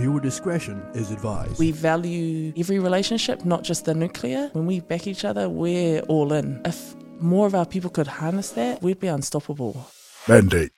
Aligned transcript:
Viewer 0.00 0.18
discretion 0.18 0.82
is 0.94 1.10
advised. 1.10 1.58
We 1.58 1.72
value 1.72 2.54
every 2.56 2.78
relationship, 2.78 3.44
not 3.44 3.64
just 3.64 3.84
the 3.84 3.92
nuclear. 3.92 4.48
When 4.54 4.64
we 4.64 4.80
back 4.80 5.06
each 5.06 5.26
other, 5.26 5.46
we're 5.50 6.00
all 6.08 6.32
in. 6.32 6.62
If 6.64 6.94
more 7.20 7.46
of 7.46 7.54
our 7.54 7.66
people 7.66 7.90
could 7.90 8.06
harness 8.06 8.52
that, 8.52 8.80
we'd 8.80 8.98
be 8.98 9.08
unstoppable. 9.08 9.86
Mandate. 10.26 10.72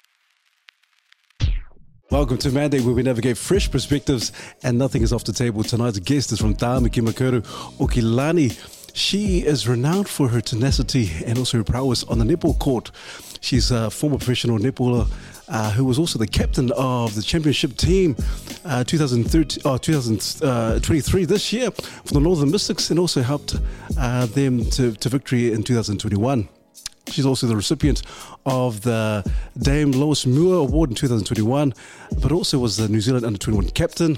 Welcome 2.11 2.38
to 2.38 2.50
Mandate, 2.50 2.82
where 2.82 2.95
we 2.95 3.04
navigate 3.04 3.38
fresh 3.38 3.71
perspectives 3.71 4.32
and 4.64 4.77
nothing 4.77 5.03
is 5.03 5.13
off 5.13 5.23
the 5.23 5.33
table. 5.33 5.63
Tonight's 5.63 6.01
guest 6.01 6.33
is 6.33 6.41
from 6.41 6.57
Tāmaki 6.57 7.01
Makaurau, 7.01 7.43
Okilani. 7.79 8.81
She 8.95 9.38
is 9.38 9.67
renowned 9.67 10.08
for 10.08 10.29
her 10.29 10.40
tenacity 10.40 11.11
and 11.25 11.38
also 11.38 11.58
her 11.58 11.65
prowess 11.65 12.04
on 12.04 12.19
the 12.19 12.25
netball 12.25 12.58
court. 12.58 12.90
She's 13.40 13.71
a 13.71 13.90
former 13.90 14.19
professional 14.19 14.58
netballer 14.58 15.08
uh, 15.49 15.71
who 15.72 15.85
was 15.85 15.99
also 15.99 16.19
the 16.19 16.27
captain 16.27 16.70
of 16.73 17.15
the 17.15 17.23
championship 17.23 17.77
team 17.77 18.16
uh, 18.65 18.84
2023 18.84 21.23
uh, 21.23 21.27
this 21.27 21.52
year 21.52 21.71
for 21.71 22.15
the 22.15 22.21
Northern 22.21 22.51
Mystics 22.51 22.91
and 22.91 22.99
also 22.99 23.23
helped 23.23 23.57
uh, 23.99 24.27
them 24.27 24.65
to, 24.71 24.93
to 24.93 25.09
victory 25.09 25.52
in 25.52 25.63
2021. 25.63 26.49
She's 27.09 27.27
also 27.27 27.47
the 27.47 27.57
recipient 27.57 28.02
of 28.47 28.83
the 28.83 29.29
Dame 29.59 29.91
Lois 29.91 30.24
Muir 30.24 30.59
Award 30.59 30.91
in 30.91 30.97
2021, 30.97 31.74
but 32.21 32.30
also 32.30 32.59
was 32.59 32.77
the 32.77 32.88
New 32.88 33.01
Zealand 33.01 33.24
Under 33.24 33.38
21 33.38 33.71
captain 33.71 34.16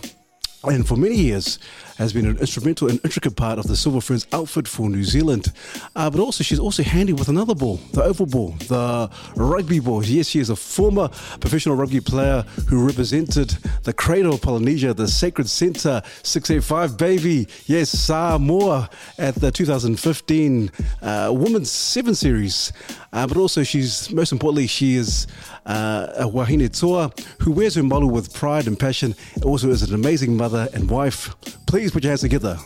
and 0.66 0.86
for 0.86 0.96
many 0.96 1.16
years 1.16 1.58
has 1.96 2.12
been 2.12 2.26
an 2.26 2.38
instrumental 2.38 2.88
and 2.88 3.00
intricate 3.04 3.36
part 3.36 3.58
of 3.58 3.66
the 3.66 3.76
Silver 3.76 4.00
Ferns 4.00 4.26
outfit 4.32 4.66
for 4.66 4.88
New 4.88 5.04
Zealand. 5.04 5.52
Uh, 5.94 6.10
but 6.10 6.20
also, 6.20 6.42
she's 6.42 6.58
also 6.58 6.82
handy 6.82 7.12
with 7.12 7.28
another 7.28 7.54
ball, 7.54 7.76
the 7.92 8.02
oval 8.02 8.26
ball, 8.26 8.50
the 8.68 9.10
rugby 9.36 9.78
ball. 9.80 10.04
Yes, 10.04 10.28
she 10.28 10.40
is 10.40 10.50
a 10.50 10.56
former 10.56 11.08
professional 11.40 11.76
rugby 11.76 12.00
player 12.00 12.42
who 12.68 12.84
represented 12.84 13.50
the 13.84 13.92
cradle 13.92 14.34
of 14.34 14.42
Polynesia, 14.42 14.94
the 14.94 15.08
Sacred 15.08 15.48
Centre 15.48 16.02
685 16.22 16.98
baby. 16.98 17.48
Yes, 17.66 17.90
Samoa 17.90 18.90
at 19.18 19.34
the 19.36 19.50
2015 19.50 20.70
uh, 21.02 21.32
Women's 21.34 21.70
Seven 21.70 22.14
Series. 22.14 22.72
Uh, 23.12 23.26
but 23.26 23.36
also, 23.36 23.62
she's 23.62 24.12
most 24.12 24.32
importantly, 24.32 24.66
she 24.66 24.96
is 24.96 25.26
uh, 25.66 26.08
a 26.16 26.28
wahine 26.28 26.68
toa 26.68 27.12
who 27.40 27.52
wears 27.52 27.76
her 27.76 27.82
malu 27.82 28.06
with 28.08 28.34
pride 28.34 28.66
and 28.66 28.78
passion. 28.78 29.14
Also, 29.44 29.70
is 29.70 29.82
an 29.82 29.94
amazing 29.94 30.36
mother 30.36 30.68
and 30.74 30.90
wife. 30.90 31.34
Please 31.66 31.83
put 31.92 32.02
your 32.04 32.10
hands 32.10 32.20
together 32.22 32.58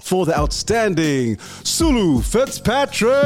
for 0.00 0.26
the 0.26 0.36
outstanding 0.38 1.38
Sulu 1.64 2.22
Fitzpatrick. 2.22 3.12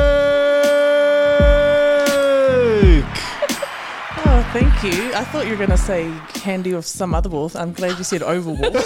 Oh, 4.23 4.43
thank 4.53 4.83
you. 4.85 5.13
I 5.15 5.25
thought 5.25 5.47
you 5.47 5.53
were 5.53 5.57
going 5.57 5.71
to 5.71 5.79
say 5.79 6.13
candy 6.35 6.73
of 6.73 6.85
some 6.85 7.15
other 7.15 7.29
ball. 7.29 7.51
I'm 7.55 7.73
glad 7.73 7.97
you 7.99 8.05
said 8.05 8.23
oval 8.23 8.57
ball. 8.57 8.77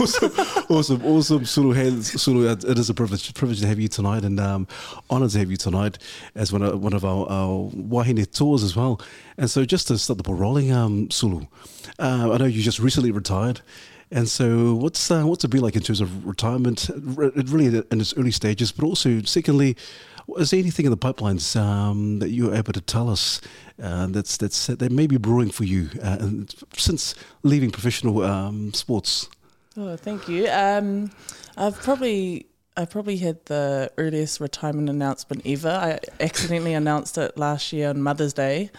awesome, 0.00 0.32
awesome, 0.68 1.04
awesome, 1.04 1.44
Sulu. 1.44 2.02
Sulu, 2.02 2.50
it 2.50 2.78
is 2.78 2.90
a 2.90 2.94
privilege, 2.94 3.32
privilege 3.34 3.60
to 3.60 3.66
have 3.66 3.78
you 3.78 3.88
tonight, 3.88 4.24
and 4.24 4.40
um, 4.40 4.66
honoured 5.10 5.30
to 5.30 5.38
have 5.38 5.50
you 5.50 5.56
tonight 5.56 5.98
as 6.34 6.52
one 6.52 6.62
of 6.62 6.82
one 6.82 6.92
of 6.92 7.04
our, 7.04 7.28
our 7.28 7.70
wahine 7.72 8.24
tours 8.30 8.62
as 8.62 8.76
well. 8.76 9.00
And 9.38 9.50
so, 9.50 9.64
just 9.64 9.88
to 9.88 9.98
start 9.98 10.18
the 10.18 10.22
ball 10.22 10.34
rolling, 10.34 10.72
um, 10.72 11.10
Sulu, 11.10 11.46
uh, 12.00 12.32
I 12.32 12.36
know 12.38 12.46
you 12.46 12.62
just 12.62 12.78
recently 12.78 13.10
retired. 13.10 13.60
And 14.12 14.28
so, 14.28 14.74
what's 14.74 15.08
uh, 15.10 15.22
what's 15.22 15.44
it 15.44 15.48
been 15.48 15.60
like 15.60 15.76
in 15.76 15.82
terms 15.82 16.00
of 16.00 16.26
retirement? 16.26 16.90
Really 16.96 17.66
in 17.66 18.00
its 18.00 18.16
early 18.16 18.32
stages, 18.32 18.72
but 18.72 18.84
also, 18.84 19.22
secondly, 19.22 19.76
is 20.36 20.50
there 20.50 20.58
anything 20.58 20.86
in 20.86 20.90
the 20.90 20.98
pipelines 20.98 21.58
um, 21.58 22.18
that 22.18 22.30
you're 22.30 22.54
able 22.54 22.72
to 22.72 22.80
tell 22.80 23.08
us 23.08 23.40
uh, 23.80 24.06
that's 24.06 24.36
that's 24.36 24.66
that 24.66 24.90
may 24.90 25.06
be 25.06 25.16
brewing 25.16 25.50
for 25.50 25.64
you 25.64 25.90
uh, 26.02 26.28
since 26.76 27.14
leaving 27.44 27.70
professional 27.70 28.22
um, 28.22 28.72
sports? 28.74 29.28
Oh, 29.76 29.96
thank 29.96 30.28
you. 30.28 30.48
Um, 30.48 31.12
I've 31.56 31.80
probably 31.80 32.46
I 32.76 32.84
probably 32.84 33.16
had 33.18 33.44
the 33.46 33.90
earliest 33.96 34.40
retirement 34.40 34.88
announcement 34.88 35.42
ever. 35.44 35.68
I 35.68 36.00
accidentally 36.20 36.74
announced 36.74 37.18
it 37.18 37.36
last 37.36 37.72
year 37.72 37.90
on 37.90 38.02
Mother's 38.02 38.32
Day, 38.32 38.70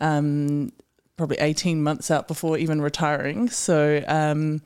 um, 0.00 0.72
probably 1.16 1.38
18 1.38 1.82
months 1.82 2.10
out 2.10 2.28
before 2.28 2.58
even 2.58 2.82
retiring. 2.82 3.48
So 3.48 4.04
um, 4.06 4.60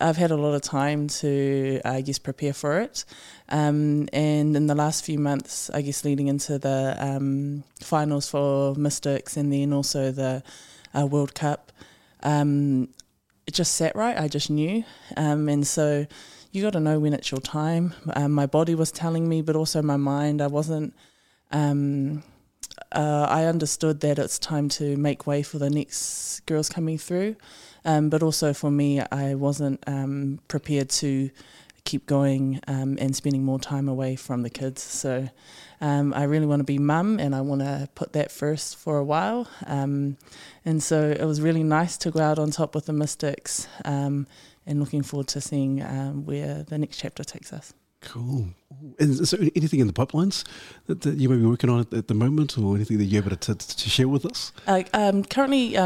I've 0.00 0.16
had 0.16 0.30
a 0.30 0.36
lot 0.36 0.54
of 0.54 0.62
time 0.62 1.08
to, 1.08 1.80
I 1.84 2.00
guess, 2.00 2.18
prepare 2.18 2.52
for 2.52 2.80
it. 2.80 3.04
Um, 3.48 4.08
and 4.12 4.56
in 4.56 4.66
the 4.66 4.74
last 4.74 5.04
few 5.04 5.18
months, 5.18 5.68
I 5.70 5.82
guess, 5.82 6.04
leading 6.04 6.28
into 6.28 6.58
the 6.58 6.96
um, 6.98 7.64
finals 7.80 8.28
for 8.28 8.74
Mystics 8.76 9.36
and 9.36 9.52
then 9.52 9.72
also 9.72 10.12
the 10.12 10.42
uh, 10.96 11.06
World 11.06 11.34
Cup, 11.34 11.72
um, 12.22 12.88
it 13.46 13.54
just 13.54 13.74
sat 13.74 13.94
right. 13.96 14.16
I 14.16 14.28
just 14.28 14.48
knew. 14.48 14.84
Um, 15.16 15.48
and 15.48 15.66
so 15.66 16.06
you 16.52 16.62
got 16.62 16.72
to 16.74 16.80
know 16.80 17.00
when 17.00 17.14
it's 17.14 17.30
your 17.30 17.40
time. 17.40 17.94
Um, 18.14 18.32
my 18.32 18.46
body 18.46 18.74
was 18.74 18.92
telling 18.92 19.28
me, 19.28 19.42
but 19.42 19.56
also 19.56 19.82
my 19.82 19.96
mind. 19.96 20.40
I 20.40 20.46
wasn't. 20.46 20.94
Um, 21.50 22.22
uh, 22.92 23.26
I 23.28 23.44
understood 23.44 24.00
that 24.00 24.18
it's 24.18 24.38
time 24.38 24.68
to 24.70 24.96
make 24.96 25.26
way 25.26 25.42
for 25.42 25.58
the 25.58 25.70
next 25.70 26.40
girls 26.46 26.68
coming 26.68 26.98
through, 26.98 27.36
um, 27.84 28.08
but 28.08 28.22
also 28.22 28.52
for 28.52 28.70
me, 28.70 29.00
I 29.00 29.34
wasn't 29.34 29.82
um, 29.86 30.40
prepared 30.48 30.88
to 30.90 31.30
keep 31.84 32.06
going 32.06 32.60
um, 32.66 32.98
and 33.00 33.14
spending 33.14 33.44
more 33.44 33.60
time 33.60 33.88
away 33.88 34.16
from 34.16 34.42
the 34.42 34.50
kids. 34.50 34.82
So 34.82 35.28
um, 35.80 36.12
I 36.14 36.24
really 36.24 36.46
want 36.46 36.60
to 36.60 36.64
be 36.64 36.78
mum 36.78 37.20
and 37.20 37.34
I 37.34 37.42
want 37.42 37.60
to 37.60 37.88
put 37.94 38.12
that 38.14 38.32
first 38.32 38.76
for 38.76 38.98
a 38.98 39.04
while. 39.04 39.48
Um, 39.66 40.16
and 40.64 40.82
so 40.82 41.10
it 41.10 41.24
was 41.24 41.40
really 41.40 41.62
nice 41.62 41.96
to 41.98 42.10
go 42.10 42.20
out 42.20 42.38
on 42.38 42.50
top 42.50 42.74
with 42.74 42.86
the 42.86 42.92
Mystics 42.92 43.68
um, 43.84 44.26
and 44.66 44.80
looking 44.80 45.02
forward 45.02 45.28
to 45.28 45.40
seeing 45.40 45.78
where 46.24 46.64
the 46.64 46.76
next 46.76 46.98
chapter 46.98 47.22
takes 47.22 47.52
us. 47.52 47.72
Cool. 48.00 48.48
And 48.98 49.10
is 49.20 49.30
there 49.30 49.40
anything 49.56 49.80
in 49.80 49.86
the 49.86 49.92
pipelines 49.92 50.44
that, 50.86 51.00
that 51.02 51.16
you 51.16 51.28
may 51.28 51.36
be 51.36 51.46
working 51.46 51.70
on 51.70 51.80
at, 51.80 51.92
at, 51.92 52.08
the 52.08 52.14
moment 52.14 52.58
or 52.58 52.76
anything 52.76 52.98
that 52.98 53.04
you're 53.04 53.22
able 53.22 53.36
to, 53.36 53.54
to 53.54 53.90
share 53.90 54.08
with 54.08 54.26
us? 54.26 54.52
Uh, 54.66 54.82
um, 54.92 55.24
currently, 55.24 55.76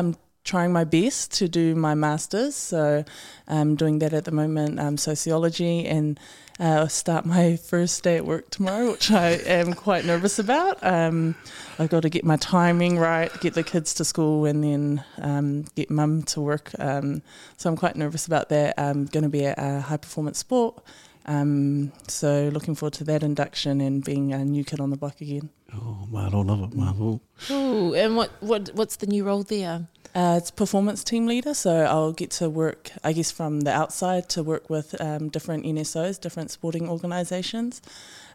trying 0.44 0.72
my 0.72 0.84
best 0.84 1.32
to 1.32 1.48
do 1.48 1.74
my 1.74 1.94
master's. 1.94 2.56
So 2.56 3.04
I'm 3.46 3.76
doing 3.76 3.98
that 4.00 4.12
at 4.12 4.24
the 4.24 4.30
moment, 4.30 4.80
um, 4.80 4.96
sociology, 4.96 5.86
and 5.86 6.18
uh, 6.58 6.88
start 6.88 7.24
my 7.24 7.56
first 7.56 8.02
day 8.02 8.16
at 8.16 8.26
work 8.26 8.50
tomorrow, 8.50 8.92
which 8.92 9.10
I 9.10 9.30
am 9.30 9.72
quite 9.72 10.04
nervous 10.04 10.38
about. 10.38 10.78
Um, 10.82 11.34
I've 11.78 11.88
got 11.88 12.02
to 12.02 12.10
get 12.10 12.24
my 12.24 12.36
timing 12.36 12.98
right, 12.98 13.30
get 13.40 13.54
the 13.54 13.62
kids 13.62 13.94
to 13.94 14.04
school, 14.04 14.44
and 14.44 14.62
then 14.62 15.04
um, 15.18 15.64
get 15.74 15.90
mum 15.90 16.22
to 16.24 16.40
work. 16.40 16.72
Um, 16.78 17.22
so 17.56 17.70
I'm 17.70 17.76
quite 17.76 17.96
nervous 17.96 18.26
about 18.26 18.48
that. 18.50 18.78
I'm 18.78 19.06
going 19.06 19.22
to 19.22 19.30
be 19.30 19.46
at 19.46 19.58
a 19.58 19.80
high 19.80 19.96
performance 19.96 20.38
sport. 20.38 20.82
Um, 21.30 21.92
so 22.08 22.50
looking 22.52 22.74
forward 22.74 22.94
to 22.94 23.04
that 23.04 23.22
induction 23.22 23.80
and 23.80 24.02
being 24.04 24.32
a 24.32 24.44
new 24.44 24.64
kid 24.64 24.80
on 24.80 24.90
the 24.90 24.96
block 24.96 25.20
again. 25.20 25.48
Oh 25.72 26.04
man, 26.10 26.34
I 26.34 26.38
love 26.38 26.62
it, 26.64 26.74
man. 26.76 27.20
Oh, 27.50 27.94
and 27.94 28.16
what, 28.16 28.30
what 28.40 28.70
what's 28.74 28.96
the 28.96 29.06
new 29.06 29.22
role 29.22 29.44
there? 29.44 29.86
Uh, 30.12 30.34
it's 30.38 30.50
performance 30.50 31.04
team 31.04 31.26
leader, 31.26 31.54
so 31.54 31.84
I'll 31.84 32.12
get 32.12 32.32
to 32.32 32.50
work, 32.50 32.90
I 33.04 33.12
guess, 33.12 33.30
from 33.30 33.60
the 33.60 33.70
outside 33.70 34.28
to 34.30 34.42
work 34.42 34.68
with 34.68 35.00
um, 35.00 35.28
different 35.28 35.64
NSOs, 35.64 36.20
different 36.20 36.50
sporting 36.50 36.88
organisations. 36.88 37.80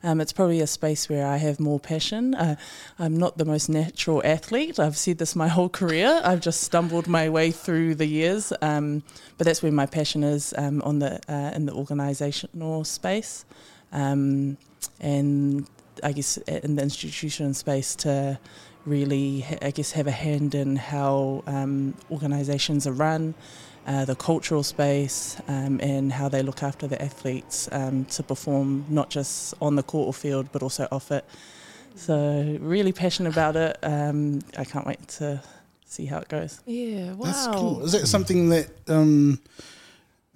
Um, 0.02 0.22
it's 0.22 0.32
probably 0.32 0.62
a 0.62 0.68
space 0.68 1.10
where 1.10 1.28
I 1.28 1.36
have 1.36 1.60
more 1.60 1.80
passion. 1.80 2.34
Uh, 2.34 2.56
I'm 2.98 3.18
not 3.18 3.38
the 3.38 3.44
most 3.44 3.68
natural 3.68 4.22
athlete. 4.24 4.80
I've 4.80 4.96
said 4.96 5.18
this 5.18 5.36
my 5.36 5.48
whole 5.56 5.68
career. 5.68 6.22
I've 6.24 6.40
just 6.40 6.62
stumbled 6.62 7.08
my 7.08 7.28
way 7.28 7.52
through 7.52 7.96
the 7.96 8.06
years, 8.06 8.54
um, 8.62 9.04
but 9.38 9.46
that's 9.46 9.62
where 9.62 9.72
my 9.72 9.86
passion 9.86 10.24
is 10.24 10.54
um, 10.58 10.82
on 10.84 11.00
the 11.00 11.20
uh, 11.28 11.52
in 11.54 11.66
the 11.66 11.74
organisational 11.74 12.86
space, 12.86 13.44
um, 13.92 14.58
and 15.02 15.68
I 16.02 16.14
guess 16.14 16.38
in 16.38 16.78
the 16.78 16.84
institution 16.84 17.54
space 17.54 17.96
to 17.98 18.40
really, 18.86 19.46
I 19.62 19.72
guess, 19.72 19.92
have 19.92 20.08
a 20.08 20.12
hand 20.12 20.56
in 20.56 20.76
how 20.76 21.44
um, 21.48 21.96
organisations 22.12 22.88
are 22.88 22.92
run, 22.92 23.34
uh, 23.88 24.06
the 24.06 24.16
cultural 24.16 24.64
space, 24.64 25.38
um, 25.48 25.80
and 25.82 26.12
how 26.12 26.30
they 26.30 26.42
look 26.42 26.64
after 26.64 26.88
the 26.88 27.02
athletes 27.02 27.70
um, 27.72 28.06
to 28.06 28.24
perform 28.24 28.86
not 28.90 29.10
just 29.10 29.54
on 29.62 29.76
the 29.76 29.84
court 29.84 30.08
or 30.08 30.14
field, 30.14 30.50
but 30.52 30.64
also 30.64 30.88
off 30.92 31.12
it. 31.12 31.26
So, 31.96 32.58
really 32.60 32.92
passionate 32.92 33.32
about 33.32 33.56
it. 33.56 33.78
Um, 33.82 34.42
I 34.58 34.66
can't 34.66 34.86
wait 34.86 35.08
to 35.20 35.42
see 35.86 36.06
how 36.06 36.20
it 36.20 36.28
goes. 36.28 36.60
Yeah, 36.66 37.14
wow. 37.14 37.26
That's 37.26 37.48
cool. 37.48 37.84
Is 37.84 37.94
that 37.94 38.08
something 38.08 38.50
that 38.50 38.70
um, 38.90 39.40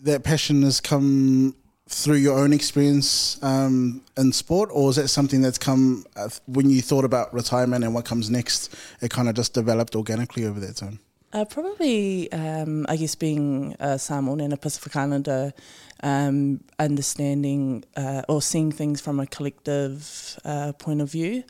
that 0.04 0.24
passion 0.24 0.64
has 0.64 0.80
come 0.80 1.56
through 1.90 2.18
your 2.18 2.38
own 2.38 2.54
experience 2.54 3.42
um, 3.44 4.02
in 4.16 4.32
sport, 4.32 4.70
or 4.72 4.92
is 4.92 4.96
that 4.98 5.08
something 5.08 5.42
that's 5.42 5.58
come 5.58 6.06
uh, 6.16 6.30
when 6.46 6.70
you 6.70 6.82
thought 6.82 7.04
about 7.04 7.34
retirement 7.34 7.84
and 7.84 7.94
what 7.94 8.06
comes 8.06 8.30
next? 8.30 8.74
It 9.02 9.10
kind 9.10 9.28
of 9.28 9.36
just 9.36 9.54
developed 9.54 9.96
organically 9.96 10.46
over 10.46 10.60
that 10.60 10.76
time. 10.76 11.00
Uh, 11.34 11.46
probably, 11.46 12.32
um, 12.32 12.86
I 12.90 12.96
guess, 12.96 13.16
being 13.16 13.76
a 13.80 14.00
Samoan 14.00 14.40
and 14.40 14.54
a 14.54 14.58
Pacific 14.58 14.96
Islander, 14.96 15.54
um, 16.02 16.64
understanding 16.80 17.84
uh, 17.96 18.24
or 18.28 18.42
seeing 18.42 18.72
things 18.72 19.02
from 19.02 19.20
a 19.20 19.28
collective 19.28 20.40
uh, 20.46 20.74
point 20.74 21.02
of 21.02 21.12
view. 21.12 21.44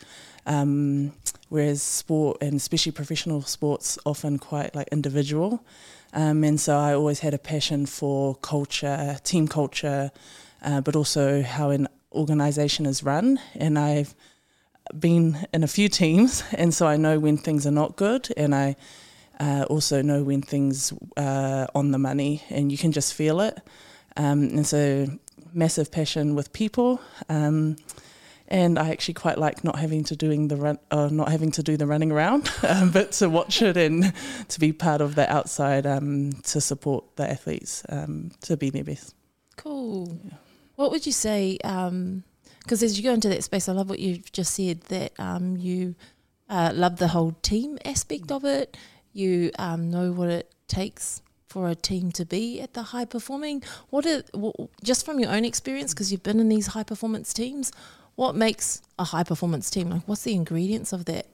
Um, 0.46 1.14
whereas 1.50 1.82
sport 1.82 2.38
and 2.42 2.56
especially 2.56 2.92
professional 2.92 3.42
sports 3.42 4.00
often 4.06 4.40
quite 4.40 4.74
like 4.74 4.88
individual. 4.92 5.64
Um, 6.14 6.44
and 6.44 6.60
so 6.60 6.78
I 6.78 6.94
always 6.94 7.20
had 7.20 7.34
a 7.34 7.38
passion 7.38 7.86
for 7.86 8.36
culture, 8.36 9.18
team 9.24 9.48
culture, 9.48 10.12
uh, 10.64 10.82
but 10.82 10.96
also 10.96 11.42
how 11.42 11.70
an 11.70 11.88
organisation 12.12 12.86
is 12.86 13.04
run. 13.04 13.40
And 13.56 13.78
I've 13.78 14.16
been 14.98 15.48
in 15.54 15.64
a 15.64 15.68
few 15.68 15.90
teams, 15.90 16.44
and 16.54 16.74
so 16.74 16.88
I 16.88 16.98
know 16.98 17.20
when 17.20 17.38
things 17.38 17.68
are 17.68 17.72
not 17.72 17.96
good, 17.96 18.30
and 18.36 18.56
I 18.56 18.76
uh, 19.40 19.66
also 19.70 20.02
know 20.02 20.24
when 20.24 20.42
things 20.42 20.94
are 21.18 21.68
on 21.76 21.92
the 21.92 22.00
money, 22.00 22.44
and 22.50 22.72
you 22.72 22.78
can 22.78 22.92
just 22.92 23.14
feel 23.14 23.40
it. 23.42 23.60
Um, 24.18 24.44
and 24.44 24.68
so, 24.68 25.08
massive 25.54 25.92
passion 25.92 26.36
with 26.36 26.52
people. 26.52 27.00
Um, 27.30 27.78
and 28.50 28.78
I 28.80 28.90
actually 28.90 29.14
quite 29.14 29.38
like 29.38 29.64
not 29.64 29.78
having 29.78 30.04
to 30.06 30.16
doing 30.16 30.48
the 30.48 30.58
run, 30.58 30.80
uh, 30.92 31.08
not 31.12 31.30
having 31.30 31.52
to 31.52 31.64
do 31.64 31.78
the 31.78 31.88
running 31.88 32.12
around, 32.12 32.52
um, 32.68 32.92
but 32.92 33.14
to 33.14 33.30
watch 33.30 33.62
it 33.62 33.78
and 33.78 34.12
to 34.50 34.60
be 34.60 34.74
part 34.74 35.02
of 35.02 35.16
the 35.16 35.32
outside 35.32 35.86
um, 35.86 36.34
to 36.44 36.60
support 36.60 37.16
the 37.16 37.30
athletes 37.30 37.84
um, 37.90 38.32
to 38.42 38.58
be 38.58 38.70
their 38.70 38.84
best. 38.84 39.14
Cool. 39.56 40.20
What 40.76 40.92
would 40.92 41.06
you 41.06 41.12
say? 41.12 41.58
Because 41.62 42.84
as 42.84 42.98
you 42.98 43.04
go 43.04 43.14
into 43.14 43.30
that 43.30 43.44
space, 43.44 43.70
I 43.70 43.74
love 43.74 43.90
what 43.90 44.00
you've 44.00 44.32
just 44.32 44.54
said 44.54 44.82
that 44.84 45.14
um, 45.20 45.56
you 45.58 45.96
uh, 46.50 46.72
love 46.74 46.98
the 46.98 47.10
whole 47.10 47.34
team 47.42 47.78
aspect 47.86 48.32
of 48.32 48.46
it. 48.46 48.76
You 49.14 49.52
um, 49.60 49.92
know 49.92 50.12
what 50.12 50.30
it 50.30 50.54
takes 50.68 51.22
for 51.48 51.68
a 51.68 51.76
team 51.76 52.12
to 52.12 52.26
be 52.26 52.62
at 52.62 52.74
the 52.74 52.84
high 52.84 53.06
performing. 53.06 53.64
What 53.90 54.06
are, 54.06 54.24
just 54.84 55.06
from 55.06 55.20
your 55.20 55.32
own 55.32 55.46
experience, 55.46 55.94
because 55.94 56.12
you've 56.12 56.24
been 56.24 56.40
in 56.40 56.48
these 56.48 56.68
high 56.68 56.84
performance 56.84 57.34
teams, 57.34 57.72
what 58.20 58.36
makes 58.36 58.82
a 59.00 59.06
high 59.06 59.24
performance 59.24 59.70
team? 59.70 59.90
Like, 59.90 60.02
what's 60.06 60.24
the 60.24 60.34
ingredients 60.34 60.92
of 60.92 61.06
that 61.06 61.26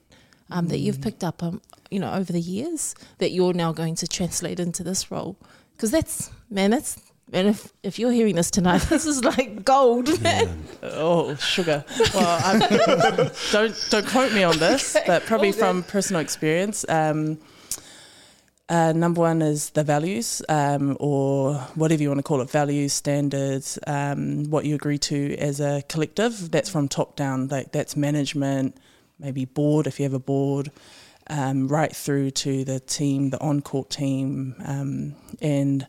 um, 0.52 0.68
that 0.68 0.78
you've 0.78 1.02
picked 1.02 1.24
up, 1.24 1.42
um, 1.42 1.60
you 1.90 2.00
know, 2.00 2.14
over 2.14 2.32
the 2.32 2.40
years 2.40 2.94
that 3.18 3.32
you're 3.32 3.54
now 3.54 3.72
going 3.74 3.96
to 3.96 4.08
translate 4.08 4.60
into 4.60 4.84
this 4.84 5.10
role? 5.10 5.36
Because 5.72 5.90
that's 5.90 6.30
man, 6.52 6.70
that's 6.70 7.02
and 7.34 7.48
if 7.48 7.74
if 7.82 7.98
you're 7.98 8.12
hearing 8.12 8.36
this 8.36 8.52
tonight, 8.52 8.82
this 8.90 9.08
is 9.08 9.24
like 9.24 9.66
gold, 9.66 10.22
man. 10.22 10.64
Oh, 10.84 11.34
sugar. 11.38 11.84
Well, 12.14 12.40
I'm, 12.44 12.60
don't 13.52 13.88
don't 13.90 14.06
quote 14.08 14.32
me 14.32 14.44
on 14.44 14.60
this, 14.60 14.96
but 15.08 15.26
probably 15.26 15.50
Okay. 15.50 15.58
from 15.58 15.82
personal 15.82 16.22
experience. 16.22 16.86
Um, 16.88 17.40
uh, 18.68 18.94
number 18.94 19.22
one 19.22 19.42
is 19.42 19.70
the 19.72 19.84
values, 19.84 20.42
um, 20.50 20.98
or 21.00 21.56
whatever 21.76 22.02
you 22.02 22.10
want 22.10 22.20
to 22.20 22.24
call 22.24 22.42
it, 22.42 22.50
values, 22.50 22.94
standards, 22.94 23.78
um, 23.86 24.50
what 24.50 24.66
you 24.66 24.74
agree 24.74 24.98
to 24.98 25.36
as 25.38 25.60
a 25.60 25.84
collective. 25.88 26.50
That's 26.50 26.70
from 26.70 26.88
top 26.88 27.16
down. 27.16 27.48
Like 27.48 27.72
that's 27.72 27.96
management, 27.96 28.76
maybe 29.20 29.46
board 29.46 29.86
if 29.86 30.00
you 30.00 30.04
have 30.04 30.14
a 30.14 30.20
board, 30.20 30.72
um, 31.28 31.68
right 31.68 31.96
through 31.96 32.32
to 32.32 32.64
the 32.64 32.80
team, 32.80 33.30
the 33.30 33.40
on 33.40 33.62
court 33.62 33.92
team, 33.92 34.56
um, 34.66 35.16
and 35.42 35.86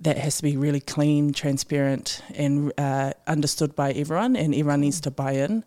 that 0.00 0.18
has 0.18 0.36
to 0.38 0.42
be 0.42 0.56
really 0.58 0.80
clean, 0.80 1.32
transparent, 1.32 2.20
and 2.34 2.70
uh, 2.76 3.12
understood 3.26 3.74
by 3.74 3.92
everyone, 3.92 4.36
and 4.36 4.54
everyone 4.54 4.82
needs 4.82 5.00
to 5.00 5.10
buy 5.10 5.32
in. 5.32 5.64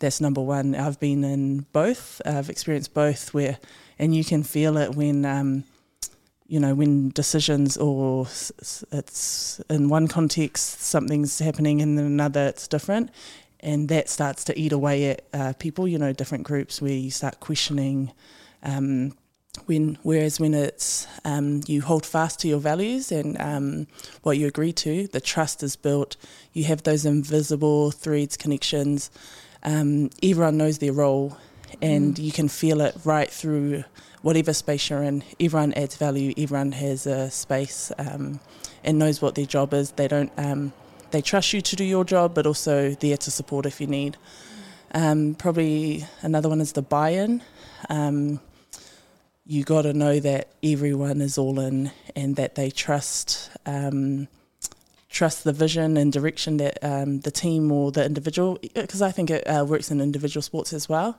That's 0.00 0.20
number 0.20 0.40
one. 0.40 0.74
I've 0.74 0.98
been 0.98 1.24
in 1.24 1.66
both. 1.72 2.22
I've 2.24 2.48
experienced 2.48 2.94
both, 2.94 3.34
where, 3.34 3.58
and 3.98 4.14
you 4.14 4.24
can 4.24 4.42
feel 4.42 4.76
it 4.78 4.94
when, 4.94 5.24
um, 5.24 5.64
you 6.54 6.60
know, 6.60 6.72
when 6.72 7.08
decisions 7.08 7.76
or 7.76 8.26
it's 8.92 9.60
in 9.68 9.88
one 9.88 10.06
context 10.06 10.82
something's 10.82 11.40
happening, 11.40 11.82
and 11.82 11.98
in 11.98 12.06
another 12.06 12.46
it's 12.46 12.68
different, 12.68 13.10
and 13.58 13.88
that 13.88 14.08
starts 14.08 14.44
to 14.44 14.56
eat 14.56 14.70
away 14.70 15.10
at 15.10 15.24
uh, 15.32 15.52
people. 15.54 15.88
You 15.88 15.98
know, 15.98 16.12
different 16.12 16.44
groups 16.44 16.80
where 16.80 16.92
you 16.92 17.10
start 17.10 17.40
questioning. 17.40 18.12
Um, 18.62 19.14
when 19.66 19.98
whereas 20.04 20.38
when 20.38 20.54
it's 20.54 21.08
um, 21.24 21.62
you 21.66 21.82
hold 21.82 22.06
fast 22.06 22.38
to 22.40 22.48
your 22.48 22.60
values 22.60 23.10
and 23.10 23.36
um, 23.40 23.88
what 24.22 24.38
you 24.38 24.46
agree 24.46 24.72
to, 24.74 25.08
the 25.08 25.20
trust 25.20 25.60
is 25.64 25.74
built. 25.74 26.16
You 26.52 26.62
have 26.66 26.84
those 26.84 27.04
invisible 27.04 27.90
threads, 27.90 28.36
connections. 28.36 29.10
Um, 29.64 30.10
everyone 30.22 30.56
knows 30.56 30.78
their 30.78 30.92
role, 30.92 31.36
and 31.82 32.16
you 32.16 32.30
can 32.30 32.48
feel 32.48 32.80
it 32.80 32.94
right 33.04 33.28
through 33.28 33.82
whatever 34.24 34.54
space 34.54 34.88
you're 34.88 35.02
in. 35.02 35.22
Everyone 35.38 35.74
adds 35.74 35.96
value. 35.96 36.32
Everyone 36.38 36.72
has 36.72 37.06
a 37.06 37.30
space 37.30 37.92
um, 37.98 38.40
and 38.82 38.98
knows 38.98 39.20
what 39.20 39.34
their 39.34 39.44
job 39.44 39.74
is. 39.74 39.90
They 39.92 40.08
don't. 40.08 40.32
Um, 40.38 40.72
they 41.10 41.20
trust 41.20 41.52
you 41.52 41.60
to 41.60 41.76
do 41.76 41.84
your 41.84 42.04
job, 42.04 42.34
but 42.34 42.46
also 42.46 42.90
there 42.94 43.18
to 43.18 43.30
support 43.30 43.66
if 43.66 43.80
you 43.82 43.86
need. 43.86 44.16
Um, 44.94 45.34
probably 45.34 46.06
another 46.22 46.48
one 46.48 46.62
is 46.62 46.72
the 46.72 46.80
buy-in. 46.80 47.42
Um, 47.90 48.40
you 49.44 49.62
got 49.62 49.82
to 49.82 49.92
know 49.92 50.18
that 50.20 50.48
everyone 50.62 51.20
is 51.20 51.36
all 51.36 51.60
in 51.60 51.92
and 52.16 52.36
that 52.36 52.54
they 52.54 52.70
trust 52.70 53.50
um, 53.66 54.26
trust 55.10 55.44
the 55.44 55.52
vision 55.52 55.98
and 55.98 56.12
direction 56.12 56.56
that 56.56 56.82
um, 56.82 57.20
the 57.20 57.30
team 57.30 57.70
or 57.70 57.92
the 57.92 58.04
individual 58.04 58.58
because 58.74 59.02
I 59.02 59.10
think 59.10 59.30
it 59.30 59.44
uh, 59.44 59.66
works 59.68 59.90
in 59.90 60.00
individual 60.00 60.42
sports 60.42 60.72
as 60.72 60.88
well. 60.88 61.18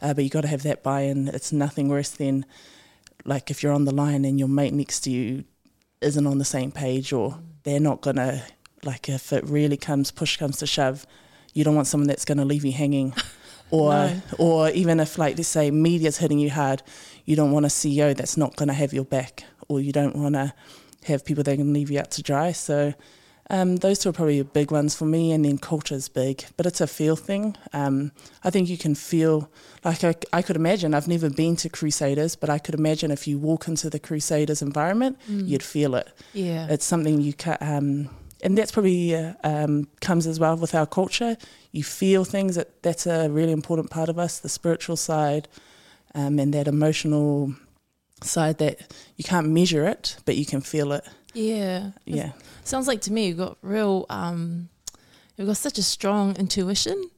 Uh, 0.00 0.14
but 0.14 0.24
you 0.24 0.30
got 0.30 0.42
to 0.42 0.48
have 0.48 0.62
that 0.62 0.82
buy-in. 0.82 1.28
It's 1.28 1.52
nothing 1.52 1.88
worse 1.88 2.10
than 2.10 2.44
like 3.24 3.50
if 3.50 3.62
you're 3.62 3.72
on 3.72 3.84
the 3.84 3.94
line 3.94 4.24
and 4.24 4.38
your 4.38 4.48
mate 4.48 4.72
next 4.72 5.00
to 5.00 5.10
you 5.10 5.44
isn't 6.00 6.26
on 6.26 6.38
the 6.38 6.44
same 6.44 6.70
page 6.70 7.12
or 7.12 7.38
they're 7.64 7.80
not 7.80 8.00
gonna 8.00 8.42
like 8.84 9.08
if 9.08 9.32
it 9.32 9.44
really 9.44 9.76
comes 9.76 10.10
push 10.12 10.36
comes 10.36 10.58
to 10.58 10.66
shove, 10.66 11.04
you 11.52 11.64
don't 11.64 11.74
want 11.74 11.88
someone 11.88 12.06
that's 12.06 12.24
gonna 12.24 12.44
leave 12.44 12.64
you 12.64 12.72
hanging. 12.72 13.12
Or 13.70 13.90
No. 13.92 14.22
or 14.38 14.70
even 14.70 14.98
if 14.98 15.18
like 15.18 15.36
let's 15.36 15.46
say 15.50 15.70
media's 15.70 16.16
hitting 16.16 16.38
you 16.38 16.48
hard, 16.48 16.82
you 17.26 17.36
don't 17.36 17.52
want 17.52 17.66
a 17.66 17.68
CEO 17.68 18.16
that's 18.16 18.38
not 18.38 18.56
gonna 18.56 18.72
have 18.72 18.94
your 18.94 19.04
back 19.04 19.44
or 19.68 19.78
you 19.78 19.92
don't 19.92 20.16
wanna 20.16 20.54
have 21.04 21.22
people 21.22 21.44
that 21.44 21.56
can 21.58 21.74
leave 21.74 21.90
you 21.90 21.98
out 22.00 22.10
to 22.12 22.22
dry. 22.22 22.52
So 22.52 22.94
um, 23.50 23.76
those 23.76 23.98
two 23.98 24.10
are 24.10 24.12
probably 24.12 24.42
big 24.42 24.70
ones 24.70 24.94
for 24.94 25.06
me, 25.06 25.32
and 25.32 25.44
then 25.44 25.56
culture 25.56 25.94
is 25.94 26.08
big, 26.08 26.44
but 26.56 26.66
it's 26.66 26.80
a 26.80 26.86
feel 26.86 27.16
thing. 27.16 27.56
Um, 27.72 28.12
I 28.44 28.50
think 28.50 28.68
you 28.68 28.76
can 28.76 28.94
feel 28.94 29.50
like 29.84 30.04
I, 30.04 30.14
I 30.32 30.42
could 30.42 30.56
imagine. 30.56 30.92
I've 30.92 31.08
never 31.08 31.30
been 31.30 31.56
to 31.56 31.68
Crusaders, 31.70 32.36
but 32.36 32.50
I 32.50 32.58
could 32.58 32.74
imagine 32.74 33.10
if 33.10 33.26
you 33.26 33.38
walk 33.38 33.66
into 33.66 33.88
the 33.88 33.98
Crusaders 33.98 34.60
environment, 34.60 35.18
you'd 35.28 35.62
feel 35.62 35.94
it. 35.94 36.08
Yeah. 36.34 36.66
It's 36.68 36.84
something 36.84 37.20
you 37.22 37.32
can, 37.32 37.56
um, 37.60 38.10
and 38.42 38.56
that's 38.56 38.70
probably 38.70 39.14
uh, 39.14 39.32
um, 39.42 39.88
comes 40.00 40.26
as 40.26 40.38
well 40.38 40.56
with 40.56 40.74
our 40.74 40.86
culture. 40.86 41.36
You 41.72 41.82
feel 41.82 42.24
things 42.24 42.54
that 42.56 42.82
that's 42.82 43.06
a 43.06 43.28
really 43.30 43.52
important 43.52 43.90
part 43.90 44.10
of 44.10 44.18
us, 44.18 44.38
the 44.40 44.48
spiritual 44.48 44.96
side, 44.96 45.48
um, 46.14 46.38
and 46.38 46.52
that 46.52 46.68
emotional 46.68 47.54
side 48.22 48.58
that 48.58 48.92
you 49.16 49.24
can't 49.24 49.48
measure 49.48 49.86
it, 49.86 50.18
but 50.24 50.36
you 50.36 50.44
can 50.44 50.60
feel 50.60 50.92
it. 50.92 51.04
Yeah. 51.34 51.90
Yeah. 52.04 52.32
Sounds 52.64 52.86
like 52.86 53.00
to 53.02 53.12
me 53.12 53.28
you've 53.28 53.38
got 53.38 53.58
real, 53.62 54.06
um, 54.10 54.68
you've 55.36 55.48
got 55.48 55.56
such 55.56 55.78
a 55.78 55.82
strong 55.82 56.36
intuition 56.36 57.10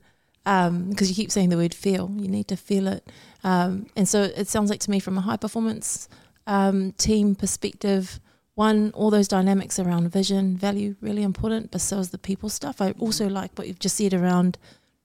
because 0.45 1.09
you 1.09 1.15
keep 1.15 1.31
saying 1.31 1.49
the 1.49 1.57
word 1.57 1.75
feel. 1.75 2.11
You 2.17 2.29
need 2.29 2.49
to 2.49 2.57
feel 2.57 2.89
it. 2.89 3.09
Um, 3.45 3.87
and 3.97 4.09
so 4.09 4.23
it 4.23 4.49
sounds 4.49 4.71
like 4.71 4.81
to 4.81 4.91
me 4.91 5.01
from 5.01 5.17
a 5.17 5.21
high 5.21 5.37
performance 5.37 6.09
um, 6.47 6.93
team 6.93 7.35
perspective, 7.35 8.21
one, 8.55 8.91
all 8.95 9.11
those 9.11 9.29
dynamics 9.29 9.79
around 9.79 10.09
vision, 10.09 10.57
value, 10.57 10.97
really 11.01 11.23
important, 11.23 11.71
but 11.71 11.81
so 11.81 11.99
is 11.99 12.11
the 12.11 12.19
people 12.19 12.49
stuff. 12.49 12.81
I 12.81 12.93
also 12.99 13.29
like 13.29 13.53
what 13.57 13.69
you've 13.69 13.79
just 13.79 13.97
said 13.97 14.13
around 14.13 14.59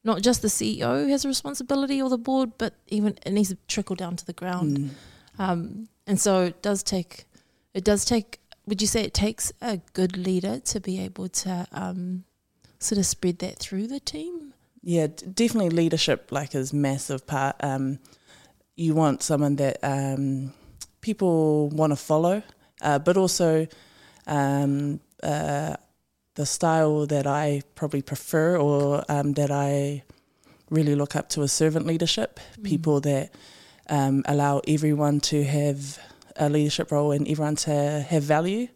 not 0.03 0.21
just 0.21 0.41
the 0.41 0.47
CEO 0.47 1.09
has 1.09 1.25
a 1.25 1.27
responsibility 1.27 2.01
or 2.01 2.09
the 2.09 2.17
board, 2.17 2.51
but 2.57 2.75
even 2.87 3.17
it 3.25 3.31
needs 3.31 3.49
to 3.49 3.57
trickle 3.67 3.95
down 3.95 4.15
to 4.15 4.25
the 4.25 4.33
ground. 4.33 4.77
Mm. 4.77 4.89
Um, 5.39 5.89
and 6.05 6.19
so 6.19 6.43
it 6.43 6.61
does 6.61 6.83
take, 6.83 7.25
it 7.73 7.83
does 7.83 8.05
take, 8.05 8.39
would 8.67 8.81
you 8.81 8.87
say 8.87 9.03
it 9.03 9.13
takes 9.13 9.51
a 9.61 9.77
good 9.93 10.17
leader 10.17 10.59
to 10.59 10.79
be 10.79 10.99
able 10.99 11.29
to 11.29 11.67
um, 11.71 12.23
sort 12.79 12.99
of 12.99 13.05
spread 13.05 13.39
that 13.39 13.59
through 13.59 13.87
the 13.87 13.99
team? 13.99 14.53
Yeah, 14.81 15.07
definitely 15.07 15.69
leadership 15.71 16.31
like 16.31 16.53
is 16.53 16.73
massive 16.73 17.25
part. 17.25 17.55
Um, 17.59 17.99
you 18.75 18.93
want 18.93 19.23
someone 19.23 19.55
that 19.55 19.77
um, 19.81 20.53
people 21.01 21.69
want 21.69 21.91
to 21.91 21.95
follow, 21.95 22.43
uh, 22.81 22.99
but 22.99 23.17
also 23.17 23.67
um, 24.27 24.99
uh, 25.23 25.75
the 26.35 26.45
style 26.45 27.05
that 27.07 27.25
I 27.25 27.61
probably 27.75 28.01
prefer 28.01 28.57
or 28.57 29.03
um, 29.09 29.33
that 29.33 29.51
I 29.51 30.03
really 30.69 30.95
look 30.95 31.15
up 31.15 31.29
to 31.29 31.41
is 31.43 31.51
servant 31.51 31.85
leadership. 31.85 32.39
People 32.63 32.99
that 33.01 33.33
um, 33.89 34.23
allow 34.27 34.61
everyone 34.67 35.19
to 35.21 35.43
have 35.43 35.99
a 36.35 36.49
leadership 36.49 36.91
role 36.91 37.11
and 37.11 37.27
everyone 37.27 37.55
to 37.55 38.05
have 38.09 38.23
value. 38.23 38.67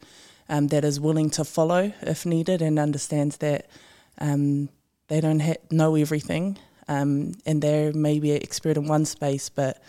Um, 0.52 0.70
that 0.70 0.84
is 0.84 1.00
willing 1.00 1.30
to 1.32 1.46
follow 1.46 1.94
if 2.02 2.26
needed 2.26 2.60
and 2.64 2.80
understands 2.80 3.38
that 3.38 3.70
um, 4.18 4.70
they 5.08 5.22
don't 5.22 5.42
ha- 5.42 5.62
know 5.70 5.94
everything, 5.94 6.58
um, 6.88 7.34
and 7.46 7.62
they're 7.62 7.94
maybe 7.94 8.32
an 8.32 8.42
expert 8.42 8.76
in 8.76 8.88
one 8.88 9.06
space, 9.06 9.50
but 9.50 9.80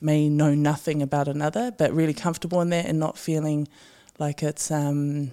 may 0.00 0.28
know 0.28 0.54
nothing 0.54 1.02
about 1.02 1.28
another. 1.28 1.70
But 1.70 1.92
really 1.92 2.14
comfortable 2.14 2.60
in 2.60 2.70
that 2.70 2.86
and 2.86 2.98
not 2.98 3.16
feeling 3.16 3.68
like 4.18 4.42
it's 4.42 4.72
um, 4.72 5.30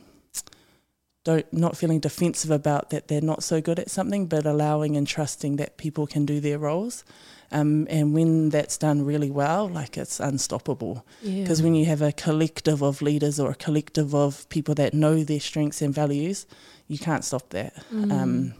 don't 1.23 1.51
not 1.51 1.77
feeling 1.77 1.99
defensive 1.99 2.51
about 2.51 2.89
that 2.91 3.07
they're 3.07 3.21
not 3.21 3.43
so 3.43 3.61
good 3.61 3.79
at 3.79 3.89
something, 3.89 4.25
but 4.27 4.45
allowing 4.45 4.95
and 4.95 5.07
trusting 5.07 5.57
that 5.57 5.77
people 5.77 6.07
can 6.07 6.25
do 6.25 6.39
their 6.39 6.57
roles. 6.57 7.03
Um, 7.51 7.87
and 7.89 8.13
when 8.13 8.49
that's 8.49 8.77
done 8.77 9.03
really 9.03 9.31
well, 9.31 9.67
like 9.67 9.97
it's 9.97 10.19
unstoppable. 10.19 11.05
Yeah. 11.21 11.41
Because 11.41 11.63
when 11.63 11.75
you 11.75 11.85
have 11.85 12.01
a 12.01 12.11
collective 12.11 12.83
of 12.83 13.01
leaders 13.01 13.39
or 13.39 13.51
a 13.51 13.55
collective 13.55 14.13
of 14.13 14.47
people 14.49 14.75
that 14.75 14.93
know 14.93 15.23
their 15.23 15.39
strengths 15.39 15.81
and 15.81 15.93
values, 15.93 16.45
you 16.87 16.99
can't 16.99 17.25
stop 17.25 17.49
that. 17.49 17.73
Mm. 17.91 18.11
Um, 18.11 18.53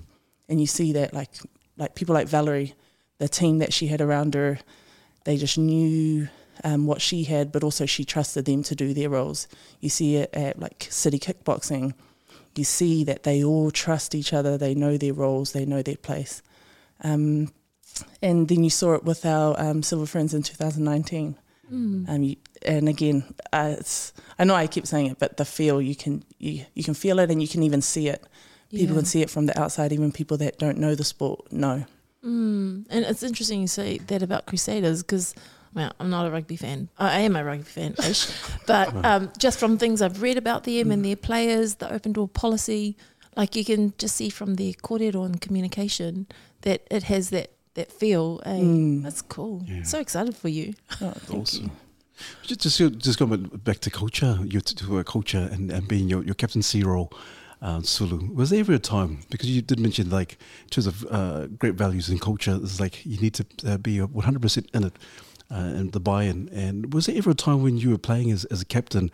and 0.48 0.60
you 0.60 0.68
see 0.68 0.94
that 0.94 1.14
like 1.14 1.30
like 1.78 1.96
people 1.96 2.14
like 2.14 2.28
Valerie, 2.28 2.74
the 3.20 3.30
team 3.30 3.60
that 3.60 3.74
she 3.74 3.88
had 3.88 4.02
around 4.02 4.34
her, 4.34 4.60
they 5.24 5.38
just 5.38 5.58
knew 5.58 6.28
um, 6.64 6.88
what 6.88 7.02
she 7.02 7.24
had, 7.24 7.52
but 7.52 7.64
also 7.64 7.86
she 7.86 8.04
trusted 8.04 8.46
them 8.46 8.64
to 8.64 8.76
do 8.76 8.94
their 8.94 9.10
roles. 9.10 9.48
You 9.80 9.90
see 9.90 10.18
it 10.18 10.30
at 10.34 10.60
like 10.60 10.88
city 10.90 11.20
kickboxing. 11.20 11.94
You 12.56 12.64
see 12.64 13.04
that 13.06 13.24
they 13.24 13.44
all 13.44 13.72
trust 13.72 14.14
each 14.16 14.34
other. 14.34 14.58
They 14.58 14.76
know 14.76 14.98
their 14.98 15.14
roles. 15.14 15.52
They 15.54 15.66
know 15.66 15.82
their 15.82 15.96
place. 15.96 16.42
Um, 17.02 17.52
and 18.22 18.48
then 18.48 18.64
you 18.64 18.70
saw 18.70 18.94
it 18.94 19.04
with 19.04 19.26
our 19.26 19.60
um, 19.60 19.84
Silver 19.84 20.06
Ferns 20.06 20.34
in 20.34 20.44
2019. 20.44 21.38
Mm. 21.72 22.10
Um, 22.10 22.24
you, 22.24 22.36
and 22.66 22.90
again, 22.90 23.24
uh, 23.54 23.76
it's, 23.80 24.12
I 24.38 24.44
know 24.44 24.56
I 24.56 24.68
keep 24.68 24.88
saying 24.88 25.08
it, 25.08 25.20
but 25.20 25.38
the 25.38 25.46
feel 25.46 25.82
you 25.82 25.96
can 25.96 26.24
you, 26.40 26.66
you 26.74 26.84
can 26.84 26.94
feel 26.96 27.20
it 27.20 27.30
and 27.32 27.42
you 27.42 27.48
can 27.48 27.64
even 27.64 27.82
see 27.82 28.08
it. 28.08 28.24
People 28.72 28.96
Yeah. 28.96 29.00
can 29.02 29.06
see 29.06 29.22
it 29.22 29.30
from 29.30 29.46
the 29.46 29.60
outside, 29.60 29.94
even 29.94 30.12
people 30.12 30.38
that 30.38 30.58
don't 30.60 30.78
know 30.78 30.96
the 30.96 31.04
sport 31.04 31.52
know. 31.52 31.86
Mm. 32.26 32.86
And 32.90 33.06
it's 33.06 33.24
interesting 33.24 33.62
you 33.62 33.68
say 33.68 34.00
that 34.08 34.22
about 34.24 34.46
Crusaders 34.46 35.04
because. 35.04 35.34
Well, 35.74 35.94
I'm 36.00 36.10
not 36.10 36.26
a 36.26 36.32
rugby 36.32 36.56
fan. 36.56 36.90
I 36.98 37.20
am 37.22 37.36
a 37.36 37.44
rugby 37.44 37.64
fan, 37.64 37.96
ish. 38.00 38.28
but 38.66 38.94
um, 39.06 39.32
just 39.38 39.60
from 39.60 39.78
things 39.78 40.02
I've 40.02 40.22
read 40.22 40.38
about 40.38 40.64
them 40.64 40.92
and 40.92 41.06
their 41.06 41.16
players, 41.16 41.76
the 41.76 41.92
open 41.92 42.14
door 42.14 42.28
policy, 42.28 42.98
like 43.36 43.56
you 43.56 43.64
can 43.64 43.94
just 43.98 44.16
see 44.16 44.30
from 44.30 44.56
their 44.56 44.74
kōrero 44.74 45.26
and 45.26 45.40
communication 45.40 46.26
that 46.62 46.86
it 46.90 47.04
has 47.04 47.30
that, 47.30 47.52
that 47.76 47.92
feel. 47.92 48.42
eh? 48.46 48.58
Mm. 48.60 49.04
That's 49.04 49.22
cool. 49.22 49.64
Yeah. 49.68 49.84
So 49.84 50.00
excited 50.00 50.36
for 50.36 50.50
you. 50.50 50.74
Oh, 51.02 51.12
thank 51.12 51.42
Awesome. 51.42 51.64
you. 51.66 51.72
Just, 52.44 52.62
just, 52.62 52.98
just 52.98 53.20
going 53.20 53.44
back 53.64 53.80
to 53.80 53.90
culture, 53.90 54.40
your 54.44 54.62
to 54.62 55.00
uh, 55.00 55.04
culture 55.04 55.48
and, 55.52 55.72
and 55.72 55.88
being 55.88 56.10
your, 56.10 56.24
your 56.24 56.36
captaincy 56.36 56.84
role, 56.84 57.14
uh, 57.62 57.82
Sulu. 57.82 58.34
Was 58.34 58.50
there 58.50 58.60
ever 58.60 58.74
a 58.74 58.80
time 58.80 59.20
because 59.30 59.50
you 59.50 59.62
did 59.62 59.80
mention 59.80 60.10
like 60.10 60.38
in 60.64 60.70
terms 60.70 60.88
of 60.88 61.06
uh, 61.12 61.46
great 61.48 61.76
values 61.76 62.10
and 62.10 62.20
culture, 62.20 62.58
it's 62.62 62.80
like 62.80 63.06
you 63.06 63.18
need 63.20 63.34
to 63.36 63.46
uh, 63.68 63.78
be 63.78 64.02
one 64.02 64.26
hundred 64.26 64.42
percent 64.42 64.70
in 64.74 64.84
it 64.86 64.94
uh, 65.52 65.56
and 65.56 65.92
the 65.92 66.00
buy-in. 66.00 66.50
And 66.50 66.94
was 66.94 67.06
there 67.06 67.18
ever 67.18 67.32
a 67.32 67.36
time 67.36 67.64
when 67.64 67.78
you 67.78 67.90
were 67.92 67.98
playing 67.98 68.32
as, 68.32 68.46
as 68.46 68.62
a 68.62 68.66
captain 68.66 69.12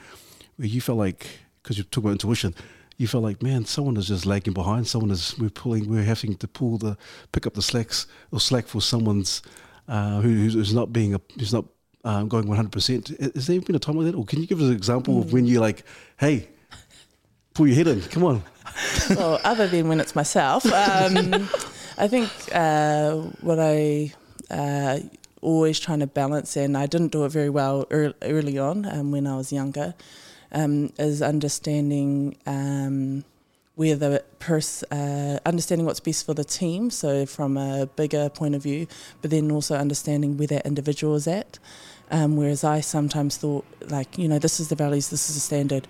where 0.57 0.67
you 0.67 0.81
felt 0.81 0.97
like 0.97 1.27
because 1.61 1.77
you 1.77 1.83
talk 1.83 2.03
about 2.03 2.11
intuition, 2.11 2.53
you 2.97 3.07
felt 3.07 3.23
like 3.23 3.41
man, 3.41 3.65
someone 3.65 3.97
is 3.97 4.07
just 4.07 4.25
lagging 4.25 4.53
behind. 4.53 4.87
Someone 4.87 5.11
is 5.11 5.37
we're 5.37 5.49
pulling, 5.49 5.89
we're 5.89 6.03
having 6.03 6.35
to 6.37 6.47
pull 6.47 6.77
the 6.77 6.97
pick 7.31 7.45
up 7.45 7.53
the 7.53 7.61
slacks 7.61 8.07
or 8.31 8.39
slack 8.39 8.67
for 8.67 8.81
someone's 8.81 9.41
uh, 9.87 10.21
who, 10.21 10.29
who's 10.29 10.53
who's 10.53 10.73
not 10.73 10.93
being 10.93 11.13
a 11.15 11.21
who's 11.37 11.53
not 11.53 11.65
um, 12.05 12.27
going 12.27 12.45
100%. 12.45 13.35
Has 13.35 13.47
there 13.47 13.59
been 13.59 13.75
a 13.75 13.79
time 13.79 13.97
like 13.97 14.05
that? 14.05 14.15
Or 14.15 14.23
can 14.25 14.39
you 14.39 14.47
give 14.47 14.59
us 14.59 14.67
an 14.67 14.75
example 14.75 15.19
of 15.19 15.33
when 15.33 15.45
you're 15.45 15.59
like, 15.59 15.83
hey, 16.17 16.47
pull 17.55 17.67
your 17.67 17.75
head 17.75 17.87
in, 17.87 18.01
come 18.01 18.23
on. 18.23 18.43
well, 19.09 19.41
other 19.43 19.67
than 19.67 19.87
when 19.87 19.99
it's 19.99 20.15
myself, 20.15 20.65
um, 20.67 21.33
I 21.97 22.07
think 22.07 22.29
uh, 22.51 23.15
what 23.41 23.59
I 23.59 24.13
uh, 24.51 24.99
always 25.45 25.79
trying 25.79 25.99
to 25.99 26.07
balance, 26.07 26.55
and 26.55 26.77
I 26.77 26.85
didn't 26.85 27.11
do 27.11 27.25
it 27.25 27.29
very 27.29 27.49
well 27.49 27.85
early 27.91 28.57
on 28.57 28.85
um, 28.85 29.11
when 29.11 29.27
I 29.27 29.37
was 29.37 29.51
younger, 29.51 29.93
um, 30.51 30.91
is 30.97 31.21
understanding 31.21 32.37
um, 32.45 33.23
where 33.75 33.95
the 33.95 34.23
pers- 34.39 34.83
uh, 34.91 35.39
understanding 35.45 35.85
what's 35.85 35.99
best 35.99 36.25
for 36.25 36.33
the 36.33 36.43
team. 36.43 36.89
So 36.89 37.25
from 37.25 37.57
a 37.57 37.85
bigger 37.85 38.29
point 38.29 38.55
of 38.55 38.63
view, 38.63 38.87
but 39.21 39.31
then 39.31 39.51
also 39.51 39.75
understanding 39.75 40.37
where 40.37 40.47
that 40.47 40.65
individual 40.65 41.15
is 41.15 41.27
at. 41.27 41.59
Um, 42.11 42.37
whereas 42.37 42.63
I 42.63 42.81
sometimes 42.81 43.37
thought, 43.37 43.65
like, 43.89 44.17
you 44.17 44.27
know, 44.27 44.39
this 44.39 44.59
is 44.59 44.69
the 44.69 44.75
values, 44.75 45.09
this 45.09 45.27
is 45.29 45.35
the 45.35 45.41
standard 45.41 45.87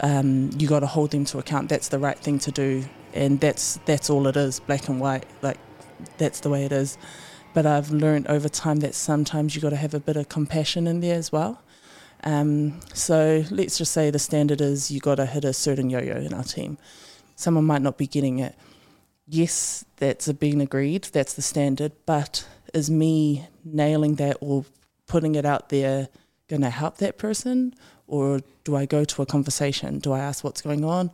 um, 0.00 0.50
you 0.58 0.68
got 0.68 0.80
to 0.80 0.86
hold 0.86 1.10
them 1.10 1.24
to 1.26 1.38
account. 1.38 1.68
That's 1.68 1.88
the 1.88 1.98
right 1.98 2.18
thing 2.18 2.38
to 2.40 2.50
do, 2.50 2.84
and 3.14 3.40
that's 3.40 3.78
that's 3.84 4.10
all 4.10 4.26
it 4.26 4.36
is, 4.36 4.60
black 4.60 4.88
and 4.88 5.00
white. 5.00 5.26
Like 5.42 5.58
that's 6.18 6.40
the 6.40 6.50
way 6.50 6.64
it 6.64 6.72
is. 6.72 6.98
But 7.58 7.66
I've 7.66 7.90
learned 7.90 8.28
over 8.28 8.48
time 8.48 8.78
that 8.86 8.94
sometimes 8.94 9.56
you've 9.56 9.64
got 9.64 9.70
to 9.70 9.76
have 9.76 9.92
a 9.92 9.98
bit 9.98 10.16
of 10.16 10.28
compassion 10.28 10.86
in 10.86 11.00
there 11.00 11.16
as 11.16 11.32
well. 11.32 11.60
Um, 12.22 12.78
so 12.94 13.42
let's 13.50 13.78
just 13.78 13.90
say 13.90 14.10
the 14.10 14.20
standard 14.20 14.60
is 14.60 14.92
you 14.92 15.00
got 15.00 15.16
to 15.16 15.26
hit 15.26 15.44
a 15.44 15.52
certain 15.52 15.90
yo-yo 15.90 16.18
in 16.18 16.32
our 16.32 16.44
team. 16.44 16.78
Someone 17.34 17.64
might 17.64 17.82
not 17.82 17.98
be 17.98 18.06
getting 18.06 18.38
it. 18.38 18.54
Yes, 19.26 19.84
that's 19.96 20.30
been 20.34 20.60
agreed. 20.60 21.08
That's 21.12 21.34
the 21.34 21.42
standard. 21.42 21.90
But 22.06 22.46
is 22.74 22.90
me 22.90 23.48
nailing 23.64 24.14
that 24.22 24.36
or 24.40 24.64
putting 25.08 25.34
it 25.34 25.44
out 25.44 25.68
there 25.68 26.06
going 26.46 26.62
to 26.62 26.70
help 26.70 26.98
that 26.98 27.18
person, 27.18 27.74
or 28.06 28.40
do 28.62 28.76
I 28.76 28.86
go 28.86 29.02
to 29.04 29.22
a 29.22 29.26
conversation? 29.26 29.98
Do 29.98 30.12
I 30.12 30.20
ask 30.20 30.44
what's 30.44 30.62
going 30.62 30.84
on? 30.84 31.10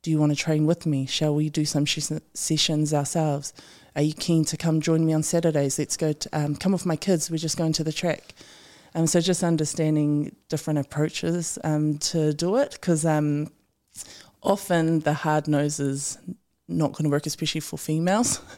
Do 0.00 0.10
you 0.10 0.18
want 0.18 0.32
to 0.32 0.36
train 0.36 0.64
with 0.64 0.86
me? 0.86 1.04
Shall 1.04 1.34
we 1.34 1.50
do 1.50 1.66
some 1.66 1.84
sh- 1.84 2.12
sessions 2.32 2.94
ourselves? 2.94 3.52
Are 3.96 4.02
you 4.02 4.12
keen 4.12 4.44
to 4.44 4.58
come 4.58 4.82
join 4.82 5.06
me 5.06 5.14
on 5.14 5.22
Saturdays? 5.22 5.78
Let's 5.78 5.96
go. 5.96 6.12
To, 6.12 6.28
um, 6.34 6.54
come 6.54 6.72
with 6.72 6.84
my 6.84 6.96
kids. 6.96 7.30
We're 7.30 7.38
just 7.38 7.56
going 7.56 7.72
to 7.72 7.82
the 7.82 7.92
track. 7.92 8.34
Um, 8.94 9.06
so 9.06 9.20
just 9.20 9.42
understanding 9.42 10.36
different 10.50 10.78
approaches 10.78 11.58
um, 11.64 11.96
to 11.98 12.34
do 12.34 12.56
it, 12.56 12.72
because 12.72 13.06
um, 13.06 13.50
often 14.42 15.00
the 15.00 15.14
hard 15.14 15.48
nose 15.48 15.80
is 15.80 16.18
not 16.68 16.92
going 16.92 17.04
to 17.04 17.10
work, 17.10 17.26
especially 17.26 17.60
for 17.60 17.78
females. 17.78 18.40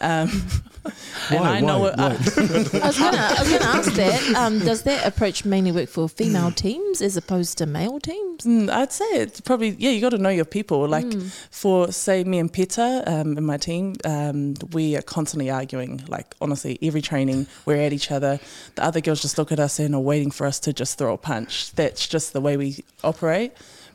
Um, 0.00 0.28
and 1.30 1.40
Why? 1.40 1.56
I 1.56 1.60
know 1.60 1.80
Why? 1.80 1.88
it, 1.88 1.96
Why? 1.96 2.04
I 2.84 2.86
was 2.86 2.98
gonna, 2.98 3.18
I 3.18 3.36
was 3.40 3.50
gonna 3.50 3.64
ask 3.64 3.92
that. 3.94 4.34
Um, 4.36 4.60
does 4.60 4.82
that 4.84 5.04
approach 5.04 5.44
mainly 5.44 5.72
work 5.72 5.88
for 5.88 6.08
female 6.08 6.52
teams 6.52 7.02
as 7.02 7.16
opposed 7.16 7.58
to 7.58 7.66
male 7.66 7.98
teams? 7.98 8.44
Mm, 8.44 8.70
I'd 8.70 8.92
say 8.92 9.04
it's 9.06 9.40
probably 9.40 9.70
yeah. 9.70 9.90
You 9.90 10.00
got 10.00 10.10
to 10.10 10.18
know 10.18 10.28
your 10.28 10.44
people. 10.44 10.86
Like 10.86 11.06
Mm. 11.06 11.32
for 11.50 11.90
say 11.90 12.22
me 12.22 12.38
and 12.38 12.52
Peta 12.52 13.02
um, 13.08 13.36
in 13.36 13.44
my 13.44 13.56
team, 13.56 13.96
um, 14.04 14.54
we 14.72 14.94
are 14.96 15.02
constantly 15.02 15.50
arguing. 15.50 16.00
Like 16.06 16.36
honestly, 16.40 16.78
every 16.80 17.02
training 17.02 17.48
we're 17.66 17.82
at 17.82 17.92
each 17.92 18.12
other. 18.12 18.38
The 18.76 18.84
other 18.84 19.00
girls 19.00 19.20
just 19.20 19.36
look 19.36 19.50
at 19.50 19.58
us 19.58 19.80
and 19.80 19.96
are 19.96 20.00
waiting 20.00 20.30
for 20.30 20.46
us 20.46 20.60
to 20.60 20.72
just 20.72 20.96
throw 20.96 21.12
a 21.12 21.18
punch. 21.18 21.72
That's 21.72 22.06
just 22.06 22.32
the 22.32 22.40
way 22.40 22.56
we 22.56 22.84
operate. 23.02 23.50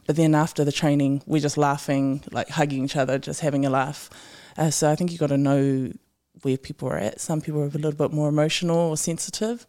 But 0.06 0.16
then 0.16 0.36
after 0.36 0.64
the 0.64 0.72
training, 0.72 1.24
we're 1.26 1.42
just 1.42 1.58
laughing, 1.58 2.24
like 2.32 2.50
hugging 2.50 2.86
each 2.86 2.96
other, 2.96 3.18
just 3.18 3.40
having 3.40 3.66
a 3.66 3.70
laugh. 3.70 4.10
Uh, 4.58 4.70
so 4.70 4.90
I 4.90 4.96
think 4.96 5.12
you 5.12 5.18
got 5.18 5.28
to 5.28 5.38
know 5.38 5.92
where 6.42 6.58
people 6.58 6.90
are 6.90 6.98
at. 6.98 7.22
Some 7.22 7.42
people 7.42 7.62
are 7.62 7.68
a 7.68 7.70
little 7.70 7.94
bit 7.94 8.12
more 8.12 8.30
emotional 8.30 8.78
or 8.78 8.98
sensitive, 8.98 9.66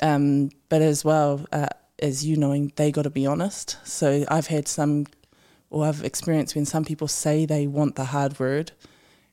um, 0.00 0.50
but 0.68 0.82
as 0.82 1.04
well 1.04 1.46
uh, 1.52 1.68
as 2.00 2.24
you 2.24 2.36
knowing, 2.36 2.72
they 2.76 2.90
got 2.90 3.02
to 3.02 3.10
be 3.10 3.26
honest. 3.26 3.76
So 3.84 4.24
I've 4.28 4.48
had 4.48 4.68
some, 4.68 5.06
or 5.70 5.86
I've 5.86 6.04
experienced 6.04 6.54
when 6.54 6.66
some 6.66 6.84
people 6.84 7.08
say 7.08 7.46
they 7.46 7.66
want 7.66 7.96
the 7.96 8.06
hard 8.06 8.38
word, 8.38 8.72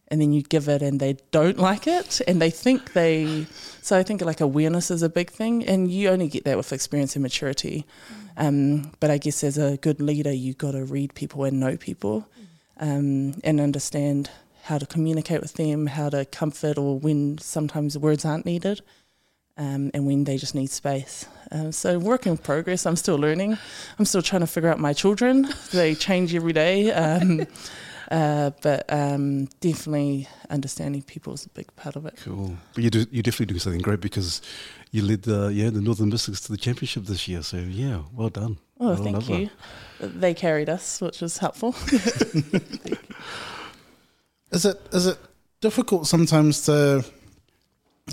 and 0.10 0.22
then 0.22 0.32
you 0.32 0.42
give 0.42 0.70
it 0.70 0.82
and 0.82 1.00
they 1.00 1.18
don't 1.32 1.58
like 1.58 1.88
it, 1.88 2.22
and 2.28 2.42
they 2.42 2.50
think 2.50 2.94
they. 2.94 3.46
So 3.82 3.98
I 3.98 4.04
think 4.04 4.22
like 4.22 4.42
awareness 4.42 4.92
is 4.92 5.04
a 5.04 5.10
big 5.10 5.30
thing, 5.32 5.66
and 5.66 5.92
you 5.92 6.10
only 6.10 6.28
get 6.28 6.46
that 6.46 6.58
with 6.58 6.72
experience 6.72 7.16
and 7.16 7.24
maturity. 7.24 7.86
Um, 8.38 8.92
but 9.00 9.10
I 9.10 9.18
guess 9.18 9.44
as 9.44 9.58
a 9.58 9.78
good 9.78 10.00
leader, 10.00 10.32
you've 10.32 10.58
got 10.58 10.72
to 10.72 10.86
read 10.86 11.16
people 11.16 11.44
and 11.44 11.60
know 11.60 11.76
people, 11.76 12.28
um, 12.80 13.34
and 13.44 13.60
understand 13.60 14.30
how 14.64 14.78
to 14.78 14.86
communicate 14.86 15.42
with 15.42 15.54
them, 15.54 15.88
how 15.88 16.10
to 16.10 16.26
comfort, 16.26 16.78
or 16.78 17.00
when 17.00 17.38
sometimes 17.40 17.98
words 17.98 18.26
aren't 18.26 18.46
needed, 18.46 18.82
um, 19.58 19.90
and 19.94 20.06
when 20.06 20.26
they 20.26 20.38
just 20.38 20.54
need 20.54 20.70
space. 20.70 21.26
Um, 21.52 21.72
so 21.72 21.98
work 21.98 22.28
in 22.28 22.38
progress. 22.38 22.86
I'm 22.86 22.96
still 22.96 23.16
learning. 23.16 23.58
I'm 23.98 24.06
still 24.06 24.22
trying 24.22 24.42
to 24.42 24.48
figure 24.48 24.70
out 24.70 24.80
my 24.80 24.94
children. 24.94 25.48
They 25.72 25.96
change 25.96 26.36
every 26.36 26.54
day. 26.54 26.92
Um, 26.92 27.48
uh, 28.12 28.52
but 28.62 28.86
um, 28.90 29.46
definitely 29.60 30.28
understanding 30.50 31.02
people 31.02 31.34
is 31.34 31.46
a 31.46 31.50
big 31.50 31.74
part 31.76 31.96
of 31.96 32.06
it. 32.06 32.18
Cool. 32.24 32.56
But 32.74 32.84
you 32.84 32.90
do, 32.90 33.06
you're 33.12 33.24
definitely 33.24 33.54
do 33.54 33.60
something 33.60 33.82
great 33.82 34.02
because 34.02 34.42
you 34.92 35.02
led 35.04 35.24
the, 35.24 35.48
yeah, 35.54 35.70
the 35.70 35.82
Northern 35.82 36.10
Mystics 36.10 36.42
to 36.42 36.52
the 36.52 36.58
championship 36.58 37.06
this 37.06 37.28
year. 37.28 37.42
So, 37.44 37.58
yeah, 37.58 38.02
well 38.14 38.30
done. 38.30 38.58
Oh, 38.80 38.88
Well 38.94 38.96
thank 39.04 39.28
done. 39.28 39.42
you. 39.42 39.50
They 40.00 40.34
carried 40.34 40.70
us, 40.70 41.02
which 41.02 41.22
was 41.22 41.38
helpful. 41.40 41.76
Is 44.52 44.66
it 44.66 44.80
is 44.94 45.08
it 45.08 45.18
difficult 45.62 46.08
sometimes 46.08 46.62
to? 46.66 47.04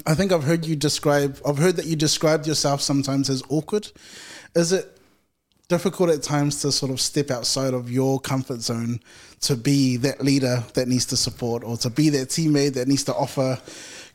I 0.05 0.15
think 0.15 0.33
I've 0.33 0.43
heard 0.43 0.67
you 0.67 0.75
describe. 0.75 1.39
I've 1.47 1.59
heard 1.59 1.77
that 1.77 1.87
you 1.87 1.95
described 1.95 2.47
yourself 2.49 2.81
sometimes 2.81 3.31
as 3.31 3.43
awkward. 3.49 3.93
Is 4.57 4.73
it 4.73 4.99
difficult 5.69 6.11
at 6.11 6.23
times 6.23 6.61
to 6.63 6.73
sort 6.73 6.91
of 6.91 7.01
step 7.01 7.31
outside 7.31 7.73
of 7.73 7.91
your 7.91 8.19
comfort 8.21 8.61
zone 8.61 8.99
to 9.43 9.57
be 9.57 9.97
that 9.99 10.23
leader 10.23 10.65
that 10.75 10.89
needs 10.89 11.07
to 11.07 11.17
support, 11.17 11.63
or 11.63 11.77
to 11.79 11.89
be 11.91 12.09
that 12.11 12.29
teammate 12.31 12.75
that 12.75 12.89
needs 12.89 13.05
to 13.05 13.15
offer 13.15 13.59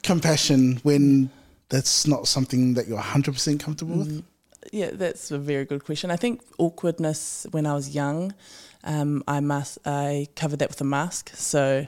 compassion 0.03 0.79
when 0.83 1.29
that's 1.69 2.07
not 2.07 2.27
something 2.27 2.73
that 2.73 2.87
you're 2.87 2.99
100% 2.99 3.59
comfortable 3.59 3.97
with? 3.97 4.23
yeah, 4.71 4.91
that's 4.93 5.31
a 5.31 5.37
very 5.37 5.65
good 5.65 5.83
question. 5.83 6.11
I 6.11 6.15
think 6.15 6.41
awkwardness 6.57 7.47
when 7.51 7.65
I 7.65 7.73
was 7.73 7.95
young, 7.95 8.33
um, 8.83 9.23
I 9.27 9.39
must 9.39 9.79
I 9.85 10.27
covered 10.35 10.59
that 10.59 10.69
with 10.69 10.81
a 10.81 10.85
mask. 10.85 11.31
So 11.33 11.87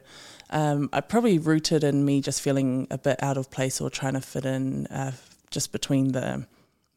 um, 0.49 0.89
I 0.91 1.01
probably 1.01 1.39
rooted 1.39 1.83
in 1.83 2.05
me 2.05 2.21
just 2.21 2.41
feeling 2.41 2.87
a 2.89 2.97
bit 2.97 3.21
out 3.21 3.37
of 3.37 3.51
place 3.51 3.79
or 3.81 3.89
trying 3.89 4.13
to 4.13 4.21
fit 4.21 4.45
in 4.45 4.87
uh, 4.87 5.11
just 5.49 5.71
between 5.71 6.11
the 6.11 6.45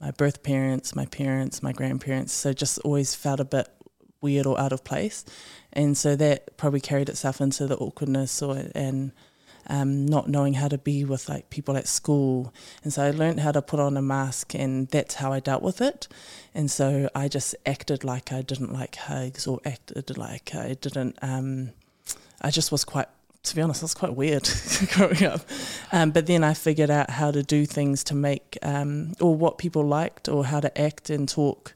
my 0.00 0.10
birth 0.10 0.42
parents, 0.42 0.94
my 0.94 1.06
parents, 1.06 1.62
my 1.62 1.72
grandparents. 1.72 2.32
So 2.32 2.52
just 2.52 2.78
always 2.80 3.14
felt 3.14 3.40
a 3.40 3.44
bit 3.44 3.68
weird 4.20 4.46
or 4.46 4.58
out 4.58 4.72
of 4.72 4.84
place, 4.84 5.24
and 5.72 5.96
so 5.96 6.16
that 6.16 6.56
probably 6.56 6.80
carried 6.80 7.08
itself 7.08 7.40
into 7.40 7.66
the 7.66 7.76
awkwardness 7.76 8.42
or 8.42 8.64
and 8.74 9.12
um, 9.68 10.06
not 10.06 10.28
knowing 10.28 10.54
how 10.54 10.68
to 10.68 10.78
be 10.78 11.04
with 11.04 11.28
like 11.28 11.50
people 11.50 11.76
at 11.76 11.88
school. 11.88 12.52
And 12.82 12.92
so 12.92 13.02
I 13.02 13.10
learned 13.10 13.40
how 13.40 13.52
to 13.52 13.62
put 13.62 13.80
on 13.80 13.96
a 13.96 14.02
mask, 14.02 14.54
and 14.54 14.88
that's 14.88 15.14
how 15.14 15.32
I 15.32 15.40
dealt 15.40 15.62
with 15.62 15.80
it. 15.80 16.08
And 16.54 16.70
so 16.70 17.08
I 17.14 17.28
just 17.28 17.54
acted 17.66 18.04
like 18.04 18.32
I 18.32 18.42
didn't 18.42 18.72
like 18.72 18.96
hugs, 18.96 19.46
or 19.46 19.60
acted 19.64 20.16
like 20.16 20.54
I 20.54 20.74
didn't. 20.74 21.18
Um, 21.22 21.70
I 22.40 22.50
just 22.50 22.72
was 22.72 22.84
quite. 22.84 23.08
To 23.44 23.54
be 23.54 23.60
honest, 23.60 23.82
was 23.82 23.92
quite 23.92 24.16
weird 24.16 24.48
growing 24.94 25.22
up. 25.24 25.42
Um, 25.92 26.12
but 26.12 26.26
then 26.26 26.42
I 26.42 26.54
figured 26.54 26.88
out 26.88 27.10
how 27.10 27.30
to 27.30 27.42
do 27.42 27.66
things 27.66 28.02
to 28.04 28.14
make, 28.14 28.56
um, 28.62 29.12
or 29.20 29.34
what 29.34 29.58
people 29.58 29.84
liked, 29.84 30.30
or 30.30 30.46
how 30.46 30.60
to 30.60 30.80
act 30.80 31.10
and 31.10 31.28
talk 31.28 31.74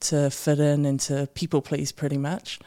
to 0.00 0.30
fit 0.30 0.58
in 0.58 0.86
and 0.86 0.98
to 0.98 1.28
people 1.34 1.60
please 1.60 1.92
pretty 1.92 2.16
much 2.16 2.58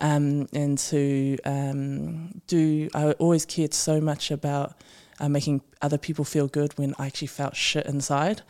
um, 0.00 0.48
and 0.52 0.78
to 0.78 1.38
um, 1.44 2.40
do. 2.46 2.88
I 2.94 3.12
always 3.12 3.44
cared 3.44 3.74
so 3.74 4.00
much 4.00 4.30
about 4.30 4.74
uh, 5.18 5.28
making 5.28 5.62
other 5.82 5.98
people 5.98 6.24
feel 6.24 6.48
good 6.48 6.76
when 6.78 6.94
I 6.98 7.06
actually 7.06 7.28
felt 7.28 7.56
shit 7.56 7.86
inside. 7.86 8.42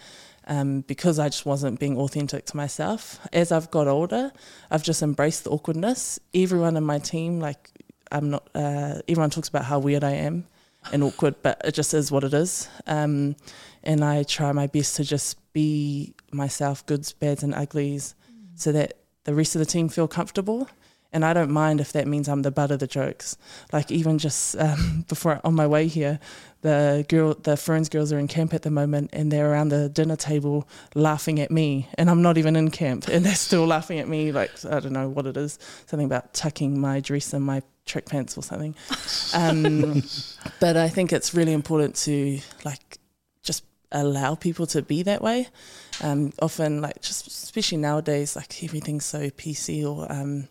Um, 0.47 0.81
because 0.81 1.19
I 1.21 1.29
just 1.29 1.47
wasn't 1.47 1.79
being 1.79 1.97
authentic 1.97 2.47
to 2.47 2.57
myself. 2.57 3.21
As 3.33 3.53
I've 3.53 3.71
got 3.71 3.87
older, 3.87 4.33
I've 4.71 4.83
just 4.83 5.01
embraced 5.01 5.45
the 5.45 5.51
awkwardness. 5.51 6.19
Everyone 6.35 6.77
in 6.77 6.83
my 6.83 6.99
team, 6.99 7.39
like, 7.39 7.71
I'm 8.11 8.31
not. 8.31 8.49
Uh, 8.53 9.01
everyone 9.07 9.31
talks 9.31 9.49
about 9.49 9.65
how 9.67 9.79
weird 9.79 10.03
I 10.03 10.13
am 10.13 10.47
and 10.93 11.05
awkward, 11.05 11.37
but 11.43 11.61
it 11.65 11.73
just 11.73 11.95
is 11.95 12.11
what 12.11 12.25
it 12.25 12.35
is. 12.35 12.69
Um, 12.87 13.37
and 13.85 14.03
I 14.03 14.25
try 14.25 14.51
my 14.51 14.67
best 14.67 14.97
to 14.97 15.05
just 15.05 15.37
be 15.53 16.15
myself, 16.33 16.85
goods, 16.87 17.13
bads, 17.13 17.43
and 17.43 17.55
uglies, 17.55 18.15
so 18.57 18.73
that 18.73 18.95
the 19.25 19.35
rest 19.35 19.55
of 19.55 19.61
the 19.61 19.67
team 19.67 19.89
feel 19.89 20.09
comfortable 20.09 20.69
and 21.13 21.25
I 21.25 21.33
don't 21.33 21.51
mind 21.51 21.81
if 21.81 21.93
that 21.93 22.07
means 22.07 22.29
I'm 22.29 22.43
the 22.43 22.51
butt 22.51 22.71
of 22.71 22.79
the 22.79 22.87
jokes. 22.87 23.37
Like 23.73 23.91
even 23.91 24.19
just 24.19 24.57
um, 24.57 25.05
before 25.09 25.41
on 25.45 25.55
my 25.55 25.67
way 25.67 25.89
here, 25.89 26.21
the 26.63 27.05
girl, 27.09 27.35
the 27.35 27.57
Ferns 27.57 27.89
girls 27.89 28.13
are 28.13 28.19
in 28.19 28.29
camp 28.29 28.53
at 28.55 28.63
the 28.63 28.71
moment, 28.71 29.11
and 29.13 29.33
they're 29.33 29.51
around 29.51 29.71
the 29.71 29.89
dinner 29.89 30.17
table 30.17 30.69
laughing 30.95 31.41
at 31.41 31.51
me, 31.51 31.89
and 31.95 32.11
I'm 32.11 32.23
not 32.23 32.39
even 32.39 32.55
in 32.55 32.71
camp, 32.71 33.09
and 33.09 33.25
they're 33.25 33.35
still 33.35 33.67
laughing 33.67 33.99
at 33.99 34.09
me. 34.09 34.31
Like 34.31 34.51
I 34.65 34.81
don't 34.81 34.93
know 34.93 35.09
what 35.09 35.27
it 35.27 35.37
is, 35.37 35.59
something 35.87 36.07
about 36.07 36.35
tucking 36.35 36.79
my 36.81 37.01
dress 37.01 37.33
in 37.33 37.43
my 37.43 37.63
track 37.87 38.07
pants 38.07 38.37
or 38.37 38.43
something. 38.43 38.75
Um, 39.35 40.03
but 40.61 40.77
I 40.77 40.89
think 40.89 41.13
it's 41.13 41.35
really 41.35 41.53
important 41.53 41.97
to 41.97 42.41
like 42.65 42.99
just 43.43 43.65
allow 43.91 44.35
people 44.35 44.67
to 44.67 44.83
be 44.83 45.03
that 45.03 45.23
way. 45.23 45.49
Um, 46.03 46.33
often, 46.41 46.81
like 46.81 47.01
just 47.01 47.27
especially 47.27 47.79
nowadays, 47.79 48.37
like 48.37 48.63
everything's 48.63 49.05
so 49.05 49.31
PC 49.31 49.85
or 49.85 50.11
um, 50.13 50.49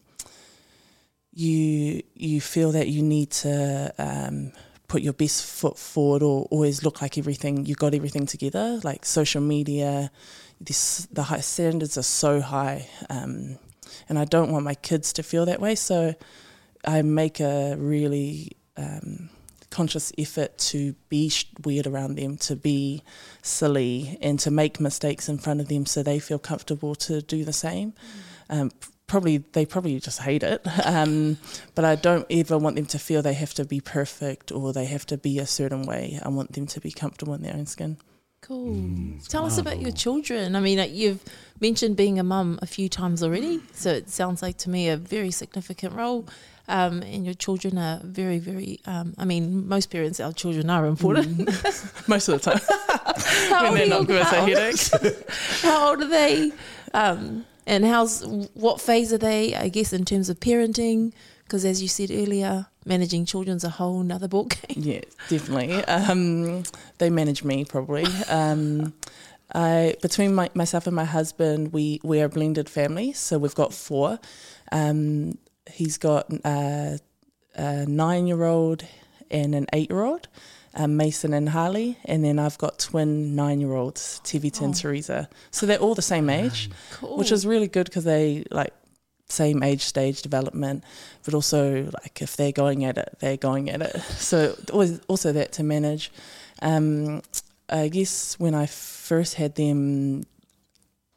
you 1.40 2.04
you 2.16 2.42
feel 2.42 2.72
that 2.74 2.90
you 2.90 3.02
need 3.02 3.32
to 3.32 3.94
um, 3.98 4.52
put 4.88 5.02
your 5.02 5.14
best 5.14 5.46
foot 5.46 5.78
forward 5.78 6.22
or 6.22 6.46
always 6.52 6.84
look 6.84 7.02
like 7.02 7.18
everything 7.18 7.66
you 7.66 7.76
got 7.76 7.94
everything 7.94 8.26
together. 8.26 8.80
Like 8.84 9.06
social 9.06 9.42
media, 9.42 10.12
this 10.60 11.08
the 11.12 11.24
high 11.24 11.40
standards 11.40 11.98
are 11.98 12.04
so 12.04 12.42
high, 12.42 12.90
um, 13.10 13.58
and 14.10 14.20
I 14.20 14.26
don't 14.26 14.52
want 14.52 14.66
my 14.66 14.76
kids 14.76 15.14
to 15.14 15.24
feel 15.24 15.46
that 15.46 15.62
way. 15.62 15.76
So 15.76 16.14
I 16.84 17.02
make 17.04 17.40
a 17.40 17.76
really 17.78 18.52
um, 18.76 19.30
conscious 19.70 20.12
effort 20.18 20.58
to 20.58 20.94
be 21.08 21.32
weird 21.64 21.88
around 21.88 22.16
them, 22.16 22.36
to 22.38 22.56
be 22.56 23.02
silly, 23.42 24.18
and 24.22 24.38
to 24.40 24.52
make 24.52 24.82
mistakes 24.82 25.30
in 25.30 25.38
front 25.38 25.62
of 25.62 25.70
them 25.70 25.86
so 25.86 26.04
they 26.04 26.20
feel 26.20 26.40
comfortable 26.40 26.96
to 26.96 27.22
do 27.22 27.46
the 27.46 27.54
same. 27.54 27.94
Mm. 28.50 28.72
Probably 29.10 29.40
they 29.52 29.66
probably 29.66 30.00
just 30.00 30.22
hate 30.22 30.44
it. 30.44 30.66
Um, 30.86 31.38
but 31.76 31.86
I 31.86 31.96
don't 31.96 32.26
ever 32.30 32.58
want 32.58 32.76
them 32.76 32.86
to 32.88 33.00
feel 33.00 33.22
they 33.22 33.34
have 33.34 33.54
to 33.56 33.66
be 33.66 33.80
perfect 33.80 34.52
or 34.52 34.74
they 34.74 34.86
have 34.86 35.06
to 35.08 35.18
be 35.18 35.38
a 35.40 35.46
certain 35.46 35.84
way. 35.84 36.20
I 36.24 36.30
want 36.30 36.54
them 36.54 36.68
to 36.68 36.80
be 36.80 36.92
comfortable 36.92 37.34
in 37.34 37.44
their 37.44 37.54
own 37.54 37.66
skin. 37.66 37.98
Cool. 38.42 38.74
Mm, 38.76 39.28
Tell 39.28 39.46
us 39.46 39.58
about 39.58 39.82
your 39.82 39.92
children. 39.92 40.56
I 40.56 40.62
mean, 40.62 40.80
you've 40.94 41.24
mentioned 41.60 41.98
being 41.98 42.20
a 42.20 42.24
mum 42.24 42.58
a 42.62 42.66
few 42.66 42.88
times 42.88 43.22
already, 43.22 43.60
so 43.74 43.92
it 43.92 44.10
sounds 44.10 44.42
like 44.42 44.58
to 44.60 44.70
me 44.70 44.90
a 44.90 44.98
very 44.98 45.32
significant 45.32 45.94
role. 45.94 46.28
Um, 46.68 47.02
and 47.02 47.26
your 47.26 47.34
children 47.34 47.78
are 47.78 48.00
very, 48.04 48.38
very. 48.38 48.80
Um, 48.86 49.16
I 49.18 49.26
mean, 49.26 49.68
most 49.68 49.90
parents, 49.90 50.20
our 50.20 50.32
children 50.32 50.70
are 50.70 50.86
important. 50.86 51.38
Mm. 51.40 52.08
most 52.08 52.28
of 52.30 52.42
the 52.42 52.52
time, 52.52 53.64
when 53.64 53.74
they're 53.74 53.88
not 53.88 54.08
giving 54.08 54.22
us 54.22 54.32
a 54.32 54.42
headache. 54.42 55.30
How 55.62 55.90
old 55.90 56.02
are 56.04 56.08
they? 56.08 56.52
Um, 56.94 57.46
and 57.70 57.86
how's 57.86 58.26
what 58.54 58.82
phase 58.82 59.14
are 59.14 59.18
they? 59.18 59.56
I 59.56 59.70
guess 59.70 59.94
in 59.94 60.04
terms 60.04 60.28
of 60.30 60.40
parenting, 60.40 61.14
because 61.44 61.64
as 61.64 61.82
you 61.82 61.88
said 61.88 62.10
earlier, 62.12 62.66
managing 62.84 63.26
children's 63.26 63.64
a 63.64 63.70
whole 63.70 64.02
nother 64.02 64.28
game. 64.28 64.50
Yeah, 64.70 65.02
definitely. 65.30 65.86
Um, 65.86 66.64
they 66.98 67.10
manage 67.10 67.44
me 67.44 67.66
probably. 67.66 68.06
Um, 68.28 68.94
I 69.54 69.96
between 70.02 70.34
my, 70.34 70.50
myself 70.56 70.88
and 70.88 70.96
my 70.96 71.06
husband, 71.06 71.72
we 71.72 72.02
we 72.04 72.22
are 72.22 72.26
a 72.26 72.30
blended 72.30 72.70
family, 72.70 73.14
so 73.14 73.38
we've 73.38 73.56
got 73.56 73.72
four. 73.72 74.20
Um, 74.72 75.38
he's 75.72 76.00
got 76.00 76.26
uh, 76.44 76.98
a 77.56 77.86
nine 77.86 78.26
year 78.26 78.44
old 78.44 78.84
and 79.30 79.54
an 79.54 79.68
eight 79.74 79.92
year 79.92 80.04
old 80.04 80.28
um, 80.80 80.96
Mason 80.96 81.34
and 81.34 81.50
Harley, 81.50 81.98
and 82.06 82.24
then 82.24 82.40
I've 82.40 82.58
got 82.58 82.80
twin 82.80 83.36
nine-year-olds, 83.36 84.22
Tivita 84.24 84.62
oh. 84.62 84.66
and 84.66 84.76
Teresa. 84.76 85.30
So 85.52 85.66
they're 85.66 85.78
all 85.78 85.94
the 85.94 86.02
same 86.02 86.30
age, 86.30 86.72
cool. 86.94 87.18
which 87.18 87.34
is 87.34 87.46
really 87.46 87.68
good 87.68 87.86
because 87.86 88.06
they 88.06 88.46
like 88.50 88.74
same 89.28 89.62
age 89.62 89.84
stage 89.84 90.22
development, 90.22 90.86
but 91.26 91.34
also 91.34 91.84
like 92.02 92.22
if 92.22 92.38
they're 92.38 92.54
going 92.54 92.86
at 92.86 92.98
it, 92.98 93.18
they're 93.20 93.38
going 93.38 93.70
at 93.70 93.82
it. 93.82 94.02
So 94.18 94.56
always 94.72 95.02
also 95.10 95.34
that 95.34 95.52
to 95.54 95.64
manage. 95.64 96.12
Um, 96.62 97.24
I 97.70 97.90
guess 97.90 98.40
when 98.40 98.56
I 98.56 98.66
first 98.66 99.36
had 99.36 99.56
them, 99.56 100.26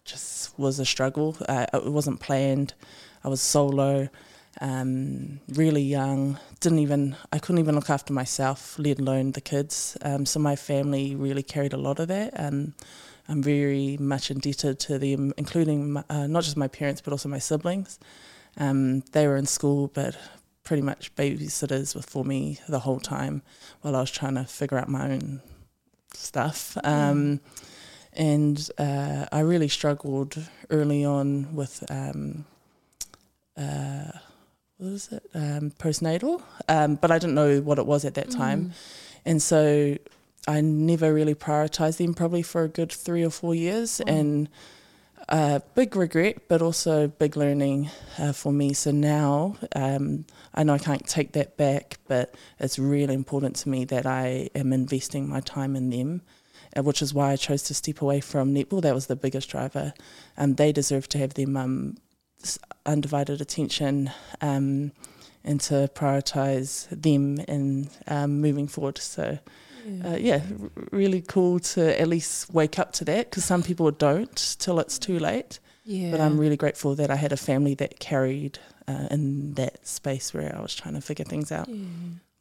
just 0.05 0.59
was 0.59 0.81
a 0.81 0.85
struggle. 0.85 1.37
Uh, 1.49 1.67
it 1.73 1.85
wasn't 1.85 2.19
planned. 2.19 2.75
I 3.23 3.29
was 3.29 3.41
solo 3.41 4.09
um, 4.63 5.41
really 5.49 5.83
young. 5.83 6.39
Didn't 6.61 6.79
even 6.79 7.17
I 7.33 7.39
couldn't 7.39 7.59
even 7.59 7.75
look 7.75 7.91
after 7.91 8.13
myself, 8.13 8.79
let 8.79 9.01
alone 9.01 9.33
the 9.33 9.41
kids. 9.41 9.99
Um, 10.03 10.25
so 10.25 10.39
my 10.39 10.57
family 10.57 11.15
really 11.17 11.43
carried 11.43 11.73
a 11.73 11.77
lot 11.77 11.99
of 11.99 12.09
that, 12.09 12.33
and 12.35 12.73
I'm 13.29 13.43
very 13.43 13.97
much 13.99 14.31
indebted 14.31 14.79
to 14.79 14.99
them, 14.99 15.35
including 15.37 15.93
my, 15.95 16.05
uh, 16.09 16.29
not 16.29 16.45
just 16.45 16.57
my 16.57 16.69
parents 16.69 17.01
but 17.01 17.13
also 17.13 17.29
my 17.29 17.41
siblings. 17.41 17.99
Um, 18.57 19.01
they 19.13 19.27
were 19.27 19.37
in 19.37 19.47
school, 19.47 19.91
but 19.93 20.17
pretty 20.63 20.83
much 20.83 21.15
babysitters 21.17 21.97
were 21.97 22.03
for 22.03 22.25
me 22.25 22.61
the 22.69 22.79
whole 22.79 23.01
time 23.01 23.43
while 23.81 23.97
I 23.97 24.01
was 24.01 24.13
trying 24.13 24.37
to 24.37 24.45
figure 24.45 24.79
out 24.79 24.89
my 24.89 25.11
own 25.11 25.43
stuff. 26.15 26.79
Mm. 26.85 27.41
And 28.15 28.71
uh, 28.79 29.27
I 29.33 29.41
really 29.41 29.69
struggled 29.69 30.39
early 30.71 31.05
on 31.05 31.57
with. 31.57 31.83
Um, 31.91 32.45
uh, 33.57 34.13
what 34.79 34.91
was 34.91 35.13
it 35.13 35.23
um, 35.35 35.71
postnatal, 35.79 36.43
um, 36.69 36.97
but 36.97 37.11
I 37.11 37.19
didn't 37.19 37.35
know 37.35 37.61
what 37.61 37.79
it 37.79 37.87
was 37.87 38.05
at 38.05 38.15
that 38.15 38.31
time, 38.31 38.67
mm. 38.67 38.73
and 39.25 39.41
so 39.41 39.97
I 40.47 40.61
never 40.61 41.13
really 41.15 41.35
prioritized 41.35 41.99
them 41.99 42.15
probably 42.15 42.43
for 42.43 42.65
a 42.65 42.69
good 42.69 42.91
three 42.91 43.25
or 43.25 43.31
four 43.31 43.55
years, 43.55 44.01
and 44.01 44.49
uh, 45.29 45.61
big 45.75 45.95
regret, 45.97 46.49
but 46.49 46.63
also 46.63 47.09
big 47.09 47.37
learning 47.37 47.91
uh, 48.19 48.33
for 48.33 48.53
me. 48.53 48.73
So 48.73 48.91
now 48.91 49.57
um, 49.75 50.27
I 50.55 50.65
know 50.65 50.75
I 50.75 50.79
can't 50.79 51.07
take 51.07 51.33
that 51.33 51.57
back, 51.57 51.99
but 52.09 52.35
it's 52.59 52.79
really 52.79 53.15
important 53.15 53.57
to 53.57 53.69
me 53.69 53.85
that 53.87 54.05
I 54.05 54.51
am 54.55 54.73
investing 54.73 55.29
my 55.29 55.41
time 55.41 55.77
in 55.77 55.91
them. 55.91 56.23
Uh, 56.75 56.83
which 56.83 57.03
is 57.03 57.13
why 57.13 57.33
I 57.33 57.37
chose 57.37 57.63
to 57.65 57.75
step 57.75 58.01
away 58.01 58.21
from 58.21 58.55
netball. 58.55 58.81
That 58.81 58.95
was 58.95 59.07
the 59.07 59.15
biggest 59.15 59.51
driver. 59.51 59.93
Um, 60.39 60.55
they 60.55 60.73
deserve 60.73 61.07
to 61.11 61.19
have 61.19 61.35
their 61.35 61.47
mum 61.47 61.99
undivided 62.87 63.41
attention 63.41 64.11
um, 64.41 64.93
and 65.45 65.61
to 65.61 65.89
prioritize 65.95 66.89
them 66.91 67.39
in 67.49 67.89
um, 68.07 68.41
moving 68.41 68.69
forward. 68.69 68.99
So, 68.99 69.39
yeah, 69.87 70.09
uh, 70.09 70.17
yeah 70.17 70.43
r- 70.61 70.71
really 70.91 71.23
cool 71.23 71.61
to 71.61 72.01
at 72.01 72.09
least 72.09 72.53
wake 72.53 72.79
up 72.79 72.93
to 72.95 73.05
that 73.07 73.31
because 73.31 73.45
some 73.45 73.63
people 73.63 73.91
don't 73.91 74.57
till 74.59 74.79
it's 74.81 74.99
too 74.99 75.19
late. 75.19 75.59
Yeah. 75.85 76.13
But 76.13 76.21
I'm 76.21 76.39
really 76.39 76.57
grateful 76.57 76.95
that 76.95 77.11
I 77.11 77.17
had 77.17 77.33
a 77.33 77.37
family 77.37 77.75
that 77.75 77.99
carried 77.99 78.59
uh, 78.87 79.09
in 79.11 79.55
that 79.55 79.87
space 79.87 80.33
where 80.33 80.55
I 80.57 80.61
was 80.61 80.75
trying 80.75 80.95
to 80.95 81.01
figure 81.01 81.25
things 81.25 81.51
out. 81.51 81.69
Yeah. 81.69 81.85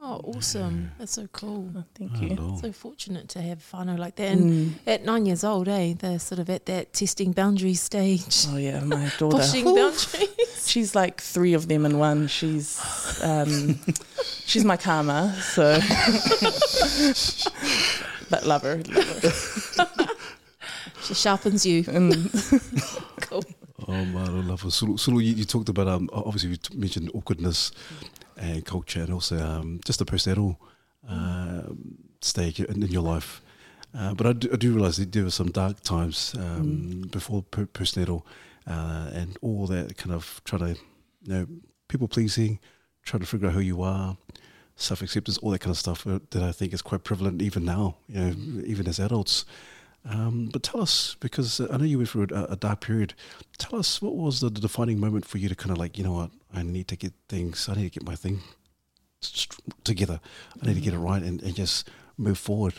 Oh, 0.04 0.20
awesome! 0.36 0.90
That's 0.98 1.12
so 1.12 1.28
cool. 1.32 1.70
Oh, 1.78 1.84
thank 1.94 2.12
Oh, 2.16 2.22
you. 2.22 2.36
Lord. 2.36 2.60
So 2.60 2.72
fortunate 2.72 3.30
to 3.30 3.42
have 3.42 3.62
Fano 3.62 3.96
like 3.96 4.16
that. 4.16 4.30
And 4.32 4.52
Mm. 4.52 4.74
at 4.88 5.06
nine 5.06 5.28
years 5.28 5.44
old, 5.44 5.68
eh, 5.68 5.94
they're 5.98 6.18
sort 6.18 6.40
of 6.40 6.50
at 6.50 6.66
that 6.66 6.92
testing 6.94 7.34
boundary 7.34 7.76
stage, 7.76 8.48
Oh 8.50 8.58
yeah, 8.58 8.80
my 8.80 9.12
daughter. 9.20 9.38
pushing 9.38 9.68
Oof. 9.68 9.76
boundaries. 10.12 10.30
She's 10.68 10.96
like 10.96 11.22
three 11.22 11.54
of 11.54 11.68
them 11.68 11.86
in 11.86 12.00
one. 12.00 12.28
She's 12.28 12.80
um, 13.22 13.78
she's 14.46 14.66
my 14.66 14.76
karma. 14.78 15.36
So, 15.54 15.78
but 18.32 18.44
love 18.46 18.64
her. 18.64 18.78
Love 18.78 19.22
her. 19.22 20.08
She 21.04 21.14
sharpens 21.14 21.64
you. 21.66 21.84
Mm. 21.84 23.02
Cool. 23.22 23.44
Oh 23.88 24.06
man, 24.06 24.18
I 24.30 24.42
love 24.42 24.64
it. 24.66 24.72
Sulu, 24.72 24.98
Sulu 24.98 25.20
you, 25.20 25.34
you 25.36 25.46
talked 25.46 25.70
about 25.70 25.88
um 25.88 26.10
obviously 26.14 26.52
you 26.52 26.58
t- 26.58 26.76
mentioned 26.78 27.12
awkwardness 27.14 27.72
and 28.42 28.66
culture 28.66 29.02
and 29.04 29.14
also 29.14 29.38
um 29.38 29.80
just 29.86 30.00
the 30.00 30.06
postnatal 30.06 30.58
um 31.08 31.98
stage 32.22 32.60
in, 32.60 32.84
in 32.84 32.92
your 32.92 33.02
life. 33.04 33.42
Uh, 33.94 34.14
but 34.14 34.26
I 34.26 34.34
do, 34.34 34.50
I 34.54 34.56
do 34.56 34.72
realize 34.74 34.98
that 34.98 35.12
there 35.12 35.24
were 35.24 35.32
some 35.32 35.52
dark 35.52 35.82
times 35.82 36.34
um, 36.38 37.10
before 37.12 37.44
per- 37.44 37.66
postnatal 37.66 38.24
uh, 38.66 39.10
and 39.14 39.38
all 39.42 39.68
that 39.68 39.98
kind 39.98 40.14
of 40.14 40.42
trying 40.46 40.62
to, 40.62 40.82
you 41.24 41.34
know, 41.34 41.48
people 41.90 42.08
pleasing, 42.08 42.60
trying 43.04 43.20
to 43.20 43.26
figure 43.26 43.48
out 43.48 43.54
who 43.54 43.60
you 43.60 43.82
are, 43.82 44.16
self 44.78 45.02
acceptance, 45.02 45.38
all 45.40 45.52
that 45.52 45.60
kind 45.60 45.72
of 45.72 45.78
stuff 45.78 46.08
uh, 46.08 46.20
that 46.30 46.42
I 46.42 46.54
think 46.54 46.74
is 46.74 46.82
quite 46.82 47.04
prevalent 47.04 47.42
even 47.42 47.66
now, 47.66 47.98
you 48.08 48.20
know, 48.20 48.64
even 48.66 48.88
as 48.88 49.00
adults. 49.00 49.46
Um, 50.10 50.50
but 50.52 50.64
tell 50.64 50.82
us, 50.82 51.16
because 51.20 51.60
I 51.60 51.78
know 51.78 51.84
you 51.84 51.98
went 51.98 52.10
through 52.10 52.28
a, 52.32 52.44
a 52.46 52.56
dark 52.56 52.82
period. 52.82 53.14
Tell 53.58 53.78
us 53.78 54.02
what 54.02 54.16
was 54.16 54.40
the, 54.40 54.50
the 54.50 54.62
defining 54.62 55.00
moment 55.00 55.26
for 55.26 55.38
you 55.38 55.50
to 55.50 55.56
kind 55.56 55.72
of 55.72 55.78
like, 55.78 55.98
you 55.98 56.04
know 56.04 56.14
what, 56.14 56.32
I 56.54 56.64
need 56.64 56.88
to 56.90 56.96
get 56.96 57.14
things, 57.30 57.68
I 57.70 57.76
need 57.76 57.92
to 57.92 58.00
get 58.00 58.04
my 58.04 58.16
thing 58.16 58.42
together. 59.84 60.20
I 60.62 60.68
need 60.68 60.76
to 60.76 60.82
get 60.82 60.94
it 60.94 61.00
right 61.00 61.22
and, 61.22 61.42
and 61.42 61.56
just 61.56 61.90
move 62.18 62.38
forward. 62.38 62.74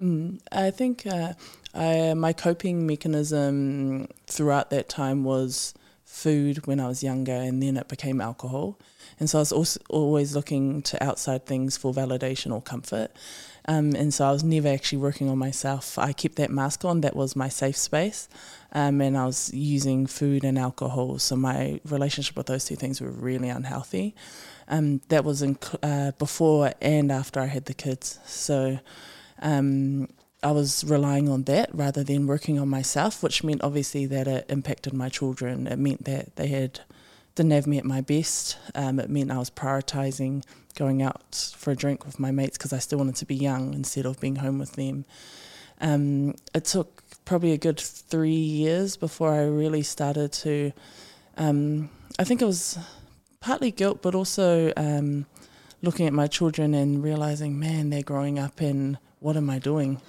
Mm, 0.00 0.40
I 0.50 0.70
think 0.70 1.06
uh, 1.06 1.34
I, 1.74 2.14
my 2.14 2.32
coping 2.32 2.86
mechanism 2.86 4.08
throughout 4.26 4.70
that 4.70 4.88
time 4.88 5.24
was 5.24 5.74
food 6.04 6.66
when 6.66 6.80
I 6.80 6.86
was 6.86 7.02
younger, 7.02 7.32
and 7.32 7.62
then 7.62 7.76
it 7.76 7.88
became 7.88 8.20
alcohol. 8.20 8.78
And 9.18 9.28
so 9.30 9.38
I 9.38 9.40
was 9.42 9.52
also 9.52 9.80
always 9.88 10.34
looking 10.34 10.82
to 10.82 11.02
outside 11.02 11.46
things 11.46 11.76
for 11.76 11.92
validation 11.92 12.52
or 12.52 12.60
comfort. 12.60 13.10
Um, 13.66 13.94
and 13.94 14.12
so 14.12 14.26
I 14.26 14.32
was 14.32 14.44
never 14.44 14.68
actually 14.68 14.98
working 14.98 15.28
on 15.28 15.38
myself. 15.38 15.98
I 15.98 16.12
kept 16.12 16.36
that 16.36 16.50
mask 16.50 16.84
on, 16.84 17.00
that 17.00 17.16
was 17.16 17.34
my 17.34 17.48
safe 17.48 17.76
space. 17.76 18.28
Um, 18.74 19.00
and 19.00 19.16
I 19.16 19.24
was 19.24 19.52
using 19.54 20.06
food 20.06 20.44
and 20.44 20.58
alcohol. 20.58 21.18
So 21.18 21.36
my 21.36 21.80
relationship 21.84 22.36
with 22.36 22.46
those 22.46 22.64
two 22.64 22.76
things 22.76 23.00
were 23.00 23.10
really 23.10 23.48
unhealthy. 23.48 24.14
Um, 24.66 25.00
that 25.08 25.24
was 25.24 25.42
in, 25.42 25.58
uh, 25.82 26.12
before 26.18 26.72
and 26.80 27.12
after 27.12 27.38
I 27.40 27.46
had 27.46 27.66
the 27.66 27.74
kids. 27.74 28.18
So 28.26 28.80
um, 29.40 30.08
I 30.42 30.50
was 30.50 30.84
relying 30.84 31.28
on 31.28 31.44
that 31.44 31.70
rather 31.72 32.02
than 32.02 32.26
working 32.26 32.58
on 32.58 32.68
myself, 32.68 33.22
which 33.22 33.44
meant 33.44 33.62
obviously 33.62 34.06
that 34.06 34.26
it 34.26 34.46
impacted 34.48 34.92
my 34.92 35.08
children. 35.08 35.66
It 35.66 35.78
meant 35.78 36.04
that 36.04 36.36
they 36.36 36.48
had 36.48 36.80
didn't 37.34 37.52
have 37.52 37.66
me 37.66 37.78
at 37.78 37.84
my 37.84 38.00
best. 38.00 38.58
Um, 38.74 39.00
it 39.00 39.10
meant 39.10 39.30
I 39.30 39.38
was 39.38 39.50
prioritizing 39.50 40.44
going 40.76 41.02
out 41.02 41.52
for 41.56 41.70
a 41.70 41.76
drink 41.76 42.04
with 42.04 42.18
my 42.18 42.30
mates 42.30 42.56
because 42.56 42.72
I 42.72 42.78
still 42.78 42.98
wanted 42.98 43.16
to 43.16 43.26
be 43.26 43.34
young 43.34 43.74
instead 43.74 44.06
of 44.06 44.20
being 44.20 44.36
home 44.36 44.58
with 44.58 44.72
them. 44.72 45.04
Um, 45.80 46.34
it 46.54 46.64
took 46.66 47.03
probably 47.24 47.52
a 47.52 47.58
good 47.58 47.80
three 47.80 48.30
years 48.30 48.96
before 48.96 49.32
I 49.32 49.44
really 49.44 49.82
started 49.82 50.32
to. 50.32 50.72
Um, 51.36 51.90
I 52.18 52.24
think 52.24 52.42
it 52.42 52.46
was 52.46 52.78
partly 53.40 53.70
guilt, 53.70 54.02
but 54.02 54.14
also 54.14 54.72
um, 54.76 55.26
looking 55.82 56.06
at 56.06 56.12
my 56.12 56.26
children 56.26 56.74
and 56.74 57.02
realizing, 57.02 57.58
man, 57.58 57.90
they're 57.90 58.02
growing 58.02 58.38
up, 58.38 58.60
and 58.60 58.98
what 59.20 59.36
am 59.36 59.50
I 59.50 59.58
doing? 59.58 60.00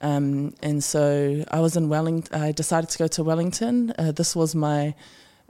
Um, 0.00 0.54
and 0.62 0.82
so 0.82 1.44
I 1.50 1.60
was 1.60 1.76
in 1.76 1.88
Wellington. 1.88 2.40
I 2.40 2.52
decided 2.52 2.90
to 2.90 2.98
go 2.98 3.06
to 3.08 3.24
Wellington. 3.24 3.94
Uh, 3.98 4.12
this 4.12 4.36
was 4.36 4.54
my 4.54 4.94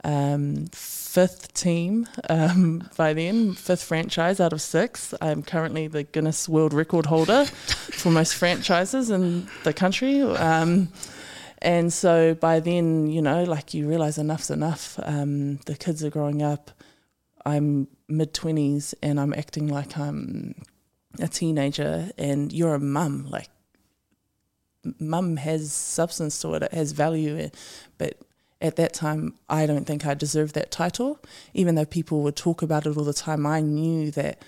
um, 0.03 0.67
fifth 0.71 1.53
team 1.53 2.07
um, 2.29 2.89
by 2.95 3.13
then, 3.13 3.53
fifth 3.53 3.83
franchise 3.83 4.39
out 4.39 4.53
of 4.53 4.61
six. 4.61 5.13
I'm 5.21 5.43
currently 5.43 5.87
the 5.87 6.03
Guinness 6.03 6.47
World 6.47 6.73
Record 6.73 7.05
holder 7.05 7.45
for 7.45 8.11
most 8.11 8.35
franchises 8.35 9.09
in 9.09 9.47
the 9.63 9.73
country. 9.73 10.21
Um, 10.21 10.89
and 11.59 11.91
so 11.91 12.35
by 12.35 12.59
then, 12.59 13.07
you 13.07 13.21
know, 13.21 13.43
like 13.43 13.73
you 13.73 13.87
realize 13.87 14.17
enough's 14.17 14.51
enough. 14.51 14.99
Um, 15.03 15.57
the 15.65 15.75
kids 15.75 16.03
are 16.03 16.09
growing 16.09 16.43
up. 16.43 16.71
I'm 17.45 17.87
mid 18.07 18.33
20s 18.33 18.93
and 19.01 19.19
I'm 19.19 19.33
acting 19.33 19.67
like 19.67 19.97
I'm 19.97 20.53
a 21.19 21.27
teenager, 21.27 22.09
and 22.17 22.51
you're 22.51 22.75
a 22.75 22.79
mum. 22.79 23.27
Like, 23.29 23.49
mum 24.99 25.37
has 25.37 25.73
substance 25.73 26.39
to 26.41 26.53
it, 26.53 26.63
it 26.63 26.73
has 26.73 26.91
value, 26.91 27.49
but 27.97 28.17
at 28.61 28.75
that 28.77 28.93
time, 28.93 29.35
I 29.49 29.65
don't 29.65 29.85
think 29.85 30.05
I 30.05 30.13
deserved 30.13 30.55
that 30.55 30.71
title. 30.71 31.19
Even 31.53 31.75
though 31.75 31.85
people 31.85 32.23
would 32.23 32.35
talk 32.35 32.61
about 32.61 32.85
it 32.85 32.97
all 32.97 33.03
the 33.03 33.13
time, 33.13 33.45
I 33.45 33.61
knew 33.61 34.11
that 34.11 34.41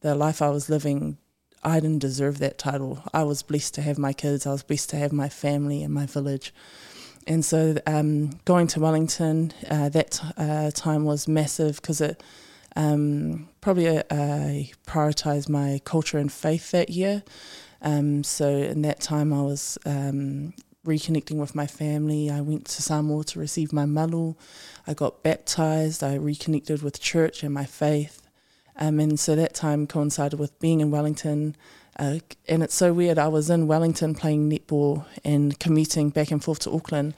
the 0.00 0.14
life 0.14 0.40
I 0.40 0.50
was 0.50 0.70
living, 0.70 1.18
I 1.64 1.80
didn't 1.80 1.98
deserve 1.98 2.38
that 2.38 2.58
title. 2.58 3.02
I 3.12 3.24
was 3.24 3.42
blessed 3.42 3.74
to 3.74 3.82
have 3.82 3.98
my 3.98 4.12
kids, 4.12 4.46
I 4.46 4.52
was 4.52 4.62
blessed 4.62 4.90
to 4.90 4.96
have 4.96 5.12
my 5.12 5.28
family 5.28 5.82
and 5.82 5.92
my 5.92 6.06
village. 6.06 6.54
And 7.26 7.44
so 7.44 7.76
um, 7.86 8.38
going 8.44 8.68
to 8.68 8.80
Wellington, 8.80 9.52
uh, 9.68 9.88
that 9.88 10.20
uh, 10.36 10.70
time 10.70 11.04
was 11.04 11.26
massive 11.26 11.76
because 11.82 12.00
it 12.00 12.22
um, 12.76 13.48
probably 13.60 13.88
uh, 13.88 14.02
I 14.10 14.70
prioritised 14.86 15.48
my 15.48 15.80
culture 15.84 16.18
and 16.18 16.30
faith 16.30 16.70
that 16.70 16.90
year. 16.90 17.24
Um, 17.82 18.22
so 18.22 18.48
in 18.48 18.82
that 18.82 19.00
time, 19.00 19.32
I 19.32 19.42
was 19.42 19.78
um, 19.84 20.54
reconnecting 20.86 21.36
with 21.36 21.54
my 21.54 21.66
family. 21.66 22.30
I 22.30 22.40
went 22.40 22.66
to 22.66 22.82
Samoa 22.82 23.24
to 23.24 23.38
receive 23.38 23.72
my 23.72 23.84
malu. 23.84 24.34
I 24.86 24.94
got 24.94 25.22
baptized. 25.22 26.02
I 26.02 26.14
reconnected 26.14 26.82
with 26.82 27.00
church 27.00 27.42
and 27.42 27.52
my 27.52 27.64
faith. 27.64 28.22
Um, 28.78 29.00
and 29.00 29.18
so 29.18 29.34
that 29.36 29.54
time 29.54 29.86
coincided 29.86 30.38
with 30.38 30.58
being 30.58 30.80
in 30.80 30.90
Wellington. 30.90 31.56
Uh, 31.98 32.18
and 32.48 32.62
it's 32.62 32.74
so 32.74 32.92
weird. 32.92 33.18
I 33.18 33.28
was 33.28 33.48
in 33.50 33.66
Wellington 33.66 34.14
playing 34.14 34.50
netball 34.50 35.04
and 35.24 35.58
commuting 35.58 36.10
back 36.10 36.30
and 36.30 36.42
forth 36.42 36.60
to 36.60 36.70
Auckland. 36.70 37.14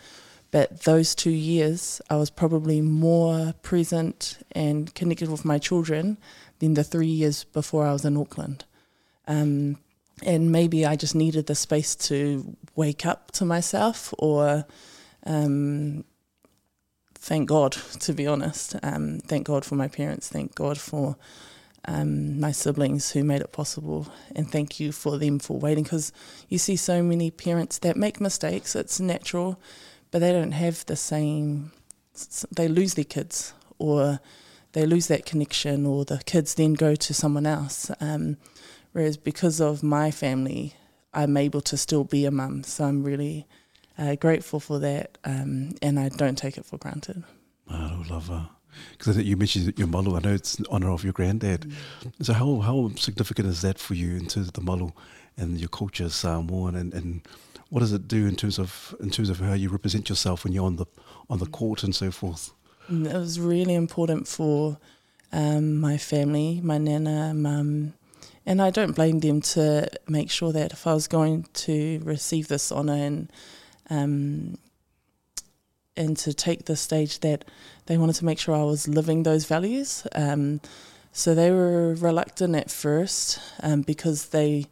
But 0.51 0.83
those 0.83 1.15
two 1.15 1.31
years, 1.31 2.01
I 2.09 2.17
was 2.17 2.31
probably 2.31 2.81
more 2.81 3.55
present 3.63 4.39
and 4.53 4.95
connected 4.95 5.31
with 5.31 5.45
my 5.45 5.59
children 5.59 6.17
than 6.59 6.75
the 6.75 6.85
three 6.85 7.07
years 7.07 7.45
before 7.45 7.87
I 7.87 7.93
was 7.93 8.05
in 8.05 8.17
Auckland. 8.17 8.65
Um, 9.27 9.79
and 10.23 10.53
maybe 10.53 10.85
I 10.85 10.97
just 10.97 11.15
needed 11.15 11.47
the 11.47 11.55
space 11.55 11.95
to 11.97 12.57
wake 12.75 13.07
up 13.07 13.33
to 13.33 13.45
myself 13.45 14.13
or 14.19 14.65
um, 15.25 16.05
thank 17.15 17.49
God, 17.49 17.73
to 18.01 18.13
be 18.13 18.27
honest. 18.27 18.77
Um, 18.83 19.21
thank 19.21 19.47
God 19.47 19.65
for 19.65 19.75
my 19.75 19.89
parents. 19.89 20.29
Thank 20.29 20.55
God 20.55 20.79
for 20.79 21.17
um, 21.85 22.39
my 22.41 22.53
siblings 22.53 23.13
who 23.13 23.25
made 23.25 23.41
it 23.41 23.53
possible. 23.53 24.09
And 24.35 24.51
thank 24.51 24.81
you 24.81 24.93
for 24.93 25.19
them 25.19 25.39
for 25.39 25.59
waiting 25.59 25.85
because 25.85 26.13
you 26.49 26.59
see 26.59 26.77
so 26.77 27.03
many 27.03 27.31
parents 27.31 27.79
that 27.79 27.97
make 27.97 28.21
mistakes. 28.21 28.77
It's 28.77 29.01
natural, 29.01 29.61
but 30.11 30.21
they 30.21 30.33
don't 30.33 30.53
have 30.53 30.85
the 30.87 30.97
same, 30.97 31.73
they 32.51 32.69
lose 32.69 32.95
their 32.95 33.05
kids 33.05 33.53
or 33.79 34.21
they 34.73 34.87
lose 34.87 35.07
that 35.09 35.27
connection 35.27 35.87
or 35.87 36.05
the 36.05 36.19
kids 36.19 36.55
then 36.55 36.75
go 36.75 36.95
to 36.95 37.15
someone 37.15 37.47
else. 37.47 37.91
Um, 38.01 38.37
whereas 38.93 39.17
because 39.17 39.61
of 39.61 39.83
my 39.83 40.11
family, 40.11 40.75
I'm 41.15 41.37
able 41.37 41.61
to 41.63 41.77
still 41.77 42.05
be 42.05 42.25
a 42.25 42.31
mum. 42.31 42.63
So 42.65 42.85
I'm 42.85 43.03
really 43.03 43.47
uh, 43.99 44.15
grateful 44.17 44.61
for 44.61 44.79
that, 44.79 45.19
um, 45.25 45.75
and 45.83 45.99
I 45.99 46.09
don't 46.09 46.37
take 46.37 46.57
it 46.57 46.65
for 46.65 46.79
granted. 46.79 47.25
I 47.69 48.05
love 48.09 48.29
her. 48.29 48.49
Because 48.93 49.09
I 49.09 49.13
think 49.15 49.27
you 49.27 49.37
mentioned 49.37 49.77
your 49.77 49.89
malu. 49.89 50.17
I 50.17 50.21
know 50.21 50.33
it's 50.33 50.57
in 50.57 50.67
honour 50.67 50.91
of 50.91 51.03
your 51.03 51.13
granddad. 51.13 51.73
So 52.23 52.33
how 52.33 52.61
how 52.61 52.91
significant 52.97 53.49
is 53.49 53.63
that 53.63 53.79
for 53.79 53.95
you 53.95 54.17
in 54.17 54.27
terms 54.27 54.49
of 54.49 54.53
the 54.53 54.61
malu 54.61 54.93
and 55.37 55.59
your 55.59 55.69
culture, 55.69 56.09
Samoan, 56.09 56.77
and, 56.77 56.95
and 56.95 57.23
what 57.71 57.81
does 57.81 57.93
it 57.93 58.07
do 58.07 58.27
in 58.27 58.37
terms 58.37 58.59
of 58.59 58.95
in 59.01 59.11
terms 59.11 59.31
of 59.31 59.41
how 59.41 59.55
you 59.55 59.69
represent 59.69 60.09
yourself 60.09 60.45
when 60.45 60.53
you're 60.53 60.65
on 60.65 60.77
the 60.77 60.87
on 61.29 61.39
the 61.39 61.47
court 61.47 61.83
and 61.83 61.95
so 61.95 62.11
forth? 62.11 62.53
It 62.89 63.13
was 63.13 63.41
really 63.41 63.75
important 63.75 64.29
for 64.29 64.79
um, 65.33 65.79
my 65.79 65.99
family, 65.99 66.61
my 66.63 66.79
nana, 66.79 67.35
mum, 67.35 67.95
and 68.49 68.63
I 68.63 68.71
don't 68.71 68.97
blame 68.97 69.21
them 69.21 69.43
to 69.43 69.91
make 70.09 70.31
sure 70.31 70.53
that 70.53 70.73
if 70.73 70.87
I 70.87 70.95
was 70.95 71.07
going 71.07 71.47
to 71.53 72.01
receive 72.03 72.49
this 72.49 72.73
honour 72.73 72.95
and 72.95 73.31
um, 73.91 74.57
and 75.99 76.17
to 76.17 76.33
take 76.33 76.65
the 76.65 76.75
stage 76.75 77.21
that 77.21 77.45
they 77.87 77.99
wanted 77.99 78.15
to 78.15 78.25
make 78.25 78.39
sure 78.39 78.55
I 78.55 78.63
was 78.63 78.89
living 78.89 79.23
those 79.23 79.45
values. 79.45 80.07
Um, 80.15 80.63
so 81.13 81.35
they 81.35 81.51
were 81.51 81.95
reluctant 81.95 82.57
at 82.57 82.71
first 82.71 83.39
um, 83.63 83.83
because 83.83 84.29
they 84.29 84.65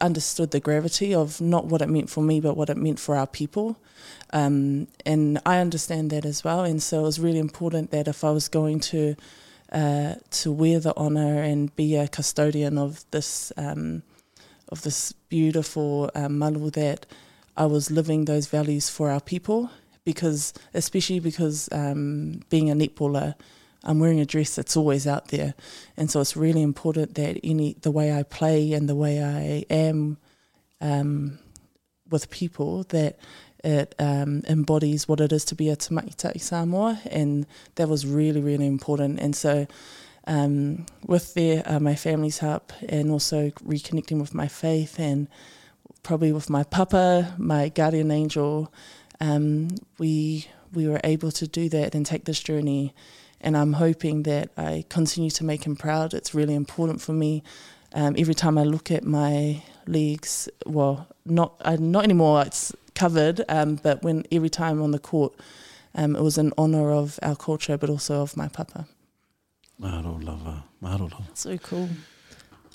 understood 0.00 0.52
the 0.52 0.60
gravity 0.60 1.12
of 1.12 1.40
not 1.40 1.66
what 1.66 1.82
it 1.82 1.88
meant 1.88 2.10
for 2.10 2.22
me, 2.22 2.40
but 2.40 2.56
what 2.56 2.70
it 2.70 2.76
meant 2.76 3.00
for 3.00 3.16
our 3.16 3.26
people. 3.26 3.76
Um, 4.32 4.86
and 5.04 5.40
I 5.44 5.58
understand 5.58 6.10
that 6.10 6.24
as 6.24 6.44
well. 6.44 6.62
And 6.62 6.80
so 6.80 7.00
it 7.00 7.02
was 7.02 7.18
really 7.18 7.40
important 7.40 7.90
that 7.90 8.06
if 8.06 8.22
I 8.22 8.30
was 8.30 8.46
going 8.46 8.78
to 8.80 9.16
uh, 9.74 10.14
to 10.30 10.52
wear 10.52 10.80
the 10.80 10.96
honour 10.96 11.42
and 11.42 11.74
be 11.76 11.96
a 11.96 12.08
custodian 12.08 12.78
of 12.78 13.04
this 13.10 13.52
um, 13.56 14.02
of 14.68 14.82
this 14.82 15.12
beautiful 15.28 16.10
um, 16.14 16.38
malu 16.38 16.70
that 16.70 17.04
I 17.56 17.66
was 17.66 17.90
living 17.90 18.24
those 18.24 18.46
values 18.46 18.88
for 18.88 19.10
our 19.10 19.20
people 19.20 19.70
because 20.04 20.54
especially 20.72 21.20
because 21.20 21.68
um, 21.72 22.40
being 22.48 22.70
a 22.70 22.74
netballer 22.74 23.34
I'm 23.84 23.98
wearing 23.98 24.20
a 24.20 24.24
dress 24.24 24.56
that's 24.56 24.76
always 24.76 25.06
out 25.06 25.28
there. 25.28 25.54
And 25.96 26.10
so 26.10 26.20
it's 26.20 26.36
really 26.36 26.62
important 26.62 27.14
that 27.16 27.38
any 27.44 27.76
the 27.82 27.90
way 27.90 28.12
I 28.12 28.22
play 28.22 28.72
and 28.72 28.88
the 28.88 28.94
way 28.94 29.22
I 29.22 29.64
am 29.70 30.16
um, 30.80 31.38
with 32.08 32.30
people 32.30 32.84
that 32.84 33.18
it 33.64 33.94
um, 33.98 34.42
embodies 34.48 35.08
what 35.08 35.20
it 35.20 35.32
is 35.32 35.44
to 35.46 35.54
be 35.54 35.70
a 35.70 35.76
Tamaitai 35.76 36.40
Samoa, 36.40 37.00
and 37.10 37.46
that 37.76 37.88
was 37.88 38.06
really, 38.06 38.40
really 38.40 38.66
important. 38.66 39.18
And 39.18 39.34
so, 39.34 39.66
um, 40.26 40.86
with 41.06 41.36
uh, 41.36 41.80
my 41.80 41.94
family's 41.94 42.38
help, 42.38 42.72
and 42.88 43.10
also 43.10 43.50
reconnecting 43.66 44.20
with 44.20 44.34
my 44.34 44.48
faith, 44.48 45.00
and 45.00 45.28
probably 46.02 46.32
with 46.32 46.50
my 46.50 46.62
papa, 46.62 47.34
my 47.38 47.70
guardian 47.70 48.10
angel, 48.10 48.72
um, 49.20 49.68
we 49.98 50.46
we 50.72 50.86
were 50.86 51.00
able 51.04 51.30
to 51.32 51.46
do 51.46 51.68
that 51.70 51.94
and 51.94 52.04
take 52.04 52.24
this 52.24 52.40
journey. 52.40 52.94
And 53.40 53.56
I'm 53.56 53.74
hoping 53.74 54.22
that 54.24 54.50
I 54.56 54.84
continue 54.88 55.30
to 55.30 55.44
make 55.44 55.64
him 55.64 55.76
proud. 55.76 56.14
It's 56.14 56.34
really 56.34 56.54
important 56.54 57.00
for 57.02 57.12
me. 57.12 57.42
Um, 57.94 58.14
every 58.18 58.34
time 58.34 58.58
I 58.58 58.64
look 58.64 58.90
at 58.90 59.04
my 59.04 59.62
legs, 59.86 60.48
well, 60.66 61.06
not 61.24 61.54
uh, 61.60 61.76
not 61.78 62.04
anymore. 62.04 62.42
It's 62.42 62.72
covered, 62.94 63.44
um, 63.48 63.76
but 63.82 64.02
when 64.02 64.24
every 64.30 64.50
time 64.50 64.82
on 64.82 64.90
the 64.92 64.98
court, 64.98 65.32
um, 65.94 66.16
it 66.16 66.22
was 66.22 66.38
in 66.38 66.52
honour 66.58 66.90
of 66.92 67.18
our 67.22 67.36
culture, 67.36 67.76
but 67.76 67.90
also 67.90 68.22
of 68.22 68.36
my 68.36 68.48
papa. 68.48 68.86
Mahalo 69.80 70.22
lava, 70.24 70.64
mahalo 70.82 71.10
lava. 71.10 71.24
So 71.34 71.56
cool. 71.58 71.88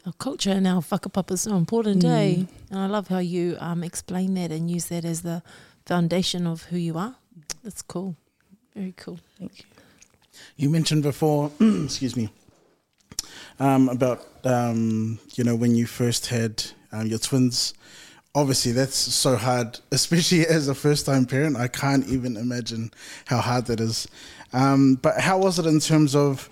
Our 0.05 0.13
culture 0.13 0.51
and 0.51 0.65
our 0.67 0.81
whakapapa 0.81 1.31
is 1.33 1.41
so 1.41 1.55
important, 1.55 2.03
Mm. 2.03 2.09
eh? 2.09 2.45
And 2.71 2.79
I 2.79 2.85
love 2.87 3.07
how 3.09 3.19
you 3.19 3.57
um, 3.59 3.83
explain 3.83 4.33
that 4.35 4.51
and 4.51 4.69
use 4.71 4.85
that 4.85 5.03
as 5.05 5.21
the 5.21 5.41
foundation 5.85 6.47
of 6.47 6.63
who 6.63 6.77
you 6.77 6.97
are. 6.97 7.15
That's 7.63 7.81
cool. 7.81 8.15
Very 8.75 8.93
cool. 8.95 9.19
Thank 9.37 9.59
you. 9.59 9.65
You 10.55 10.69
mentioned 10.69 11.03
before, 11.03 11.51
excuse 11.59 12.15
me, 12.15 12.29
um, 13.59 13.89
about 13.89 14.25
um, 14.45 15.19
you 15.35 15.43
know 15.43 15.55
when 15.55 15.75
you 15.75 15.85
first 15.85 16.27
had 16.27 16.63
um, 16.93 17.07
your 17.07 17.19
twins. 17.19 17.73
Obviously, 18.35 18.71
that's 18.71 18.95
so 18.95 19.35
hard, 19.35 19.79
especially 19.91 20.45
as 20.45 20.67
a 20.67 20.75
first-time 20.75 21.25
parent. 21.25 21.57
I 21.57 21.67
can't 21.67 22.07
even 22.07 22.37
imagine 22.37 22.91
how 23.25 23.39
hard 23.39 23.65
that 23.65 23.79
is. 23.79 24.07
Um, 24.53 24.95
but 24.95 25.19
how 25.19 25.37
was 25.39 25.59
it 25.59 25.65
in 25.65 25.79
terms 25.79 26.15
of 26.15 26.49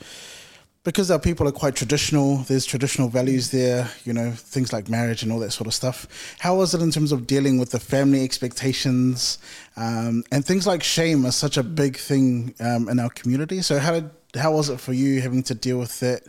because 0.88 1.12
our 1.12 1.20
people 1.20 1.46
are 1.46 1.52
quite 1.52 1.76
traditional? 1.76 2.38
There's 2.38 2.66
traditional 2.66 3.10
values 3.10 3.52
there, 3.52 3.90
you 4.06 4.14
know, 4.14 4.32
things 4.32 4.72
like 4.72 4.88
marriage 4.88 5.22
and 5.22 5.34
all 5.34 5.40
that 5.40 5.52
sort 5.52 5.68
of 5.68 5.74
stuff. 5.74 6.08
How 6.40 6.56
was 6.56 6.74
it 6.74 6.82
in 6.82 6.92
terms 6.92 7.12
of 7.12 7.28
dealing 7.28 7.60
with 7.60 7.72
the 7.72 7.80
family 7.80 8.24
expectations 8.24 9.38
um, 9.76 10.24
and 10.32 10.46
things 10.46 10.66
like 10.66 10.84
shame 10.84 11.26
are 11.26 11.32
such 11.32 11.58
a 11.58 11.64
big 11.64 11.98
thing 11.98 12.56
um, 12.62 12.88
in 12.88 13.00
our 13.00 13.10
community? 13.10 13.62
So 13.62 13.80
how 13.80 13.92
did 13.92 14.10
how 14.36 14.54
was 14.54 14.70
it 14.70 14.80
for 14.80 14.94
you 14.94 15.22
having 15.22 15.44
to 15.44 15.56
deal 15.56 15.78
with 15.78 16.00
that 16.00 16.24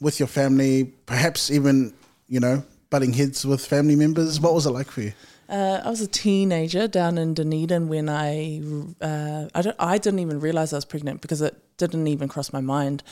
with 0.00 0.20
your 0.20 0.28
family? 0.28 0.92
Perhaps 1.06 1.50
even 1.50 1.94
you 2.28 2.40
know 2.40 2.62
butting 2.92 3.14
heads 3.14 3.44
with 3.44 3.64
family 3.66 3.96
members. 3.96 4.38
What 4.38 4.52
was 4.52 4.66
it 4.66 4.70
like 4.70 4.90
for 4.90 5.00
you? 5.00 5.14
Uh, 5.48 5.80
I 5.84 5.90
was 5.90 6.02
a 6.02 6.06
teenager 6.06 6.86
down 6.86 7.18
in 7.18 7.34
Dunedin 7.34 7.88
when 7.88 8.08
I 8.08 8.62
uh, 9.00 9.48
I, 9.54 9.72
I 9.94 9.98
didn't 9.98 10.20
even 10.20 10.38
realize 10.38 10.72
I 10.72 10.76
was 10.76 10.84
pregnant 10.84 11.22
because 11.22 11.40
it 11.40 11.56
didn't 11.78 12.06
even 12.06 12.28
cross 12.28 12.52
my 12.52 12.60
mind. 12.60 13.02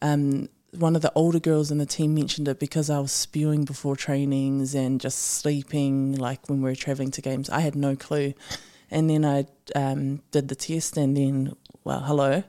Um, 0.00 0.48
one 0.70 0.96
of 0.96 1.02
the 1.02 1.12
older 1.14 1.40
girls 1.40 1.70
in 1.70 1.78
the 1.78 1.86
team 1.86 2.14
mentioned 2.14 2.48
it 2.48 2.58
because 2.58 2.90
I 2.90 2.98
was 2.98 3.12
spewing 3.12 3.64
before 3.64 3.96
trainings 3.96 4.74
and 4.74 5.00
just 5.00 5.18
sleeping 5.18 6.16
like 6.16 6.48
when 6.48 6.62
we 6.62 6.70
were 6.70 6.76
traveling 6.76 7.10
to 7.12 7.20
games. 7.20 7.50
I 7.50 7.60
had 7.60 7.76
no 7.76 7.96
clue, 7.96 8.34
and 8.90 9.10
then 9.10 9.24
I 9.24 9.46
um, 9.74 10.22
did 10.30 10.48
the 10.48 10.56
test 10.56 10.96
and 10.96 11.16
then 11.16 11.54
well 11.82 12.00
hello, 12.00 12.44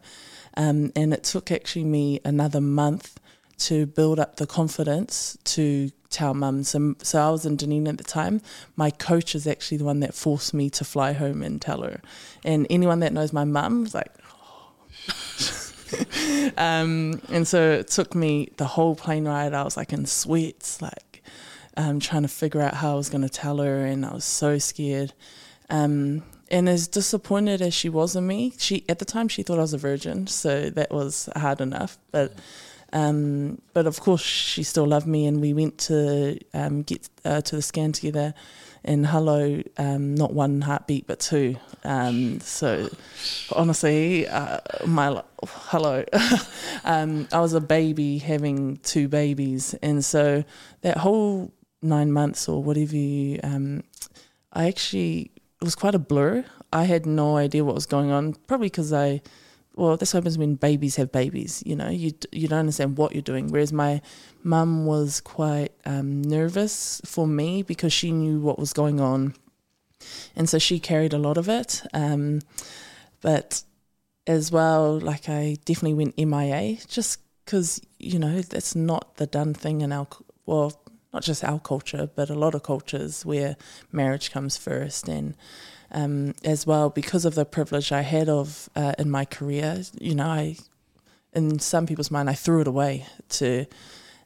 um, 0.56 0.92
and 0.96 1.14
it 1.14 1.24
took 1.24 1.52
actually 1.52 1.86
me 1.86 2.20
another 2.24 2.62
month 2.62 3.20
to 3.58 3.86
build 3.86 4.20
up 4.20 4.36
the 4.36 4.46
confidence 4.48 5.38
to 5.46 5.90
tell 6.16 6.34
mum. 6.34 6.64
So, 6.64 6.96
so 7.02 7.22
I 7.22 7.30
was 7.30 7.46
in 7.46 7.58
Dunedin 7.58 7.88
at 7.88 7.98
the 7.98 8.04
time. 8.04 8.42
My 8.76 8.90
coach 8.90 9.36
is 9.36 9.46
actually 9.46 9.78
the 9.78 9.86
one 9.86 10.00
that 10.00 10.14
forced 10.14 10.54
me 10.54 10.70
to 10.72 10.86
fly 10.86 11.14
home 11.14 11.44
and 11.44 11.62
tell 11.62 11.82
her. 11.82 12.02
And 12.44 12.66
anyone 12.70 13.02
that 13.02 13.14
knows 13.14 13.34
my 13.34 13.44
mum 13.44 13.84
was 13.84 13.94
like, 13.94 14.12
um, 16.58 17.22
and 17.30 17.48
so 17.48 17.72
it 17.72 17.88
took 17.90 18.16
me 18.16 18.50
the 18.58 18.66
whole 18.66 18.96
plane 18.96 19.26
ride. 19.26 19.54
I 19.54 19.64
was 19.64 19.78
like 19.78 19.94
in 19.94 20.06
sweats, 20.06 20.82
like 20.82 21.22
um, 21.78 22.00
trying 22.00 22.24
to 22.24 22.28
figure 22.28 22.62
out 22.62 22.76
how 22.76 22.94
I 22.94 22.96
was 22.96 23.10
going 23.10 23.22
to 23.24 23.30
tell 23.30 23.58
her, 23.58 23.86
and 23.86 24.06
I 24.06 24.14
was 24.14 24.26
so 24.26 24.58
scared. 24.58 25.14
Um, 25.70 26.24
and 26.50 26.70
as 26.70 26.88
disappointed 26.88 27.62
as 27.62 27.74
she 27.74 27.90
was 27.90 28.16
in 28.16 28.26
me, 28.28 28.54
she 28.58 28.86
at 28.88 29.00
the 29.00 29.06
time 29.06 29.28
she 29.28 29.44
thought 29.44 29.58
I 29.58 29.64
was 29.64 29.74
a 29.74 29.78
virgin, 29.78 30.28
so 30.28 30.70
that 30.70 30.92
was 30.92 31.28
hard 31.36 31.60
enough. 31.60 31.98
But 32.12 32.34
um, 32.96 33.62
but 33.74 33.88
of 33.88 34.00
course, 34.00 34.22
she 34.22 34.64
still 34.64 34.88
loved 34.88 35.06
me, 35.06 35.26
and 35.26 35.42
we 35.42 35.54
went 35.54 35.78
to 35.80 36.40
um, 36.54 36.82
get 36.84 37.10
uh, 37.26 37.42
to 37.42 37.58
the 37.58 37.62
scan 37.62 37.92
together. 37.92 38.34
And 38.86 39.06
hello, 39.06 39.62
um, 39.78 40.16
not 40.16 40.34
one 40.34 40.62
heartbeat, 40.62 41.06
but 41.06 41.20
two. 41.20 41.58
Um, 41.84 42.40
so 42.40 42.88
honestly, 43.52 44.28
uh, 44.30 44.60
my 44.86 45.22
hello, 45.44 46.06
um, 46.86 47.28
I 47.34 47.42
was 47.42 47.54
a 47.54 47.60
baby 47.60 48.20
having 48.20 48.78
two 48.78 49.10
babies, 49.10 49.74
and 49.84 50.04
so 50.06 50.46
that 50.82 50.98
whole 50.98 51.52
nine 51.82 52.14
months 52.14 52.48
or 52.48 52.64
whatever 52.64 52.96
you, 52.96 53.42
um, 53.44 53.84
I 54.54 54.68
actually 54.68 55.32
it 55.60 55.66
was 55.66 55.76
quite 55.76 55.96
a 55.96 56.00
blur. 56.00 56.46
I 56.72 56.84
had 56.86 57.06
no 57.06 57.36
idea 57.36 57.66
what 57.66 57.76
was 57.76 57.88
going 57.88 58.12
on, 58.12 58.36
probably 58.48 58.68
because 58.68 58.94
I 58.94 59.22
well, 59.76 59.98
this 59.98 60.14
happens 60.14 60.38
when 60.38 60.56
babies 60.56 60.96
have 60.96 61.12
babies. 61.12 61.62
You 61.66 61.76
know, 61.76 61.90
you 61.90 62.14
you 62.32 62.48
don't 62.48 62.60
understand 62.60 62.98
what 62.98 63.14
you're 63.14 63.22
doing. 63.22 63.50
Whereas 63.50 63.74
my 63.74 64.02
mum 64.44 64.86
was 64.86 65.20
quite 65.22 65.72
um, 65.86 66.22
nervous 66.22 67.02
for 67.06 67.28
me 67.28 67.62
because 67.62 67.92
she 67.92 68.12
knew 68.12 68.40
what 68.40 68.58
was 68.58 68.74
going 68.74 69.02
on, 69.02 69.36
and 70.36 70.50
so 70.50 70.58
she 70.60 70.80
carried 70.80 71.14
a 71.14 71.18
lot 71.18 71.38
of 71.38 71.50
it. 71.50 71.84
Um, 71.94 72.42
but 73.22 73.64
as 74.28 74.52
well, 74.52 74.98
like 74.98 75.28
I 75.30 75.58
definitely 75.66 75.94
went 75.94 76.18
MIA 76.18 76.78
just 76.88 77.20
because 77.44 77.82
you 78.00 78.18
know 78.18 78.42
that's 78.42 78.76
not 78.76 79.18
the 79.18 79.28
done 79.28 79.54
thing 79.54 79.82
in 79.82 79.92
our 79.92 80.08
well, 80.46 80.82
not 81.14 81.24
just 81.24 81.44
our 81.44 81.60
culture, 81.60 82.10
but 82.16 82.30
a 82.30 82.36
lot 82.36 82.56
of 82.56 82.64
cultures 82.64 83.26
where 83.26 83.58
marriage 83.92 84.32
comes 84.32 84.58
first 84.58 85.10
and 85.10 85.36
um, 85.96 86.36
as 86.44 86.68
well 86.68 86.90
because 86.90 87.26
of 87.26 87.34
the 87.36 87.46
privilege 87.46 87.92
I 87.92 88.02
had 88.02 88.30
of 88.30 88.70
uh, 88.76 88.94
in 89.00 89.10
my 89.10 89.26
career. 89.26 89.82
You 90.00 90.14
know, 90.14 90.28
I 90.28 90.58
in 91.34 91.58
some 91.60 91.88
people's 91.88 92.12
mind 92.12 92.30
I 92.30 92.34
threw 92.34 92.62
it 92.62 92.68
away 92.68 93.06
to 93.30 93.66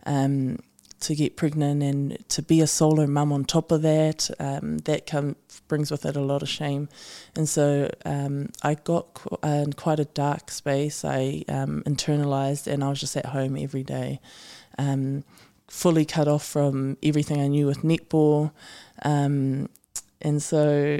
um, 0.05 0.59
to 1.01 1.15
get 1.15 1.37
pregnant 1.37 1.81
and 1.81 2.29
to 2.29 2.41
be 2.41 2.59
a 2.59 2.67
solo 2.67 3.07
mum 3.07 3.31
on 3.31 3.45
top 3.45 3.71
of 3.71 3.83
that. 3.83 4.29
Um, 4.39 4.79
that 4.79 5.05
come 5.05 5.35
brings 5.67 5.91
with 5.91 6.05
it 6.05 6.15
a 6.15 6.21
lot 6.21 6.41
of 6.41 6.49
shame, 6.49 6.89
and 7.35 7.47
so 7.47 7.89
um, 8.03 8.49
I 8.63 8.73
got 8.73 9.13
qu- 9.13 9.37
uh, 9.43 9.63
in 9.65 9.73
quite 9.73 9.99
a 9.99 10.05
dark 10.05 10.49
space. 10.49 11.05
I 11.05 11.45
um, 11.47 11.83
internalized, 11.85 12.65
and 12.65 12.83
I 12.83 12.89
was 12.89 12.99
just 12.99 13.15
at 13.15 13.27
home 13.27 13.55
every 13.55 13.83
day. 13.83 14.19
Um, 14.79 15.23
fully 15.67 16.03
cut 16.03 16.27
off 16.27 16.43
from 16.43 16.97
everything 17.03 17.39
I 17.39 17.47
knew 17.47 17.67
with 17.67 17.83
netball, 17.83 18.51
um, 19.03 19.69
and 20.19 20.41
so 20.41 20.97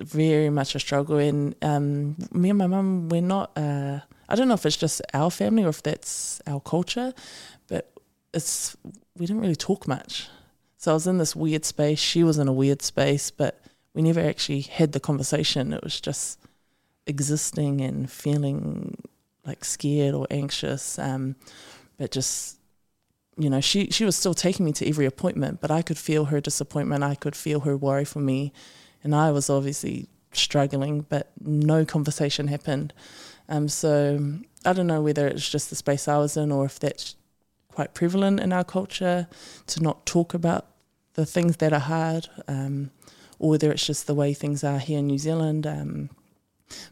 very 0.00 0.50
much 0.50 0.74
a 0.74 0.80
struggle. 0.80 1.18
And 1.18 1.54
um, 1.62 2.16
me 2.32 2.50
and 2.50 2.58
my 2.58 2.66
mum, 2.66 3.08
we're 3.08 3.20
not. 3.20 3.52
Uh, 3.56 4.00
I 4.28 4.36
don't 4.36 4.48
know 4.48 4.54
if 4.54 4.66
it's 4.66 4.76
just 4.76 5.02
our 5.12 5.30
family 5.30 5.64
or 5.64 5.68
if 5.68 5.82
that's 5.82 6.40
our 6.46 6.60
culture, 6.60 7.12
but 7.68 7.92
it's 8.32 8.76
we 9.16 9.26
didn't 9.26 9.42
really 9.42 9.56
talk 9.56 9.88
much. 9.88 10.28
So 10.76 10.92
I 10.92 10.94
was 10.94 11.06
in 11.06 11.18
this 11.18 11.36
weird 11.36 11.64
space. 11.64 11.98
She 11.98 12.24
was 12.24 12.38
in 12.38 12.48
a 12.48 12.52
weird 12.52 12.80
space, 12.82 13.30
but 13.30 13.60
we 13.92 14.02
never 14.02 14.20
actually 14.20 14.62
had 14.62 14.92
the 14.92 15.00
conversation. 15.00 15.72
It 15.72 15.82
was 15.82 16.00
just 16.00 16.38
existing 17.06 17.80
and 17.80 18.10
feeling 18.10 18.96
like 19.44 19.64
scared 19.64 20.14
or 20.14 20.26
anxious, 20.30 20.98
um, 20.98 21.34
but 21.98 22.10
just 22.10 22.60
you 23.36 23.48
know, 23.48 23.60
she 23.60 23.90
she 23.90 24.04
was 24.04 24.16
still 24.16 24.34
taking 24.34 24.66
me 24.66 24.72
to 24.72 24.88
every 24.88 25.06
appointment, 25.06 25.60
but 25.60 25.70
I 25.70 25.82
could 25.82 25.98
feel 25.98 26.26
her 26.26 26.40
disappointment. 26.40 27.02
I 27.02 27.14
could 27.14 27.34
feel 27.34 27.60
her 27.60 27.76
worry 27.76 28.04
for 28.04 28.20
me, 28.20 28.52
and 29.02 29.14
I 29.14 29.30
was 29.30 29.50
obviously 29.50 30.08
struggling, 30.32 31.06
but 31.08 31.30
no 31.40 31.84
conversation 31.84 32.48
happened. 32.48 32.92
Um, 33.48 33.68
so 33.68 34.34
I 34.64 34.72
don't 34.72 34.86
know 34.86 35.02
whether 35.02 35.26
it's 35.26 35.48
just 35.48 35.70
the 35.70 35.76
space 35.76 36.06
I 36.06 36.18
was 36.18 36.36
in 36.36 36.52
or 36.52 36.64
if 36.64 36.78
that's 36.78 37.16
quite 37.72 37.94
prevalent 37.94 38.40
in 38.40 38.52
our 38.52 38.64
culture 38.64 39.26
to 39.66 39.82
not 39.82 40.06
talk 40.06 40.34
about 40.34 40.66
the 41.14 41.26
things 41.26 41.56
that 41.56 41.72
are 41.72 41.80
hard, 41.80 42.28
um, 42.46 42.90
or 43.38 43.50
whether 43.50 43.72
it's 43.72 43.86
just 43.86 44.06
the 44.06 44.14
way 44.14 44.34
things 44.34 44.62
are 44.62 44.78
here 44.78 44.98
in 44.98 45.06
New 45.06 45.18
Zealand. 45.18 45.66
Um, 45.66 46.10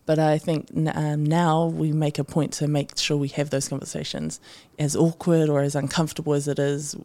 but 0.07 0.19
I 0.19 0.39
think 0.39 0.69
n- 0.75 0.93
um, 0.95 1.25
now 1.25 1.67
we 1.67 1.93
make 1.93 2.19
a 2.19 2.25
point 2.25 2.53
to 2.55 2.67
make 2.67 2.99
sure 2.99 3.17
we 3.17 3.29
have 3.29 3.51
those 3.51 3.69
conversations, 3.69 4.41
as 4.79 4.97
awkward 4.97 5.49
or 5.49 5.61
as 5.61 5.75
uncomfortable 5.75 6.35
as 6.35 6.49
it 6.49 6.59
is, 6.59 6.97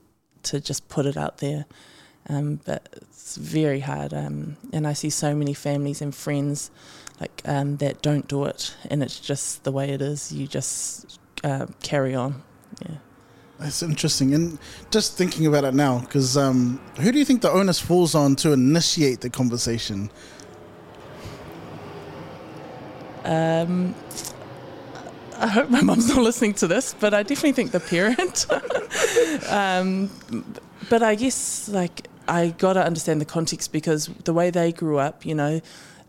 to 0.43 0.59
just 0.59 0.89
put 0.89 1.05
it 1.05 1.17
out 1.17 1.37
there. 1.37 1.65
Um, 2.29 2.59
but 2.65 2.87
it's 2.93 3.35
very 3.35 3.81
hard, 3.81 4.13
um, 4.13 4.55
and 4.71 4.87
I 4.87 4.93
see 4.93 5.09
so 5.09 5.35
many 5.35 5.53
families 5.53 6.01
and 6.01 6.15
friends 6.15 6.71
like 7.19 7.41
um, 7.45 7.77
that 7.77 8.01
don't 8.01 8.27
do 8.27 8.45
it, 8.45 8.75
and 8.89 9.03
it's 9.03 9.19
just 9.19 9.63
the 9.63 9.71
way 9.71 9.89
it 9.89 10.01
is. 10.01 10.31
You 10.31 10.47
just 10.47 11.19
uh, 11.43 11.67
carry 11.81 12.15
on. 12.15 12.41
Yeah. 12.81 12.95
That's 13.59 13.83
interesting. 13.83 14.33
And 14.33 14.57
just 14.91 15.17
thinking 15.17 15.45
about 15.45 15.63
it 15.63 15.73
now, 15.73 15.99
because 15.99 16.35
um, 16.35 16.81
who 16.99 17.11
do 17.11 17.19
you 17.19 17.25
think 17.25 17.41
the 17.41 17.51
onus 17.51 17.79
falls 17.79 18.15
on 18.15 18.35
to 18.37 18.51
initiate 18.51 19.21
the 19.21 19.29
conversation? 19.29 20.09
Um, 23.23 23.95
I 25.37 25.47
hope 25.47 25.69
my 25.69 25.81
mum's 25.81 26.09
not 26.09 26.21
listening 26.21 26.55
to 26.55 26.67
this, 26.67 26.93
but 26.99 27.13
I 27.13 27.23
definitely 27.23 27.53
think 27.53 27.71
the 27.71 27.79
parent. 27.79 28.47
um, 29.49 30.09
but 30.89 31.03
I 31.03 31.15
guess 31.15 31.69
like 31.69 32.07
I 32.27 32.49
got 32.49 32.73
to 32.73 32.83
understand 32.83 33.21
the 33.21 33.25
context 33.25 33.71
because 33.71 34.07
the 34.23 34.33
way 34.33 34.49
they 34.49 34.71
grew 34.71 34.97
up, 34.97 35.25
you 35.25 35.35
know, 35.35 35.61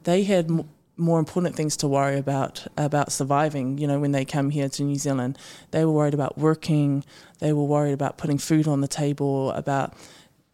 they 0.05 0.25
had 0.25 0.51
m- 0.51 0.69
more 0.97 1.19
important 1.19 1.57
things 1.57 1.77
to 1.79 1.89
worry 1.89 2.19
about 2.19 2.67
about 2.77 3.11
surviving. 3.11 3.79
You 3.79 3.87
know, 3.87 3.99
when 3.99 4.13
they 4.13 4.25
come 4.25 4.51
here 4.51 4.69
to 4.69 4.83
New 4.83 4.97
Zealand, 4.97 5.39
they 5.71 5.85
were 5.85 5.93
worried 5.93 6.15
about 6.15 6.39
working. 6.39 7.05
They 7.41 7.53
were 7.53 7.65
worried 7.65 7.93
about 7.93 8.17
putting 8.17 8.39
food 8.39 8.69
on 8.69 8.81
the 8.81 8.89
table, 8.89 9.51
about 9.53 9.95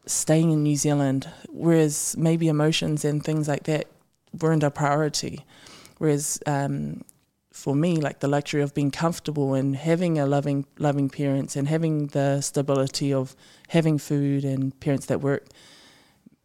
staying 0.06 0.50
in 0.50 0.62
New 0.62 0.76
Zealand. 0.76 1.28
Whereas 1.50 2.16
maybe 2.16 2.48
emotions 2.48 3.04
and 3.04 3.22
things 3.22 3.48
like 3.48 3.64
that 3.64 3.86
weren't 4.40 4.62
a 4.62 4.70
priority. 4.70 5.44
Whereas 5.98 6.40
um, 6.46 7.02
for 7.60 7.74
me, 7.74 7.96
like 7.96 8.20
the 8.20 8.28
luxury 8.28 8.62
of 8.62 8.74
being 8.74 8.90
comfortable 8.90 9.54
and 9.54 9.76
having 9.76 10.18
a 10.18 10.26
loving, 10.26 10.64
loving 10.78 11.10
parents 11.10 11.56
and 11.56 11.68
having 11.68 12.08
the 12.08 12.40
stability 12.40 13.12
of 13.12 13.36
having 13.68 13.98
food 13.98 14.44
and 14.44 14.78
parents 14.80 15.06
that 15.06 15.20
work. 15.20 15.46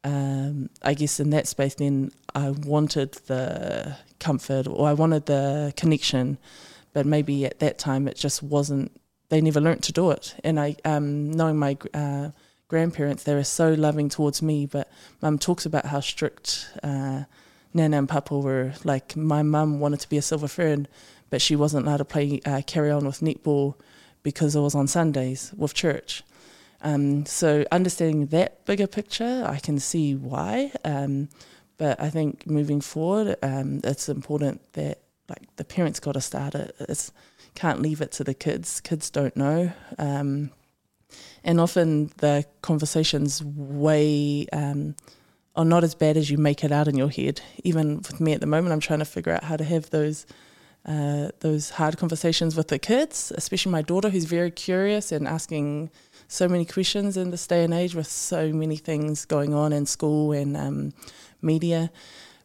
Um, 0.04 0.70
I 0.84 0.94
guess 0.94 1.20
in 1.20 1.30
that 1.32 1.48
space, 1.48 1.76
then 1.76 2.12
I 2.36 2.50
wanted 2.50 3.14
the 3.26 3.98
comfort 4.20 4.68
or 4.68 4.88
I 4.88 4.94
wanted 4.94 5.26
the 5.26 5.74
connection, 5.78 6.38
but 6.94 7.06
maybe 7.06 7.46
at 7.46 7.60
that 7.60 7.80
time 7.80 8.08
it 8.08 8.18
just 8.18 8.44
wasn't. 8.44 8.92
They 9.30 9.42
never 9.42 9.60
learnt 9.60 9.84
to 9.86 9.92
do 9.92 10.12
it, 10.12 10.36
and 10.44 10.60
I, 10.60 10.76
um, 10.86 11.32
knowing 11.32 11.58
my 11.58 11.76
uh, 11.96 12.30
grandparents, 12.68 13.24
they 13.24 13.34
were 13.34 13.44
so 13.44 13.74
loving 13.74 14.08
towards 14.08 14.44
me. 14.44 14.68
But 14.68 14.88
Mum 15.20 15.40
talks 15.40 15.66
about 15.66 15.88
how 15.88 16.00
strict. 16.00 16.70
Uh, 16.84 17.24
Nana 17.76 17.98
and 17.98 18.10
Papa 18.10 18.40
were 18.40 18.74
like 18.84 19.16
my 19.16 19.44
mum 19.44 19.80
wanted 19.80 20.00
to 20.00 20.10
be 20.10 20.18
a 20.18 20.22
silver 20.22 20.48
fern, 20.48 20.88
but 21.30 21.42
she 21.42 21.56
wasn't 21.56 21.86
allowed 21.86 21.98
to 21.98 22.06
play 22.06 22.40
uh, 22.46 22.62
carry 22.66 22.90
on 22.90 23.06
with 23.06 23.20
netball 23.20 23.76
because 24.24 24.56
it 24.56 24.62
was 24.62 24.74
on 24.74 24.88
Sundays 24.88 25.54
with 25.56 25.74
church. 25.74 26.24
Um, 26.82 27.26
so 27.26 27.66
understanding 27.72 28.28
that 28.28 28.66
bigger 28.66 28.88
picture, 28.88 29.44
I 29.46 29.60
can 29.60 29.80
see 29.80 30.16
why. 30.16 30.72
Um, 30.84 31.30
but 31.78 32.00
I 32.00 32.10
think 32.10 32.48
moving 32.48 32.80
forward, 32.80 33.36
um, 33.44 33.82
it's 33.84 34.08
important 34.08 34.62
that 34.74 35.02
like 35.28 35.56
the 35.58 35.66
parents 35.66 36.00
got 36.00 36.14
to 36.14 36.22
start 36.22 36.56
it. 36.56 36.76
It's 36.80 37.12
can't 37.56 37.82
leave 37.82 38.02
it 38.02 38.12
to 38.14 38.24
the 38.24 38.34
kids. 38.34 38.80
Kids 38.82 39.10
don't 39.10 39.36
know. 39.36 39.72
Um, 39.98 40.52
and 41.44 41.60
often 41.60 42.12
the 42.18 42.46
conversations 42.62 43.44
way 43.44 44.48
um, 44.52 44.96
are 45.56 45.66
not 45.66 45.84
as 45.84 45.96
bad 45.96 46.18
as 46.18 46.30
you 46.30 46.38
make 46.38 46.64
it 46.64 46.72
out 46.72 46.88
in 46.88 46.96
your 46.98 47.10
head. 47.10 47.42
Even 47.64 47.98
with 47.98 48.20
me 48.20 48.34
at 48.34 48.42
the 48.42 48.48
moment, 48.48 48.74
I'm 48.74 48.80
trying 48.80 49.00
to 49.00 49.06
figure 49.06 49.34
out 49.34 49.44
how 49.44 49.58
to 49.58 49.64
have 49.64 49.90
those 49.90 50.26
uh, 50.86 51.30
those 51.40 51.72
hard 51.72 51.98
conversations 51.98 52.56
with 52.56 52.68
the 52.68 52.78
kids, 52.78 53.32
especially 53.36 53.72
my 53.72 53.82
daughter, 53.82 54.10
who's 54.10 54.26
very 54.26 54.52
curious 54.52 55.12
and 55.12 55.28
asking 55.28 55.90
so 56.28 56.48
many 56.48 56.64
questions 56.64 57.18
in 57.18 57.32
this 57.32 57.48
day 57.48 57.64
and 57.64 57.74
age 57.74 57.96
with 57.96 58.06
so 58.06 58.52
many 58.54 58.76
things 58.76 59.26
going 59.26 59.52
on 59.52 59.74
in 59.74 59.88
school 59.88 60.32
and 60.32 60.56
um, 60.56 60.94
media. 61.42 61.90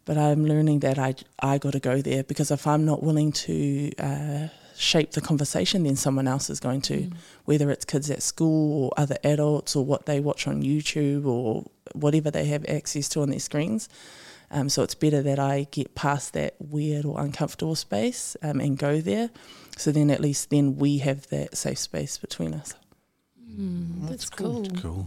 But 0.07 0.17
I'm 0.17 0.47
learning 0.47 0.81
that 0.81 0.99
I 0.99 1.15
I 1.41 1.59
got 1.59 1.73
to 1.73 1.81
go 1.81 2.01
there 2.01 2.25
because 2.25 2.51
if 2.51 2.67
I'm 2.67 2.85
not 2.87 3.03
willing 3.03 3.33
to 3.33 3.93
uh, 3.99 4.49
shape 4.81 5.11
the 5.13 5.21
conversation, 5.21 5.83
then 5.85 5.97
someone 5.97 6.27
else 6.27 6.49
is 6.51 6.59
going 6.61 6.81
to, 6.81 6.95
Mm. 7.03 7.13
whether 7.45 7.71
it's 7.71 7.85
kids 7.85 8.11
at 8.11 8.23
school 8.23 8.85
or 8.85 8.91
other 8.97 9.19
adults 9.23 9.77
or 9.77 9.85
what 9.85 10.07
they 10.07 10.21
watch 10.21 10.47
on 10.47 10.63
YouTube 10.63 11.27
or 11.27 11.67
whatever 11.93 12.31
they 12.31 12.47
have 12.47 12.65
access 12.67 13.09
to 13.11 13.21
on 13.21 13.31
their 13.31 13.41
screens. 13.41 13.89
Um, 14.51 14.69
so 14.69 14.83
it's 14.83 14.95
better 14.95 15.23
that 15.23 15.39
I 15.39 15.67
get 15.71 15.95
past 15.95 16.33
that 16.33 16.55
weird 16.59 17.05
or 17.05 17.21
uncomfortable 17.21 17.77
space 17.77 18.37
um, 18.43 18.59
and 18.59 18.77
go 18.79 19.01
there. 19.01 19.31
So 19.77 19.93
then 19.93 20.11
at 20.11 20.21
least 20.21 20.51
then 20.51 20.77
we 20.77 20.99
have 20.99 21.29
that 21.29 21.57
safe 21.57 21.79
space 21.79 22.19
between 22.19 22.55
us. 22.55 22.75
Mm, 23.49 24.09
that's, 24.09 24.29
cool. 24.31 24.67
Cool. 24.81 25.07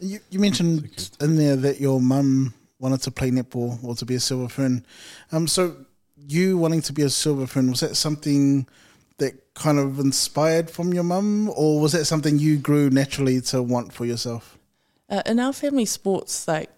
You, 0.00 0.18
you 0.30 0.38
mentioned 0.40 1.10
in 1.20 1.36
there 1.36 1.56
that 1.56 1.80
your 1.80 2.00
mum 2.00 2.54
wanted 2.80 3.02
to 3.02 3.10
play 3.10 3.30
netball 3.30 3.82
or 3.84 3.94
to 3.94 4.04
be 4.04 4.16
a 4.16 4.20
silver 4.20 4.48
fern. 4.48 4.84
Um, 5.30 5.46
so 5.46 5.76
you 6.16 6.58
wanting 6.58 6.82
to 6.82 6.92
be 6.92 7.02
a 7.02 7.10
silver 7.10 7.46
fern 7.46 7.70
was 7.70 7.80
that 7.80 7.96
something 7.96 8.66
that 8.66 8.68
kind 9.54 9.78
of 9.78 9.98
inspired 9.98 10.70
from 10.70 10.94
your 10.94 11.04
mum, 11.04 11.50
or 11.54 11.80
was 11.80 11.92
that 11.92 12.04
something 12.04 12.38
you 12.38 12.56
grew 12.56 12.90
naturally 12.90 13.40
to 13.42 13.62
want 13.62 13.92
for 13.92 14.04
yourself? 14.04 14.58
Uh, 15.08 15.22
in 15.26 15.38
our 15.38 15.52
family, 15.52 15.84
sports 15.84 16.48
like 16.48 16.70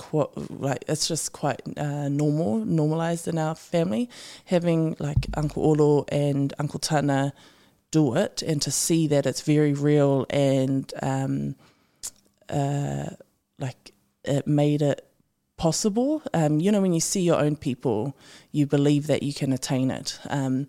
like 0.51 0.85
it's 0.89 1.07
just 1.07 1.33
quite 1.33 1.63
uh, 1.77 2.09
normal, 2.09 2.65
normalized 2.65 3.29
in 3.29 3.39
our 3.39 3.55
family. 3.55 4.11
Having 4.47 4.97
like 4.99 5.27
Uncle 5.37 5.65
Olo 5.65 6.05
and 6.09 6.53
Uncle 6.59 6.81
Tana 6.81 7.33
do 7.93 8.17
it, 8.17 8.43
and 8.43 8.61
to 8.63 8.73
see 8.73 9.07
that 9.07 9.25
it's 9.25 9.43
very 9.43 9.73
real 9.73 10.27
and 10.31 10.93
um, 11.01 11.55
uh, 12.49 13.11
like 13.61 13.93
it 14.25 14.49
made 14.49 14.83
it 14.83 15.07
possible. 15.57 16.23
Um, 16.33 16.59
you 16.59 16.73
know, 16.73 16.81
when 16.81 16.93
you 16.93 17.01
see 17.01 17.21
your 17.21 17.39
own 17.39 17.55
people, 17.55 18.17
you 18.51 18.67
believe 18.67 19.07
that 19.07 19.23
you 19.23 19.33
can 19.33 19.53
attain 19.53 19.93
it. 19.93 20.19
Um, 20.29 20.67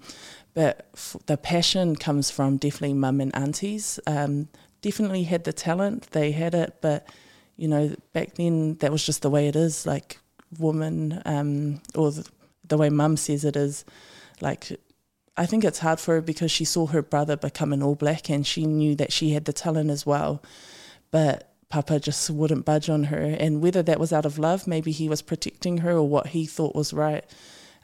but 0.55 0.89
f- 0.95 1.17
the 1.27 1.37
passion 1.37 1.95
comes 1.95 2.31
from 2.31 2.57
definitely 2.57 2.95
mum 2.95 3.21
and 3.21 3.35
aunties. 3.35 3.99
Um, 4.07 4.47
definitely 4.81 5.23
had 5.23 5.43
the 5.43 5.53
talent, 5.53 6.09
they 6.11 6.31
had 6.31 6.55
it, 6.55 6.77
but 6.81 7.07
you 7.57 7.67
know, 7.67 7.95
back 8.13 8.35
then 8.35 8.75
that 8.75 8.91
was 8.91 9.05
just 9.05 9.21
the 9.21 9.29
way 9.29 9.47
it 9.47 9.55
is. 9.55 9.85
Like 9.85 10.17
woman, 10.57 11.21
um, 11.25 11.81
or 11.93 12.11
the, 12.11 12.27
the 12.67 12.77
way 12.77 12.89
mum 12.89 13.17
says 13.17 13.45
it 13.45 13.55
is, 13.55 13.85
like 14.41 14.71
I 15.37 15.45
think 15.45 15.63
it's 15.63 15.79
hard 15.79 15.99
for 15.99 16.15
her 16.15 16.21
because 16.21 16.51
she 16.51 16.65
saw 16.65 16.87
her 16.87 17.01
brother 17.01 17.35
become 17.35 17.73
an 17.73 17.83
All 17.83 17.95
Black 17.95 18.29
and 18.29 18.47
she 18.47 18.65
knew 18.65 18.95
that 18.95 19.11
she 19.11 19.31
had 19.31 19.45
the 19.45 19.53
talent 19.53 19.89
as 19.89 20.05
well, 20.05 20.41
but 21.11 21.51
Papa 21.67 21.99
just 21.99 22.29
wouldn't 22.29 22.63
budge 22.63 22.89
on 22.89 23.05
her. 23.05 23.21
And 23.21 23.61
whether 23.61 23.83
that 23.83 23.99
was 23.99 24.13
out 24.13 24.25
of 24.25 24.39
love, 24.39 24.67
maybe 24.67 24.91
he 24.91 25.09
was 25.09 25.21
protecting 25.21 25.79
her 25.79 25.91
or 25.91 26.07
what 26.07 26.27
he 26.27 26.45
thought 26.45 26.75
was 26.75 26.93
right. 26.93 27.25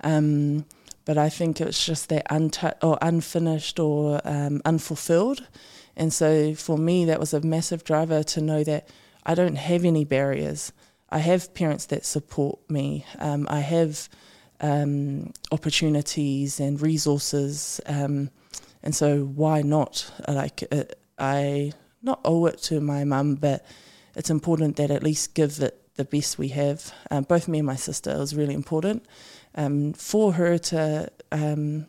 Um, 0.03 0.65
but 1.05 1.17
I 1.17 1.29
think 1.29 1.59
it's 1.59 1.85
just 1.85 2.09
that 2.09 2.27
untu- 2.29 2.75
or 2.81 2.97
unfinished 3.01 3.79
or 3.79 4.21
um, 4.23 4.61
unfulfilled. 4.65 5.47
And 5.95 6.13
so 6.13 6.53
for 6.55 6.77
me, 6.77 7.05
that 7.05 7.19
was 7.19 7.33
a 7.33 7.41
massive 7.41 7.83
driver 7.83 8.23
to 8.23 8.41
know 8.41 8.63
that 8.63 8.87
I 9.25 9.35
don't 9.35 9.55
have 9.55 9.85
any 9.85 10.05
barriers. 10.05 10.71
I 11.09 11.19
have 11.19 11.53
parents 11.53 11.85
that 11.87 12.05
support 12.05 12.59
me. 12.69 13.05
Um, 13.19 13.47
I 13.49 13.59
have 13.59 14.07
um, 14.61 15.33
opportunities 15.51 16.59
and 16.59 16.81
resources. 16.81 17.81
Um, 17.85 18.29
and 18.83 18.95
so 18.95 19.23
why 19.25 19.61
not? 19.61 20.09
Like 20.27 20.63
uh, 20.71 20.83
I 21.17 21.73
not 22.01 22.21
owe 22.23 22.45
it 22.45 22.59
to 22.63 22.79
my 22.79 23.03
mum, 23.03 23.35
but 23.35 23.65
it's 24.15 24.29
important 24.29 24.77
that 24.77 24.91
at 24.91 25.03
least 25.03 25.33
give 25.33 25.59
it 25.59 25.77
the 25.95 26.05
best 26.05 26.37
we 26.37 26.49
have. 26.49 26.93
Um, 27.11 27.23
both 27.23 27.47
me 27.47 27.59
and 27.59 27.67
my 27.67 27.75
sister 27.75 28.11
it 28.11 28.17
was 28.17 28.35
really 28.35 28.53
important 28.53 29.05
um, 29.55 29.93
for 29.93 30.33
her 30.33 30.57
to 30.57 31.11
um, 31.31 31.87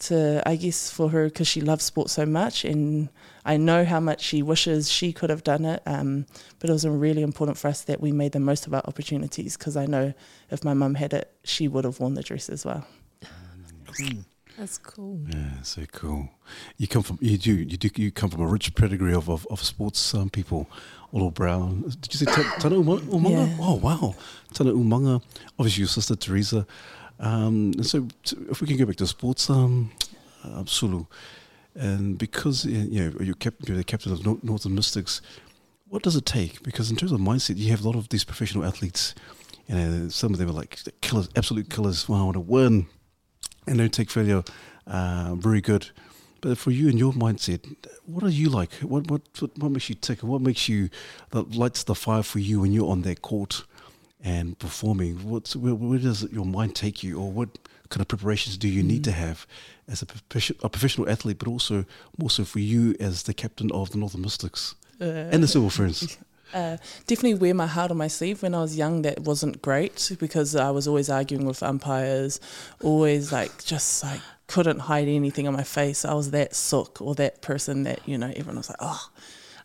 to 0.00 0.42
I 0.46 0.56
guess 0.56 0.90
for 0.90 1.10
her 1.10 1.24
because 1.24 1.48
she 1.48 1.60
loves 1.60 1.84
sport 1.84 2.10
so 2.10 2.24
much, 2.24 2.64
and 2.64 3.08
I 3.44 3.56
know 3.56 3.84
how 3.84 4.00
much 4.00 4.22
she 4.22 4.42
wishes 4.42 4.90
she 4.90 5.12
could 5.12 5.30
have 5.30 5.44
done 5.44 5.64
it. 5.64 5.82
Um, 5.86 6.26
but 6.58 6.70
it 6.70 6.72
was 6.72 6.86
really 6.86 7.22
important 7.22 7.58
for 7.58 7.68
us 7.68 7.82
that 7.82 8.00
we 8.00 8.12
made 8.12 8.32
the 8.32 8.40
most 8.40 8.66
of 8.66 8.74
our 8.74 8.82
opportunities 8.84 9.56
because 9.56 9.76
I 9.76 9.86
know 9.86 10.14
if 10.50 10.64
my 10.64 10.74
mum 10.74 10.94
had 10.94 11.12
it, 11.12 11.32
she 11.44 11.68
would 11.68 11.84
have 11.84 12.00
worn 12.00 12.14
the 12.14 12.22
dress 12.22 12.48
as 12.48 12.64
well. 12.64 12.86
That's 14.58 14.78
cool. 14.78 15.20
Yeah, 15.28 15.62
so 15.62 15.82
cool. 15.92 16.28
You 16.78 16.88
come 16.88 17.04
from 17.04 17.18
you 17.20 17.38
do 17.38 17.54
you 17.54 17.76
do 17.76 17.88
you 17.94 18.10
come 18.10 18.28
from 18.28 18.40
a 18.42 18.46
rich 18.46 18.74
pedigree 18.74 19.14
of 19.14 19.28
of, 19.30 19.46
of 19.50 19.62
sports 19.62 20.14
um, 20.14 20.30
people. 20.30 20.68
Olo 21.12 21.30
Brown. 21.30 21.82
Did 22.00 22.12
you 22.12 22.18
say 22.18 22.26
Tana 22.58 22.74
Umaga? 22.76 23.30
Yeah. 23.30 23.56
Oh 23.60 23.76
wow, 23.76 24.14
Tana 24.52 24.72
Umaga. 24.72 25.22
Obviously, 25.58 25.82
your 25.82 25.88
sister 25.88 26.16
Teresa. 26.16 26.66
Um, 27.20 27.72
so, 27.82 28.06
t- 28.24 28.36
if 28.50 28.60
we 28.60 28.66
can 28.66 28.76
go 28.76 28.84
back 28.84 28.96
to 28.96 29.06
sports, 29.06 29.48
um, 29.48 29.90
uh, 30.44 30.64
Sulu, 30.66 31.06
and 31.74 32.18
because 32.18 32.66
uh, 32.66 32.68
you 32.68 33.04
know 33.10 33.16
you're, 33.20 33.34
cap- 33.36 33.54
you're 33.66 33.76
the 33.76 33.84
captain 33.84 34.12
of 34.12 34.24
Nor- 34.24 34.38
Northern 34.42 34.74
Mystics, 34.74 35.22
what 35.88 36.02
does 36.02 36.14
it 36.16 36.26
take? 36.26 36.62
Because 36.62 36.90
in 36.90 36.96
terms 36.96 37.12
of 37.12 37.20
mindset, 37.20 37.56
you 37.56 37.70
have 37.70 37.84
a 37.84 37.88
lot 37.88 37.96
of 37.96 38.08
these 38.10 38.24
professional 38.24 38.64
athletes. 38.64 39.14
You 39.66 39.74
know, 39.76 40.08
some 40.08 40.32
of 40.32 40.38
them 40.38 40.48
are 40.50 40.52
like 40.52 40.78
killers, 41.00 41.28
absolute 41.36 41.70
killers. 41.70 42.08
Wow, 42.08 42.20
I 42.20 42.24
want 42.24 42.34
to 42.34 42.40
win. 42.40 42.86
And 43.68 43.78
don't 43.78 43.92
take 43.92 44.10
failure 44.10 44.42
uh, 44.86 45.34
very 45.36 45.60
good. 45.60 45.90
But 46.40 46.56
for 46.56 46.70
you 46.70 46.88
and 46.88 46.98
your 46.98 47.12
mindset, 47.12 47.76
what 48.06 48.22
are 48.22 48.28
you 48.28 48.48
like? 48.48 48.72
What 48.74 49.10
what 49.10 49.22
what, 49.40 49.70
makes 49.72 49.88
you 49.88 49.96
tick? 49.96 50.22
And 50.22 50.30
what 50.30 50.40
makes 50.40 50.68
you 50.68 50.88
that 51.30 51.54
lights 51.54 51.82
the 51.82 51.94
fire 51.94 52.22
for 52.22 52.38
you 52.38 52.60
when 52.60 52.72
you're 52.72 52.90
on 52.90 53.02
that 53.02 53.22
court 53.22 53.64
and 54.22 54.56
performing? 54.58 55.28
What's 55.28 55.56
where, 55.56 55.74
where 55.74 55.98
does 55.98 56.22
your 56.30 56.46
mind 56.46 56.76
take 56.76 57.02
you, 57.02 57.18
or 57.18 57.32
what 57.32 57.48
kind 57.88 58.00
of 58.00 58.08
preparations 58.08 58.56
do 58.56 58.68
you 58.68 58.82
need 58.82 59.02
to 59.04 59.12
have 59.12 59.46
as 59.88 60.02
a, 60.02 60.06
a 60.62 60.68
professional 60.68 61.08
athlete, 61.08 61.38
but 61.38 61.48
also 61.48 61.84
more 62.16 62.30
so 62.30 62.44
for 62.44 62.60
you 62.60 62.94
as 63.00 63.24
the 63.24 63.34
captain 63.34 63.72
of 63.72 63.90
the 63.90 63.98
Northern 63.98 64.22
Mystics 64.22 64.74
Uh, 65.00 65.32
and 65.32 65.42
the 65.42 65.48
Silver 65.48 65.70
Ferns? 65.70 66.18
Uh, 66.54 66.76
definitely 67.06 67.34
wear 67.34 67.54
my 67.54 67.66
heart 67.66 67.90
on 67.90 67.96
my 67.96 68.08
sleeve. 68.08 68.42
When 68.42 68.54
I 68.54 68.60
was 68.60 68.76
young, 68.76 69.02
that 69.02 69.20
wasn't 69.20 69.60
great 69.62 70.12
because 70.18 70.56
I 70.56 70.70
was 70.70 70.88
always 70.88 71.10
arguing 71.10 71.46
with 71.46 71.62
umpires, 71.62 72.40
always 72.82 73.32
like 73.32 73.64
just 73.64 74.02
like 74.04 74.20
couldn't 74.46 74.80
hide 74.80 75.08
anything 75.08 75.46
on 75.46 75.54
my 75.54 75.62
face. 75.64 76.04
I 76.04 76.14
was 76.14 76.30
that 76.30 76.54
sook 76.54 77.00
or 77.02 77.14
that 77.16 77.42
person 77.42 77.82
that 77.84 78.00
you 78.06 78.16
know 78.18 78.28
everyone 78.28 78.56
was 78.56 78.70
like, 78.70 78.78
oh, 78.80 79.10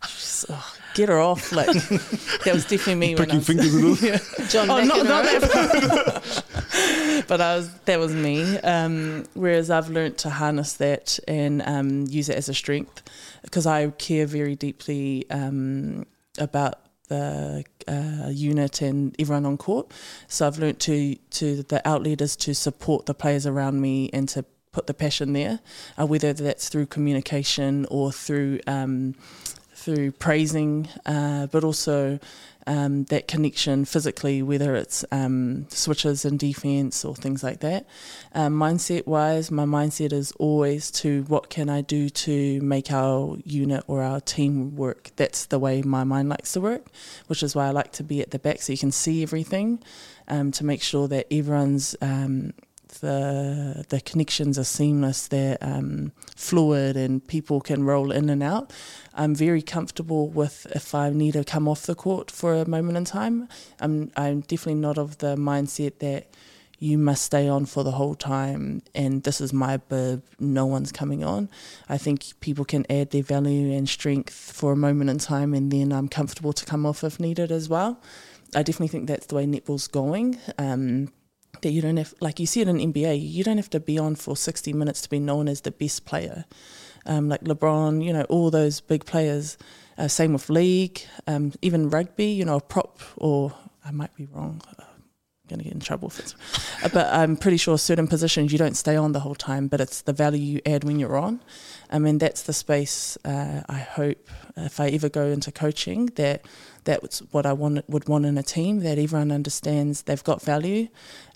just, 0.02 0.46
oh 0.50 0.74
get 0.94 1.08
her 1.08 1.18
off. 1.18 1.52
Like 1.52 1.66
that 1.66 2.50
was 2.52 2.64
definitely 2.64 2.94
me. 2.96 3.14
when 3.14 3.30
I 3.30 3.38
Pricking 3.38 3.38
was, 3.38 3.46
fingers 3.46 3.74
and 3.74 4.02
yeah. 4.40 4.46
John 4.48 4.70
Oh, 4.70 4.84
not, 4.84 5.06
not 5.06 5.24
McEnroe. 5.24 6.70
that. 6.70 7.24
but 7.28 7.40
I 7.40 7.56
was 7.56 7.72
that 7.86 7.98
was 7.98 8.14
me. 8.14 8.58
Um, 8.58 9.24
whereas 9.34 9.70
I've 9.70 9.88
learnt 9.90 10.18
to 10.18 10.30
harness 10.30 10.74
that 10.74 11.18
and 11.26 11.62
um, 11.62 12.06
use 12.08 12.28
it 12.28 12.36
as 12.36 12.48
a 12.48 12.54
strength 12.54 13.02
because 13.42 13.66
I 13.66 13.88
care 13.90 14.26
very 14.26 14.54
deeply 14.56 15.26
um, 15.30 16.06
about 16.38 16.80
the 17.08 17.64
uh, 17.86 18.28
unit 18.30 18.80
and 18.80 19.14
everyone 19.18 19.46
on 19.46 19.56
court. 19.56 19.92
So 20.28 20.46
I've 20.46 20.58
learnt 20.58 20.80
to 20.80 21.16
to 21.16 21.62
the 21.62 21.82
outleaders 21.84 22.36
to 22.40 22.54
support 22.54 23.06
the 23.06 23.14
players 23.14 23.46
around 23.46 23.80
me 23.80 24.10
and 24.12 24.28
to 24.30 24.44
put 24.72 24.86
the 24.86 24.94
passion 24.94 25.32
there, 25.32 25.60
uh, 25.98 26.06
whether 26.06 26.32
that's 26.32 26.68
through 26.68 26.86
communication 26.86 27.86
or 27.90 28.10
through 28.10 28.60
um, 28.66 29.14
through 29.74 30.12
praising, 30.12 30.88
uh, 31.04 31.46
but 31.48 31.62
also 31.62 32.18
um, 32.66 33.04
that 33.04 33.28
connection 33.28 33.84
physically, 33.84 34.42
whether 34.42 34.74
it's 34.74 35.04
um, 35.12 35.66
switches 35.68 36.24
in 36.24 36.36
defense 36.36 37.04
or 37.04 37.14
things 37.14 37.42
like 37.42 37.60
that. 37.60 37.86
Um, 38.34 38.54
mindset 38.54 39.06
wise, 39.06 39.50
my 39.50 39.64
mindset 39.64 40.12
is 40.12 40.32
always 40.32 40.90
to 40.92 41.22
what 41.24 41.50
can 41.50 41.68
I 41.68 41.80
do 41.80 42.08
to 42.08 42.60
make 42.60 42.90
our 42.90 43.36
unit 43.44 43.84
or 43.86 44.02
our 44.02 44.20
team 44.20 44.76
work. 44.76 45.10
That's 45.16 45.46
the 45.46 45.58
way 45.58 45.82
my 45.82 46.04
mind 46.04 46.28
likes 46.28 46.52
to 46.52 46.60
work, 46.60 46.86
which 47.26 47.42
is 47.42 47.54
why 47.54 47.66
I 47.66 47.70
like 47.70 47.92
to 47.92 48.02
be 48.02 48.20
at 48.20 48.30
the 48.30 48.38
back 48.38 48.62
so 48.62 48.72
you 48.72 48.78
can 48.78 48.92
see 48.92 49.22
everything 49.22 49.82
um, 50.28 50.50
to 50.52 50.64
make 50.64 50.82
sure 50.82 51.08
that 51.08 51.26
everyone's. 51.30 51.96
The 53.04 53.84
the 53.90 54.00
connections 54.00 54.58
are 54.58 54.64
seamless, 54.64 55.28
they're 55.28 55.58
um, 55.60 56.12
fluid, 56.36 56.96
and 56.96 57.26
people 57.26 57.60
can 57.60 57.84
roll 57.84 58.10
in 58.10 58.30
and 58.30 58.42
out. 58.42 58.72
I'm 59.12 59.34
very 59.34 59.60
comfortable 59.60 60.28
with 60.28 60.66
if 60.74 60.94
I 60.94 61.10
need 61.10 61.34
to 61.34 61.44
come 61.44 61.68
off 61.68 61.82
the 61.82 61.94
court 61.94 62.30
for 62.30 62.54
a 62.54 62.66
moment 62.66 62.96
in 62.96 63.04
time. 63.04 63.46
I'm 63.78 64.10
I'm 64.16 64.40
definitely 64.40 64.80
not 64.80 64.96
of 64.96 65.18
the 65.18 65.36
mindset 65.36 65.98
that 65.98 66.34
you 66.78 66.96
must 66.96 67.24
stay 67.24 67.46
on 67.46 67.66
for 67.66 67.84
the 67.84 67.92
whole 67.92 68.14
time 68.14 68.82
and 68.94 69.22
this 69.22 69.40
is 69.40 69.52
my 69.52 69.76
bib, 69.76 70.22
no 70.40 70.66
one's 70.66 70.92
coming 70.92 71.22
on. 71.24 71.48
I 71.88 71.98
think 71.98 72.24
people 72.40 72.64
can 72.64 72.84
add 72.90 73.10
their 73.10 73.22
value 73.22 73.72
and 73.72 73.88
strength 73.88 74.34
for 74.34 74.72
a 74.72 74.76
moment 74.76 75.08
in 75.08 75.18
time 75.18 75.54
and 75.54 75.70
then 75.70 75.92
I'm 75.92 76.08
comfortable 76.08 76.52
to 76.52 76.64
come 76.64 76.84
off 76.84 77.04
if 77.04 77.20
needed 77.20 77.52
as 77.52 77.68
well. 77.68 78.00
I 78.54 78.62
definitely 78.62 78.88
think 78.88 79.08
that's 79.08 79.26
the 79.26 79.36
way 79.36 79.46
netball's 79.46 79.88
going. 79.88 80.38
Um, 80.58 81.12
that 81.64 81.72
you 81.72 81.82
don't 81.82 81.96
have, 81.96 82.14
like 82.20 82.38
you 82.38 82.46
see 82.46 82.60
it 82.60 82.68
in 82.68 82.78
NBA, 82.78 83.18
you 83.20 83.42
don't 83.42 83.56
have 83.56 83.70
to 83.70 83.80
be 83.80 83.98
on 83.98 84.14
for 84.14 84.36
60 84.36 84.72
minutes 84.72 85.00
to 85.02 85.10
be 85.10 85.18
known 85.18 85.48
as 85.48 85.62
the 85.62 85.72
best 85.72 86.04
player. 86.04 86.44
Um, 87.06 87.28
like 87.28 87.42
LeBron, 87.42 88.04
you 88.04 88.12
know, 88.12 88.22
all 88.24 88.50
those 88.50 88.80
big 88.80 89.04
players. 89.04 89.58
Uh, 89.98 90.08
same 90.08 90.32
with 90.32 90.48
league, 90.50 91.02
um, 91.26 91.52
even 91.62 91.88
rugby, 91.88 92.26
you 92.26 92.44
know, 92.44 92.56
a 92.56 92.60
prop, 92.60 93.00
or 93.16 93.52
I 93.84 93.90
might 93.90 94.14
be 94.16 94.26
wrong. 94.26 94.60
I'm 94.78 94.86
going 95.48 95.58
to 95.58 95.64
get 95.64 95.72
in 95.72 95.80
trouble 95.80 96.12
it's, 96.18 96.34
uh, 96.82 96.88
but 96.92 97.12
I'm 97.12 97.36
pretty 97.36 97.58
sure 97.58 97.78
certain 97.78 98.08
positions 98.08 98.50
you 98.50 98.58
don't 98.58 98.76
stay 98.76 98.96
on 98.96 99.12
the 99.12 99.20
whole 99.20 99.36
time, 99.36 99.68
but 99.68 99.80
it's 99.80 100.02
the 100.02 100.12
value 100.12 100.40
you 100.40 100.60
add 100.66 100.82
when 100.84 100.98
you're 100.98 101.16
on. 101.16 101.40
I 101.94 102.00
mean, 102.00 102.18
that's 102.18 102.42
the 102.42 102.52
space 102.52 103.16
uh, 103.24 103.62
I 103.68 103.78
hope 103.78 104.28
if 104.56 104.80
I 104.80 104.88
ever 104.88 105.08
go 105.08 105.26
into 105.26 105.52
coaching 105.52 106.06
that 106.16 106.44
that's 106.82 107.20
what 107.30 107.46
I 107.46 107.52
want, 107.52 107.88
would 107.88 108.08
want 108.08 108.26
in 108.26 108.36
a 108.36 108.42
team 108.42 108.80
that 108.80 108.98
everyone 108.98 109.30
understands 109.30 110.02
they've 110.02 110.24
got 110.24 110.42
value, 110.42 110.88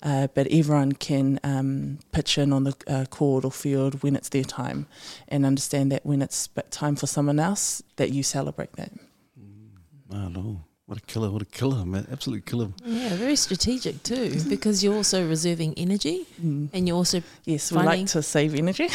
uh, 0.03 0.27
but 0.33 0.47
everyone 0.51 0.91
can 0.91 1.39
um, 1.45 1.99
pitch 2.11 2.37
in 2.37 2.51
on 2.51 2.65
the 2.65 2.75
uh, 2.87 3.05
court 3.05 3.45
or 3.45 3.51
field 3.51 4.03
when 4.03 4.17
it's 4.17 4.27
their 4.29 4.43
time, 4.43 4.85
and 5.29 5.45
understand 5.45 5.93
that 5.93 6.05
when 6.05 6.21
it's 6.21 6.49
time 6.71 6.97
for 6.97 7.07
someone 7.07 7.39
else, 7.39 7.81
that 7.95 8.11
you 8.11 8.21
celebrate 8.21 8.73
that. 8.73 8.91
I 10.11 10.27
know. 10.27 10.65
What 10.89 10.97
a 10.97 11.01
killer, 11.01 11.29
what 11.29 11.43
a 11.43 11.45
killer, 11.45 11.85
man. 11.85 12.07
Absolute 12.11 12.47
killer. 12.47 12.69
Yeah, 12.83 13.09
very 13.15 13.35
strategic 13.35 14.01
too, 14.01 14.41
because 14.49 14.83
you're 14.83 14.95
also 14.95 15.27
reserving 15.27 15.75
energy 15.77 16.25
and 16.41 16.87
you're 16.87 16.97
also 16.97 17.21
Yes, 17.45 17.71
we 17.71 17.77
like 17.83 18.07
to 18.07 18.23
save 18.23 18.55
energy. 18.55 18.87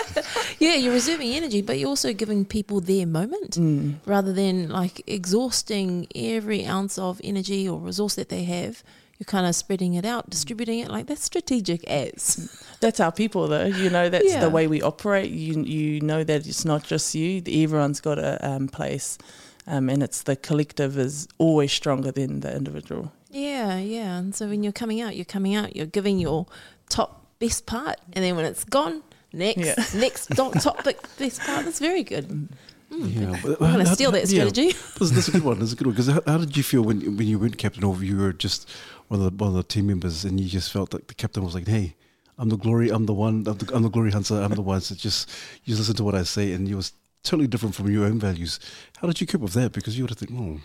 yeah, 0.60 0.76
you're 0.76 0.92
reserving 0.92 1.32
energy, 1.32 1.60
but 1.60 1.80
you're 1.80 1.88
also 1.88 2.12
giving 2.12 2.44
people 2.44 2.80
their 2.80 3.06
moment 3.06 3.58
Mm. 3.58 3.94
rather 4.06 4.32
than 4.32 4.68
like 4.68 5.02
exhausting 5.08 6.06
every 6.14 6.64
ounce 6.64 6.96
of 6.96 7.20
energy 7.24 7.68
or 7.68 7.80
resource 7.80 8.14
that 8.14 8.28
they 8.28 8.44
have. 8.44 8.84
You're 9.18 9.24
kind 9.26 9.44
of 9.46 9.56
spreading 9.56 9.94
it 9.94 10.04
out, 10.04 10.30
distributing 10.30 10.78
it 10.78 10.88
like 10.90 11.06
that's 11.08 11.24
strategic 11.24 11.82
as. 11.90 12.48
That's 12.80 13.00
our 13.00 13.10
people, 13.12 13.48
though. 13.48 13.66
You 13.66 13.90
know, 13.90 14.08
that's 14.08 14.32
Yeah. 14.32 14.40
the 14.40 14.50
way 14.50 14.68
we 14.68 14.80
operate. 14.80 15.30
You 15.32 15.62
you 15.62 16.00
know 16.00 16.22
that 16.24 16.46
it's 16.46 16.64
not 16.64 16.84
just 16.84 17.14
you. 17.16 17.42
Everyone's 17.46 18.00
got 18.00 18.18
a 18.18 18.32
um, 18.48 18.68
place, 18.68 19.18
um, 19.66 19.88
and 19.88 20.02
it's 20.02 20.22
the 20.22 20.36
collective 20.36 20.98
is 20.98 21.28
always 21.38 21.72
stronger 21.72 22.10
than 22.12 22.40
the 22.40 22.54
individual. 22.54 23.12
Yeah, 23.30 23.78
yeah. 23.78 24.18
And 24.18 24.34
so 24.34 24.48
when 24.48 24.62
you're 24.62 24.72
coming 24.72 25.00
out, 25.00 25.16
you're 25.16 25.24
coming 25.24 25.54
out, 25.54 25.74
you're 25.76 25.86
giving 25.86 26.18
your 26.18 26.46
top 26.88 27.26
best 27.38 27.66
part, 27.66 27.96
and 28.12 28.24
then 28.24 28.36
when 28.36 28.44
it's 28.44 28.64
gone, 28.64 29.02
next, 29.32 29.58
Yeah. 29.58 29.74
next 30.00 30.26
top, 30.36 30.52
top 30.60 30.84
best 31.18 31.40
part. 31.40 31.64
That's 31.64 31.78
very 31.78 32.02
good. 32.02 32.48
Yeah, 32.90 33.38
but 33.42 33.62
I'm 33.62 33.72
going 33.72 33.86
to 33.86 33.94
steal 33.94 34.10
that 34.12 34.28
strategy. 34.28 34.72
That's, 34.98 35.10
that's 35.12 35.28
a 35.28 35.30
good 35.30 35.44
one. 35.44 35.58
That's 35.58 35.72
a 35.72 35.76
good 35.76 35.86
one. 35.86 35.94
Because 35.94 36.08
how, 36.08 36.20
how 36.26 36.36
did 36.36 36.54
you 36.58 36.62
feel 36.62 36.82
when 36.82 37.16
when 37.16 37.26
you 37.26 37.38
weren't 37.38 37.56
captain, 37.56 37.84
or 37.84 37.96
you 38.04 38.18
were 38.18 38.34
just 38.34 38.68
one 39.08 39.18
of 39.18 39.24
the 39.24 39.42
one 39.42 39.48
of 39.48 39.56
the 39.56 39.62
team 39.62 39.86
members, 39.86 40.26
and 40.26 40.38
you 40.38 40.46
just 40.46 40.70
felt 40.70 40.92
like 40.92 41.06
the 41.06 41.14
captain 41.14 41.42
was 41.42 41.54
like, 41.54 41.66
"Hey, 41.66 41.94
I'm 42.36 42.50
the 42.50 42.58
glory. 42.58 42.90
I'm 42.90 43.06
the 43.06 43.14
one. 43.14 43.44
I'm 43.46 43.56
the, 43.56 43.74
I'm 43.74 43.82
the 43.82 43.88
glory 43.88 44.10
hunter. 44.10 44.34
I'm 44.34 44.52
the 44.54 44.60
one." 44.60 44.82
So 44.82 44.94
just 44.94 45.30
you 45.64 45.70
just 45.74 45.80
listen 45.80 45.96
to 45.96 46.04
what 46.04 46.14
I 46.14 46.22
say, 46.24 46.52
and 46.52 46.68
you 46.68 46.76
was 46.76 46.92
totally 47.22 47.46
different 47.48 47.74
from 47.74 47.90
your 47.90 48.04
own 48.04 48.18
values. 48.18 48.58
How 48.98 49.06
did 49.06 49.20
you 49.20 49.26
cope 49.26 49.42
with 49.42 49.52
that? 49.54 49.72
Because 49.72 49.96
you 49.96 50.04
would 50.04 50.10
have 50.10 50.18
think, 50.18 50.32
oh. 50.34 50.60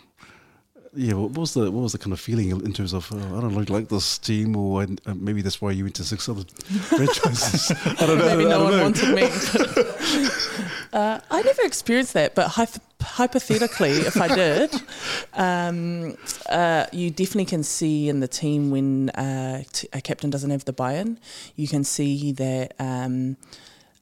Yeah, 0.96 1.14
what 1.14 1.32
was 1.32 1.54
the 1.54 1.70
what 1.70 1.84
was 1.84 1.92
the 1.92 2.00
kind 2.00 2.14
of 2.14 2.20
feeling 2.20 2.50
in 2.50 2.74
terms 2.74 2.92
of 2.94 3.12
oh, 3.14 3.38
I 3.38 3.42
don't 3.42 3.54
like, 3.54 3.70
like 3.70 3.90
this 3.90 4.18
team 4.18 4.56
or 4.56 4.82
uh, 4.82 5.14
maybe 5.14 5.44
that's 5.44 5.62
why 5.62 5.70
you 5.72 5.84
went 5.84 5.96
to 5.96 6.04
six 6.04 6.28
other 6.28 6.44
franchises. 6.90 7.72
I 7.86 8.06
don't 8.08 8.18
know. 8.18 8.26
Maybe 8.26 8.46
I 8.46 8.50
no 8.50 8.64
one 8.64 8.72
know. 8.72 8.84
wanted 8.84 9.14
me. 9.14 9.24
uh, 10.94 11.20
I 11.30 11.42
never 11.44 11.62
experienced 11.64 12.14
that, 12.14 12.34
but 12.34 12.52
hyp- 12.52 12.80
hypothetically, 13.02 13.92
if 13.92 14.20
I 14.20 14.28
did, 14.34 14.74
um, 15.34 16.18
uh, 16.50 16.88
you 16.92 17.12
definitely 17.12 17.46
can 17.46 17.64
see 17.64 18.10
in 18.10 18.20
the 18.22 18.28
team 18.28 18.72
when 18.72 19.10
uh, 19.12 19.64
t- 19.72 19.90
a 19.94 20.02
captain 20.02 20.32
doesn't 20.32 20.50
have 20.50 20.66
the 20.66 20.74
buy-in. 20.74 21.20
You 21.56 21.68
can 21.68 21.84
see 21.84 22.32
that. 22.32 22.74
Um, 22.80 23.38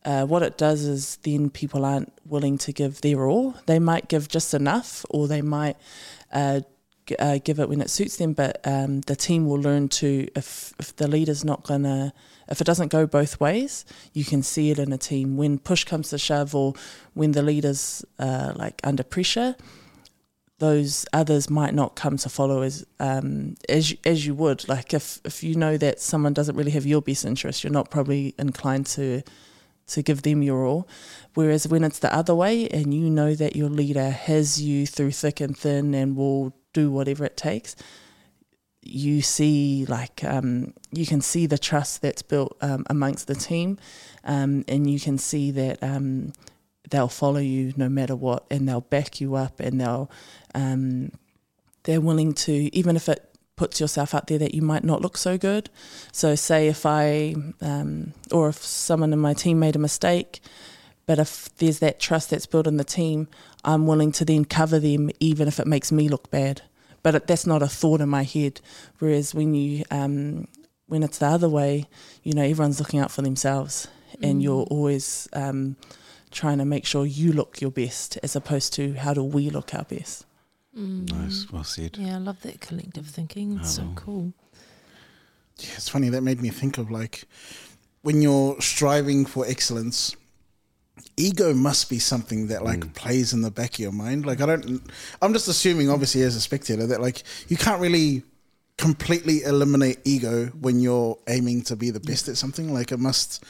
uh, 0.05 0.25
what 0.25 0.43
it 0.43 0.57
does 0.57 0.85
is 0.85 1.17
then 1.23 1.49
people 1.49 1.83
aren't 1.83 2.13
willing 2.25 2.57
to 2.59 2.71
give 2.71 3.01
their 3.01 3.27
all. 3.27 3.55
They 3.65 3.79
might 3.79 4.07
give 4.07 4.27
just 4.27 4.53
enough, 4.53 5.03
or 5.09 5.27
they 5.27 5.41
might 5.41 5.77
uh, 6.31 6.61
g- 7.07 7.15
uh, 7.17 7.39
give 7.43 7.59
it 7.59 7.67
when 7.67 7.81
it 7.81 7.89
suits 7.89 8.17
them. 8.17 8.33
But 8.33 8.61
um, 8.65 9.01
the 9.01 9.15
team 9.15 9.47
will 9.47 9.59
learn 9.59 9.89
to 9.89 10.27
if 10.35 10.73
if 10.79 10.95
the 10.95 11.07
leader's 11.07 11.43
not 11.43 11.63
gonna 11.63 12.13
if 12.47 12.61
it 12.61 12.65
doesn't 12.65 12.89
go 12.89 13.07
both 13.07 13.39
ways, 13.39 13.83
you 14.13 14.23
can 14.23 14.43
see 14.43 14.69
it 14.69 14.77
in 14.77 14.93
a 14.93 14.97
team 14.97 15.37
when 15.37 15.57
push 15.57 15.83
comes 15.83 16.09
to 16.09 16.19
shove, 16.19 16.53
or 16.53 16.75
when 17.15 17.31
the 17.31 17.41
leader's 17.41 18.05
uh, 18.19 18.53
like 18.55 18.79
under 18.83 19.03
pressure. 19.03 19.55
Those 20.59 21.05
others 21.11 21.49
might 21.49 21.73
not 21.73 21.95
come 21.95 22.15
to 22.17 22.29
follow 22.29 22.61
as 22.61 22.85
um, 22.99 23.55
as 23.67 23.93
as 24.05 24.27
you 24.27 24.35
would. 24.35 24.69
Like 24.69 24.93
if 24.93 25.19
if 25.25 25.43
you 25.43 25.55
know 25.55 25.77
that 25.77 25.99
someone 25.99 26.33
doesn't 26.33 26.55
really 26.55 26.71
have 26.71 26.85
your 26.85 27.01
best 27.01 27.25
interest, 27.25 27.63
you're 27.63 27.73
not 27.73 27.89
probably 27.89 28.35
inclined 28.37 28.85
to 28.85 29.23
to 29.87 30.01
give 30.01 30.21
them 30.21 30.41
your 30.41 30.65
all. 30.65 30.87
Whereas 31.33 31.67
when 31.67 31.83
it's 31.83 31.99
the 31.99 32.13
other 32.13 32.33
way 32.35 32.67
and 32.69 32.93
you 32.93 33.09
know 33.09 33.35
that 33.35 33.55
your 33.55 33.69
leader 33.69 34.09
has 34.09 34.61
you 34.61 34.85
through 34.85 35.11
thick 35.11 35.41
and 35.41 35.57
thin 35.57 35.93
and 35.93 36.15
will 36.15 36.55
do 36.73 36.91
whatever 36.91 37.25
it 37.25 37.37
takes, 37.37 37.75
you 38.81 39.21
see 39.21 39.85
like 39.87 40.23
um, 40.23 40.73
you 40.91 41.05
can 41.05 41.19
see 41.19 41.47
the 41.47 41.57
trust 41.57 42.01
that's 42.01 42.21
built 42.21 42.55
um, 42.61 42.85
amongst 42.89 43.27
the 43.27 43.35
team, 43.35 43.79
um, 44.23 44.63
and 44.67 44.89
you 44.89 44.99
can 44.99 45.17
see 45.17 45.49
that 45.51 45.81
um, 45.81 46.33
they'll 46.91 47.07
follow 47.07 47.39
you 47.39 47.73
no 47.75 47.89
matter 47.89 48.15
what, 48.15 48.45
and 48.51 48.69
they'll 48.69 48.81
back 48.81 49.19
you 49.19 49.35
up, 49.35 49.59
and 49.59 49.81
they'll 49.81 50.09
um, 50.53 51.11
they're 51.83 52.01
willing 52.01 52.33
to 52.33 52.53
even 52.75 52.95
if 52.95 53.09
it 53.09 53.34
puts 53.55 53.79
yourself 53.79 54.13
out 54.13 54.27
there 54.27 54.37
that 54.37 54.53
you 54.53 54.61
might 54.61 54.83
not 54.83 55.01
look 55.01 55.17
so 55.17 55.37
good. 55.37 55.69
So, 56.11 56.35
say 56.35 56.67
if 56.67 56.85
I 56.85 57.35
um, 57.61 58.13
or 58.31 58.49
if 58.49 58.57
someone 58.57 59.13
in 59.13 59.19
my 59.19 59.33
team 59.33 59.59
made 59.59 59.75
a 59.75 59.79
mistake, 59.79 60.41
but 61.05 61.19
if 61.19 61.55
there's 61.57 61.79
that 61.79 61.99
trust 61.99 62.29
that's 62.29 62.45
built 62.45 62.67
in 62.67 62.77
the 62.77 62.83
team, 62.83 63.27
I'm 63.63 63.87
willing 63.87 64.11
to 64.13 64.25
then 64.25 64.45
cover 64.45 64.79
them 64.79 65.09
even 65.19 65.47
if 65.47 65.59
it 65.59 65.67
makes 65.67 65.91
me 65.91 66.09
look 66.09 66.31
bad. 66.31 66.61
But 67.03 67.15
it, 67.15 67.27
that's 67.27 67.45
not 67.45 67.61
a 67.61 67.67
thought 67.67 68.01
in 68.01 68.09
my 68.09 68.23
head. 68.23 68.61
Whereas 68.99 69.35
when 69.35 69.53
you 69.53 69.83
um, 69.91 70.47
when 70.87 71.03
it's 71.03 71.19
the 71.19 71.27
other 71.27 71.49
way, 71.49 71.87
you 72.23 72.33
know 72.33 72.43
everyone's 72.43 72.79
looking 72.79 72.99
out 72.99 73.11
for 73.11 73.21
themselves, 73.21 73.87
and 74.21 74.41
you're 74.41 74.63
always 74.63 75.27
um, 75.33 75.75
trying 76.31 76.57
to 76.57 76.65
make 76.65 76.85
sure 76.85 77.05
you 77.05 77.31
look 77.31 77.61
your 77.61 77.71
best, 77.71 78.17
as 78.23 78.35
opposed 78.35 78.73
to 78.73 78.93
how 78.93 79.13
do 79.13 79.23
we 79.23 79.49
look 79.49 79.73
our 79.73 79.83
best. 79.83 80.25
Mm. 80.77 81.11
Nice, 81.11 81.51
well 81.51 81.63
said. 81.63 81.97
Yeah, 81.97 82.15
I 82.15 82.19
love 82.19 82.41
that 82.41 82.59
collective 82.59 83.07
thinking. 83.07 83.59
It's 83.59 83.75
so 83.75 83.89
cool. 83.95 84.33
Yeah, 85.59 85.69
it's 85.75 85.89
funny 85.89 86.09
that 86.09 86.21
made 86.21 86.41
me 86.41 86.49
think 86.49 86.77
of 86.77 86.91
like 86.91 87.23
when 88.01 88.21
you're 88.21 88.59
striving 88.61 89.25
for 89.25 89.47
excellence, 89.47 90.15
ego 91.17 91.53
must 91.53 91.89
be 91.89 91.99
something 91.99 92.47
that 92.47 92.63
like 92.63 92.79
mm. 92.79 92.93
plays 92.93 93.33
in 93.33 93.41
the 93.41 93.51
back 93.51 93.73
of 93.73 93.79
your 93.79 93.91
mind. 93.91 94.25
Like 94.25 94.41
I 94.41 94.45
don't, 94.45 94.81
I'm 95.21 95.33
just 95.33 95.47
assuming, 95.47 95.89
obviously, 95.89 96.21
as 96.23 96.35
a 96.35 96.41
spectator, 96.41 96.85
that 96.87 97.01
like 97.01 97.23
you 97.47 97.57
can't 97.57 97.81
really 97.81 98.23
completely 98.77 99.43
eliminate 99.43 99.99
ego 100.03 100.47
when 100.59 100.79
you're 100.79 101.17
aiming 101.27 101.61
to 101.63 101.75
be 101.75 101.89
the 101.89 101.99
best 101.99 102.27
at 102.27 102.37
something. 102.37 102.73
Like 102.73 102.91
it 102.91 102.99
must, 102.99 103.43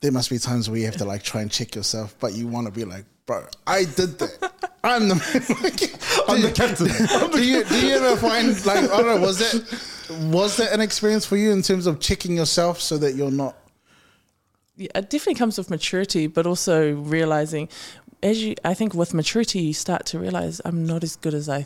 there 0.00 0.12
must 0.12 0.30
be 0.30 0.38
times 0.38 0.68
where 0.68 0.78
you 0.78 0.86
have 0.86 0.96
to 0.96 1.04
like 1.04 1.22
try 1.22 1.40
and 1.40 1.50
check 1.50 1.74
yourself, 1.74 2.16
but 2.18 2.32
you 2.32 2.48
want 2.48 2.66
to 2.66 2.72
be 2.72 2.84
like, 2.84 3.04
bro, 3.28 3.44
I 3.66 3.84
did 3.84 4.18
that. 4.18 4.70
I'm 4.82 5.08
the. 5.08 5.14
Like, 5.62 6.28
I'm 6.28 6.42
the 6.42 6.50
captain. 6.50 6.86
do 7.30 7.46
you 7.46 7.62
do 7.72 7.86
you 7.86 7.94
ever 7.96 8.16
find 8.16 8.48
like 8.66 8.90
I 8.90 9.02
don't 9.02 9.06
know 9.06 9.20
was 9.20 9.38
that 9.38 9.54
was 10.32 10.56
that 10.56 10.72
an 10.72 10.80
experience 10.80 11.24
for 11.24 11.36
you 11.36 11.52
in 11.52 11.62
terms 11.62 11.86
of 11.86 12.00
checking 12.00 12.36
yourself 12.36 12.80
so 12.80 12.96
that 12.98 13.14
you're 13.14 13.30
not 13.30 13.54
yeah, 14.76 14.88
it 14.94 15.10
definitely 15.10 15.34
comes 15.34 15.58
with 15.58 15.70
maturity, 15.70 16.28
but 16.28 16.46
also 16.46 16.94
realizing 16.94 17.68
as 18.22 18.42
you, 18.42 18.54
I 18.64 18.74
think 18.74 18.94
with 18.94 19.12
maturity, 19.12 19.60
you 19.60 19.74
start 19.74 20.06
to 20.06 20.18
realize 20.18 20.60
I'm 20.64 20.86
not 20.86 21.02
as 21.02 21.16
good 21.16 21.34
as 21.34 21.48
I 21.48 21.62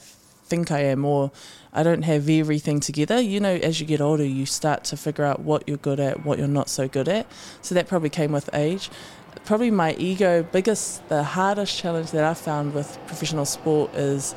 think 0.52 0.70
I 0.70 0.80
am, 0.80 1.04
or 1.04 1.30
I 1.72 1.82
don't 1.82 2.02
have 2.02 2.28
everything 2.28 2.80
together. 2.80 3.20
You 3.20 3.40
know, 3.40 3.54
as 3.54 3.80
you 3.80 3.86
get 3.86 4.00
older, 4.00 4.24
you 4.24 4.46
start 4.46 4.84
to 4.84 4.96
figure 4.96 5.24
out 5.24 5.40
what 5.40 5.66
you're 5.66 5.76
good 5.76 6.00
at, 6.00 6.24
what 6.24 6.38
you're 6.38 6.48
not 6.48 6.68
so 6.68 6.88
good 6.88 7.08
at. 7.08 7.26
So 7.60 7.74
that 7.74 7.86
probably 7.86 8.10
came 8.10 8.32
with 8.32 8.48
age. 8.54 8.90
Probably 9.44 9.70
my 9.70 9.94
ego, 9.94 10.44
biggest, 10.44 11.08
the 11.08 11.24
hardest 11.24 11.76
challenge 11.76 12.12
that 12.12 12.24
I 12.24 12.34
found 12.34 12.74
with 12.74 12.98
professional 13.06 13.44
sport 13.44 13.92
is 13.94 14.34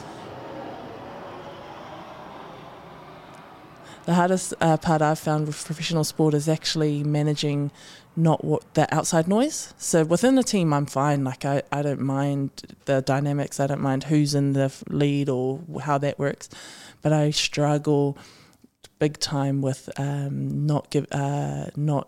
the 4.05 4.15
hardest 4.15 4.53
uh, 4.61 4.77
part 4.77 5.01
I've 5.01 5.19
found 5.19 5.47
with 5.47 5.63
professional 5.63 6.03
sport 6.03 6.33
is 6.33 6.49
actually 6.49 7.03
managing 7.03 7.71
not 8.15 8.43
what 8.43 8.73
the 8.73 8.93
outside 8.93 9.27
noise. 9.27 9.73
So 9.77 10.03
within 10.03 10.35
the 10.35 10.43
team, 10.43 10.73
I'm 10.73 10.85
fine. 10.85 11.23
Like 11.23 11.45
I, 11.45 11.63
I 11.71 11.81
don't 11.81 12.01
mind 12.01 12.75
the 12.85 13.01
dynamics. 13.01 13.59
I 13.59 13.67
don't 13.67 13.81
mind 13.81 14.05
who's 14.05 14.33
in 14.33 14.53
the 14.53 14.73
lead 14.89 15.29
or 15.29 15.59
how 15.81 15.97
that 15.99 16.17
works. 16.17 16.49
But 17.01 17.13
I 17.13 17.31
struggle 17.31 18.17
big 18.99 19.19
time 19.19 19.61
with 19.61 19.89
um, 19.97 20.65
not 20.65 20.89
give 20.89 21.07
uh, 21.11 21.67
not 21.75 22.07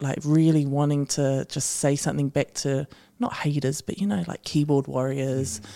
like 0.00 0.18
really 0.24 0.66
wanting 0.66 1.06
to 1.06 1.44
just 1.48 1.70
say 1.70 1.96
something 1.96 2.28
back 2.28 2.54
to 2.54 2.86
not 3.18 3.32
haters, 3.34 3.80
but 3.80 3.98
you 3.98 4.06
know 4.06 4.24
like 4.26 4.42
keyboard 4.44 4.86
warriors. 4.86 5.60
Mm. 5.60 5.66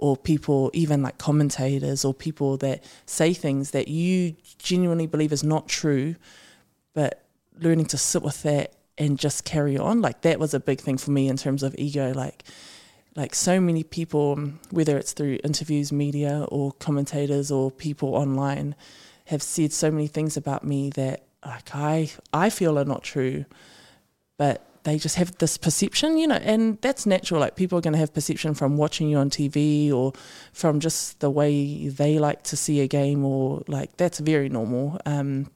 Or 0.00 0.16
people, 0.16 0.70
even 0.74 1.02
like 1.02 1.18
commentators, 1.18 2.04
or 2.04 2.14
people 2.14 2.56
that 2.58 2.84
say 3.04 3.34
things 3.34 3.72
that 3.72 3.88
you 3.88 4.36
genuinely 4.58 5.08
believe 5.08 5.32
is 5.32 5.42
not 5.42 5.66
true, 5.66 6.14
but 6.94 7.24
learning 7.58 7.86
to 7.86 7.98
sit 7.98 8.22
with 8.22 8.42
that 8.44 8.74
and 8.98 9.18
just 9.18 9.44
carry 9.44 9.78
on 9.78 10.02
like 10.02 10.22
that 10.22 10.38
was 10.38 10.52
a 10.52 10.60
big 10.60 10.80
thing 10.80 10.98
for 10.98 11.10
me 11.10 11.28
in 11.28 11.36
terms 11.36 11.62
of 11.62 11.74
ego 11.78 12.12
like 12.14 12.42
like 13.16 13.34
so 13.34 13.60
many 13.60 13.82
people 13.82 14.36
whether 14.70 14.98
it's 14.98 15.12
through 15.12 15.38
interviews 15.44 15.92
media 15.92 16.44
or 16.48 16.72
commentators 16.72 17.50
or 17.50 17.70
people 17.70 18.14
online 18.14 18.74
have 19.26 19.42
said 19.42 19.72
so 19.72 19.90
many 19.90 20.06
things 20.06 20.36
about 20.36 20.64
me 20.64 20.90
that 20.90 21.22
like 21.44 21.74
i 21.74 22.10
i 22.32 22.50
feel 22.50 22.78
are 22.78 22.84
not 22.84 23.02
true 23.02 23.44
but 24.36 24.68
they 24.84 24.98
just 24.98 25.16
have 25.16 25.36
this 25.38 25.58
perception, 25.58 26.16
you 26.16 26.26
know, 26.26 26.36
and 26.36 26.80
that's 26.80 27.04
natural. 27.04 27.40
Like 27.40 27.56
people 27.56 27.78
are 27.78 27.82
going 27.82 27.92
to 27.92 27.98
have 27.98 28.14
perception 28.14 28.54
from 28.54 28.78
watching 28.78 29.10
you 29.10 29.18
on 29.18 29.28
TV 29.28 29.92
or 29.92 30.12
from 30.52 30.80
just 30.80 31.20
the 31.20 31.28
way 31.28 31.88
they 31.88 32.18
like 32.18 32.42
to 32.44 32.56
see 32.56 32.80
a 32.80 32.88
game, 32.88 33.24
or 33.24 33.62
like 33.68 33.96
that's 33.98 34.18
very 34.18 34.48
normal. 34.48 34.98
Um, 35.04 35.50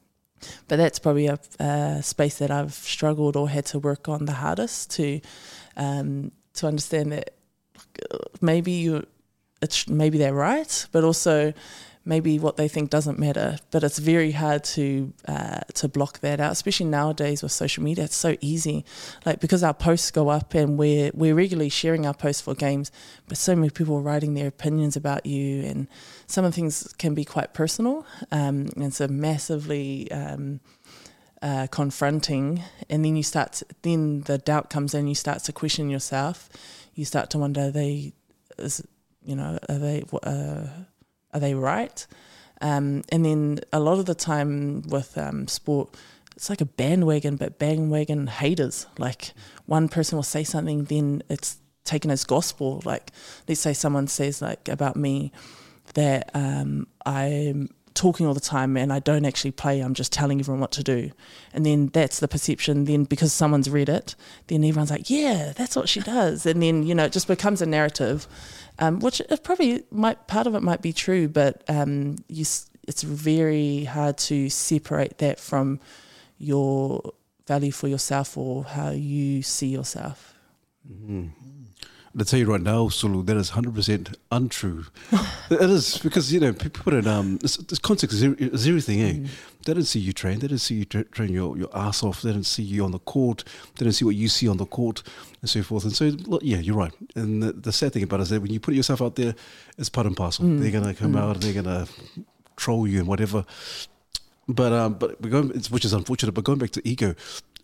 but 0.68 0.76
that's 0.76 0.98
probably 0.98 1.28
a, 1.28 2.02
space 2.02 2.38
that 2.38 2.50
I've 2.50 2.74
struggled 2.74 3.36
or 3.36 3.48
had 3.48 3.64
to 3.66 3.78
work 3.78 4.08
on 4.08 4.26
the 4.26 4.32
hardest 4.32 4.90
to 4.96 5.20
um, 5.76 6.32
to 6.54 6.66
understand 6.66 7.12
that 7.12 7.30
maybe 8.40 8.72
you 8.72 9.06
it's 9.62 9.88
maybe 9.88 10.18
they're 10.18 10.34
right, 10.34 10.86
but 10.92 11.04
also 11.04 11.54
maybe 12.04 12.38
what 12.38 12.56
they 12.56 12.68
think 12.68 12.90
doesn't 12.90 13.18
matter. 13.18 13.58
But 13.70 13.84
it's 13.84 13.98
very 13.98 14.32
hard 14.32 14.64
to 14.64 15.12
uh, 15.26 15.60
to 15.74 15.88
block 15.88 16.20
that 16.20 16.40
out, 16.40 16.52
especially 16.52 16.86
nowadays 16.86 17.42
with 17.42 17.52
social 17.52 17.82
media. 17.82 18.04
It's 18.04 18.16
so 18.16 18.36
easy, 18.40 18.84
like 19.24 19.40
because 19.40 19.62
our 19.62 19.74
posts 19.74 20.10
go 20.10 20.28
up 20.28 20.54
and 20.54 20.78
we're 20.78 21.10
we're 21.14 21.34
regularly 21.34 21.68
sharing 21.68 22.06
our 22.06 22.14
posts 22.14 22.42
for 22.42 22.54
games, 22.54 22.90
but 23.28 23.36
so 23.36 23.54
many 23.54 23.70
people 23.70 23.96
are 23.96 24.02
writing 24.02 24.34
their 24.34 24.48
opinions 24.48 24.96
about 24.96 25.26
you, 25.26 25.64
and 25.64 25.88
some 26.26 26.44
of 26.44 26.52
the 26.52 26.56
things 26.56 26.92
can 26.98 27.14
be 27.14 27.24
quite 27.24 27.54
personal, 27.54 28.06
um, 28.30 28.68
and 28.76 28.94
so 28.94 29.08
massively. 29.08 30.10
Um, 30.10 30.60
uh, 31.42 31.66
confronting, 31.72 32.62
and 32.88 33.04
then 33.04 33.16
you 33.16 33.22
start. 33.24 33.54
To, 33.54 33.66
then 33.82 34.20
the 34.20 34.38
doubt 34.38 34.70
comes 34.70 34.94
in. 34.94 35.08
You 35.08 35.16
start 35.16 35.42
to 35.42 35.52
question 35.52 35.90
yourself. 35.90 36.48
You 36.94 37.04
start 37.04 37.30
to 37.30 37.38
wonder: 37.38 37.68
they, 37.68 38.12
is 38.58 38.86
you 39.24 39.34
know, 39.34 39.58
are 39.68 39.78
they 39.78 40.04
uh, 40.22 40.66
are 41.32 41.40
they 41.40 41.54
right? 41.54 42.06
Um, 42.60 43.02
and 43.10 43.24
then 43.24 43.60
a 43.72 43.80
lot 43.80 43.98
of 43.98 44.06
the 44.06 44.14
time 44.14 44.82
with 44.82 45.18
um, 45.18 45.48
sport, 45.48 45.96
it's 46.36 46.48
like 46.48 46.60
a 46.60 46.66
bandwagon, 46.66 47.36
but 47.36 47.58
bandwagon 47.58 48.28
haters. 48.28 48.86
Like 48.98 49.32
one 49.66 49.88
person 49.88 50.16
will 50.16 50.22
say 50.22 50.44
something, 50.44 50.84
then 50.84 51.22
it's 51.28 51.58
taken 51.84 52.10
as 52.10 52.24
gospel. 52.24 52.82
Like 52.84 53.10
let's 53.48 53.60
say 53.60 53.72
someone 53.72 54.06
says 54.06 54.40
like 54.40 54.68
about 54.68 54.96
me 54.96 55.32
that 55.94 56.30
um, 56.34 56.86
I'm 57.04 57.68
talking 57.94 58.26
all 58.26 58.34
the 58.34 58.40
time 58.40 58.76
and 58.76 58.92
I 58.92 58.98
don't 59.00 59.24
actually 59.24 59.50
play. 59.50 59.80
I'm 59.80 59.94
just 59.94 60.12
telling 60.12 60.40
everyone 60.40 60.60
what 60.60 60.72
to 60.72 60.82
do, 60.82 61.10
and 61.52 61.66
then 61.66 61.88
that's 61.88 62.20
the 62.20 62.28
perception. 62.28 62.84
Then 62.84 63.04
because 63.04 63.32
someone's 63.32 63.68
read 63.68 63.88
it, 63.88 64.14
then 64.46 64.64
everyone's 64.64 64.90
like, 64.90 65.10
yeah, 65.10 65.52
that's 65.54 65.76
what 65.76 65.88
she 65.88 66.00
does, 66.00 66.46
and 66.46 66.62
then 66.62 66.82
you 66.84 66.94
know 66.94 67.04
it 67.04 67.12
just 67.12 67.28
becomes 67.28 67.60
a 67.62 67.66
narrative, 67.66 68.26
um, 68.78 69.00
which 69.00 69.20
probably 69.42 69.84
might 69.90 70.26
part 70.26 70.46
of 70.46 70.54
it 70.54 70.62
might 70.62 70.82
be 70.82 70.92
true, 70.92 71.28
but 71.28 71.62
um, 71.68 72.16
you, 72.28 72.44
it's 72.88 73.02
very 73.02 73.84
hard 73.84 74.18
to 74.18 74.48
separate 74.50 75.18
that 75.18 75.38
from 75.38 75.80
your 76.38 77.12
value 77.46 77.72
for 77.72 77.88
yourself 77.88 78.36
or 78.36 78.64
how 78.64 78.90
you 78.90 79.42
see 79.42 79.68
yourself. 79.68 80.34
I'll 82.18 82.24
tell 82.26 82.38
you 82.38 82.46
right 82.46 82.60
now, 82.60 82.88
Sulu, 82.88 83.22
that 83.22 83.36
is 83.38 83.52
100% 83.52 84.14
untrue. 84.30 84.84
it 85.50 85.70
is, 85.70 85.98
because, 85.98 86.32
you 86.32 86.40
know, 86.40 86.52
people 86.52 86.82
put 86.84 86.92
it, 86.92 87.06
um, 87.06 87.38
this, 87.38 87.56
this 87.56 87.78
context 87.78 88.14
is, 88.16 88.22
is 88.22 88.68
everything, 88.68 89.00
eh? 89.00 89.28
They 89.64 89.74
didn't 89.74 89.86
see 89.86 90.00
you 90.00 90.12
train. 90.12 90.34
They 90.40 90.48
didn't 90.48 90.58
see 90.58 90.74
you 90.74 90.84
tra- 90.84 91.04
train 91.04 91.32
your, 91.32 91.56
your 91.56 91.68
ass 91.74 92.02
off. 92.02 92.20
They 92.20 92.32
didn't 92.32 92.46
see 92.46 92.62
you 92.62 92.84
on 92.84 92.90
the 92.90 92.98
court. 92.98 93.44
They 93.76 93.84
didn't 93.84 93.94
see 93.94 94.04
what 94.04 94.16
you 94.16 94.28
see 94.28 94.48
on 94.48 94.58
the 94.58 94.66
court 94.66 95.02
and 95.40 95.48
so 95.48 95.62
forth. 95.62 95.84
And 95.84 95.94
so, 95.94 96.06
look, 96.06 96.42
yeah, 96.44 96.58
you're 96.58 96.76
right. 96.76 96.92
And 97.14 97.42
the, 97.42 97.52
the 97.52 97.72
sad 97.72 97.92
thing 97.92 98.02
about 98.02 98.20
it 98.20 98.24
is 98.24 98.30
that 98.30 98.42
when 98.42 98.52
you 98.52 98.60
put 98.60 98.74
yourself 98.74 99.00
out 99.00 99.16
there, 99.16 99.34
it's 99.78 99.88
part 99.88 100.06
and 100.06 100.16
parcel. 100.16 100.46
They're 100.46 100.70
going 100.72 100.84
to 100.84 100.94
come 100.94 101.16
out 101.16 101.36
and 101.36 101.42
they're 101.42 101.62
going 101.62 101.86
to 101.86 101.88
troll 102.56 102.86
you 102.86 102.98
and 102.98 103.08
whatever. 103.08 103.44
But 104.48 104.72
um, 104.72 104.94
but 104.94 105.20
we're 105.22 105.30
going, 105.30 105.52
it's, 105.54 105.70
which 105.70 105.84
is 105.84 105.92
unfortunate. 105.92 106.32
But 106.32 106.44
going 106.44 106.58
back 106.58 106.70
to 106.70 106.86
ego, 106.86 107.14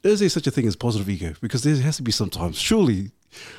is 0.03 0.20
there 0.20 0.28
such 0.28 0.46
a 0.46 0.51
thing 0.51 0.66
as 0.66 0.76
positive 0.76 1.09
ego? 1.09 1.34
Because 1.40 1.62
there 1.62 1.76
has 1.76 1.96
to 1.96 2.03
be 2.03 2.12
sometimes. 2.12 2.59
Surely, 2.59 3.11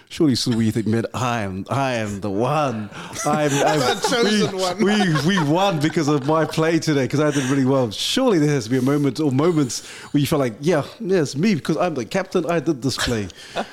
surely, 0.10 0.36
so 0.36 0.56
we 0.56 0.72
think, 0.72 0.88
man, 0.88 1.06
I 1.14 1.42
am, 1.42 1.66
I 1.70 1.94
am 1.94 2.22
the 2.22 2.30
one. 2.30 2.90
I'm, 3.26 3.52
I'm 3.52 3.80
The 3.80 4.08
chosen 4.10 4.56
we, 4.56 4.62
one. 4.62 5.26
We 5.26 5.38
we 5.38 5.44
won 5.52 5.80
because 5.80 6.08
of 6.08 6.26
my 6.26 6.46
play 6.46 6.80
today 6.80 7.04
because 7.04 7.20
I 7.20 7.32
did 7.32 7.44
really 7.46 7.66
well. 7.66 7.92
Surely 7.92 8.40
there 8.40 8.50
has 8.50 8.66
to 8.66 8.70
be 8.70 8.78
a 8.78 8.82
moment 8.82 9.20
or 9.20 9.32
moments 9.32 9.88
where 10.12 10.22
you 10.22 10.28
feel 10.28 10.40
like, 10.40 10.54
yeah, 10.62 10.84
yeah, 11.00 11.22
it's 11.22 11.36
me 11.36 11.56
because 11.56 11.78
I'm 11.78 11.96
the 11.96 12.06
captain. 12.06 12.46
I 12.50 12.60
did 12.60 12.82
this 12.82 12.98
play. 12.98 13.28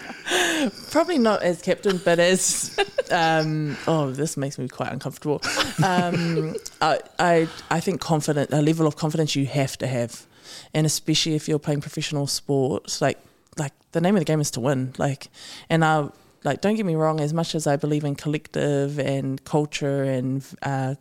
Probably 0.91 1.19
not 1.19 1.43
as 1.43 1.62
captain, 1.62 2.01
but 2.05 2.19
as 2.19 2.77
um, 3.12 3.77
oh, 3.87 4.11
this 4.11 4.37
makes 4.37 4.59
me 4.59 4.69
quite 4.69 4.93
uncomfortable. 4.93 5.41
Um, 5.85 6.57
I, 6.81 6.99
I 7.19 7.49
I 7.71 7.81
think 7.81 8.01
confident 8.01 8.53
a 8.53 8.61
level 8.61 8.87
of 8.87 8.97
confidence 8.97 9.37
you 9.37 9.47
have 9.47 9.79
to 9.79 9.87
have, 9.87 10.27
and 10.75 10.87
especially 10.87 11.35
if 11.35 11.49
you're 11.49 11.59
playing 11.59 11.81
professional 11.81 12.27
sports, 12.27 13.01
like 13.01 13.19
like 13.59 13.73
the 13.93 14.01
name 14.01 14.14
of 14.17 14.21
the 14.21 14.25
game 14.25 14.41
is 14.41 14.51
to 14.53 14.61
win. 14.61 14.93
Like, 14.99 15.29
and 15.71 15.85
I 15.85 16.09
like 16.45 16.61
don't 16.61 16.77
get 16.77 16.87
me 16.87 16.95
wrong. 16.95 17.21
As 17.21 17.33
much 17.33 17.55
as 17.55 17.67
I 17.67 17.77
believe 17.77 18.05
in 18.05 18.14
collective 18.14 18.99
and 18.99 19.43
culture 19.45 20.03
and 20.03 20.45
uh, 20.62 20.95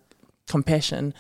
compassion, 0.48 1.14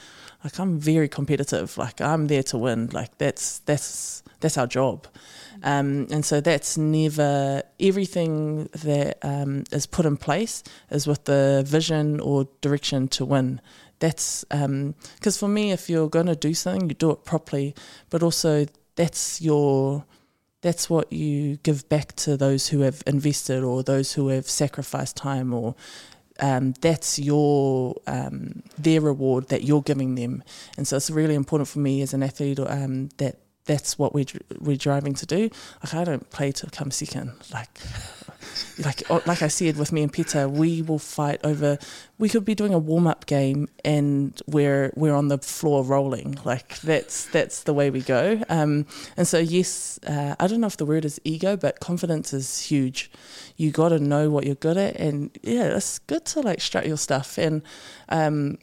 like 0.43 0.59
I'm 0.59 0.79
very 0.79 1.09
competitive. 1.09 1.77
Like 1.77 2.01
I'm 2.01 2.27
there 2.27 2.43
to 2.43 2.57
win. 2.57 2.89
Like 2.91 3.17
that's 3.17 3.59
that's 3.59 4.23
that's 4.39 4.57
our 4.57 4.67
job. 4.67 5.07
Um, 5.63 6.07
and 6.11 6.23
so 6.23 6.41
that's 6.41 6.77
never 6.77 7.63
everything 7.79 8.65
that 8.83 9.17
um, 9.23 9.63
is 9.71 9.85
put 9.87 10.05
in 10.05 10.17
place 10.17 10.63
is 10.91 11.07
with 11.07 11.23
the 11.25 11.63
vision 11.65 12.19
or 12.19 12.47
direction 12.61 13.07
to 13.09 13.25
win. 13.25 13.61
That's 14.05 14.45
because 14.45 15.35
for 15.39 15.47
me, 15.47 15.71
if 15.71 15.89
you're 15.89 16.09
going 16.09 16.27
to 16.27 16.35
do 16.35 16.53
something, 16.53 16.89
you 16.89 16.93
do 16.93 17.09
it 17.09 17.25
properly, 17.25 17.73
but 18.11 18.21
also 18.21 18.67
that's 18.95 19.41
your 19.41 20.05
that's 20.61 20.91
what 20.91 21.11
you 21.11 21.57
give 21.63 21.89
back 21.89 22.15
to 22.17 22.37
those 22.37 22.67
who 22.67 22.81
have 22.81 23.01
invested 23.07 23.63
or 23.63 23.81
those 23.81 24.13
who 24.13 24.27
have 24.27 24.47
sacrificed 24.47 25.17
time 25.17 25.55
or 25.55 25.73
um, 26.39 26.73
that's 26.81 27.17
your 27.17 27.95
um, 28.05 28.61
their 28.77 29.01
reward 29.01 29.47
that 29.49 29.63
you're 29.63 29.81
giving 29.81 30.13
them. 30.13 30.43
And 30.77 30.87
so 30.87 30.97
it's 30.97 31.09
really 31.09 31.33
important 31.33 31.67
for 31.67 31.79
me 31.79 32.03
as 32.03 32.13
an 32.13 32.21
athlete 32.21 32.59
um, 32.59 33.09
that 33.17 33.39
that's 33.65 33.97
what 33.97 34.13
we're 34.13 34.25
we're 34.59 34.77
driving 34.77 35.13
to 35.13 35.25
do 35.25 35.49
like 35.83 35.93
I 35.93 36.03
don't 36.03 36.29
play 36.29 36.51
to 36.53 36.69
come 36.69 36.91
second 36.91 37.33
like 37.51 37.79
like 38.83 39.03
oh, 39.09 39.21
like 39.25 39.41
I 39.41 39.47
said 39.47 39.77
with 39.77 39.91
me 39.91 40.03
and 40.03 40.11
Peta, 40.11 40.47
we 40.49 40.81
will 40.81 40.99
fight 40.99 41.39
over. 41.43 41.77
We 42.17 42.29
could 42.29 42.45
be 42.45 42.55
doing 42.55 42.73
a 42.73 42.79
warm 42.79 43.07
up 43.07 43.25
game 43.25 43.67
and 43.83 44.39
we're 44.47 44.91
we're 44.95 45.13
on 45.13 45.27
the 45.27 45.37
floor 45.37 45.83
rolling. 45.83 46.37
Like 46.43 46.79
that's 46.79 47.25
that's 47.27 47.63
the 47.63 47.73
way 47.73 47.89
we 47.89 48.01
go. 48.01 48.41
Um, 48.49 48.85
and 49.17 49.27
so 49.27 49.39
yes, 49.39 49.99
uh, 50.07 50.35
I 50.39 50.47
don't 50.47 50.61
know 50.61 50.67
if 50.67 50.77
the 50.77 50.85
word 50.85 51.05
is 51.05 51.19
ego, 51.23 51.57
but 51.57 51.79
confidence 51.79 52.33
is 52.33 52.61
huge. 52.61 53.11
You 53.57 53.71
got 53.71 53.89
to 53.89 53.99
know 53.99 54.29
what 54.29 54.45
you're 54.45 54.55
good 54.55 54.77
at, 54.77 54.97
and 54.97 55.37
yeah, 55.41 55.75
it's 55.75 55.99
good 55.99 56.25
to 56.25 56.41
like 56.41 56.61
strut 56.61 56.87
your 56.87 56.97
stuff. 56.97 57.37
And 57.37 57.61
um, 58.09 58.57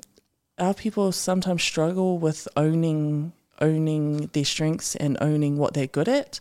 our 0.59 0.75
people 0.75 1.13
sometimes 1.13 1.63
struggle 1.63 2.19
with 2.19 2.47
owning 2.57 3.33
owning 3.61 4.29
their 4.33 4.45
strengths 4.45 4.97
and 4.97 5.17
owning 5.21 5.57
what 5.57 5.75
they're 5.75 5.87
good 5.87 6.09
at. 6.09 6.41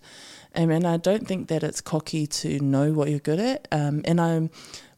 Um, 0.53 0.69
and 0.69 0.85
I 0.85 0.97
don't 0.97 1.27
think 1.27 1.47
that 1.47 1.63
it's 1.63 1.79
cocky 1.81 2.27
to 2.27 2.59
know 2.59 2.91
what 2.91 3.09
you're 3.09 3.19
good 3.19 3.39
at. 3.39 3.67
Um, 3.71 4.01
and 4.05 4.19
I'm, 4.19 4.49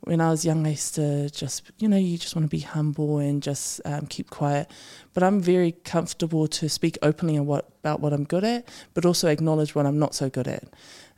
when 0.01 0.19
I 0.19 0.31
was 0.31 0.43
young, 0.43 0.65
I 0.65 0.71
used 0.71 0.95
to 0.95 1.29
just, 1.29 1.71
you 1.77 1.87
know, 1.87 1.97
you 1.97 2.17
just 2.17 2.35
want 2.35 2.45
to 2.45 2.49
be 2.49 2.61
humble 2.61 3.19
and 3.19 3.41
just 3.41 3.79
um, 3.85 4.07
keep 4.07 4.29
quiet. 4.29 4.69
But 5.13 5.21
I'm 5.23 5.41
very 5.41 5.73
comfortable 5.73 6.47
to 6.47 6.67
speak 6.69 6.97
openly 7.01 7.37
about 7.37 7.99
what 7.99 8.13
I'm 8.13 8.23
good 8.23 8.43
at, 8.43 8.67
but 8.93 9.05
also 9.05 9.27
acknowledge 9.27 9.75
what 9.75 9.85
I'm 9.85 9.99
not 9.99 10.15
so 10.15 10.29
good 10.29 10.47
at. 10.47 10.63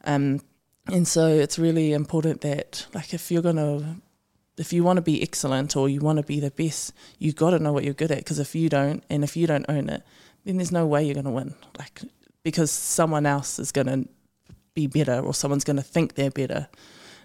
Um, 0.04 0.42
and 0.88 1.08
so 1.08 1.28
it's 1.28 1.58
really 1.58 1.94
important 1.94 2.42
that, 2.42 2.88
like, 2.94 3.14
if 3.14 3.32
you're 3.32 3.42
going 3.42 3.56
to 3.56 3.96
if 4.58 4.72
you 4.72 4.84
want 4.84 4.98
to 4.98 5.02
be 5.02 5.22
excellent 5.22 5.76
or 5.76 5.90
you 5.90 6.00
want 6.00 6.18
to 6.18 6.24
be 6.24 6.40
the 6.40 6.52
best, 6.52 6.94
you've 7.20 7.36
got 7.36 7.50
to 7.52 7.60
know 7.60 7.74
what 7.74 7.84
you're 7.84 7.94
good 7.94 8.12
at. 8.12 8.20
Because 8.20 8.40
if 8.40 8.56
you 8.56 8.70
don't, 8.70 9.04
and 9.10 9.24
if 9.24 9.36
you 9.36 9.48
don't 9.48 9.66
own 9.68 9.90
it, 9.90 10.04
then 10.46 10.58
there's 10.58 10.72
no 10.72 10.86
way 10.86 11.04
you're 11.04 11.16
going 11.16 11.26
to 11.26 11.32
win. 11.32 11.54
Like 11.78 12.02
because 12.44 12.72
someone 12.72 13.26
else 13.26 13.60
is 13.60 13.72
going 13.72 13.88
to 13.88 14.08
be 14.76 14.88
better 14.88 15.20
or 15.20 15.34
someone's 15.34 15.64
going 15.64 15.78
to 15.78 15.84
think 15.84 16.14
they're 16.14 16.30
better. 16.30 16.70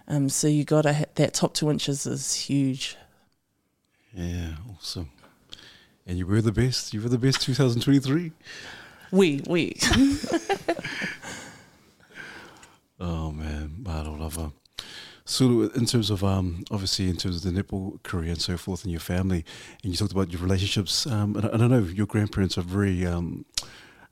Um, 0.08 0.28
so 0.28 0.48
you 0.48 0.64
got 0.64 0.82
to 0.82 1.06
that 1.14 1.34
top 1.34 1.54
two 1.54 1.70
inches 1.70 2.06
is 2.06 2.34
huge. 2.34 2.96
Yeah, 4.12 4.54
awesome. 4.74 5.10
And 6.06 6.18
you 6.18 6.26
were 6.26 6.40
the 6.40 6.50
best. 6.50 6.92
You 6.94 7.02
were 7.02 7.08
the 7.08 7.18
best 7.18 7.42
2023. 7.42 8.32
We, 9.12 9.42
we. 9.46 9.76
oh 13.00 13.30
man, 13.30 13.84
I 13.86 14.00
love 14.02 14.18
Lava. 14.18 14.52
So, 15.30 15.70
in 15.76 15.86
terms 15.86 16.10
of 16.10 16.24
um, 16.24 16.64
obviously 16.72 17.08
in 17.08 17.16
terms 17.16 17.36
of 17.36 17.42
the 17.54 17.62
netball 17.62 18.02
career 18.02 18.32
and 18.32 18.42
so 18.42 18.56
forth, 18.56 18.82
and 18.82 18.90
your 18.90 19.00
family, 19.00 19.44
and 19.84 19.92
you 19.92 19.96
talked 19.96 20.10
about 20.10 20.32
your 20.32 20.42
relationships, 20.42 21.06
um, 21.06 21.36
and, 21.36 21.44
and 21.44 21.62
I 21.62 21.68
know 21.68 21.78
your 21.78 22.06
grandparents 22.06 22.58
are 22.58 22.62
very 22.62 23.06
um, 23.06 23.44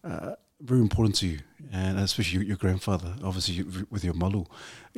uh, 0.05 0.37
very 0.61 0.81
important 0.81 1.17
to 1.17 1.27
you, 1.27 1.41
and 1.73 1.99
especially 1.99 2.39
your, 2.39 2.45
your 2.51 2.57
grandfather, 2.57 3.17
obviously 3.25 3.65
with 3.91 4.05
your 4.05 4.15
malu. 4.15 4.45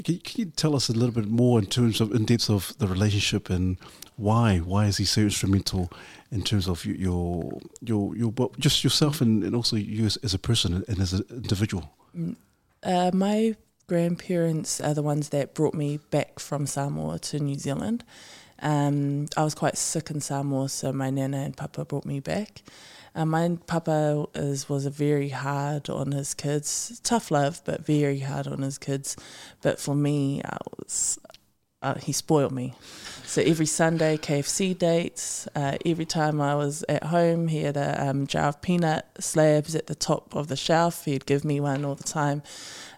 Can, 0.05 0.19
can, 0.19 0.41
you 0.41 0.45
tell 0.55 0.77
us 0.77 0.91
a 0.91 0.93
little 0.93 1.15
bit 1.15 1.27
more 1.27 1.59
in 1.59 1.65
terms 1.65 2.03
of 2.03 2.13
in 2.13 2.27
depth 2.27 2.51
of 2.51 2.77
the 2.77 2.87
relationship 2.87 3.49
and 3.49 3.79
why 4.17 4.59
why 4.59 4.85
is 4.85 4.99
he 4.99 5.07
so 5.07 5.23
instrumental 5.23 5.91
in 6.31 6.43
terms 6.43 6.69
of 6.69 6.85
your 6.85 6.97
your 6.97 7.61
your, 7.81 8.15
your 8.15 8.51
just 8.59 8.85
yourself 8.85 9.23
and, 9.23 9.43
and 9.43 9.57
also 9.57 9.75
you 9.75 10.05
as, 10.05 10.19
as 10.19 10.35
a 10.35 10.39
person 10.39 10.85
and 10.87 11.01
as 11.01 11.15
an 11.15 11.25
individual? 11.31 11.91
Mm, 12.15 12.37
uh, 12.83 13.11
my 13.15 13.57
grandparents 13.91 14.81
are 14.81 14.95
the 14.95 15.03
ones 15.03 15.31
that 15.31 15.53
brought 15.53 15.75
me 15.75 15.99
back 16.13 16.39
from 16.39 16.65
Samoa 16.65 17.19
to 17.19 17.41
New 17.41 17.57
Zealand. 17.57 18.05
Um, 18.63 19.27
I 19.37 19.43
was 19.43 19.57
quite 19.57 19.77
sick 19.77 20.13
in 20.13 20.21
Samoa, 20.21 20.69
so 20.69 20.93
my 20.93 21.11
nana 21.11 21.39
and 21.39 21.57
papa 21.57 21.85
brought 21.85 22.07
me 22.07 22.21
back. 22.21 22.63
Uh, 23.17 23.25
my 23.25 23.59
papa 23.67 24.27
is 24.33 24.69
was 24.69 24.87
very 24.87 25.31
hard 25.31 25.91
on 25.91 26.13
his 26.13 26.35
kids, 26.35 27.01
tough 27.03 27.33
love, 27.33 27.63
but 27.65 27.85
very 27.85 28.21
hard 28.21 28.47
on 28.47 28.63
his 28.63 28.79
kids. 28.79 29.17
But 29.61 29.81
for 29.81 29.97
me, 29.97 30.41
I 30.45 30.57
was 30.79 31.19
uh, 31.83 31.95
he 31.95 32.13
spoiled 32.13 32.53
me. 32.53 32.75
So 33.25 33.43
every 33.43 33.67
Sunday, 33.67 34.19
KFC 34.19 34.77
dates. 34.77 35.49
Uh, 35.55 35.79
every 35.87 36.05
time 36.05 36.41
I 36.41 36.55
was 36.55 36.85
at 36.89 37.05
home, 37.05 37.49
he 37.49 37.63
had 37.63 37.77
a 37.77 38.09
um, 38.09 38.27
jar 38.27 38.49
of 38.49 38.61
peanut 38.61 39.07
slabs 39.19 39.75
at 39.75 39.87
the 39.87 39.95
top 39.95 40.35
of 40.35 40.49
the 40.49 40.57
shelf. 40.57 41.05
He'd 41.07 41.27
give 41.27 41.45
me 41.45 41.59
one 41.59 41.85
all 41.85 41.95
the 41.95 42.05
time. 42.05 42.43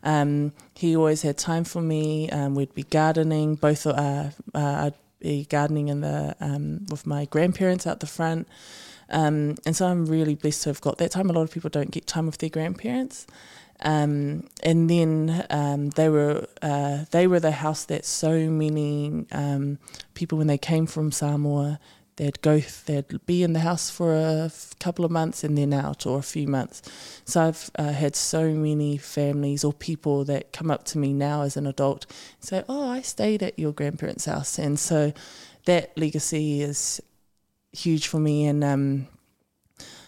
Um, 0.03 0.53
he 0.83 0.97
always 0.97 1.23
had 1.23 1.39
time 1.39 1.63
for 1.63 1.81
me. 1.81 2.29
Um, 2.31 2.57
we'd 2.57 2.75
be 2.75 2.83
gardening. 2.83 3.55
Both 3.55 3.87
uh, 3.87 3.91
uh, 3.93 4.31
I'd 4.55 4.95
be 5.21 5.45
gardening 5.45 5.87
in 5.87 6.01
the 6.01 6.35
um, 6.41 6.87
with 6.91 7.07
my 7.07 7.25
grandparents 7.27 7.87
out 7.87 8.01
the 8.01 8.09
front. 8.09 8.49
Um, 9.09 9.55
and 9.65 9.77
so 9.77 9.87
I'm 9.87 10.07
really 10.07 10.35
blessed 10.35 10.65
to 10.65 10.71
have 10.71 10.81
got 10.81 10.99
that 10.99 11.13
time. 11.13 11.31
A 11.31 11.33
lot 11.33 11.43
of 11.43 11.53
people 11.53 11.71
don't 11.71 11.93
get 11.93 12.09
time 12.09 12.27
with 12.27 12.39
their 12.39 12.51
grandparents. 12.51 13.29
Um, 13.85 14.49
and 14.65 14.91
then 14.91 15.47
um, 15.51 15.91
they 15.91 16.09
were 16.09 16.49
uh, 16.63 17.05
they 17.13 17.29
were 17.29 17.39
the 17.39 17.53
house 17.53 17.85
that 17.85 18.05
so 18.05 18.51
many 18.51 19.25
um, 19.31 19.79
people 20.15 20.37
when 20.37 20.49
they 20.49 20.59
came 20.59 20.87
from 20.87 21.13
Samoa 21.13 21.79
they'd 22.17 22.41
go 22.43 22.61
they'd 22.87 23.25
be 23.27 23.43
in 23.43 23.53
the 23.53 23.61
house 23.61 23.91
for 23.91 24.15
a 24.15 24.51
couple 24.81 25.05
of 25.05 25.11
months 25.11 25.45
and 25.45 25.57
then 25.57 25.73
out 25.73 26.07
or 26.07 26.19
a 26.19 26.23
few 26.23 26.47
months. 26.47 26.83
So 27.25 27.43
I've 27.43 27.71
uh, 27.79 27.93
had 27.93 28.17
so 28.17 28.51
many 28.51 28.99
families 28.99 29.65
or 29.65 29.73
people 29.73 30.25
that 30.25 30.53
come 30.53 30.71
up 30.71 30.85
to 30.87 30.99
me 30.99 31.13
now 31.13 31.43
as 31.43 31.57
an 31.57 31.67
adult 31.67 32.07
and 32.39 32.45
say, 32.45 32.65
"Oh, 32.69 32.89
I 32.89 33.03
stayed 33.03 33.43
at 33.43 33.59
your 33.59 33.73
grandparents' 33.73 34.27
house," 34.27 34.59
and 34.59 34.79
so 34.79 35.13
that 35.65 35.97
legacy 35.97 36.63
is 36.63 37.01
huge 37.73 38.07
for 38.07 38.19
me. 38.19 38.47
And 38.47 38.63
um, 38.63 39.09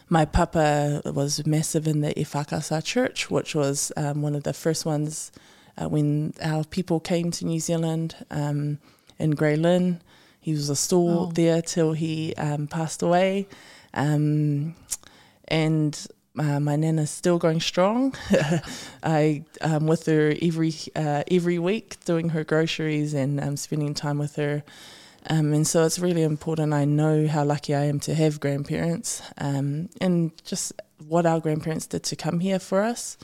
my 0.09 0.25
papa 0.25 1.03
was 1.05 1.47
massive 1.47 1.87
in 1.87 2.01
the 2.01 2.13
Ifakasa 2.15 2.85
church, 2.85 3.31
which 3.31 3.55
was 3.55 3.93
um, 3.97 4.23
one 4.23 4.35
of 4.35 4.43
the 4.43 4.53
first 4.53 4.85
ones 4.85 5.33
uh, 5.79 5.89
when 5.89 6.35
our 6.43 6.65
people 6.65 7.01
came 7.01 7.31
to 7.33 7.45
New 7.45 7.61
Zealand 7.61 8.15
um, 8.31 8.79
in 9.19 9.33
Grey 9.33 9.57
Lynn. 9.57 10.03
He 10.45 10.53
was 10.53 10.69
a 10.69 10.77
stall 10.77 11.29
oh. 11.31 11.33
there 11.33 11.63
till 11.63 11.95
he 11.95 12.35
um, 12.35 12.67
passed 12.67 13.01
away. 13.01 13.49
Um, 13.95 14.75
and 15.49 16.07
uh, 16.39 16.61
my 16.61 16.77
nana's 16.77 17.09
still 17.09 17.39
going 17.39 17.63
strong. 17.63 18.15
I 19.03 19.45
um, 19.63 19.87
with 19.87 20.05
her 20.05 20.35
every 20.43 20.75
uh, 20.95 21.23
every 21.31 21.59
week 21.59 21.97
doing 22.05 22.29
her 22.29 22.45
groceries 22.45 23.15
and 23.15 23.41
um, 23.41 23.57
spending 23.57 23.95
time 23.95 24.19
with 24.19 24.37
her. 24.37 24.63
Um, 25.31 25.55
and 25.55 25.67
so 25.67 25.87
it's 25.87 25.99
really 25.99 26.23
important. 26.23 26.75
I 26.75 26.85
know 26.85 27.27
how 27.27 27.43
lucky 27.43 27.75
I 27.75 27.85
am 27.85 27.99
to 28.01 28.15
have 28.15 28.39
grandparents 28.39 29.23
um, 29.39 29.89
and 29.99 30.31
just 30.45 30.75
what 31.09 31.25
our 31.25 31.41
grandparents 31.41 31.87
did 31.87 32.03
to 32.03 32.17
come 32.17 32.41
here 32.41 32.59
for 32.59 32.83
us, 32.83 33.17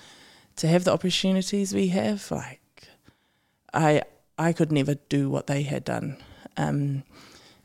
to 0.56 0.68
have 0.68 0.84
the 0.84 0.92
opportunities 0.94 1.74
we 1.74 1.88
have. 1.88 2.30
Like, 2.30 2.88
I 3.74 4.04
I 4.38 4.54
could 4.54 4.72
never 4.72 4.94
do 4.94 5.28
what 5.28 5.48
they 5.48 5.64
had 5.64 5.84
done. 5.84 6.16
Um, 6.56 7.04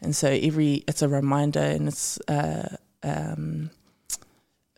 and 0.02 0.16
so 0.16 0.30
every 0.30 0.84
it's 0.88 1.02
a 1.02 1.10
reminder 1.10 1.60
and 1.60 1.88
it's 1.88 2.20
uh, 2.28 2.78
um, 3.04 3.72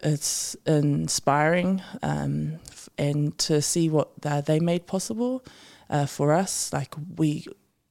it's 0.03 0.55
inspiring 0.65 1.81
um, 2.03 2.59
and 2.97 3.37
to 3.39 3.61
see 3.61 3.89
what 3.89 4.11
uh, 4.23 4.41
they 4.41 4.59
made 4.59 4.85
possible 4.87 5.43
uh, 5.89 6.05
for 6.05 6.33
us. 6.33 6.71
Like 6.71 6.95
we, 7.15 7.45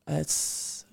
it's 0.06 0.84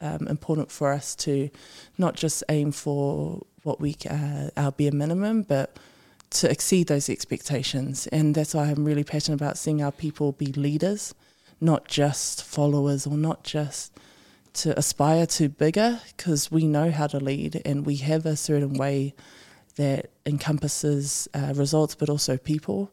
um, 0.00 0.28
important 0.28 0.70
for 0.70 0.92
us 0.92 1.14
to 1.16 1.50
not 1.98 2.16
just 2.16 2.44
aim 2.48 2.72
for 2.72 3.42
what 3.62 3.80
we 3.80 3.96
uh, 4.08 4.50
our 4.56 4.72
bare 4.72 4.92
minimum, 4.92 5.42
but 5.42 5.78
to 6.30 6.50
exceed 6.50 6.86
those 6.86 7.08
expectations. 7.08 8.06
And 8.08 8.34
that's 8.34 8.54
why 8.54 8.66
I'm 8.66 8.84
really 8.84 9.04
passionate 9.04 9.40
about 9.40 9.58
seeing 9.58 9.82
our 9.82 9.92
people 9.92 10.32
be 10.32 10.52
leaders, 10.52 11.14
not 11.60 11.88
just 11.88 12.44
followers 12.44 13.06
or 13.06 13.16
not 13.16 13.42
just 13.42 13.92
to 14.54 14.78
aspire 14.78 15.26
to 15.26 15.48
bigger, 15.48 16.00
because 16.16 16.50
we 16.50 16.66
know 16.66 16.90
how 16.90 17.06
to 17.06 17.18
lead 17.18 17.62
and 17.64 17.86
we 17.86 17.96
have 17.96 18.26
a 18.26 18.36
certain 18.36 18.74
way 18.74 19.14
that 19.76 20.10
encompasses 20.26 21.28
uh, 21.34 21.52
results, 21.56 21.94
but 21.94 22.08
also 22.08 22.36
people. 22.36 22.90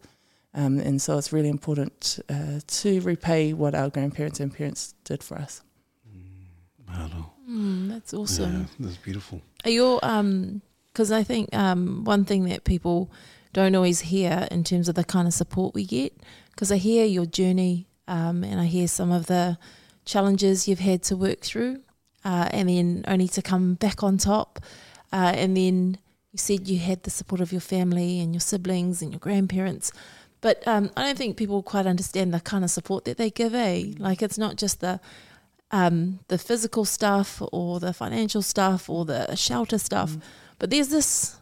Um, 0.53 0.79
and 0.79 1.01
so 1.01 1.17
it's 1.17 1.33
really 1.33 1.49
important 1.49 2.19
uh, 2.29 2.61
to 2.65 3.01
repay 3.01 3.53
what 3.53 3.75
our 3.75 3.89
grandparents 3.89 4.39
and 4.39 4.53
parents 4.53 4.93
did 5.03 5.23
for 5.23 5.37
us. 5.37 5.61
Mahalo. 6.89 7.31
Mm, 7.49 7.89
that's 7.89 8.13
awesome. 8.13 8.67
Yeah, 8.79 8.87
that's 8.87 8.97
beautiful. 8.97 9.41
Are 9.65 9.71
your 9.71 9.99
um? 10.03 10.61
Because 10.87 11.11
I 11.11 11.23
think 11.23 11.53
um, 11.53 12.03
one 12.05 12.25
thing 12.25 12.45
that 12.45 12.63
people 12.63 13.11
don't 13.53 13.75
always 13.75 13.99
hear 13.99 14.47
in 14.49 14.63
terms 14.63 14.89
of 14.89 14.95
the 14.95 15.03
kind 15.03 15.27
of 15.27 15.33
support 15.33 15.75
we 15.75 15.85
get, 15.85 16.13
because 16.51 16.71
I 16.71 16.77
hear 16.77 17.05
your 17.05 17.25
journey 17.25 17.87
um, 18.07 18.43
and 18.43 18.59
I 18.59 18.65
hear 18.65 18.87
some 18.87 19.11
of 19.11 19.27
the 19.27 19.57
challenges 20.07 20.67
you've 20.67 20.79
had 20.79 21.03
to 21.03 21.15
work 21.15 21.41
through, 21.41 21.81
uh, 22.25 22.49
and 22.51 22.69
then 22.69 23.05
only 23.07 23.27
to 23.27 23.41
come 23.41 23.75
back 23.75 24.01
on 24.01 24.17
top, 24.17 24.59
uh, 25.13 25.33
and 25.35 25.55
then 25.55 25.97
you 26.31 26.39
said 26.39 26.67
you 26.67 26.79
had 26.79 27.03
the 27.03 27.11
support 27.11 27.41
of 27.41 27.51
your 27.51 27.61
family 27.61 28.19
and 28.19 28.33
your 28.33 28.41
siblings 28.41 29.01
and 29.01 29.11
your 29.11 29.19
grandparents. 29.19 29.91
But 30.41 30.67
um, 30.67 30.91
I 30.95 31.03
don't 31.03 31.17
think 31.17 31.37
people 31.37 31.63
quite 31.63 31.85
understand 31.85 32.33
the 32.33 32.39
kind 32.39 32.63
of 32.63 32.69
support 32.69 33.05
that 33.05 33.17
they 33.17 33.29
give. 33.29 33.53
Eh, 33.53 33.93
like 33.97 34.21
it's 34.21 34.37
not 34.37 34.55
just 34.55 34.81
the 34.81 34.99
um, 35.71 36.19
the 36.27 36.37
physical 36.37 36.85
stuff 36.85 37.41
or 37.51 37.79
the 37.79 37.93
financial 37.93 38.41
stuff 38.41 38.89
or 38.89 39.05
the 39.05 39.35
shelter 39.35 39.77
stuff. 39.77 40.11
Mm. 40.11 40.21
But 40.59 40.69
there's 40.69 40.89
this 40.89 41.37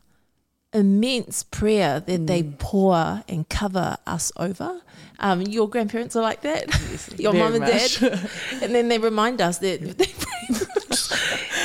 immense 0.75 1.43
prayer 1.43 1.99
that 2.01 2.27
they 2.27 2.43
Mm. 2.43 2.57
pour 2.59 3.23
and 3.27 3.47
cover 3.49 3.97
us 4.05 4.31
over. 4.37 4.81
Um, 5.19 5.41
your 5.43 5.69
grandparents 5.69 6.15
are 6.15 6.21
like 6.21 6.41
that, 6.41 6.67
your 7.17 7.31
Very 7.31 7.43
mum 7.43 7.53
and 7.55 7.61
much. 7.63 7.99
dad, 8.01 8.29
and 8.61 8.75
then 8.75 8.89
they 8.89 8.97
remind 8.99 9.39
us 9.41 9.59
that 9.59 9.79
they 9.97 10.05
pray 10.05 10.43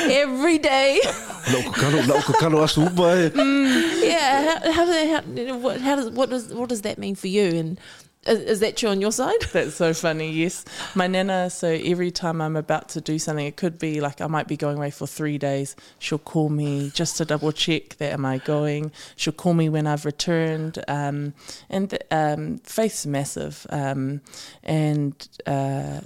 every 0.23 0.59
day. 0.59 1.01
Lauko 1.05 1.73
kano, 1.75 1.99
lauko 2.03 2.33
kano 2.39 2.59
asu 2.65 2.87
upa 2.87 3.27
e. 3.27 4.07
Yeah, 4.09 4.61
how, 4.73 4.87
how, 4.87 5.21
how, 5.21 5.57
what, 5.59 5.81
how 5.81 5.97
does 5.97 6.11
what 6.11 6.31
does 6.31 6.55
what 6.55 6.69
does 6.69 6.83
that 6.83 6.99
mean 6.99 7.15
for 7.17 7.27
you? 7.27 7.47
And 7.47 7.81
is, 8.27 8.41
is 8.41 8.61
that 8.61 8.77
true 8.77 8.91
on 8.91 9.01
your 9.01 9.13
side? 9.13 9.41
That's 9.53 9.75
so 9.75 9.95
funny. 9.95 10.31
Yes, 10.31 10.65
my 10.95 11.07
nana. 11.07 11.51
So 11.51 11.69
every 11.69 12.11
time 12.11 12.41
I'm 12.41 12.57
about 12.57 12.89
to 12.91 13.01
do 13.01 13.19
something, 13.19 13.47
it 13.47 13.57
could 13.57 13.79
be 13.79 14.01
like 14.01 14.21
I 14.21 14.27
might 14.27 14.47
be 14.47 14.57
going 14.57 14.77
away 14.77 14.91
for 14.91 15.07
three 15.07 15.39
days. 15.39 15.75
She'll 15.99 16.19
call 16.19 16.49
me 16.49 16.91
just 16.95 17.17
to 17.17 17.25
double 17.25 17.53
check 17.53 17.97
that 17.97 18.13
am 18.13 18.27
I 18.27 18.39
going. 18.39 18.93
She'll 19.17 19.33
call 19.33 19.55
me 19.55 19.69
when 19.69 19.87
I've 19.87 20.05
returned. 20.05 20.83
Um, 20.87 21.35
and 21.69 21.97
um, 22.11 22.59
faith's 22.59 23.07
massive. 23.07 23.67
Um, 23.71 24.21
and 24.63 25.29
uh, 25.47 26.01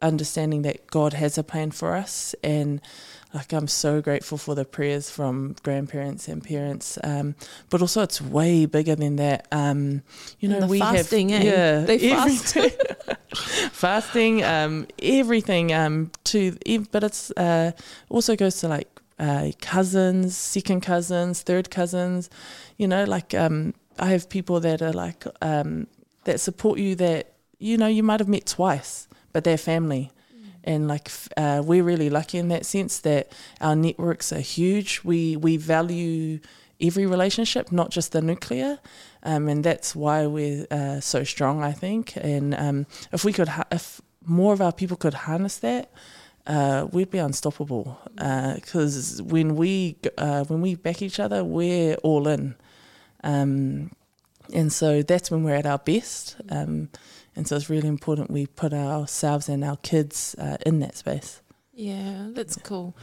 understanding 0.00 0.62
that 0.62 0.88
God 0.88 1.12
has 1.12 1.38
a 1.38 1.44
plan 1.44 1.70
for 1.70 1.94
us 1.94 2.34
and. 2.42 2.80
Like 3.34 3.52
I'm 3.54 3.66
so 3.66 4.02
grateful 4.02 4.36
for 4.36 4.54
the 4.54 4.66
prayers 4.66 5.08
from 5.08 5.56
grandparents 5.62 6.28
and 6.28 6.44
parents, 6.44 6.98
um, 7.02 7.34
but 7.70 7.80
also 7.80 8.02
it's 8.02 8.20
way 8.20 8.66
bigger 8.66 8.94
than 8.94 9.16
that. 9.16 9.48
Um, 9.50 10.02
you 10.38 10.50
know, 10.50 10.66
we 10.66 10.78
fasting, 10.78 11.30
have 11.30 11.42
eh? 11.42 11.44
yeah, 11.46 11.80
They 11.80 12.10
fast. 12.10 12.58
fasting, 13.72 14.44
um, 14.44 14.86
everything. 15.02 15.72
Um, 15.72 16.10
to 16.24 16.56
but 16.90 17.04
it's 17.04 17.30
uh, 17.32 17.72
also 18.10 18.36
goes 18.36 18.60
to 18.60 18.68
like 18.68 18.88
uh, 19.18 19.52
cousins, 19.60 20.36
second 20.36 20.82
cousins, 20.82 21.40
third 21.42 21.70
cousins. 21.70 22.28
You 22.76 22.88
know, 22.88 23.04
like 23.04 23.32
um, 23.34 23.72
I 23.98 24.06
have 24.10 24.28
people 24.28 24.60
that 24.60 24.82
are 24.82 24.92
like 24.92 25.24
um, 25.40 25.86
that 26.24 26.38
support 26.40 26.78
you 26.78 26.94
that 26.96 27.32
you 27.58 27.78
know 27.78 27.86
you 27.86 28.02
might 28.02 28.20
have 28.20 28.28
met 28.28 28.44
twice, 28.46 29.08
but 29.32 29.44
they're 29.44 29.56
family. 29.56 30.10
And 30.64 30.88
like 30.88 31.10
uh, 31.36 31.62
we're 31.64 31.82
really 31.82 32.10
lucky 32.10 32.38
in 32.38 32.48
that 32.48 32.64
sense 32.64 33.00
that 33.00 33.32
our 33.60 33.74
networks 33.74 34.32
are 34.32 34.40
huge. 34.40 35.00
We 35.04 35.36
we 35.36 35.56
value 35.56 36.38
every 36.80 37.06
relationship, 37.06 37.72
not 37.72 37.90
just 37.90 38.12
the 38.12 38.20
nuclear, 38.20 38.78
um, 39.22 39.48
and 39.48 39.64
that's 39.64 39.94
why 39.94 40.26
we're 40.26 40.66
uh, 40.70 41.00
so 41.00 41.24
strong. 41.24 41.62
I 41.62 41.72
think, 41.72 42.16
and 42.16 42.54
um, 42.54 42.86
if 43.12 43.24
we 43.24 43.32
could, 43.32 43.48
ha- 43.48 43.66
if 43.70 44.00
more 44.24 44.52
of 44.52 44.60
our 44.60 44.72
people 44.72 44.96
could 44.96 45.14
harness 45.14 45.58
that, 45.58 45.90
uh, 46.46 46.86
we'd 46.92 47.10
be 47.10 47.18
unstoppable. 47.18 47.98
Because 48.14 49.20
when 49.22 49.56
we 49.56 49.96
uh, 50.18 50.44
when 50.44 50.60
we 50.60 50.74
back 50.74 51.02
each 51.02 51.18
other, 51.18 51.44
we're 51.44 51.94
all 52.02 52.28
in, 52.28 52.54
um, 53.24 53.90
and 54.52 54.72
so 54.72 55.02
that's 55.02 55.30
when 55.30 55.44
we're 55.44 55.56
at 55.56 55.66
our 55.66 55.78
best. 55.78 56.36
And 57.36 57.48
so 57.48 57.56
it's 57.56 57.70
really 57.70 57.88
important 57.88 58.30
we 58.30 58.46
put 58.46 58.72
ourselves 58.72 59.48
and 59.48 59.64
our 59.64 59.76
kids 59.78 60.34
uh, 60.38 60.56
in 60.66 60.80
that 60.80 60.96
space. 60.96 61.40
Yeah, 61.72 62.28
that's 62.32 62.56
cool. 62.56 62.94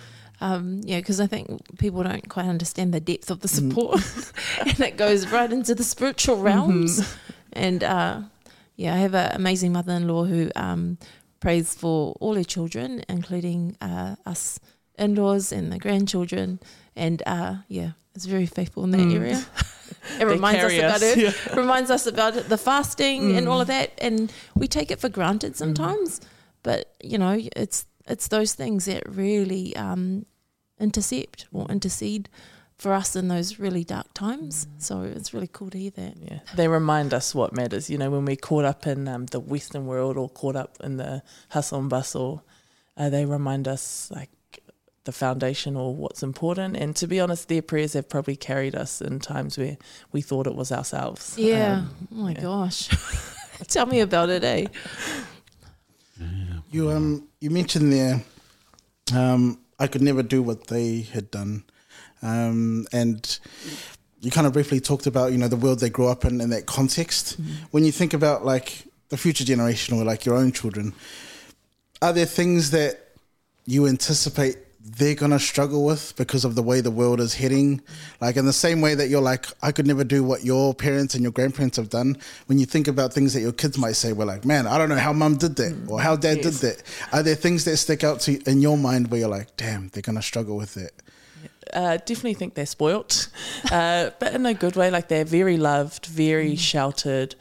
Um, 0.42 0.82
yeah, 0.84 1.00
because 1.00 1.20
I 1.20 1.28
think 1.28 1.78
people 1.80 2.04
don't 2.04 2.30
quite 2.30 2.46
understand 2.46 2.94
the 2.94 3.00
depth 3.00 3.30
of 3.32 3.40
the 3.42 3.48
Mm. 3.48 3.70
support, 3.70 4.34
and 4.68 4.80
it 4.80 4.96
goes 4.98 5.28
right 5.28 5.52
into 5.52 5.74
the 5.76 5.84
spiritual 5.84 6.38
realms. 6.42 7.02
And 7.52 7.84
uh, 7.84 8.22
yeah, 8.76 8.94
I 8.94 8.98
have 9.00 9.16
an 9.16 9.32
amazing 9.36 9.74
mother-in-law 9.74 10.26
who 10.26 10.52
um, 10.56 10.98
prays 11.40 11.74
for 11.76 12.16
all 12.22 12.36
her 12.36 12.44
children, 12.46 13.04
including 13.10 13.76
uh, 13.82 14.16
us 14.26 14.60
in-laws 14.98 15.52
and 15.52 15.72
the 15.74 15.80
grandchildren. 15.80 16.60
And 16.96 17.22
uh, 17.26 17.56
yeah, 17.68 17.92
it's 18.16 18.26
very 18.26 18.46
faithful 18.46 18.84
in 18.84 18.92
that 18.92 19.08
Mm. 19.08 19.16
area. 19.16 19.46
it 20.20 20.26
reminds 20.26 20.64
us 20.64 20.74
about 20.78 21.02
us, 21.02 21.16
her 21.16 21.22
yeah. 21.22 21.56
reminds 21.56 21.92
us 21.92 22.08
about 22.08 22.34
the 22.34 22.58
fasting 22.58 23.36
and 23.36 23.48
Mm. 23.48 23.52
all 23.52 23.62
of 23.62 23.68
that, 23.68 23.92
and 24.00 24.32
we 24.56 24.68
take 24.68 24.92
it 24.92 25.00
for 25.00 25.10
granted 25.10 25.56
sometimes. 25.56 26.22
But 26.64 26.94
you 27.04 27.18
know, 27.18 27.40
it's 27.56 27.86
it's 28.08 28.28
those 28.28 28.54
things 28.54 28.86
that 28.86 29.04
really 29.08 29.76
um, 29.76 30.26
intercept 30.80 31.48
or 31.52 31.68
intercede 31.70 32.30
for 32.78 32.94
us 32.94 33.16
in 33.16 33.28
those 33.28 33.60
really 33.60 33.84
dark 33.84 34.14
times. 34.14 34.66
So 34.78 35.02
it's 35.02 35.34
really 35.34 35.50
cool 35.52 35.70
to 35.72 35.78
hear 35.78 35.92
that. 35.92 36.16
Yeah, 36.18 36.40
they 36.56 36.68
remind 36.68 37.14
us 37.14 37.36
what 37.36 37.54
matters. 37.54 37.90
You 37.90 37.98
know, 37.98 38.10
when 38.10 38.26
we're 38.26 38.36
caught 38.38 38.66
up 38.66 38.88
in 38.88 39.08
um, 39.08 39.26
the 39.28 39.40
Western 39.40 39.86
world 39.86 40.18
or 40.18 40.30
caught 40.30 40.56
up 40.56 40.78
in 40.82 40.98
the 40.98 41.22
hustle 41.50 41.80
and 41.80 41.90
bustle, 41.90 42.44
uh, 42.98 43.10
they 43.10 43.26
remind 43.26 43.68
us 43.68 44.10
like 44.12 44.30
the 45.06 45.12
foundation 45.12 45.76
or 45.76 45.96
what's 45.96 46.24
important. 46.24 46.78
And 46.78 46.96
to 46.98 47.08
be 47.08 47.20
honest, 47.20 47.48
their 47.48 47.62
prayers 47.62 47.94
have 47.94 48.10
probably 48.10 48.36
carried 48.36 48.76
us 48.76 49.02
in 49.02 49.20
times 49.20 49.58
where 49.58 49.78
we 50.12 50.22
thought 50.22 50.48
it 50.48 50.56
was 50.56 50.72
ourselves. 50.72 51.36
Yeah. 51.38 51.78
Um, 51.78 52.08
oh 52.12 52.16
my 52.16 52.32
yeah. 52.32 52.42
gosh. 52.42 52.90
Tell 53.68 53.86
me 53.86 54.00
about 54.00 54.30
it, 54.30 54.44
eh? 54.44 54.68
You 56.72 56.92
um 56.92 57.28
you 57.40 57.50
mentioned 57.50 57.92
there, 57.92 58.22
um, 59.16 59.60
I 59.80 59.88
could 59.88 60.02
never 60.02 60.22
do 60.22 60.44
what 60.44 60.68
they 60.68 61.02
had 61.02 61.32
done, 61.32 61.64
um, 62.22 62.86
and 62.92 63.40
you 64.20 64.30
kind 64.30 64.46
of 64.46 64.54
briefly 64.54 64.80
talked 64.80 65.08
about 65.08 65.32
you 65.32 65.38
know 65.38 65.48
the 65.48 65.56
world 65.56 65.80
they 65.80 65.90
grew 65.90 66.08
up 66.08 66.26
in 66.26 66.42
in 66.42 66.50
that 66.52 66.68
context. 66.68 67.38
When 67.72 67.86
you 67.86 67.92
think 67.92 68.14
about 68.14 68.46
like 68.46 68.84
the 69.10 69.18
future 69.18 69.44
generation 69.44 69.98
or 69.98 70.04
like 70.04 70.26
your 70.26 70.36
own 70.36 70.52
children, 70.52 70.94
are 72.02 72.14
there 72.14 72.26
things 72.26 72.72
that 72.72 73.10
you 73.66 73.88
anticipate 73.88 74.58
they're 74.82 75.16
gonna 75.16 75.40
struggle 75.40 75.86
with 75.86 76.14
because 76.16 76.46
of 76.46 76.56
the 76.56 76.64
way 76.64 76.82
the 76.82 76.92
world 76.92 77.20
is 77.20 77.34
heading? 77.36 77.82
Like 78.22 78.38
in 78.38 78.46
the 78.46 78.54
same 78.54 78.82
way 78.82 78.96
that 78.96 79.10
you're 79.10 79.22
like, 79.22 79.46
I 79.62 79.72
could 79.72 79.86
never 79.86 80.04
do 80.04 80.24
what 80.24 80.44
your 80.46 80.74
parents 80.74 81.14
and 81.16 81.24
your 81.24 81.32
grandparents 81.32 81.78
have 81.78 81.90
done. 81.90 82.18
When 82.48 82.58
you 82.60 82.66
think 82.66 82.88
about 82.88 83.14
things 83.14 83.34
that 83.34 83.42
your 83.42 83.52
kids 83.52 83.78
might 83.78 83.94
say, 83.98 84.14
we're 84.14 84.26
like, 84.26 84.46
man, 84.46 84.68
I 84.68 84.78
don't 84.78 84.90
know 84.90 84.96
how 84.96 85.14
mum 85.14 85.38
did 85.38 85.56
that 85.58 85.78
or 85.90 86.00
how 86.02 86.16
dad 86.16 86.38
Yes. 86.38 86.60
did 86.60 86.76
that. 86.78 86.84
Are 87.12 87.22
there 87.24 87.36
things 87.36 87.66
that 87.66 87.78
stick 87.78 88.04
out 88.04 88.22
to 88.22 88.34
you 88.34 88.42
in 88.48 88.62
your 88.62 88.78
mind 88.78 89.12
where 89.12 89.20
you're 89.20 89.30
like, 89.30 89.56
damn, 89.58 89.90
they're 89.90 90.02
gonna 90.02 90.22
struggle 90.22 90.56
with 90.58 90.78
it? 90.78 90.94
uh, 91.74 91.98
definitely 91.98 92.34
think 92.34 92.56
they're 92.56 92.66
spoilt, 92.66 93.28
uh, 93.72 94.10
but 94.20 94.34
in 94.34 94.44
a 94.46 94.54
good 94.56 94.76
way. 94.76 94.90
Like 94.90 95.08
they're 95.08 95.24
very 95.26 95.58
loved, 95.58 96.08
very 96.08 96.56
sheltered, 96.56 97.36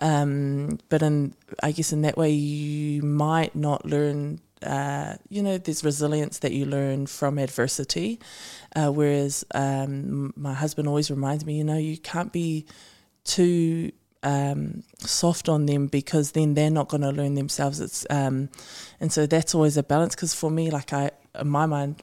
um, 0.00 0.78
but 0.88 1.02
in 1.02 1.34
I 1.62 1.72
guess 1.72 1.92
in 1.92 2.02
that 2.02 2.16
way 2.16 2.30
you 2.30 3.02
might 3.02 3.56
not 3.56 3.84
learn. 3.84 4.40
Uh, 4.62 5.16
you 5.28 5.42
know, 5.42 5.58
there's 5.58 5.84
resilience 5.84 6.38
that 6.40 6.52
you 6.52 6.64
learn 6.64 7.06
from 7.06 7.38
adversity. 7.38 8.20
Uh, 8.74 8.90
whereas 8.90 9.44
um, 9.54 10.32
my 10.36 10.54
husband 10.54 10.88
always 10.88 11.10
reminds 11.10 11.44
me, 11.44 11.56
you 11.58 11.64
know, 11.64 11.76
you 11.76 11.98
can't 11.98 12.32
be 12.32 12.66
too 13.24 13.92
um, 14.22 14.82
soft 14.98 15.48
on 15.48 15.66
them 15.66 15.86
because 15.86 16.32
then 16.32 16.54
they're 16.54 16.70
not 16.70 16.88
going 16.88 17.02
to 17.02 17.10
learn 17.10 17.34
themselves. 17.34 17.80
It's 17.80 18.06
um, 18.10 18.48
and 19.00 19.12
so 19.12 19.26
that's 19.26 19.54
always 19.54 19.76
a 19.76 19.82
balance. 19.82 20.14
Because 20.14 20.34
for 20.34 20.50
me, 20.50 20.70
like 20.70 20.92
I, 20.92 21.10
in 21.38 21.48
my 21.48 21.66
mind, 21.66 22.02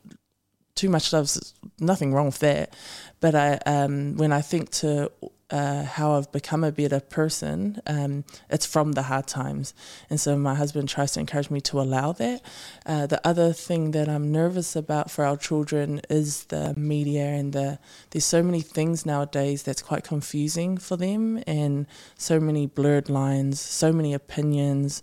too 0.76 0.90
much 0.90 1.12
love's 1.12 1.54
nothing 1.80 2.14
wrong 2.14 2.28
with 2.28 2.40
that. 2.40 2.74
But 3.20 3.36
I, 3.36 3.60
um, 3.66 4.16
when 4.18 4.32
I 4.32 4.42
think 4.42 4.70
to 4.72 5.12
uh, 5.52 5.84
how 5.84 6.14
I've 6.14 6.32
become 6.32 6.64
a 6.64 6.72
better 6.72 7.00
person, 7.00 7.82
um, 7.88 8.24
it's 8.50 8.66
from 8.66 8.94
the 8.94 9.04
hard 9.04 9.28
times. 9.28 9.74
And 10.10 10.20
so 10.20 10.38
my 10.38 10.56
husband 10.56 10.90
tries 10.90 11.14
to 11.14 11.20
encourage 11.20 11.50
me 11.50 11.62
to 11.62 11.80
allow 11.80 12.12
that. 12.14 12.42
Uh, 12.86 13.08
the 13.08 13.26
other 13.28 13.54
thing 13.54 13.92
that 13.92 14.08
I'm 14.08 14.32
nervous 14.32 14.76
about 14.76 15.10
for 15.10 15.26
our 15.26 15.38
children 15.38 16.02
is 16.10 16.46
the 16.46 16.74
media 16.78 17.26
and 17.26 17.54
the 17.54 17.80
there's 18.12 18.26
so 18.26 18.44
many 18.44 18.62
things 18.62 19.06
nowadays 19.06 19.64
that's 19.64 19.82
quite 19.82 20.04
confusing 20.04 20.78
for 20.78 20.98
them 20.98 21.42
and 21.48 21.88
so 22.16 22.40
many 22.40 22.68
blurred 22.68 23.10
lines, 23.10 23.60
so 23.60 23.92
many 23.92 24.14
opinions 24.14 25.02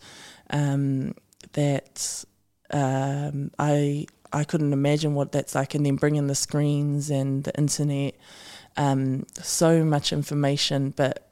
um, 0.51 1.15
that 1.53 2.25
um, 2.71 3.51
I 3.59 4.07
I 4.33 4.45
couldn't 4.45 4.73
imagine 4.73 5.15
what 5.15 5.33
that's 5.33 5.55
like, 5.55 5.75
and 5.75 5.87
then 5.87 5.97
bringing 5.97 6.27
the 6.27 6.35
screens 6.35 7.11
and 7.11 7.45
the 7.45 7.57
internet, 7.57 8.17
um, 8.77 9.27
so 9.35 9.85
much 9.85 10.13
information, 10.13 10.93
but 10.97 11.27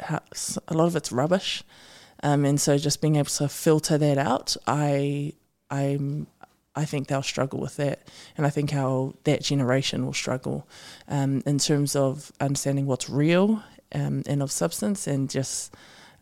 a 0.69 0.75
lot 0.75 0.87
of 0.87 0.97
it's 0.97 1.13
rubbish, 1.13 1.63
um, 2.23 2.45
and 2.45 2.61
so 2.61 2.79
just 2.79 3.01
being 3.01 3.17
able 3.17 3.27
to 3.27 3.49
filter 3.49 3.99
that 3.99 4.19
out, 4.19 4.57
I 4.67 5.35
I'm 5.71 6.27
I 6.77 6.85
think 6.85 7.09
they'll 7.09 7.23
struggle 7.23 7.61
with 7.61 7.77
that, 7.77 8.09
and 8.37 8.47
I 8.47 8.51
think 8.51 8.71
how 8.71 9.15
that 9.25 9.43
generation 9.43 10.05
will 10.05 10.13
struggle 10.13 10.67
um, 11.09 11.43
in 11.47 11.59
terms 11.59 11.95
of 11.95 12.33
understanding 12.41 12.87
what's 12.87 13.09
real 13.09 13.63
um, 13.95 14.23
and 14.27 14.43
of 14.43 14.51
substance, 14.51 15.07
and 15.07 15.31
just 15.31 15.75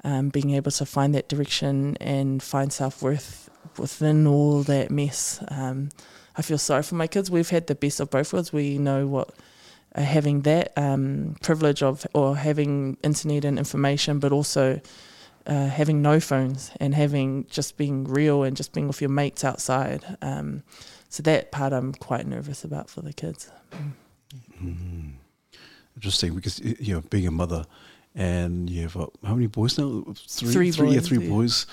um, 0.05 0.29
being 0.29 0.51
able 0.51 0.73
to 0.73 0.85
find 0.85 1.15
that 1.15 1.29
direction 1.29 1.97
and 2.01 2.43
find 2.43 2.73
self 2.73 3.03
worth 3.03 3.49
within 3.79 4.27
all 4.27 4.63
that 4.65 4.91
mess. 4.91 5.43
Um, 5.49 5.91
I 6.37 6.43
feel 6.43 6.59
sorry 6.59 6.83
for 6.83 6.95
my 6.97 7.07
kids. 7.07 7.31
We've 7.31 7.49
had 7.49 7.67
the 7.67 7.75
best 7.75 8.01
of 8.01 8.11
both 8.11 8.33
worlds. 8.33 8.53
We 8.53 8.79
know 8.79 9.07
what 9.07 9.35
having 9.95 10.43
that 10.43 10.73
um, 10.77 11.37
privilege 11.43 11.83
of 11.83 12.07
or 12.15 12.37
having 12.37 12.97
internet 13.03 13.45
and 13.45 13.59
information, 13.59 14.19
but 14.19 14.33
also 14.33 14.81
uh, 15.47 15.67
having 15.67 16.03
no 16.03 16.21
phones 16.21 16.71
and 16.81 16.95
having 16.95 17.47
just 17.49 17.77
being 17.77 18.05
real 18.05 18.43
and 18.43 18.57
just 18.57 18.73
being 18.73 18.87
with 18.87 19.01
your 19.01 19.11
mates 19.11 19.45
outside. 19.45 20.17
Um, 20.23 20.63
so 21.09 21.23
that 21.25 21.51
part 21.53 21.73
I'm 21.73 21.93
quite 21.93 22.27
nervous 22.27 22.65
about 22.65 22.89
for 22.89 23.03
the 23.03 23.13
kids. 23.13 23.51
Mm. 24.63 25.13
Interesting, 25.95 26.35
because 26.35 26.59
you 26.61 26.95
know, 26.95 27.03
being 27.11 27.27
a 27.27 27.31
mother, 27.31 27.67
and 28.15 28.71
you 28.71 28.83
have 28.83 28.97
uh, 28.97 29.07
how 29.25 29.35
many 29.35 29.47
boys 29.47 29.79
now? 29.79 30.05
Three 30.17 30.71
yeah, 30.71 30.83
boys, 30.83 31.09
three 31.09 31.19
yeah. 31.19 31.29
boys. 31.29 31.67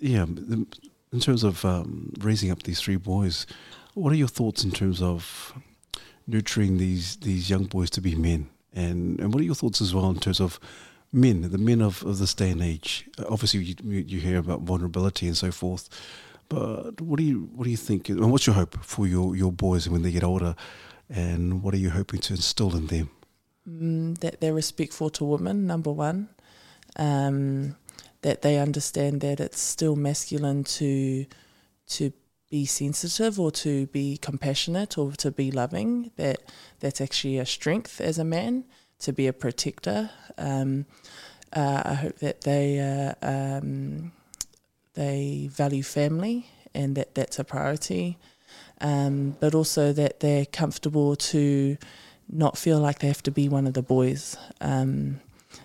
Yeah, 0.00 0.24
in 0.24 1.20
terms 1.20 1.44
of 1.44 1.64
um, 1.64 2.12
raising 2.18 2.50
up 2.50 2.64
these 2.64 2.80
three 2.80 2.96
boys, 2.96 3.46
what 3.94 4.12
are 4.12 4.16
your 4.16 4.28
thoughts 4.28 4.64
in 4.64 4.72
terms 4.72 5.00
of 5.00 5.54
nurturing 6.26 6.78
these 6.78 7.16
these 7.16 7.50
young 7.50 7.64
boys 7.64 7.90
to 7.90 8.00
be 8.00 8.14
men? 8.14 8.48
And 8.72 9.20
and 9.20 9.32
what 9.32 9.40
are 9.40 9.44
your 9.44 9.54
thoughts 9.54 9.80
as 9.80 9.94
well 9.94 10.10
in 10.10 10.20
terms 10.20 10.40
of 10.40 10.58
men, 11.12 11.50
the 11.50 11.58
men 11.58 11.80
of, 11.80 12.02
of 12.04 12.18
this 12.18 12.34
day 12.34 12.50
and 12.50 12.62
age? 12.62 13.08
Obviously, 13.28 13.60
you, 13.60 13.74
you 13.84 14.04
you 14.06 14.20
hear 14.20 14.38
about 14.38 14.62
vulnerability 14.62 15.26
and 15.26 15.36
so 15.36 15.50
forth, 15.50 15.88
but 16.48 17.00
what 17.00 17.18
do 17.18 17.24
you 17.24 17.50
what 17.54 17.64
do 17.64 17.70
you 17.70 17.76
think? 17.76 18.08
And 18.08 18.30
what's 18.30 18.46
your 18.46 18.54
hope 18.54 18.76
for 18.84 19.06
your 19.06 19.36
your 19.36 19.52
boys 19.52 19.88
when 19.88 20.02
they 20.02 20.12
get 20.12 20.24
older? 20.24 20.54
And 21.10 21.62
what 21.62 21.74
are 21.74 21.78
you 21.78 21.90
hoping 21.90 22.20
to 22.20 22.32
instill 22.32 22.74
in 22.74 22.86
them? 22.86 23.10
mm, 23.68 24.18
that 24.18 24.40
they're 24.40 24.54
respectful 24.54 25.10
to 25.10 25.24
women, 25.24 25.66
number 25.66 25.92
one. 25.92 26.28
Um, 26.96 27.76
that 28.22 28.42
they 28.42 28.58
understand 28.58 29.20
that 29.20 29.40
it's 29.40 29.60
still 29.60 29.96
masculine 29.96 30.64
to 30.64 31.26
to 31.86 32.12
be 32.54 32.64
sensitive 32.64 33.40
or 33.40 33.50
to 33.50 33.86
be 33.86 34.16
compassionate 34.16 34.96
or 34.96 35.10
to 35.10 35.32
be 35.32 35.50
loving. 35.50 36.12
That 36.14 36.38
that's 36.78 37.00
actually 37.00 37.38
a 37.38 37.46
strength 37.46 38.00
as 38.00 38.16
a 38.16 38.22
man 38.22 38.64
to 39.00 39.12
be 39.12 39.26
a 39.26 39.32
protector. 39.32 40.10
Um, 40.38 40.86
uh, 41.52 41.82
I 41.84 41.94
hope 41.94 42.18
that 42.20 42.42
they 42.42 42.78
uh, 42.78 43.14
um, 43.22 44.12
they 44.94 45.48
value 45.50 45.82
family 45.82 46.46
and 46.72 46.94
that 46.94 47.16
that's 47.16 47.40
a 47.40 47.44
priority. 47.44 48.18
Um, 48.80 49.36
but 49.40 49.52
also 49.52 49.92
that 49.92 50.20
they're 50.20 50.46
comfortable 50.46 51.16
to 51.32 51.76
not 52.28 52.56
feel 52.56 52.78
like 52.78 53.00
they 53.00 53.08
have 53.08 53.24
to 53.24 53.32
be 53.32 53.48
one 53.48 53.66
of 53.66 53.74
the 53.74 53.82
boys. 53.82 54.36
Um, 54.60 55.20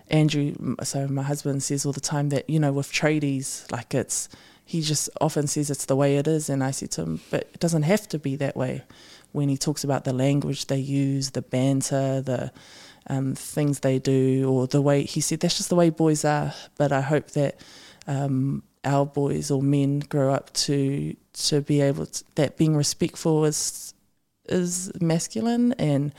Andrew, 0.08 0.56
so 0.84 1.08
my 1.08 1.22
husband 1.22 1.62
says 1.62 1.86
all 1.86 1.94
the 1.94 2.10
time 2.16 2.30
that 2.30 2.50
you 2.50 2.60
know 2.60 2.74
with 2.74 2.92
tradies, 2.92 3.72
like 3.72 3.94
it's 3.94 4.28
he 4.70 4.82
just 4.82 5.10
often 5.20 5.48
says 5.48 5.72
it's 5.72 5.86
the 5.86 5.96
way 5.96 6.18
it 6.18 6.28
is, 6.28 6.48
and 6.48 6.64
I 6.64 6.70
said 6.70 6.92
to 6.92 7.02
him, 7.02 7.22
but 7.32 7.50
it 7.56 7.60
doesn't 7.60 7.82
have 7.82 8.08
to 8.10 8.20
be 8.20 8.36
that 8.36 8.56
way. 8.56 8.84
When 9.32 9.50
he 9.50 9.58
talks 9.58 9.84
about 9.84 10.04
the 10.04 10.14
language 10.14 10.68
they 10.68 10.78
use, 10.78 11.32
the 11.32 11.42
banter, 11.42 12.22
the 12.22 12.52
um, 13.08 13.34
things 13.34 13.80
they 13.80 13.98
do, 13.98 14.48
or 14.48 14.68
the 14.68 14.84
way 14.84 15.06
he 15.06 15.22
said 15.22 15.40
that's 15.40 15.58
just 15.58 15.70
the 15.70 15.76
way 15.76 15.90
boys 15.90 16.24
are. 16.24 16.54
But 16.78 16.92
I 16.92 17.02
hope 17.02 17.32
that 17.32 17.60
um, 18.06 18.62
our 18.84 19.08
boys 19.08 19.50
or 19.50 19.64
men 19.64 20.02
grow 20.02 20.32
up 20.32 20.54
to 20.54 21.16
to 21.34 21.62
be 21.62 21.82
able 21.82 22.06
to, 22.06 22.24
that 22.36 22.56
being 22.56 22.78
respectful 22.78 23.46
is 23.46 23.96
is 24.50 24.92
masculine 25.02 25.74
and 25.80 26.14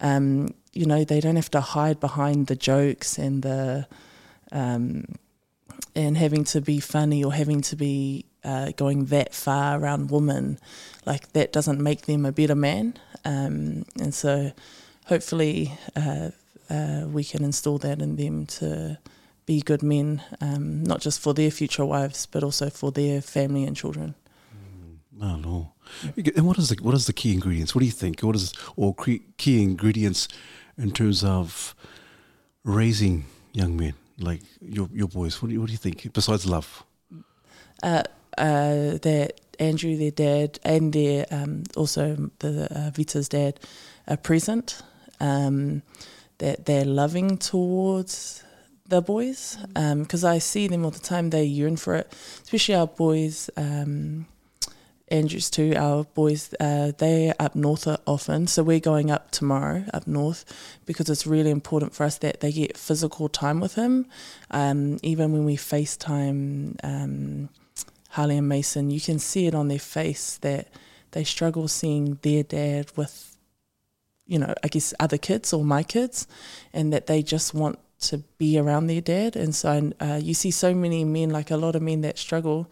um, 0.00 0.54
you 0.72 0.86
know 0.86 1.04
they 1.04 1.20
don't 1.20 1.36
have 1.36 1.50
to 1.50 1.60
hide 1.60 2.00
behind 2.00 2.46
the 2.46 2.56
jokes 2.56 3.18
and 3.18 3.42
the 3.42 3.86
um, 4.52 5.04
and 5.94 6.16
having 6.16 6.44
to 6.44 6.60
be 6.60 6.80
funny 6.80 7.24
or 7.24 7.32
having 7.32 7.60
to 7.60 7.76
be 7.76 8.24
uh, 8.44 8.72
going 8.76 9.06
that 9.06 9.34
far 9.34 9.78
around 9.78 10.10
women 10.10 10.58
like 11.06 11.32
that 11.32 11.52
doesn't 11.52 11.80
make 11.80 12.02
them 12.02 12.24
a 12.24 12.32
better 12.32 12.54
man 12.54 12.94
um, 13.24 13.84
and 13.98 14.14
so 14.14 14.52
hopefully 15.06 15.72
uh, 15.96 16.30
uh, 16.70 17.04
we 17.06 17.24
can 17.24 17.44
install 17.44 17.78
that 17.78 18.00
in 18.00 18.16
them 18.16 18.46
to 18.46 18.98
be 19.46 19.60
good 19.60 19.82
men 19.82 20.22
um, 20.40 20.82
not 20.84 21.00
just 21.00 21.20
for 21.20 21.34
their 21.34 21.50
future 21.50 21.84
wives 21.84 22.26
but 22.26 22.42
also 22.42 22.70
for 22.70 22.90
their 22.92 23.20
family 23.20 23.64
and 23.64 23.76
children 23.76 24.14
Oh 25.22 25.36
no! 25.36 25.72
And 26.16 26.46
what 26.46 26.56
is 26.56 26.70
the 26.70 26.82
what 26.82 26.94
is 26.94 27.06
the 27.06 27.12
key 27.12 27.34
ingredients? 27.34 27.74
What 27.74 27.80
do 27.80 27.84
you 27.84 27.92
think? 27.92 28.20
What 28.20 28.36
is 28.36 28.54
or 28.74 28.94
key 28.94 29.62
ingredients 29.62 30.28
in 30.78 30.92
terms 30.92 31.22
of 31.22 31.74
raising 32.64 33.26
young 33.52 33.76
men 33.76 33.94
like 34.20 34.42
your 34.60 34.88
your 34.92 35.08
boys? 35.08 35.40
What 35.40 35.48
do 35.48 35.54
you, 35.54 35.60
what 35.60 35.66
do 35.66 35.72
you 35.72 35.78
think 35.78 36.12
besides 36.12 36.46
love? 36.46 36.84
uh, 37.82 38.02
uh, 38.38 38.98
that 39.02 39.40
Andrew, 39.58 39.96
their 39.96 40.10
dad, 40.10 40.58
and 40.64 40.92
their 40.92 41.26
um, 41.30 41.64
also 41.76 42.30
the 42.38 42.68
uh, 42.70 42.90
Vita's 42.90 43.28
dad 43.28 43.60
are 44.08 44.16
present. 44.16 44.82
Um, 45.20 45.82
that 46.38 46.64
they're 46.64 46.86
loving 46.86 47.36
towards 47.36 48.42
the 48.88 49.02
boys 49.02 49.58
because 49.74 50.24
I 50.24 50.38
see 50.38 50.68
them 50.68 50.86
all 50.86 50.90
the 50.90 50.98
time. 50.98 51.28
They 51.28 51.44
yearn 51.44 51.76
for 51.76 51.96
it, 51.96 52.12
especially 52.42 52.74
our 52.76 52.86
boys. 52.86 53.50
Um, 53.58 54.26
Andrews 55.10 55.50
too, 55.50 55.74
our 55.76 56.04
boys, 56.04 56.54
uh, 56.60 56.92
they're 56.96 57.34
up 57.38 57.56
north 57.56 57.88
often. 58.06 58.46
So 58.46 58.62
we're 58.62 58.80
going 58.80 59.10
up 59.10 59.30
tomorrow 59.30 59.84
up 59.92 60.06
north 60.06 60.44
because 60.86 61.10
it's 61.10 61.26
really 61.26 61.50
important 61.50 61.94
for 61.94 62.04
us 62.04 62.18
that 62.18 62.40
they 62.40 62.52
get 62.52 62.76
physical 62.76 63.28
time 63.28 63.60
with 63.60 63.74
him. 63.74 64.06
Um, 64.50 64.98
even 65.02 65.32
when 65.32 65.44
we 65.44 65.56
FaceTime 65.56 66.76
um, 66.84 67.48
Harley 68.10 68.38
and 68.38 68.48
Mason, 68.48 68.90
you 68.90 69.00
can 69.00 69.18
see 69.18 69.46
it 69.46 69.54
on 69.54 69.68
their 69.68 69.78
face 69.78 70.36
that 70.38 70.68
they 71.10 71.24
struggle 71.24 71.66
seeing 71.66 72.18
their 72.22 72.44
dad 72.44 72.92
with, 72.96 73.36
you 74.26 74.38
know, 74.38 74.54
I 74.62 74.68
guess 74.68 74.94
other 75.00 75.18
kids 75.18 75.52
or 75.52 75.64
my 75.64 75.82
kids, 75.82 76.28
and 76.72 76.92
that 76.92 77.08
they 77.08 77.22
just 77.22 77.52
want 77.52 77.80
to 78.02 78.18
be 78.38 78.58
around 78.58 78.86
their 78.86 79.00
dad. 79.00 79.34
And 79.34 79.54
so 79.54 79.92
uh, 80.00 80.20
you 80.22 80.34
see 80.34 80.52
so 80.52 80.72
many 80.72 81.04
men, 81.04 81.30
like 81.30 81.50
a 81.50 81.56
lot 81.56 81.74
of 81.74 81.82
men 81.82 82.00
that 82.02 82.16
struggle 82.16 82.70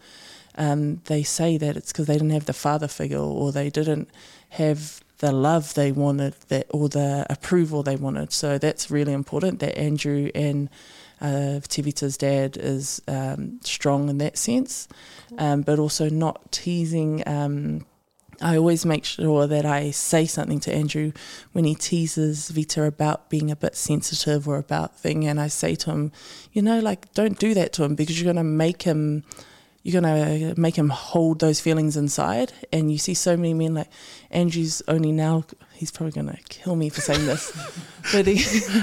um, 0.55 1.01
they 1.05 1.23
say 1.23 1.57
that 1.57 1.77
it's 1.77 1.91
because 1.91 2.07
they 2.07 2.13
didn't 2.13 2.31
have 2.31 2.45
the 2.45 2.53
father 2.53 2.87
figure 2.87 3.19
or 3.19 3.51
they 3.51 3.69
didn't 3.69 4.09
have 4.49 5.01
the 5.19 5.31
love 5.31 5.73
they 5.73 5.91
wanted 5.91 6.33
that 6.47 6.65
or 6.69 6.89
the 6.89 7.25
approval 7.29 7.83
they 7.83 7.95
wanted. 7.95 8.31
So 8.33 8.57
that's 8.57 8.89
really 8.89 9.13
important 9.13 9.59
that 9.59 9.77
Andrew 9.77 10.31
and 10.33 10.69
uh, 11.21 11.59
Tivita's 11.67 12.17
dad 12.17 12.57
is 12.57 13.01
um, 13.07 13.59
strong 13.63 14.09
in 14.09 14.17
that 14.19 14.37
sense, 14.37 14.87
um, 15.37 15.61
but 15.61 15.77
also 15.77 16.09
not 16.09 16.51
teasing. 16.51 17.23
Um, 17.27 17.85
I 18.41 18.55
always 18.55 18.85
make 18.85 19.03
sure 19.03 19.45
that 19.47 19.65
I 19.65 19.91
say 19.91 20.25
something 20.25 20.61
to 20.61 20.73
Andrew 20.73 21.11
when 21.51 21.65
he 21.65 21.75
teases 21.75 22.49
Vita 22.49 22.83
about 22.83 23.29
being 23.29 23.51
a 23.51 23.55
bit 23.55 23.75
sensitive 23.75 24.47
or 24.47 24.57
about 24.57 24.97
thing, 24.97 25.27
and 25.27 25.41
I 25.41 25.47
say 25.47 25.75
to 25.75 25.91
him, 25.91 26.11
you 26.53 26.61
know, 26.61 26.79
like 26.79 27.13
don't 27.13 27.37
do 27.37 27.53
that 27.53 27.73
to 27.73 27.83
him 27.83 27.95
because 27.95 28.19
you're 28.19 28.31
going 28.33 28.37
to 28.37 28.49
make 28.49 28.83
him 28.83 29.25
you're 29.89 30.01
to 30.01 30.53
make 30.59 30.75
him 30.75 30.89
hold 30.89 31.39
those 31.39 31.59
feelings 31.59 31.97
inside. 31.97 32.53
And 32.71 32.91
you 32.91 32.97
see 32.97 33.13
so 33.13 33.35
many 33.35 33.53
men 33.53 33.73
like 33.73 33.89
Andrew's 34.31 34.81
only 34.87 35.11
now, 35.11 35.45
he's 35.73 35.91
probably 35.91 36.11
going 36.11 36.27
to 36.27 36.37
kill 36.49 36.75
me 36.75 36.89
for 36.89 37.01
saying 37.01 37.25
this, 37.25 37.51
but 38.11 38.27
he, 38.27 38.35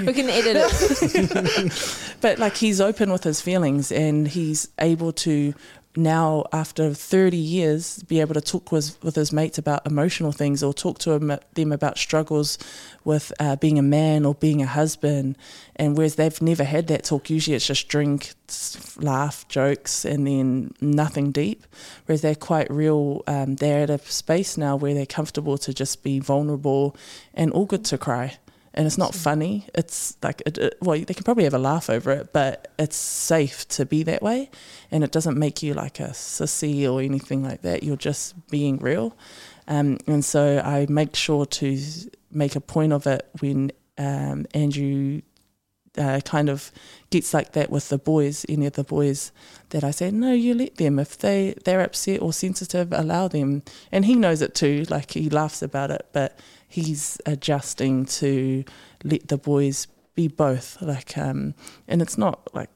We 0.05 0.13
can 0.13 0.29
edit 0.29 0.57
it. 0.59 2.17
but 2.21 2.39
like 2.39 2.57
he's 2.57 2.81
open 2.81 3.13
with 3.13 3.25
his 3.25 3.41
feelings 3.41 3.93
and 3.93 4.27
he's 4.27 4.69
able 4.79 5.13
to 5.13 5.55
now 5.97 6.45
after 6.53 6.93
30 6.93 7.37
years 7.37 8.03
be 8.05 8.21
able 8.21 8.35
to 8.35 8.41
talk 8.41 8.73
with, 8.73 9.03
with 9.03 9.15
his 9.15 9.33
mates 9.33 9.59
about 9.59 9.87
emotional 9.87 10.33
things 10.33 10.63
or 10.63 10.73
talk 10.75 10.99
to 11.01 11.13
him, 11.13 11.39
them 11.55 11.73
about 11.73 11.99
struggles 11.99 12.59
with 13.05 13.33
uh, 13.41 13.57
being 13.57 13.79
a 13.79 13.83
man 13.83 14.25
or 14.25 14.35
being 14.35 14.63
a 14.63 14.67
husband. 14.67 15.37
And 15.77 15.97
whereas 15.97 16.17
they've 16.17 16.43
never 16.43 16.65
had 16.65 16.87
that 16.89 17.05
talk 17.05 17.31
usually 17.31 17.57
it's 17.57 17.67
just 17.67 17.89
drink 17.89 18.35
laugh 18.99 19.47
jokes 19.49 20.05
and 20.05 20.27
then 20.27 20.73
nothing 20.81 21.33
deep. 21.33 21.67
Whereas 22.07 22.23
they're 22.23 22.35
quite 22.35 22.71
real 22.71 23.23
um, 23.27 23.57
they're 23.57 23.83
at 23.83 23.91
a 23.91 23.99
space 23.99 24.57
now 24.57 24.77
where 24.77 24.95
they're 24.95 25.07
comfortable 25.07 25.59
to 25.59 25.75
just 25.75 26.03
be 26.03 26.19
vulnerable 26.19 26.97
and 27.35 27.53
all 27.53 27.67
good 27.67 27.85
to 27.87 27.99
cry 27.99 28.39
and 28.77 28.87
it's 28.87 28.99
not 28.99 29.15
funny. 29.15 29.67
It's 29.75 30.17
like, 30.23 30.43
it, 30.47 30.59
it, 30.59 30.77
well, 30.81 30.99
they 30.99 31.15
can 31.15 31.25
probably 31.25 31.45
have 31.45 31.55
a 31.55 31.59
laugh 31.59 31.89
over 31.89 32.13
it, 32.13 32.33
but 32.33 32.69
it's 32.79 32.97
safe 32.97 33.67
to 33.69 33.87
be 33.87 34.03
that 34.05 34.23
way, 34.23 34.51
and 34.91 35.03
it 35.03 35.13
doesn't 35.13 35.39
make 35.39 35.63
you 35.63 35.75
like 35.75 35.99
a 36.01 36.11
sissy 36.11 36.91
or 36.91 37.01
anything 37.01 37.43
like 37.43 37.63
that. 37.63 37.83
You're 37.83 37.97
just 37.97 38.35
being 38.49 38.79
real, 38.79 39.17
um, 39.67 39.99
and 40.07 40.25
so 40.25 40.61
I 40.65 40.87
make 40.89 41.17
sure 41.17 41.47
to 41.47 41.79
make 42.31 42.55
a 42.55 42.61
point 42.61 42.93
of 42.93 43.07
it 43.07 43.27
when 43.41 43.73
um, 43.99 44.47
Andrew 44.53 45.23
uh, 45.99 46.21
kind 46.25 46.49
of 46.49 46.71
gets 47.11 47.33
like 47.33 47.53
that 47.53 47.71
with 47.71 47.89
the 47.89 47.99
boys, 47.99 48.45
any 48.49 48.67
of 48.67 48.75
the 48.75 48.85
boys, 48.85 49.33
that 49.71 49.83
I 49.85 49.91
say, 49.91 50.11
no, 50.11 50.33
you 50.33 50.55
let 50.55 50.77
them. 50.77 50.99
If 50.99 51.19
they, 51.19 51.55
they're 51.65 51.81
upset 51.81 52.21
or 52.21 52.33
sensitive, 52.33 52.93
allow 52.93 53.29
them. 53.29 53.63
And 53.91 54.05
he 54.05 54.15
knows 54.15 54.43
it 54.43 54.55
too, 54.55 54.85
like 54.91 55.13
he 55.13 55.31
laughs 55.31 55.63
about 55.63 55.91
it, 55.91 56.07
but 56.13 56.39
he's 56.83 57.19
adjusting 57.27 58.05
to 58.21 58.65
let 59.05 59.29
the 59.29 59.39
boys 59.39 59.87
be 60.15 60.29
both. 60.29 60.81
Like, 60.83 61.17
um, 61.19 61.55
and 61.89 62.01
it's 62.03 62.17
not 62.19 62.37
like, 62.55 62.71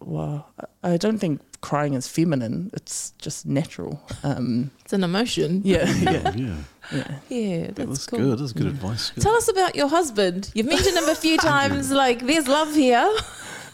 well, 0.00 0.48
I 0.82 0.96
don't 0.96 1.18
think 1.18 1.40
crying 1.60 1.94
is 1.94 2.06
feminine. 2.06 2.70
It's 2.74 3.12
just 3.18 3.46
natural. 3.46 4.00
Um, 4.22 4.70
It's 4.84 4.92
an 4.92 5.02
emotion. 5.04 5.62
yeah, 5.64 5.90
yeah, 6.10 6.32
Yeah, 6.36 6.56
yeah. 6.92 7.18
Yeah, 7.28 7.60
that's 7.66 7.74
that 7.78 7.88
was 7.88 8.06
cool. 8.06 8.18
good. 8.20 8.38
That's 8.38 8.52
good 8.52 8.66
advice. 8.66 9.10
Good. 9.10 9.22
Tell 9.22 9.34
us 9.34 9.48
about 9.48 9.74
your 9.74 9.88
husband. 9.88 10.50
You've 10.54 10.66
mentioned 10.66 10.96
him 10.96 11.08
a 11.08 11.14
few 11.14 11.36
times. 11.54 11.90
Like, 11.90 12.20
there's 12.26 12.46
love 12.48 12.74
here. 12.74 13.08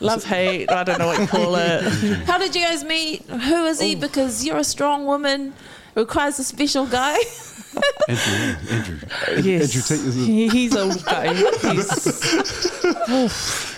Love, 0.01 0.25
hate, 0.25 0.71
I 0.71 0.83
don't 0.85 0.99
know 0.99 1.07
what 1.07 1.21
you 1.21 1.27
call 1.27 1.55
it. 1.57 1.83
How 2.27 2.37
did 2.39 2.55
you 2.55 2.63
guys 2.63 2.83
meet? 2.85 3.23
Who 3.27 3.65
is 3.67 3.81
he? 3.81 3.95
Because 3.95 4.45
you're 4.45 4.59
a 4.59 4.65
strong 4.65 5.07
woman. 5.07 5.55
Requires 5.95 6.39
a 6.39 6.45
special 6.45 6.87
guy. 6.87 7.19
Andrew, 8.09 8.57
Andrew. 8.71 8.99
Yes. 9.43 9.77
Andrew, 9.77 9.83
take 9.83 10.07
this. 10.07 10.15
He, 10.15 10.49
he's 10.49 10.75
a 10.75 10.95
guy. 11.05 11.35
He's, 11.73 11.91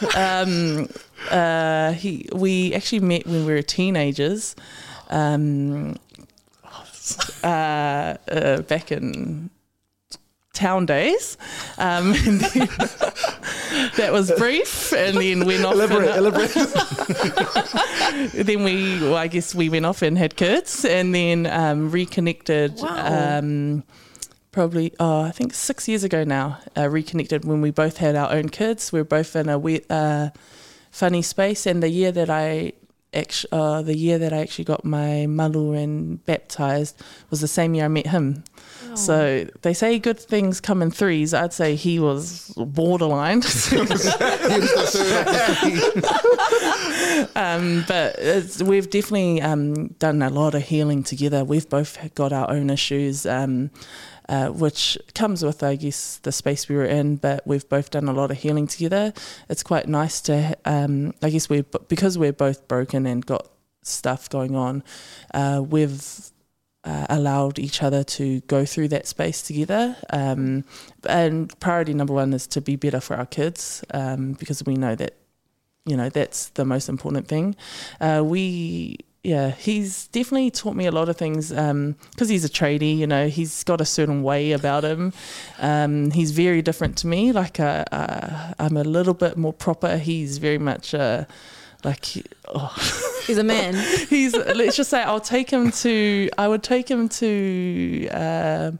um, 0.17 0.89
uh, 1.31 1.93
he, 1.93 2.29
we 2.33 2.75
actually 2.75 3.01
met 3.01 3.27
when 3.27 3.47
we 3.47 3.55
were 3.55 3.63
teenagers, 3.63 4.57
um, 5.11 5.97
uh, 7.45 7.47
uh, 8.29 8.63
back 8.63 8.93
in 8.93 9.51
town 10.57 10.87
days. 10.87 11.37
Um, 11.79 12.15
and 12.15 12.41
then 12.53 12.69
that 13.97 14.09
was 14.11 14.33
brief, 14.33 14.93
and 14.93 15.17
then 15.19 15.47
went 15.47 15.65
off. 15.65 15.75
Elaborate, 15.75 16.09
and, 16.09 16.19
elaborate. 16.19 16.53
then 18.47 18.65
we, 18.65 18.99
well, 19.01 19.17
I 19.17 19.29
guess 19.29 19.55
we 19.55 19.69
went 19.69 19.87
off 19.87 20.03
and 20.03 20.19
had 20.19 20.35
kids, 20.37 20.85
and 20.85 21.15
then 21.15 21.47
um, 21.47 21.91
reconnected. 21.91 22.81
Wow. 22.81 23.39
Um, 23.39 23.85
probably, 24.51 24.95
oh, 24.99 25.21
I 25.21 25.31
think 25.31 25.53
six 25.53 25.87
years 25.87 26.03
ago 26.03 26.25
now. 26.25 26.59
Uh, 26.77 26.89
reconnected 26.89 27.45
when 27.45 27.61
we 27.61 27.71
both 27.71 27.99
had 27.99 28.17
our 28.17 28.33
own 28.33 28.49
kids. 28.49 28.91
We 28.91 29.01
were 29.01 29.05
both 29.05 29.37
in 29.37 29.49
a 29.49 29.59
we- 29.59 29.85
uh, 29.91 30.31
funny 30.91 31.23
space, 31.23 31.67
and 31.67 31.83
the 31.83 31.91
year 31.91 32.11
that 32.13 32.31
I. 32.31 32.73
Actually, 33.15 33.53
uh, 33.53 33.81
the 33.83 33.97
year 33.97 34.19
that 34.19 34.33
I 34.35 34.39
actually 34.39 34.65
got 34.65 34.85
my 34.85 35.27
malu 35.27 35.73
and 35.73 36.23
baptized 36.27 37.01
was 37.31 37.41
the 37.41 37.49
same 37.49 37.73
year 37.75 37.87
I 37.87 37.89
met 37.89 38.09
him. 38.09 38.45
So 38.97 39.47
they 39.63 39.75
say 39.75 39.99
good 39.99 40.19
things 40.19 40.61
come 40.61 40.83
in 40.83 40.91
threes. 40.91 41.35
I'd 41.35 41.53
say 41.53 41.77
he 41.77 41.99
was 41.99 42.53
borderline. 42.57 43.39
um, 47.37 47.85
but 47.87 48.17
it's, 48.19 48.63
we've 48.63 48.91
definitely 48.91 49.43
um, 49.43 49.89
done 49.99 50.23
a 50.23 50.31
lot 50.31 50.55
of 50.55 50.63
healing 50.63 51.03
together. 51.03 51.45
We've 51.45 51.69
both 51.69 52.15
got 52.15 52.33
our 52.33 52.51
own 52.51 52.71
issues, 52.71 53.27
um, 53.27 53.71
uh, 54.29 54.49
which 54.49 54.99
comes 55.15 55.45
with, 55.45 55.63
I 55.63 55.77
guess, 55.77 56.19
the 56.19 56.33
space 56.33 56.69
we 56.69 56.77
were 56.77 56.85
in. 56.85 57.17
But 57.17 57.47
we've 57.47 57.69
both 57.69 57.91
done 57.91 58.09
a 58.09 58.13
lot 58.13 58.31
of 58.31 58.39
healing 58.39 58.67
together. 58.67 59.13
It's 59.49 59.63
quite 59.63 59.89
nice 59.89 60.21
to, 60.23 60.57
um, 60.65 61.15
I 61.23 61.31
guess, 61.31 61.49
we 61.49 61.63
because 61.89 62.19
we're 62.19 62.33
both 62.33 62.67
broken 62.69 63.07
and 63.07 63.25
got 63.25 63.49
stuff 63.83 64.29
going 64.29 64.57
on. 64.57 64.83
Uh, 65.33 65.63
we've 65.67 66.03
uh, 66.87 67.07
allowed 67.11 67.59
each 67.59 67.83
other 67.83 68.05
to 68.05 68.41
go 68.43 68.65
through 68.65 68.89
that 68.89 69.07
space 69.07 69.43
together. 69.43 69.97
Um, 70.11 70.65
and 71.09 71.59
priority 71.61 71.93
number 71.93 72.15
one 72.15 72.33
is 72.33 72.47
to 72.49 72.61
be 72.61 72.77
better 72.77 73.01
for 73.01 73.17
our 73.17 73.27
kids 73.27 73.85
um, 73.93 74.35
because 74.35 74.65
we 74.65 74.75
know 74.77 74.95
that, 74.95 75.15
you 75.85 75.97
know, 75.97 76.09
that's 76.09 76.51
the 76.51 76.65
most 76.65 76.89
important 76.89 77.27
thing. 77.27 77.57
Uh, 78.01 78.23
we, 78.25 78.99
yeah, 79.25 79.51
he's 79.51 80.07
definitely 80.09 80.53
taught 80.53 80.77
me 80.77 80.87
a 80.87 80.93
lot 80.93 81.09
of 81.09 81.17
things 81.17 81.51
because 81.51 82.29
he's 82.29 82.45
a 82.45 82.49
tradie, 82.49 82.97
you 82.97 83.09
know, 83.09 83.27
he's 83.27 83.65
got 83.65 83.81
a 83.81 83.85
certain 83.85 84.23
way 84.23 84.53
about 84.53 84.85
him. 84.85 85.13
Um, 85.59 86.13
he's 86.13 86.31
very 86.31 86.63
different 86.63 86.97
to 86.99 87.09
me. 87.09 87.33
Like, 87.33 87.59
uh, 87.59 87.85
uh, 87.91 88.53
I'm 88.61 88.77
a 88.77 88.85
little 88.85 89.15
bit 89.15 89.37
more 89.37 89.53
proper. 89.53 89.99
He's 89.99 90.39
very 90.39 90.59
much. 90.59 90.95
Uh, 90.95 91.25
like 91.87 92.05
oh, 92.49 92.75
He's 93.27 93.39
a 93.39 93.45
man. 93.55 93.75
he's 94.09 94.35
let's 94.37 94.77
just 94.77 94.91
say 94.91 95.03
I'll 95.03 95.21
take 95.21 95.49
him 95.51 95.71
to 95.71 96.29
I 96.37 96.49
would 96.49 96.63
take 96.63 96.91
him 96.91 97.09
to 97.09 98.09
uh, 98.13 98.73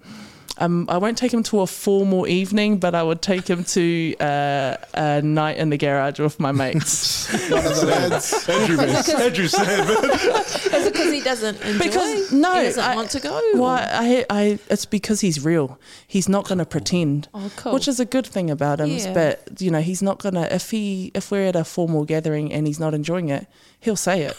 um, 0.59 0.87
I 0.89 0.99
won't 0.99 1.19
take 1.19 1.33
him 1.33 1.43
to 1.45 1.61
a 1.61 1.67
formal 1.67 2.27
evening, 2.27 2.79
but 2.79 2.95
I 2.95 3.03
would 3.03 3.21
take 3.23 3.49
him 3.49 3.65
to 3.65 4.15
uh, 4.21 4.77
a 4.95 5.23
night 5.23 5.59
in 5.59 5.71
the 5.71 5.77
garage 5.77 6.19
with 6.19 6.41
my 6.41 6.53
mates. 6.53 7.31
One 7.51 7.67
of 7.67 7.81
the 7.81 7.87
lads. 7.87 8.49
Andrew. 8.49 8.81
Andrew 9.25 9.49
said. 9.49 9.89
Is 9.89 10.87
it 10.87 10.93
because 10.93 11.13
he 11.13 11.21
doesn't 11.21 11.61
enjoy? 11.63 11.79
Because- 11.85 12.33
no, 12.33 12.55
he 12.57 12.65
doesn't 12.67 12.83
I- 12.85 12.97
want 12.97 13.11
to 13.11 13.21
go. 13.21 13.41
Why? 13.55 13.87
I, 13.91 14.27
I, 14.31 14.59
it's 14.71 14.87
because 14.87 15.21
he's 15.21 15.45
real. 15.45 15.79
He's 16.07 16.29
not 16.29 16.47
going 16.49 16.59
to 16.59 16.67
pretend. 16.67 17.29
Oh, 17.35 17.51
cool. 17.57 17.73
Which 17.75 17.89
is 17.89 18.01
a 18.01 18.05
good 18.05 18.27
thing 18.27 18.51
about 18.51 18.81
him, 18.81 18.89
Yeah. 18.89 19.13
but 19.13 19.61
you 19.61 19.71
know 19.71 19.81
he's 19.81 20.03
not 20.03 20.19
gonna. 20.19 20.49
If 20.51 20.71
he, 20.71 21.11
if 21.15 21.31
we're 21.31 21.47
at 21.47 21.57
a 21.57 21.65
formal 21.65 22.05
gathering 22.05 22.53
and 22.53 22.67
he's 22.67 22.81
not 22.81 22.95
enjoying 22.95 23.29
it, 23.29 23.47
he'll 23.81 23.97
say 23.97 24.23
it, 24.23 24.37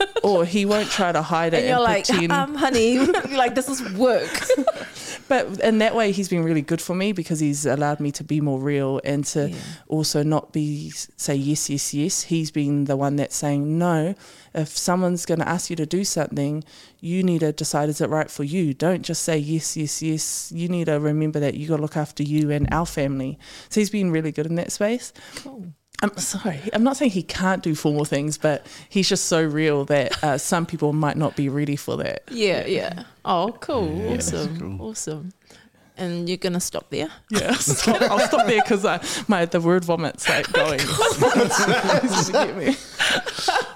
or 0.22 0.44
he 0.44 0.64
won't 0.64 0.90
try 0.90 1.12
to 1.12 1.22
hide 1.22 1.54
it 1.54 1.58
and 1.58 1.66
and, 1.66 1.68
you're 1.70 1.80
like, 1.80 2.06
pretend. 2.06 2.32
um, 2.32 2.54
honey, 2.54 2.92
you're 2.94 3.06
like 3.36 3.54
this 3.54 3.68
is 3.68 3.82
work. 3.94 4.30
But 5.28 5.60
in 5.60 5.76
that 5.78 5.94
way, 5.94 6.10
he's 6.12 6.30
been 6.30 6.42
really 6.42 6.62
good 6.62 6.80
for 6.80 6.94
me 6.94 7.12
because 7.12 7.38
he's 7.38 7.66
allowed 7.66 8.00
me 8.00 8.10
to 8.12 8.24
be 8.24 8.40
more 8.40 8.58
real 8.58 8.98
and 9.04 9.26
to 9.26 9.50
Yeah. 9.50 9.56
also 9.86 10.22
not 10.22 10.52
be 10.52 10.88
say 10.90 11.34
yes, 11.34 11.68
yes, 11.68 11.92
yes. 11.92 12.22
He's 12.22 12.50
been 12.50 12.84
the 12.86 12.96
one 12.96 13.16
that's 13.16 13.36
saying 13.36 13.76
no. 13.78 14.14
If 14.54 14.68
someone's 14.68 15.26
going 15.26 15.40
to 15.40 15.48
ask 15.48 15.68
you 15.68 15.76
to 15.76 15.84
do 15.84 16.02
something, 16.04 16.64
you 17.00 17.22
need 17.22 17.40
to 17.40 17.52
decide 17.52 17.90
is 17.90 18.00
it 18.00 18.08
right 18.08 18.30
for 18.30 18.42
you. 18.42 18.72
Don't 18.72 19.02
just 19.02 19.22
say 19.22 19.36
yes, 19.36 19.76
yes, 19.76 20.00
yes. 20.00 20.50
You 20.54 20.66
need 20.68 20.86
to 20.86 20.98
remember 20.98 21.40
that 21.40 21.52
you 21.54 21.68
got 21.68 21.76
to 21.76 21.82
look 21.82 21.98
after 21.98 22.22
you 22.22 22.50
and 22.50 22.66
our 22.72 22.86
family. 22.86 23.38
So 23.68 23.80
he's 23.82 23.90
been 23.90 24.10
really 24.10 24.32
good 24.32 24.46
in 24.46 24.54
that 24.54 24.72
space. 24.72 25.12
Cool. 25.36 25.74
I'm 26.02 26.16
sorry. 26.18 26.60
I'm 26.72 26.84
not 26.84 26.96
saying 26.96 27.10
he 27.10 27.22
can't 27.22 27.62
do 27.62 27.74
formal 27.74 28.04
things, 28.04 28.38
but 28.38 28.64
he's 28.88 29.08
just 29.08 29.24
so 29.24 29.42
real 29.42 29.84
that 29.86 30.22
uh, 30.22 30.38
some 30.38 30.64
people 30.64 30.92
might 30.92 31.16
not 31.16 31.34
be 31.34 31.48
ready 31.48 31.76
for 31.76 31.96
that. 31.96 32.22
Yeah, 32.30 32.66
yeah. 32.66 33.02
Oh, 33.24 33.56
cool. 33.60 33.96
Yeah, 33.96 34.16
awesome. 34.16 34.58
cool. 34.78 34.90
Awesome. 34.90 35.32
And 35.96 36.28
you're 36.28 36.38
gonna 36.38 36.60
stop 36.60 36.90
there. 36.90 37.08
Yeah, 37.28 37.54
stop, 37.54 38.00
I'll 38.02 38.20
stop 38.20 38.46
there 38.46 38.62
because 38.62 38.84
my 39.26 39.46
the 39.46 39.60
word 39.60 39.82
vomit's 39.82 40.28
like 40.28 40.52
going. 40.52 40.78
It's 40.80 42.30
gonna 42.30 42.46
get 42.46 42.56
me. 42.56 42.76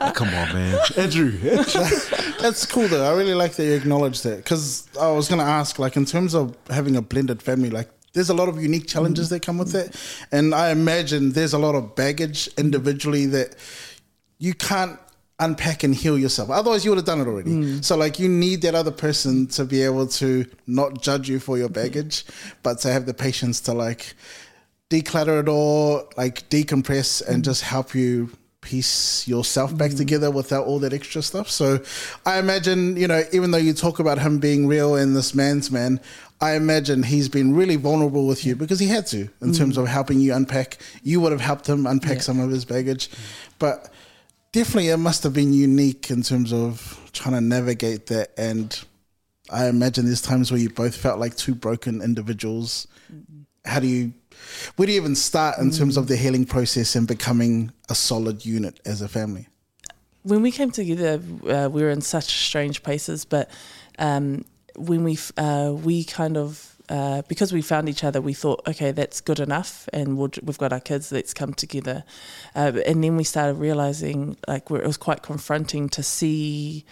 Oh, 0.00 0.12
come 0.14 0.28
on, 0.28 0.52
man. 0.52 0.78
Andrew. 0.96 1.32
That's 1.32 2.64
cool 2.66 2.86
though. 2.86 3.12
I 3.12 3.16
really 3.16 3.34
like 3.34 3.54
that 3.54 3.64
you 3.64 3.72
acknowledge 3.72 4.22
that 4.22 4.36
because 4.36 4.88
I 5.00 5.10
was 5.10 5.28
going 5.28 5.40
to 5.40 5.46
ask, 5.46 5.78
like, 5.78 5.96
in 5.96 6.04
terms 6.04 6.34
of 6.34 6.56
having 6.70 6.96
a 6.96 7.02
blended 7.02 7.42
family, 7.42 7.70
like, 7.70 7.88
there's 8.12 8.30
a 8.30 8.34
lot 8.34 8.48
of 8.48 8.62
unique 8.62 8.86
challenges 8.86 9.28
that 9.30 9.40
come 9.40 9.58
with 9.58 9.74
it, 9.74 9.96
and 10.30 10.54
I 10.54 10.70
imagine 10.70 11.32
there's 11.32 11.52
a 11.52 11.58
lot 11.58 11.74
of 11.74 11.94
baggage 11.94 12.48
individually 12.58 13.26
that 13.26 13.56
you 14.38 14.54
can't 14.54 14.98
unpack 15.42 15.82
and 15.82 15.94
heal 15.94 16.18
yourself. 16.18 16.50
Otherwise, 16.50 16.84
you 16.84 16.90
would 16.90 16.98
have 16.98 17.06
done 17.06 17.20
it 17.20 17.26
already. 17.26 17.50
Hmm. 17.50 17.80
So, 17.80 17.96
like, 17.96 18.18
you 18.18 18.28
need 18.28 18.62
that 18.62 18.74
other 18.74 18.90
person 18.90 19.46
to 19.48 19.64
be 19.64 19.82
able 19.82 20.06
to 20.08 20.46
not 20.66 21.02
judge 21.02 21.28
you 21.28 21.40
for 21.40 21.58
your 21.58 21.68
baggage, 21.68 22.24
but 22.62 22.78
to 22.80 22.92
have 22.92 23.06
the 23.06 23.14
patience 23.14 23.60
to 23.62 23.72
like 23.72 24.14
declutter 24.90 25.40
it 25.40 25.48
all, 25.48 26.08
like 26.16 26.48
decompress, 26.48 27.26
and 27.26 27.36
hmm. 27.36 27.42
just 27.42 27.62
help 27.62 27.94
you 27.94 28.30
piece 28.60 29.26
yourself 29.26 29.76
back 29.76 29.90
hmm. 29.90 29.96
together 29.96 30.30
without 30.30 30.66
all 30.66 30.78
that 30.78 30.92
extra 30.92 31.20
stuff. 31.22 31.50
So 31.50 31.80
I 32.24 32.38
imagine, 32.38 32.96
you 32.96 33.08
know, 33.08 33.22
even 33.32 33.50
though 33.50 33.58
you 33.58 33.72
talk 33.74 33.98
about 33.98 34.18
him 34.18 34.38
being 34.38 34.68
real 34.68 34.94
and 34.94 35.16
this 35.16 35.34
man's 35.34 35.70
man, 35.70 36.00
I 36.42 36.56
imagine 36.56 37.04
he's 37.04 37.28
been 37.28 37.54
really 37.54 37.76
vulnerable 37.76 38.26
with 38.26 38.44
you 38.44 38.56
because 38.56 38.80
he 38.80 38.88
had 38.88 39.06
to 39.08 39.28
in 39.40 39.52
terms 39.52 39.78
of 39.78 39.86
helping 39.86 40.18
you 40.18 40.34
unpack. 40.34 40.78
You 41.04 41.20
would 41.20 41.30
have 41.30 41.40
helped 41.40 41.68
him 41.68 41.86
unpack 41.86 42.20
some 42.20 42.40
of 42.40 42.50
his 42.50 42.64
baggage. 42.64 43.10
But 43.60 43.88
definitely 44.50 44.88
it 44.88 44.96
must 44.96 45.22
have 45.22 45.32
been 45.32 45.52
unique 45.52 46.10
in 46.10 46.22
terms 46.22 46.52
of 46.52 47.00
trying 47.12 47.36
to 47.36 47.40
navigate 47.40 48.06
that 48.06 48.32
and 48.36 48.84
I 49.50 49.68
imagine 49.68 50.06
there's 50.06 50.22
times 50.22 50.50
where 50.50 50.60
you 50.60 50.68
both 50.68 50.96
felt 50.96 51.20
like 51.20 51.36
two 51.36 51.54
broken 51.54 52.02
individuals. 52.02 52.88
How 53.64 53.78
do 53.78 53.86
you, 53.86 54.12
where 54.76 54.86
do 54.86 54.92
you 54.92 55.00
even 55.00 55.14
start 55.14 55.58
in 55.58 55.70
terms 55.70 55.96
of 55.96 56.08
the 56.08 56.16
healing 56.16 56.46
process 56.46 56.96
and 56.96 57.06
becoming 57.06 57.70
a 57.88 57.94
solid 57.94 58.44
unit 58.44 58.80
as 58.84 59.00
a 59.00 59.08
family? 59.08 59.46
When 60.22 60.42
we 60.42 60.50
came 60.50 60.70
together, 60.70 61.20
uh, 61.46 61.68
we 61.70 61.82
were 61.82 61.90
in 61.90 62.00
such 62.00 62.46
strange 62.46 62.82
places, 62.82 63.24
but 63.24 63.50
um, 63.98 64.44
when 64.76 65.04
we 65.04 65.18
uh, 65.36 65.72
we 65.74 66.04
kind 66.04 66.36
of 66.36 66.72
uh, 66.88 67.22
because 67.28 67.52
we 67.52 67.62
found 67.62 67.88
each 67.88 68.04
other, 68.04 68.20
we 68.20 68.34
thought, 68.34 68.60
okay, 68.68 68.90
that's 68.90 69.20
good 69.20 69.40
enough, 69.40 69.88
and 69.92 70.18
we'll, 70.18 70.30
we've 70.42 70.58
got 70.58 70.72
our 70.72 70.80
kids. 70.80 71.10
Let's 71.12 71.32
come 71.32 71.54
together. 71.54 72.04
Uh, 72.54 72.72
and 72.86 73.02
then 73.02 73.16
we 73.16 73.24
started 73.24 73.54
realizing, 73.54 74.36
like, 74.46 74.70
it 74.70 74.86
was 74.86 74.96
quite 74.96 75.22
confronting 75.22 75.88
to 75.90 76.02
see. 76.02 76.84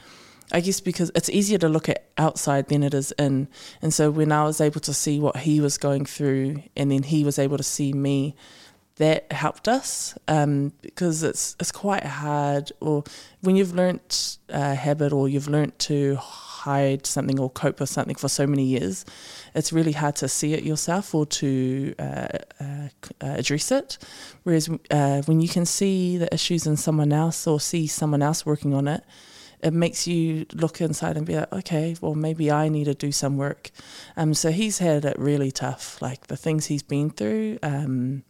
I 0.53 0.61
guess 0.61 0.81
because 0.81 1.12
it's 1.14 1.28
easier 1.28 1.59
to 1.59 1.68
look 1.68 1.89
at 1.89 2.07
outside 2.18 2.68
than 2.68 2.83
it 2.83 2.93
is 2.93 3.12
in. 3.12 3.47
And 3.83 3.95
so 3.95 4.11
when 4.11 4.33
I 4.33 4.43
was 4.43 4.61
able 4.61 4.81
to 4.81 4.93
see 4.93 5.20
what 5.20 5.37
he 5.37 5.61
was 5.61 5.78
going 5.78 6.07
through, 6.07 6.62
and 6.76 6.91
then 6.91 7.05
he 7.05 7.22
was 7.22 7.39
able 7.39 7.57
to 7.57 7.62
see 7.62 7.93
me, 7.93 8.35
that 8.97 9.31
helped 9.33 9.68
us 9.68 10.16
um, 10.28 10.72
because 10.83 11.22
it's 11.22 11.57
it's 11.61 11.72
quite 11.72 12.05
hard. 12.05 12.72
Or 12.81 13.05
when 13.43 13.57
you've 13.57 13.74
learnt 13.74 14.39
a 14.49 14.74
habit 14.74 15.12
or 15.12 15.28
you've 15.28 15.49
learnt 15.49 15.78
to 15.81 16.18
hide 16.65 17.07
something 17.07 17.39
or 17.41 17.51
cope 17.51 17.81
with 17.81 17.89
something 17.89 18.17
for 18.17 18.29
so 18.29 18.47
many 18.47 18.65
years, 18.65 19.05
it's 19.55 19.73
really 19.73 19.93
hard 19.93 20.17
to 20.17 20.29
see 20.29 20.55
it 20.55 20.63
yourself 20.65 21.15
or 21.15 21.27
to 21.27 21.95
uh, 21.99 22.29
uh, 22.61 22.89
uh, 23.21 23.35
address 23.41 23.71
it. 23.73 23.99
Whereas 24.45 24.69
uh, 24.91 25.23
when 25.23 25.41
you 25.41 25.49
can 25.49 25.67
see 25.67 26.19
the 26.19 26.33
issues 26.35 26.67
in 26.67 26.77
someone 26.77 27.13
else 27.13 27.47
or 27.47 27.61
see 27.61 27.87
someone 27.87 28.23
else 28.23 28.47
working 28.47 28.75
on 28.75 28.89
it, 28.89 29.03
it 29.63 29.73
makes 29.73 30.07
you 30.07 30.47
look 30.55 30.81
inside 30.81 31.17
and 31.17 31.27
be 31.27 31.37
like, 31.37 31.53
okay, 31.53 31.97
well, 32.01 32.15
maybe 32.15 32.51
I 32.51 32.69
need 32.69 32.85
to 32.85 32.95
do 32.95 33.13
some 33.13 33.37
work. 33.37 33.71
Um, 34.17 34.35
so 34.35 34.51
he's 34.51 34.79
had 34.79 35.05
it 35.05 35.19
really 35.19 35.51
tough, 35.51 36.01
like 36.01 36.27
the 36.29 36.37
things 36.37 36.67
he's 36.67 36.83
been 36.83 37.11
through, 37.11 37.59
um, 37.63 38.23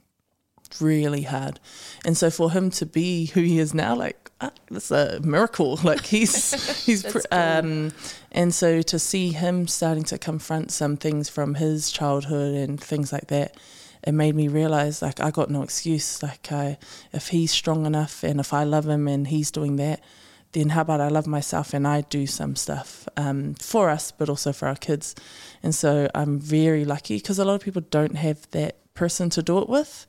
really 0.80 1.22
hard. 1.22 1.60
And 2.04 2.16
so 2.16 2.30
for 2.30 2.50
him 2.50 2.70
to 2.70 2.86
be 2.86 3.26
who 3.26 3.42
he 3.42 3.58
is 3.58 3.74
now, 3.74 3.94
like, 3.94 4.29
ah, 4.40 4.50
that's 4.70 4.90
a 4.90 5.20
miracle. 5.22 5.78
Like 5.84 6.04
he's, 6.04 6.84
he's, 6.86 7.02
pr- 7.02 7.18
um, 7.30 7.92
and 8.32 8.54
so 8.54 8.82
to 8.82 8.98
see 8.98 9.32
him 9.32 9.66
starting 9.66 10.04
to 10.04 10.18
confront 10.18 10.70
some 10.70 10.96
things 10.96 11.28
from 11.28 11.54
his 11.54 11.90
childhood 11.90 12.54
and 12.54 12.80
things 12.80 13.12
like 13.12 13.28
that, 13.28 13.56
it 14.02 14.12
made 14.12 14.34
me 14.34 14.48
realize 14.48 15.02
like 15.02 15.20
I 15.20 15.30
got 15.30 15.50
no 15.50 15.62
excuse. 15.62 16.22
Like 16.22 16.50
I, 16.52 16.78
if 17.12 17.28
he's 17.28 17.50
strong 17.50 17.86
enough 17.86 18.22
and 18.22 18.40
if 18.40 18.52
I 18.52 18.64
love 18.64 18.88
him 18.88 19.08
and 19.08 19.28
he's 19.28 19.50
doing 19.50 19.76
that, 19.76 20.00
then 20.52 20.70
how 20.70 20.80
about 20.80 21.00
I 21.00 21.08
love 21.08 21.26
myself 21.26 21.74
and 21.74 21.86
I 21.86 22.00
do 22.02 22.26
some 22.26 22.56
stuff 22.56 23.08
um, 23.16 23.54
for 23.54 23.88
us, 23.88 24.10
but 24.10 24.28
also 24.28 24.52
for 24.52 24.66
our 24.66 24.74
kids. 24.74 25.14
And 25.62 25.74
so 25.74 26.08
I'm 26.14 26.40
very 26.40 26.84
lucky 26.84 27.16
because 27.16 27.38
a 27.38 27.44
lot 27.44 27.54
of 27.54 27.60
people 27.60 27.82
don't 27.90 28.16
have 28.16 28.50
that 28.50 28.76
person 28.94 29.30
to 29.30 29.42
do 29.42 29.58
it 29.58 29.68
with. 29.68 30.06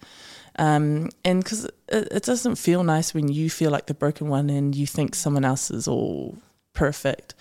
Um, 0.57 1.09
and 1.23 1.43
because 1.43 1.65
it, 1.65 2.07
it 2.11 2.23
doesn't 2.23 2.55
feel 2.55 2.83
nice 2.83 3.13
when 3.13 3.29
you 3.29 3.49
feel 3.49 3.71
like 3.71 3.85
the 3.85 3.93
broken 3.93 4.27
one 4.27 4.49
and 4.49 4.75
you 4.75 4.85
think 4.85 5.15
someone 5.15 5.45
else 5.45 5.71
is 5.71 5.87
all 5.87 6.37
perfect. 6.73 7.33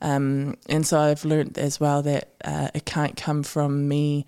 Um, 0.00 0.56
and 0.68 0.86
so 0.86 1.00
I've 1.00 1.24
learned 1.24 1.58
as 1.58 1.80
well 1.80 2.02
that 2.02 2.30
uh, 2.44 2.68
it 2.74 2.84
can't 2.84 3.16
come 3.16 3.42
from 3.42 3.88
me 3.88 4.26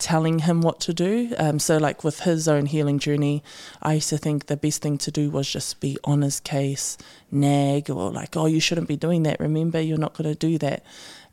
telling 0.00 0.40
him 0.40 0.62
what 0.62 0.80
to 0.80 0.94
do. 0.94 1.32
Um, 1.38 1.58
so, 1.58 1.76
like 1.76 2.02
with 2.02 2.20
his 2.20 2.48
own 2.48 2.66
healing 2.66 2.98
journey, 2.98 3.44
I 3.82 3.94
used 3.94 4.08
to 4.08 4.18
think 4.18 4.46
the 4.46 4.56
best 4.56 4.82
thing 4.82 4.98
to 4.98 5.10
do 5.10 5.30
was 5.30 5.48
just 5.50 5.78
be 5.80 5.98
on 6.04 6.22
his 6.22 6.40
case, 6.40 6.96
nag, 7.30 7.90
or 7.90 8.10
like, 8.10 8.36
oh, 8.36 8.46
you 8.46 8.60
shouldn't 8.60 8.88
be 8.88 8.96
doing 8.96 9.22
that. 9.24 9.38
Remember, 9.38 9.80
you're 9.80 9.98
not 9.98 10.14
going 10.14 10.30
to 10.30 10.34
do 10.34 10.58
that. 10.58 10.84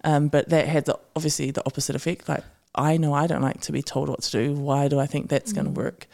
Um, 0.04 0.28
but 0.28 0.50
that 0.50 0.68
had 0.68 0.86
the, 0.86 1.00
obviously 1.16 1.50
the 1.52 1.66
opposite 1.66 1.96
effect. 1.96 2.30
Like, 2.30 2.44
I 2.76 2.98
know 2.98 3.14
I 3.14 3.26
don't 3.26 3.42
like 3.42 3.62
to 3.62 3.72
be 3.72 3.82
told 3.82 4.10
what 4.10 4.22
to 4.24 4.32
do. 4.32 4.54
Why 4.54 4.88
do 4.88 5.00
I 5.00 5.08
think 5.08 5.30
that's 5.30 5.54
going 5.54 5.66
to 5.66 5.72
work? 5.72 6.08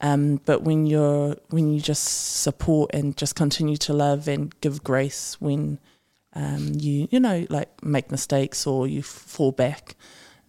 Um, 0.00 0.40
but 0.44 0.62
when 0.62 0.86
you're 0.86 1.36
when 1.50 1.72
you 1.72 1.80
just 1.80 2.42
support 2.42 2.90
and 2.92 3.16
just 3.16 3.34
continue 3.34 3.76
to 3.78 3.92
love 3.92 4.28
and 4.28 4.58
give 4.60 4.84
grace 4.84 5.36
when 5.40 5.78
um, 6.34 6.72
you 6.74 7.08
you 7.10 7.18
know 7.18 7.46
like 7.48 7.82
make 7.82 8.10
mistakes 8.10 8.66
or 8.66 8.86
you 8.86 9.02
fall 9.02 9.52
back, 9.52 9.96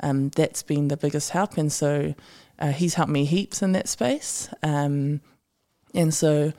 um, 0.01 0.29
that's 0.29 0.63
been 0.63 0.89
the 0.89 0.97
biggest 0.97 1.29
help. 1.31 1.57
And 1.57 1.71
so 1.71 2.13
uh, 2.59 2.71
he's 2.71 2.95
helped 2.95 3.11
me 3.11 3.25
heaps 3.25 3.61
in 3.61 3.71
that 3.71 3.87
space. 3.87 4.49
Um, 4.63 5.21
and 5.93 6.13
so 6.13 6.53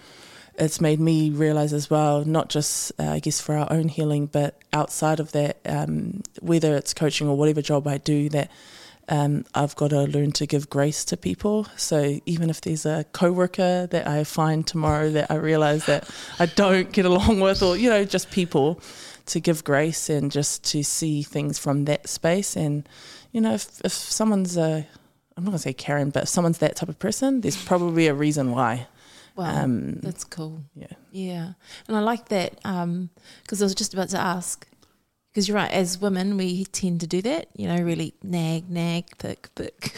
it's 0.59 0.81
made 0.81 0.99
me 0.99 1.31
realize 1.31 1.73
as 1.73 1.89
well, 1.89 2.25
not 2.25 2.49
just 2.49 2.93
uh, 2.99 3.11
I 3.11 3.21
guess 3.21 3.41
for 3.41 3.57
our 3.57 3.71
own 3.73 3.89
healing, 3.89 4.27
but 4.27 4.59
outside 4.73 5.21
of 5.21 5.33
that, 5.33 5.59
um, 5.67 6.23
whether 6.41 6.75
it's 6.75 6.95
coaching 6.95 7.29
or 7.29 7.37
whatever 7.37 7.63
job 7.63 7.87
I 7.87 7.99
do, 7.99 8.29
that 8.31 8.51
um, 9.09 9.45
I've 9.55 9.75
got 9.77 9.91
to 9.91 10.03
learn 10.03 10.33
to 10.33 10.47
give 10.47 10.69
grace 10.71 11.05
to 11.07 11.17
people. 11.17 11.67
So 11.77 12.21
even 12.27 12.51
if 12.51 12.61
there's 12.61 12.85
a 12.87 13.05
coworker 13.13 13.87
that 13.87 14.07
I 14.07 14.25
find 14.25 14.67
tomorrow 14.67 15.11
that 15.11 15.31
I 15.31 15.37
realize 15.37 15.87
that 15.87 16.09
I 16.39 16.47
don't 16.47 16.93
get 16.93 17.05
along 17.07 17.41
with, 17.47 17.63
or 17.63 17.77
you 17.77 17.89
know, 17.91 18.05
just 18.05 18.31
people, 18.31 18.81
to 19.27 19.41
give 19.41 19.63
grace 19.63 20.09
and 20.09 20.33
just 20.33 20.65
to 20.65 20.83
see 20.83 21.23
things 21.23 21.59
from 21.59 21.85
that 21.85 22.09
space. 22.09 22.57
And 22.57 22.89
you 23.33 23.41
know, 23.41 23.55
if 23.55 23.81
if 23.85 23.93
someone's 23.93 24.57
a, 24.57 24.87
I'm 25.37 25.45
not 25.45 25.51
gonna 25.51 25.59
say 25.59 25.75
Karen, 25.75 26.11
but 26.11 26.23
if 26.25 26.29
someone's 26.29 26.59
that 26.59 26.77
type 26.77 26.89
of 26.89 26.99
person, 26.99 27.41
there's 27.43 27.63
probably 27.63 28.07
a 28.07 28.15
reason 28.15 28.53
why. 28.53 28.87
Wow, 29.37 29.65
Um, 29.65 30.01
that's 30.01 30.25
cool. 30.25 30.65
yeah. 30.75 30.87
Yeah, 31.13 31.53
and 31.87 31.97
I 31.97 32.01
like 32.01 32.29
that 32.31 32.55
because 32.57 33.63
I 33.63 33.65
was 33.65 33.75
just 33.75 33.95
about 33.95 34.09
to 34.11 34.19
ask. 34.19 34.67
Because 35.39 35.47
you're 35.47 35.57
right, 35.57 35.71
as 35.71 36.01
women, 36.01 36.37
we 36.37 36.65
tend 36.65 37.01
to 37.03 37.07
do 37.07 37.23
that. 37.23 37.47
You 37.55 37.69
know, 37.69 37.81
really 37.81 38.13
nag, 38.25 38.69
nag, 38.69 39.05
pick, 39.19 39.55
pick, 39.55 39.93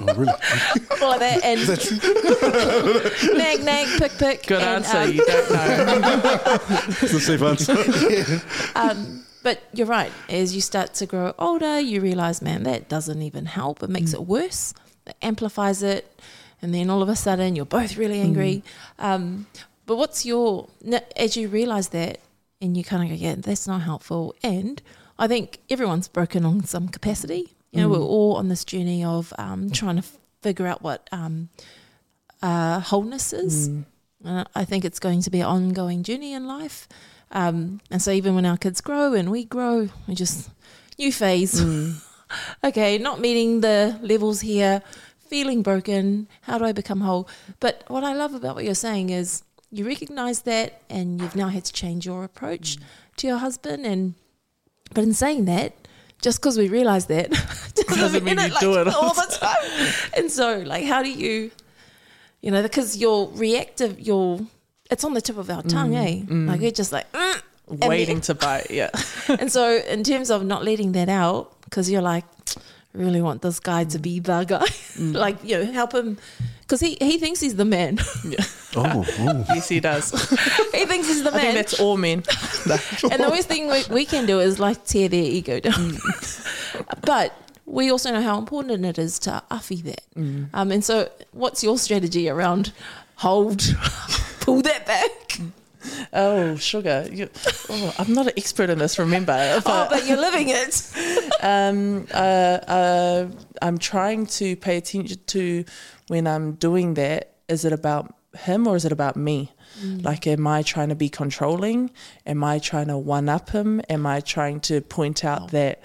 Oh, 0.00 0.06
really? 0.06 0.26
all 1.00 1.12
of 1.12 1.20
that, 1.20 1.40
and 1.44 1.60
nag, 3.38 3.62
nag, 3.62 3.86
pick, 4.00 4.10
pick. 4.18 4.46
Good 4.48 4.60
and, 4.60 4.84
answer. 4.84 4.96
um, 4.96 5.12
you 5.12 5.24
don't 5.24 5.50
know. 5.52 5.60
That's 6.02 7.12
the 7.12 7.20
safe 7.20 7.40
answer. 7.42 7.76
um, 8.74 9.24
but 9.44 9.62
you're 9.72 9.86
right. 9.86 10.10
As 10.28 10.52
you 10.52 10.60
start 10.60 10.94
to 10.94 11.06
grow 11.06 11.32
older, 11.38 11.78
you 11.78 12.00
realize, 12.00 12.42
man, 12.42 12.64
that 12.64 12.88
doesn't 12.88 13.22
even 13.22 13.46
help. 13.46 13.84
It 13.84 13.90
makes 13.90 14.14
it 14.14 14.22
worse. 14.26 14.74
It 15.06 15.14
amplifies 15.22 15.84
it, 15.84 16.12
and 16.60 16.74
then 16.74 16.90
all 16.90 17.02
of 17.02 17.08
a 17.08 17.14
sudden, 17.14 17.54
you're 17.54 17.66
both 17.66 17.96
really 17.96 18.20
angry. 18.20 18.64
Um, 18.98 19.46
but 19.86 19.94
what's 19.94 20.26
your 20.26 20.66
as 21.16 21.36
you 21.36 21.46
realize 21.46 21.90
that, 21.90 22.18
and 22.60 22.76
you 22.76 22.84
kind 22.84 23.02
of 23.02 23.08
go, 23.08 23.14
yeah, 23.14 23.34
that's 23.36 23.66
not 23.66 23.82
helpful. 23.82 24.34
And 24.42 24.80
I 25.18 25.26
think 25.28 25.58
everyone's 25.68 26.08
broken 26.08 26.44
on 26.44 26.64
some 26.64 26.88
capacity. 26.88 27.54
You 27.72 27.82
know, 27.82 27.88
we're 27.88 27.98
all 27.98 28.34
on 28.34 28.48
this 28.48 28.64
journey 28.64 29.04
of 29.04 29.32
um, 29.38 29.70
trying 29.70 29.96
to 29.96 30.02
figure 30.42 30.66
out 30.66 30.82
what 30.82 31.08
um, 31.12 31.50
uh, 32.42 32.80
wholeness 32.80 33.32
is. 33.32 33.68
Mm. 33.68 33.84
Uh, 34.24 34.44
I 34.54 34.64
think 34.64 34.84
it's 34.84 34.98
going 34.98 35.22
to 35.22 35.30
be 35.30 35.40
an 35.40 35.46
ongoing 35.46 36.02
journey 36.02 36.32
in 36.32 36.46
life. 36.46 36.88
Um, 37.30 37.80
and 37.90 38.02
so 38.02 38.10
even 38.10 38.34
when 38.34 38.44
our 38.44 38.56
kids 38.56 38.80
grow 38.80 39.14
and 39.14 39.30
we 39.30 39.44
grow, 39.44 39.88
we 40.08 40.14
just 40.14 40.50
new 40.98 41.12
phase. 41.12 41.60
Mm. 41.60 42.02
okay, 42.64 42.98
not 42.98 43.20
meeting 43.20 43.60
the 43.60 43.98
levels 44.02 44.40
here, 44.40 44.82
feeling 45.18 45.62
broken. 45.62 46.28
How 46.42 46.58
do 46.58 46.64
I 46.64 46.72
become 46.72 47.00
whole? 47.02 47.28
But 47.60 47.84
what 47.86 48.04
I 48.04 48.14
love 48.14 48.34
about 48.34 48.56
what 48.56 48.64
you're 48.64 48.74
saying 48.74 49.10
is 49.10 49.42
you 49.70 49.86
recognize 49.86 50.42
that 50.42 50.82
and 50.90 51.20
you've 51.20 51.36
now 51.36 51.48
had 51.48 51.64
to 51.64 51.72
change 51.72 52.04
your 52.06 52.24
approach 52.24 52.76
to 53.18 53.26
your 53.26 53.38
husband. 53.38 53.86
And 53.86 54.14
but 54.94 55.04
in 55.04 55.12
saying 55.14 55.44
that, 55.46 55.74
just 56.22 56.38
because 56.40 56.58
we 56.58 56.68
realize 56.68 57.06
that 57.06 57.30
Doesn't 57.88 58.24
mean 58.24 58.38
you 58.38 58.50
do 58.60 58.74
it 58.80 58.88
all 58.94 59.14
the 59.14 59.36
time. 59.40 59.92
and 60.16 60.30
so, 60.30 60.58
like, 60.66 60.84
how 60.84 61.02
do 61.02 61.10
you, 61.10 61.50
you 62.40 62.50
know, 62.50 62.62
because 62.62 62.96
you're 62.96 63.26
reactive, 63.34 63.98
you're, 64.00 64.40
it's 64.90 65.04
on 65.04 65.14
the 65.14 65.20
tip 65.20 65.36
of 65.38 65.48
our 65.50 65.62
tongue, 65.62 65.94
eh? 65.94 66.22
Like, 66.28 66.60
we're 66.60 66.70
just 66.70 66.92
like, 66.92 67.10
"Mm." 67.12 67.42
Waiting 67.68 68.16
then- 68.16 68.22
to 68.22 68.34
bite. 68.46 68.70
Yeah. 68.70 68.90
and 69.28 69.50
so, 69.52 69.76
in 69.88 70.02
terms 70.04 70.30
of 70.30 70.44
not 70.44 70.64
letting 70.64 70.92
that 70.92 71.08
out, 71.08 71.60
because 71.64 71.90
you're 71.90 72.02
like, 72.02 72.24
I 72.94 72.98
really 72.98 73.22
want 73.22 73.42
this 73.42 73.60
guy 73.60 73.84
to 73.84 73.98
be 73.98 74.18
the 74.20 74.44
guy, 74.44 74.66
like, 74.98 75.36
you 75.44 75.58
know, 75.64 75.72
help 75.72 75.92
him, 75.94 76.18
because 76.70 76.80
he, 76.80 76.96
he 77.00 77.18
thinks 77.18 77.40
he's 77.40 77.56
the 77.56 77.64
man. 77.64 77.98
Oh, 78.76 79.04
oh. 79.18 79.44
yes, 79.48 79.68
he 79.68 79.80
does. 79.80 80.12
he 80.72 80.86
thinks 80.86 81.08
he's 81.08 81.24
the 81.24 81.30
I 81.30 81.32
think 81.32 81.42
man. 81.42 81.54
that's 81.56 81.80
all 81.80 81.96
men. 81.96 82.18
and 83.10 83.20
the 83.20 83.28
worst 83.28 83.48
thing 83.48 83.66
we, 83.66 83.82
we 83.90 84.04
can 84.04 84.26
do 84.26 84.38
is 84.38 84.60
like 84.60 84.84
tear 84.84 85.08
their 85.08 85.24
ego 85.24 85.58
down. 85.58 85.98
but 87.04 87.34
we 87.66 87.90
also 87.90 88.12
know 88.12 88.22
how 88.22 88.38
important 88.38 88.84
it 88.84 88.96
is 88.96 89.18
to 89.20 89.42
uffy 89.50 89.82
that. 89.82 90.02
Um, 90.54 90.70
and 90.70 90.84
so, 90.84 91.10
what's 91.32 91.64
your 91.64 91.78
strategy 91.78 92.28
around 92.28 92.72
hold, 93.16 93.76
pull 94.38 94.62
that 94.62 94.86
back? 94.86 95.40
Oh, 96.12 96.54
sugar. 96.54 97.08
You, 97.10 97.28
oh, 97.70 97.94
I'm 97.98 98.12
not 98.12 98.26
an 98.28 98.34
expert 98.36 98.70
in 98.70 98.78
this, 98.78 99.00
remember. 99.00 99.32
Oh, 99.32 99.60
But, 99.64 99.90
but 99.90 100.06
you're 100.06 100.16
living 100.16 100.48
it. 100.48 100.92
um, 101.42 102.06
uh, 102.12 102.16
uh, 102.16 103.28
I'm 103.62 103.78
trying 103.78 104.26
to 104.26 104.54
pay 104.56 104.76
attention 104.76 105.18
to 105.26 105.64
when 106.10 106.26
I'm 106.26 106.54
doing 106.54 106.94
that. 106.94 107.36
Is 107.48 107.64
it 107.64 107.72
about 107.72 108.12
him 108.36 108.66
or 108.66 108.74
is 108.74 108.84
it 108.84 108.90
about 108.90 109.16
me? 109.16 109.52
Mm. 109.80 110.04
Like, 110.04 110.26
am 110.26 110.44
I 110.44 110.62
trying 110.62 110.88
to 110.88 110.96
be 110.96 111.08
controlling? 111.08 111.90
Am 112.26 112.42
I 112.42 112.58
trying 112.58 112.88
to 112.88 112.98
one 112.98 113.28
up 113.28 113.50
him? 113.50 113.80
Am 113.88 114.04
I 114.06 114.18
trying 114.18 114.58
to 114.62 114.80
point 114.80 115.24
out 115.24 115.52
that 115.52 115.80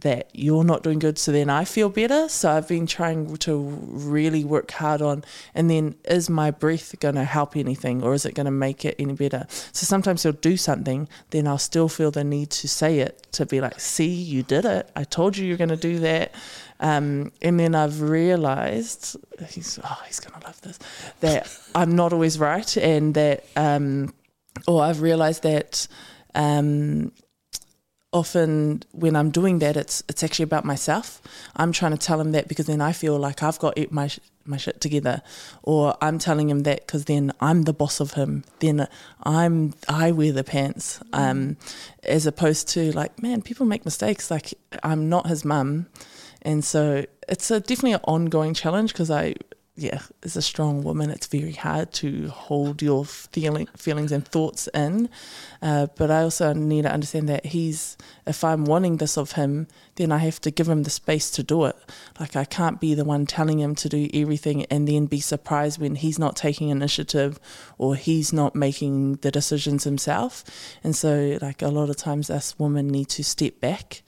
that 0.00 0.30
you're 0.32 0.64
not 0.64 0.82
doing 0.82 0.98
good 0.98 1.18
so 1.18 1.32
then 1.32 1.50
I 1.50 1.64
feel 1.64 1.88
better. 1.88 2.28
So 2.28 2.50
I've 2.50 2.68
been 2.68 2.86
trying 2.86 3.36
to 3.38 3.58
really 3.58 4.44
work 4.44 4.70
hard 4.70 5.02
on 5.02 5.24
and 5.54 5.70
then 5.70 5.94
is 6.04 6.30
my 6.30 6.50
breath 6.50 6.98
going 7.00 7.16
to 7.16 7.24
help 7.24 7.56
anything 7.56 8.02
or 8.02 8.14
is 8.14 8.24
it 8.24 8.34
going 8.34 8.46
to 8.46 8.50
make 8.50 8.84
it 8.84 8.96
any 8.98 9.14
better? 9.14 9.46
So 9.48 9.84
sometimes 9.84 10.22
he'll 10.22 10.32
do 10.32 10.56
something, 10.56 11.08
then 11.30 11.46
I'll 11.46 11.58
still 11.58 11.88
feel 11.88 12.10
the 12.10 12.24
need 12.24 12.50
to 12.50 12.68
say 12.68 13.00
it 13.00 13.26
to 13.32 13.46
be 13.46 13.60
like, 13.60 13.80
see, 13.80 14.08
you 14.08 14.42
did 14.42 14.64
it. 14.64 14.90
I 14.96 15.04
told 15.04 15.36
you 15.36 15.46
you're 15.46 15.56
going 15.56 15.68
to 15.68 15.76
do 15.76 15.98
that. 16.00 16.34
Um, 16.80 17.32
and 17.42 17.60
then 17.60 17.74
I've 17.74 18.00
realized 18.00 19.16
he's, 19.50 19.78
oh, 19.84 20.02
he's 20.06 20.18
going 20.18 20.40
to 20.40 20.46
love 20.46 20.60
this, 20.62 20.78
that 21.20 21.54
I'm 21.74 21.94
not 21.94 22.12
always 22.12 22.38
right 22.38 22.76
and 22.78 23.14
that, 23.14 23.44
um, 23.54 24.14
or 24.66 24.82
I've 24.82 25.02
realized 25.02 25.42
that, 25.42 25.86
um, 26.34 27.12
often 28.12 28.82
when 28.92 29.14
I'm 29.14 29.30
doing 29.30 29.60
that, 29.60 29.76
it's 29.76 30.02
it's 30.08 30.22
actually 30.22 30.44
about 30.44 30.64
myself. 30.64 31.22
I'm 31.56 31.72
trying 31.72 31.92
to 31.92 31.98
tell 31.98 32.20
him 32.20 32.32
that 32.32 32.48
because 32.48 32.66
then 32.66 32.80
I 32.80 32.92
feel 32.92 33.18
like 33.18 33.42
I've 33.42 33.58
got 33.58 33.78
my 33.92 34.08
sh- 34.08 34.20
my 34.44 34.56
shit 34.56 34.80
together, 34.80 35.22
or 35.62 35.96
I'm 36.00 36.18
telling 36.18 36.50
him 36.50 36.60
that 36.60 36.86
because 36.86 37.04
then 37.04 37.32
I'm 37.40 37.62
the 37.62 37.72
boss 37.72 38.00
of 38.00 38.12
him. 38.12 38.44
Then 38.58 38.88
I'm 39.22 39.74
I 39.88 40.10
wear 40.12 40.32
the 40.32 40.44
pants, 40.44 41.00
um, 41.12 41.56
as 42.02 42.26
opposed 42.26 42.68
to 42.70 42.92
like, 42.92 43.22
man, 43.22 43.42
people 43.42 43.66
make 43.66 43.84
mistakes. 43.84 44.30
Like 44.30 44.54
I'm 44.82 45.08
not 45.08 45.28
his 45.28 45.44
mum, 45.44 45.86
and 46.42 46.64
so 46.64 47.04
it's 47.28 47.50
a 47.50 47.60
definitely 47.60 47.92
an 47.92 48.00
ongoing 48.04 48.54
challenge 48.54 48.92
because 48.92 49.10
I 49.10 49.34
yeah, 49.80 50.02
as 50.22 50.36
a 50.36 50.42
strong 50.42 50.82
woman, 50.82 51.08
it's 51.08 51.26
very 51.26 51.52
hard 51.52 51.90
to 51.94 52.28
hold 52.28 52.82
your 52.82 53.06
feeling, 53.06 53.66
feelings 53.76 54.12
and 54.12 54.26
thoughts 54.26 54.68
in. 54.74 55.08
Uh, 55.62 55.86
but 55.96 56.10
I 56.10 56.22
also 56.22 56.52
need 56.52 56.82
to 56.82 56.92
understand 56.92 57.30
that 57.30 57.46
he's, 57.46 57.96
if 58.26 58.44
I'm 58.44 58.66
wanting 58.66 58.98
this 58.98 59.16
of 59.16 59.32
him, 59.32 59.68
then 59.96 60.12
I 60.12 60.18
have 60.18 60.38
to 60.42 60.50
give 60.50 60.68
him 60.68 60.82
the 60.82 60.90
space 60.90 61.30
to 61.32 61.42
do 61.42 61.64
it. 61.64 61.76
Like 62.18 62.36
I 62.36 62.44
can't 62.44 62.78
be 62.78 62.92
the 62.92 63.06
one 63.06 63.24
telling 63.24 63.58
him 63.58 63.74
to 63.76 63.88
do 63.88 64.08
everything 64.12 64.66
and 64.66 64.86
then 64.86 65.06
be 65.06 65.20
surprised 65.20 65.80
when 65.80 65.94
he's 65.94 66.18
not 66.18 66.36
taking 66.36 66.68
initiative 66.68 67.40
or 67.78 67.96
he's 67.96 68.34
not 68.34 68.54
making 68.54 69.16
the 69.16 69.30
decisions 69.30 69.84
himself. 69.84 70.44
And 70.84 70.94
so, 70.94 71.38
like 71.40 71.62
a 71.62 71.68
lot 71.68 71.88
of 71.88 71.96
times, 71.96 72.28
us 72.28 72.58
women 72.58 72.88
need 72.88 73.08
to 73.10 73.24
step 73.24 73.60
back 73.60 74.02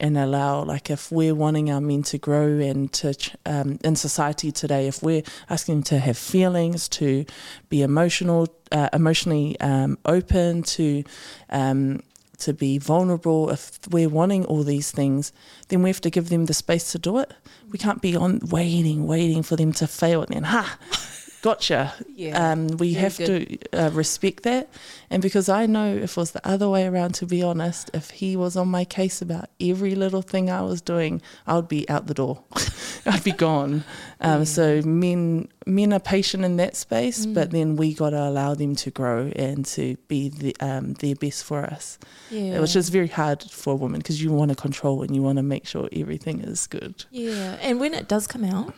and 0.00 0.16
allow 0.18 0.62
like 0.62 0.90
if 0.90 1.10
we're 1.10 1.34
wanting 1.34 1.70
our 1.70 1.80
men 1.80 2.02
to 2.02 2.18
grow 2.18 2.58
and 2.58 2.92
to 2.92 3.14
um, 3.46 3.78
in 3.84 3.96
society 3.96 4.52
today 4.52 4.86
if 4.86 5.02
we're 5.02 5.22
asking 5.48 5.76
them 5.76 5.82
to 5.82 5.98
have 5.98 6.18
feelings 6.18 6.88
to 6.88 7.24
be 7.68 7.82
emotional 7.82 8.48
uh, 8.72 8.88
emotionally 8.92 9.58
um, 9.60 9.98
open 10.04 10.62
to 10.62 11.04
um, 11.50 12.00
to 12.38 12.52
be 12.52 12.78
vulnerable 12.78 13.50
if 13.50 13.78
we're 13.90 14.08
wanting 14.08 14.44
all 14.44 14.62
these 14.62 14.90
things 14.90 15.32
then 15.68 15.82
we 15.82 15.90
have 15.90 16.00
to 16.00 16.10
give 16.10 16.28
them 16.28 16.46
the 16.46 16.54
space 16.54 16.92
to 16.92 16.98
do 16.98 17.18
it. 17.18 17.32
We 17.70 17.78
can't 17.78 18.02
be 18.02 18.14
on 18.16 18.40
waiting 18.50 19.06
waiting 19.06 19.42
for 19.42 19.56
them 19.56 19.72
to 19.74 19.86
fail 19.86 20.22
and 20.22 20.34
then 20.34 20.44
ha 20.44 20.78
gotcha 21.42 21.94
Yeah, 22.14 22.52
um, 22.52 22.68
we 22.78 22.94
have 22.94 23.16
to 23.16 23.58
uh, 23.72 23.90
respect 23.92 24.42
that 24.44 24.68
and 25.10 25.22
because 25.22 25.48
I 25.48 25.66
know 25.66 25.94
if 25.94 26.12
it 26.12 26.16
was 26.16 26.32
the 26.32 26.46
other 26.46 26.68
way 26.68 26.84
around, 26.86 27.14
to 27.16 27.26
be 27.26 27.42
honest, 27.42 27.90
if 27.94 28.10
he 28.10 28.36
was 28.36 28.56
on 28.56 28.68
my 28.68 28.84
case 28.84 29.22
about 29.22 29.50
every 29.60 29.94
little 29.94 30.22
thing 30.22 30.50
I 30.50 30.62
was 30.62 30.80
doing, 30.80 31.22
I 31.46 31.54
would 31.54 31.68
be 31.68 31.88
out 31.88 32.06
the 32.06 32.14
door. 32.14 32.42
I'd 33.06 33.22
be 33.22 33.32
gone. 33.32 33.84
Um, 34.20 34.44
So 34.46 34.80
men 34.82 35.48
men 35.66 35.92
are 35.92 36.00
patient 36.00 36.44
in 36.44 36.56
that 36.56 36.74
space, 36.76 37.26
but 37.26 37.50
then 37.50 37.76
we 37.76 37.92
got 37.92 38.10
to 38.10 38.22
allow 38.28 38.54
them 38.54 38.74
to 38.76 38.90
grow 38.90 39.30
and 39.36 39.66
to 39.66 39.96
be 40.08 40.28
the, 40.30 40.56
um, 40.60 40.94
their 40.94 41.14
best 41.14 41.44
for 41.44 41.64
us, 41.64 41.98
Yeah. 42.30 42.60
which 42.60 42.76
is 42.76 42.88
very 42.88 43.08
hard 43.08 43.42
for 43.42 43.72
a 43.74 43.76
woman 43.76 43.98
because 44.00 44.22
you 44.22 44.32
want 44.32 44.50
to 44.50 44.54
control 44.54 45.02
and 45.02 45.14
you 45.14 45.22
want 45.22 45.36
to 45.36 45.42
make 45.42 45.66
sure 45.66 45.88
everything 45.92 46.40
is 46.40 46.66
good. 46.66 47.04
Yeah, 47.10 47.58
and 47.60 47.78
when 47.80 47.92
it 47.94 48.08
does 48.08 48.26
come 48.26 48.44
out, 48.44 48.72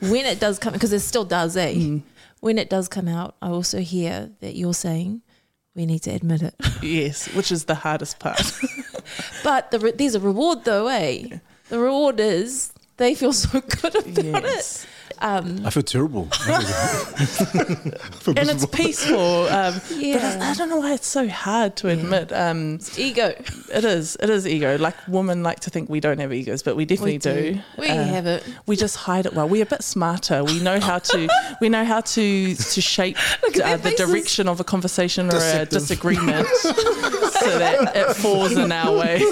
when 0.00 0.26
it 0.26 0.40
does 0.40 0.58
come, 0.58 0.72
because 0.72 0.92
it 0.92 1.00
still 1.00 1.24
does, 1.24 1.56
eh? 1.56 1.74
Mm. 1.74 2.02
When 2.40 2.58
it 2.58 2.68
does 2.70 2.88
come 2.88 3.06
out, 3.06 3.36
I 3.40 3.48
also 3.50 3.78
hear 3.80 4.30
that 4.40 4.56
you're 4.56 4.74
saying 4.74 5.20
we 5.76 5.86
need 5.86 6.00
to 6.02 6.10
admit 6.10 6.42
it. 6.42 6.54
Yes, 6.82 7.28
which 7.34 7.52
is 7.52 7.64
the 7.66 7.76
hardest 7.76 8.18
part. 8.18 8.42
But 9.44 9.70
the 9.70 9.78
re- 9.78 9.92
there's 9.92 10.14
a 10.16 10.20
reward 10.20 10.64
though, 10.64 10.88
eh? 10.88 11.38
The 11.68 11.78
reward 11.78 12.18
is 12.20 12.71
they 12.96 13.14
feel 13.14 13.32
so 13.32 13.60
good 13.82 13.94
about 13.96 14.42
yes. 14.44 14.84
it. 14.84 14.88
Um, 15.20 15.64
I 15.64 15.70
feel 15.70 15.82
terrible. 15.84 16.28
And 18.34 18.48
it's 18.48 18.66
peaceful. 18.66 19.46
Um, 19.48 19.74
But 19.88 19.96
yeah, 19.98 20.38
I, 20.40 20.50
I 20.50 20.54
don't 20.54 20.68
know 20.68 20.78
why 20.78 20.94
it's 20.94 21.06
so 21.06 21.28
hard 21.28 21.76
to 21.76 21.88
admit. 21.88 22.32
Um, 22.32 22.78
ego. 22.96 23.28
It 23.72 23.84
is. 23.84 24.16
It 24.20 24.30
is 24.30 24.46
ego. 24.46 24.78
Like 24.78 24.94
women 25.08 25.42
like 25.42 25.60
to 25.60 25.70
think 25.70 25.88
we 25.90 26.00
don't 26.00 26.18
have 26.18 26.32
egos, 26.32 26.62
but 26.62 26.76
we 26.76 26.84
definitely 26.84 27.14
We 27.14 27.18
do. 27.18 27.60
We 27.78 27.88
Uh, 27.88 28.04
have 28.04 28.26
it. 28.26 28.44
We 28.66 28.74
just 28.76 28.96
hide 28.96 29.26
it 29.26 29.34
well. 29.34 29.48
We're 29.48 29.62
a 29.64 29.66
bit 29.66 29.82
smarter. 29.82 30.42
We 30.44 30.60
know 30.60 30.80
how 30.80 30.98
to. 30.98 31.28
we 31.60 31.68
know 31.68 31.84
how 31.84 32.00
to 32.00 32.54
to 32.54 32.80
shape 32.80 33.16
uh, 33.44 33.76
the 33.76 33.94
direction 33.96 34.48
of 34.48 34.60
a 34.60 34.64
conversation 34.64 35.32
or 35.32 35.36
a 35.38 35.66
disagreement, 35.66 36.48
so 36.48 37.58
that 37.58 37.92
it 37.94 38.16
falls 38.16 38.52
in 38.52 38.72
our 38.72 38.96
way. 38.96 39.22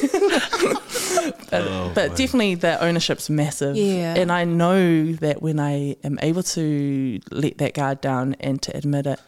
But 1.14 1.36
Oh, 1.52 1.90
but 1.94 2.16
definitely 2.16 2.54
the 2.54 2.80
ownership's 2.82 3.28
massive. 3.30 3.76
Yeah. 3.76 4.14
And 4.16 4.30
I 4.30 4.44
know 4.44 5.12
that 5.14 5.42
when 5.42 5.58
I 5.60 5.96
am 6.04 6.18
able 6.22 6.42
to 6.44 7.20
let 7.30 7.58
that 7.58 7.74
guard 7.74 8.00
down 8.00 8.36
and 8.40 8.60
to 8.62 8.76
admit 8.76 9.06
it, 9.06 9.20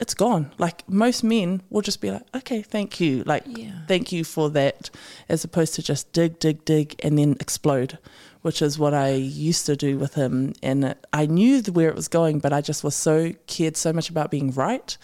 it's 0.00 0.14
gone. 0.14 0.50
Like 0.58 0.88
most 0.88 1.22
men 1.24 1.62
will 1.70 1.80
just 1.82 2.00
be 2.00 2.10
like, 2.10 2.22
okay, 2.34 2.62
thank 2.62 3.00
you. 3.00 3.22
Like, 3.24 3.44
Yeah. 3.46 3.72
thank 3.88 4.12
you 4.12 4.24
for 4.24 4.50
that, 4.50 4.90
as 5.28 5.44
opposed 5.44 5.74
to 5.74 5.82
just 5.82 6.12
dig, 6.12 6.38
dig, 6.38 6.64
dig, 6.64 6.94
and 7.04 7.16
then 7.18 7.36
explode, 7.40 7.98
which 8.42 8.60
is 8.60 8.78
what 8.78 8.92
I 8.92 9.10
used 9.14 9.66
to 9.66 9.76
do 9.76 9.96
with 9.98 10.14
him. 10.14 10.52
And 10.62 10.84
it, 10.84 11.06
I 11.12 11.26
knew 11.26 11.60
where 11.62 11.88
it 11.88 11.94
was 11.94 12.08
going, 12.08 12.40
but 12.40 12.52
I 12.52 12.60
just 12.60 12.82
was 12.84 12.94
so 12.94 13.32
cared 13.46 13.76
so 13.76 13.92
much 13.92 14.10
about 14.10 14.30
being 14.30 14.50
right, 14.52 14.96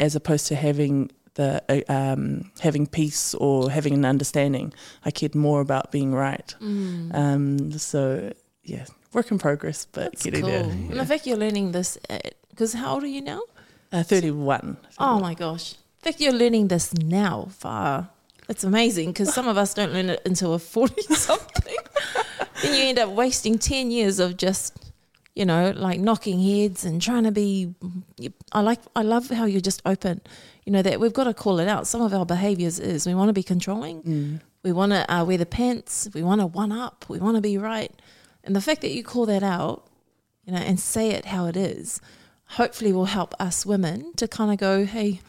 as 0.00 0.16
opposed 0.16 0.46
to 0.48 0.56
having 0.56 1.10
the 1.34 1.62
uh, 1.68 1.92
um, 1.92 2.50
having 2.60 2.86
peace 2.86 3.34
or 3.34 3.70
having 3.70 3.94
an 3.94 4.04
understanding. 4.04 4.72
I 5.04 5.10
cared 5.10 5.34
more 5.34 5.60
about 5.60 5.90
being 5.92 6.12
right. 6.14 6.54
Mm. 6.60 7.14
Um, 7.14 7.72
so 7.78 8.32
yeah, 8.62 8.86
work 9.12 9.30
in 9.30 9.38
progress, 9.38 9.86
but 9.90 10.12
That's 10.12 10.22
getting 10.22 10.42
cool. 10.42 10.50
there. 10.50 10.62
And 10.64 10.90
Yeah. 10.90 10.96
the 11.02 11.06
fact 11.06 11.26
you're 11.26 11.36
learning 11.36 11.72
this, 11.72 11.98
because 12.50 12.72
how 12.74 12.94
old 12.94 13.02
are 13.02 13.08
you 13.08 13.20
now? 13.22 13.42
Uh, 13.92 14.02
Thirty-one. 14.02 14.76
Oh 14.98 15.18
my 15.20 15.34
gosh. 15.34 15.74
The 16.00 16.10
fact 16.10 16.20
you're 16.20 16.32
learning 16.32 16.68
this 16.68 16.92
now, 16.94 17.48
far. 17.50 18.10
It's 18.48 18.62
amazing 18.64 19.12
because 19.12 19.32
some 19.32 19.48
of 19.48 19.56
us 19.56 19.72
don't 19.74 19.92
learn 19.92 20.10
it 20.10 20.20
until 20.26 20.50
we're 20.50 20.58
40 20.58 21.00
something. 21.14 21.76
then 22.62 22.74
you 22.74 22.84
end 22.90 22.98
up 22.98 23.08
wasting 23.10 23.58
10 23.58 23.90
years 23.90 24.20
of 24.20 24.36
just, 24.36 24.92
you 25.34 25.46
know, 25.46 25.72
like 25.74 25.98
knocking 25.98 26.38
heads 26.42 26.84
and 26.84 27.00
trying 27.00 27.24
to 27.24 27.30
be. 27.32 27.74
I 28.52 28.60
like, 28.60 28.80
I 28.94 29.00
love 29.02 29.30
how 29.30 29.46
you're 29.46 29.62
just 29.62 29.80
open. 29.86 30.20
You 30.66 30.72
know, 30.72 30.82
that 30.82 30.98
we've 31.00 31.12
got 31.12 31.24
to 31.24 31.34
call 31.34 31.58
it 31.60 31.68
out. 31.68 31.86
Some 31.86 32.00
of 32.00 32.14
our 32.14 32.24
behaviors 32.24 32.78
is 32.80 33.06
we 33.06 33.14
want 33.14 33.28
to 33.28 33.32
be 33.34 33.42
controlling, 33.42 34.02
Mm. 34.02 34.40
we 34.62 34.72
want 34.72 34.92
to 34.92 35.12
uh, 35.14 35.24
wear 35.24 35.36
the 35.36 35.44
pants, 35.46 36.08
we 36.14 36.22
want 36.22 36.40
to 36.40 36.46
one 36.46 36.72
up, 36.72 37.04
we 37.08 37.18
want 37.18 37.36
to 37.36 37.42
be 37.42 37.58
right. 37.58 37.92
And 38.42 38.56
the 38.56 38.60
fact 38.62 38.80
that 38.80 38.90
you 38.92 39.02
call 39.04 39.26
that 39.26 39.42
out, 39.42 39.86
you 40.44 40.52
know, 40.52 40.58
and 40.58 40.80
say 40.80 41.10
it 41.10 41.26
how 41.26 41.46
it 41.46 41.56
is, 41.56 42.00
hopefully 42.46 42.92
will 42.92 43.06
help 43.06 43.34
us 43.38 43.66
women 43.66 44.12
to 44.16 44.26
kind 44.28 44.50
of 44.52 44.56
go, 44.58 44.84
hey, 44.86 45.20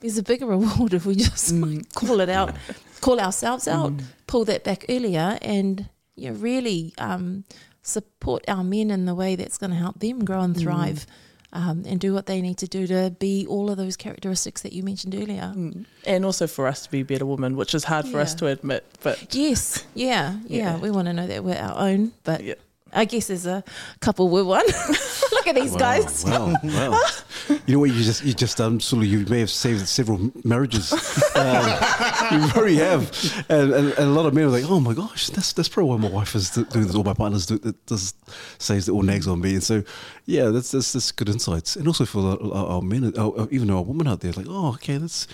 there's 0.00 0.18
a 0.18 0.22
bigger 0.22 0.46
reward 0.56 0.92
if 0.94 1.06
we 1.06 1.14
just 1.14 1.52
like, 1.52 1.92
call 1.94 2.20
it 2.20 2.28
out, 2.28 2.54
call 3.00 3.18
ourselves 3.20 3.66
out, 3.68 3.92
pull 4.26 4.44
that 4.44 4.62
back 4.64 4.84
earlier, 4.90 5.38
and 5.40 5.88
you 6.16 6.30
know, 6.30 6.36
really 6.36 6.92
um, 6.98 7.44
support 7.82 8.44
our 8.48 8.62
men 8.64 8.90
in 8.90 9.06
the 9.06 9.14
way 9.14 9.36
that's 9.36 9.56
going 9.58 9.70
to 9.70 9.76
help 9.76 10.00
them 10.00 10.24
grow 10.24 10.40
and 10.40 10.56
thrive. 10.56 11.06
Um, 11.54 11.84
and 11.86 12.00
do 12.00 12.14
what 12.14 12.24
they 12.24 12.40
need 12.40 12.56
to 12.58 12.66
do 12.66 12.86
to 12.86 13.14
be 13.18 13.46
all 13.46 13.70
of 13.70 13.76
those 13.76 13.94
characteristics 13.94 14.62
that 14.62 14.72
you 14.72 14.82
mentioned 14.82 15.14
earlier. 15.14 15.52
Mm. 15.54 15.84
And 16.06 16.24
also 16.24 16.46
for 16.46 16.66
us 16.66 16.84
to 16.84 16.90
be 16.90 17.02
better 17.02 17.26
women, 17.26 17.56
which 17.56 17.74
is 17.74 17.84
hard 17.84 18.08
for 18.08 18.20
us 18.20 18.34
to 18.36 18.46
admit, 18.46 18.86
but 19.02 19.34
Yes, 19.34 19.84
yeah, 19.94 20.38
yeah, 20.46 20.58
Yeah. 20.58 20.78
We 20.78 20.90
want 20.90 21.08
to 21.08 21.12
know 21.12 21.26
that 21.26 21.44
we're 21.44 21.56
our 21.56 21.78
own, 21.78 22.12
but 22.24 22.42
yeah. 22.42 22.54
I 22.92 23.04
guess 23.06 23.30
as 23.30 23.46
a 23.46 23.64
couple, 24.00 24.28
we're 24.28 24.44
one. 24.44 24.66
Look 25.32 25.46
at 25.46 25.54
these 25.54 25.72
Wow, 25.72 25.78
guys. 25.78 26.24
Wow, 26.24 26.54
wow. 26.62 27.00
you 27.66 27.74
know 27.74 27.78
what? 27.80 27.90
You 27.90 28.02
just, 28.02 28.22
you 28.24 28.34
just, 28.34 28.60
um, 28.60 28.80
Sulu, 28.80 29.04
you 29.04 29.24
may 29.26 29.40
have 29.40 29.50
saved 29.50 29.86
several 29.88 30.30
marriages. 30.44 30.92
Um, 31.34 32.42
you 32.42 32.48
probably 32.50 32.76
have, 32.76 33.44
and, 33.48 33.72
and, 33.72 33.88
and 33.88 33.98
a 33.98 34.04
lot 34.10 34.26
of 34.26 34.34
men 34.34 34.44
are 34.44 34.48
like, 34.48 34.64
"Oh 34.68 34.78
my 34.78 34.92
gosh, 34.94 35.28
that's 35.30 35.52
that's 35.52 35.68
probably 35.68 35.90
why 35.90 35.96
my 35.96 36.08
wife 36.08 36.36
is 36.36 36.50
doing 36.50 36.86
this. 36.86 36.94
All 36.94 37.02
my 37.02 37.14
partners 37.14 37.46
do 37.46 37.58
that. 37.58 37.84
Does 37.86 38.14
says 38.58 38.88
it 38.88 38.92
all 38.92 39.02
nags 39.02 39.26
on 39.26 39.40
me." 39.40 39.54
And 39.54 39.62
so, 39.62 39.82
yeah, 40.26 40.50
that's 40.50 40.70
that's, 40.70 40.92
that's 40.92 41.10
good 41.10 41.28
insights, 41.28 41.74
and 41.74 41.88
also 41.88 42.04
for 42.04 42.20
our, 42.20 42.52
our, 42.54 42.66
our 42.74 42.82
men, 42.82 43.12
our, 43.18 43.48
even 43.50 43.70
our 43.70 43.82
women 43.82 44.06
out 44.06 44.20
there, 44.20 44.32
like, 44.32 44.46
"Oh, 44.48 44.68
okay, 44.74 44.98
that's." 44.98 45.26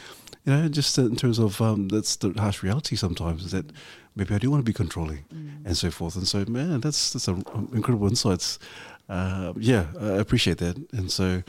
You 0.46 0.54
know, 0.54 0.68
just 0.68 0.96
in 0.96 1.14
terms 1.16 1.38
of 1.38 1.60
um, 1.60 1.88
that's 1.88 2.16
the 2.16 2.32
harsh 2.38 2.62
reality 2.62 2.96
sometimes 2.96 3.44
is 3.44 3.50
that 3.50 3.66
maybe 4.16 4.34
I 4.34 4.38
do 4.38 4.50
want 4.50 4.60
to 4.60 4.64
be 4.64 4.72
controlling 4.72 5.24
and 5.64 5.76
so 5.76 5.90
forth. 5.90 6.16
And 6.16 6.26
so, 6.26 6.44
man, 6.46 6.80
that's 6.80 7.12
that's 7.12 7.28
a, 7.28 7.32
incredible 7.72 8.08
insights. 8.08 8.58
Uh, 9.08 9.52
yeah, 9.56 9.86
I 10.00 10.16
appreciate 10.16 10.58
that. 10.58 10.76
And 10.92 11.10
so, 11.10 11.42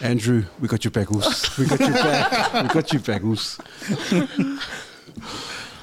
Andrew, 0.00 0.44
we 0.60 0.68
got 0.68 0.84
your 0.84 0.90
bagels. 0.90 1.54
We 1.58 1.66
got 1.66 1.80
your 1.80 1.90
back. 1.92 2.62
We 2.62 2.68
got 2.68 2.92
your 2.92 3.02
bagels. 3.02 3.58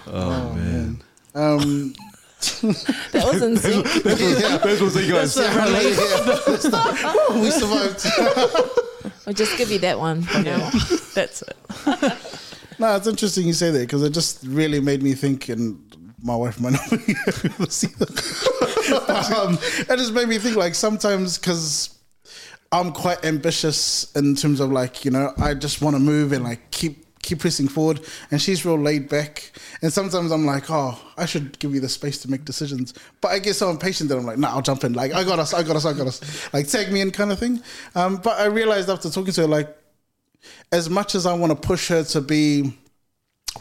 Oh, 0.07 0.53
man. 0.53 1.01
Um, 1.35 1.93
That 3.11 3.23
was 3.31 3.41
insane. 3.43 3.83
Those 4.63 4.81
ones 4.81 4.95
you 4.95 5.13
guys. 5.13 5.37
we 5.37 5.43
survived. 7.51 8.05
I'll 9.27 9.33
just 9.33 9.57
give 9.57 9.69
you 9.71 9.77
that 9.79 9.99
one 9.99 10.23
for 10.23 10.41
now. 10.41 10.69
That's 11.13 11.43
it. 11.43 11.55
No, 12.79 12.95
it's 12.95 13.05
interesting 13.05 13.45
you 13.45 13.53
say 13.53 13.69
that 13.69 13.81
because 13.81 14.01
it 14.01 14.09
just 14.09 14.43
really 14.43 14.79
made 14.79 15.03
me 15.03 15.13
think, 15.13 15.49
and 15.49 15.79
my 16.23 16.35
wife 16.35 16.59
might 16.59 16.73
not 16.73 16.89
be 17.07 17.15
able 17.27 17.65
to 17.65 17.71
see. 17.71 17.87
But, 17.97 18.09
um, 19.31 19.57
it 19.61 19.97
just 19.97 20.13
made 20.13 20.27
me 20.27 20.37
think 20.37 20.55
like 20.55 20.75
sometimes 20.75 21.37
because 21.37 21.97
I'm 22.71 22.91
quite 22.91 23.23
ambitious 23.25 24.11
in 24.15 24.35
terms 24.35 24.59
of 24.59 24.71
like 24.71 25.05
you 25.05 25.11
know 25.11 25.33
I 25.37 25.53
just 25.53 25.81
want 25.81 25.95
to 25.95 25.99
move 25.99 26.31
and 26.31 26.43
like 26.43 26.71
keep 26.71 27.05
keep 27.21 27.39
pressing 27.39 27.67
forward, 27.67 28.01
and 28.31 28.41
she's 28.41 28.65
real 28.65 28.79
laid 28.79 29.09
back. 29.09 29.51
And 29.81 29.91
sometimes 29.91 30.31
I'm 30.31 30.45
like, 30.45 30.69
oh, 30.69 30.99
I 31.17 31.25
should 31.25 31.57
give 31.59 31.73
you 31.73 31.79
the 31.79 31.89
space 31.89 32.17
to 32.19 32.29
make 32.29 32.45
decisions, 32.45 32.93
but 33.21 33.29
I 33.29 33.39
get 33.39 33.55
so 33.55 33.69
impatient 33.69 34.09
that 34.09 34.17
I'm 34.17 34.25
like, 34.25 34.37
nah, 34.37 34.49
I'll 34.49 34.61
jump 34.61 34.83
in. 34.83 34.93
Like, 34.93 35.13
I 35.13 35.23
got 35.23 35.39
us, 35.39 35.53
I 35.53 35.63
got 35.63 35.75
us, 35.75 35.85
I 35.85 35.93
got 35.93 36.07
us. 36.07 36.53
Like, 36.53 36.67
tag 36.67 36.91
me 36.91 37.01
in, 37.01 37.11
kind 37.11 37.31
of 37.31 37.39
thing. 37.39 37.61
Um, 37.95 38.17
but 38.17 38.39
I 38.39 38.45
realized 38.45 38.89
after 38.89 39.09
talking 39.09 39.33
to 39.33 39.41
her, 39.41 39.47
like, 39.47 39.75
as 40.71 40.89
much 40.89 41.15
as 41.15 41.25
I 41.25 41.33
want 41.33 41.51
to 41.51 41.67
push 41.67 41.89
her 41.89 42.03
to 42.03 42.21
be 42.21 42.77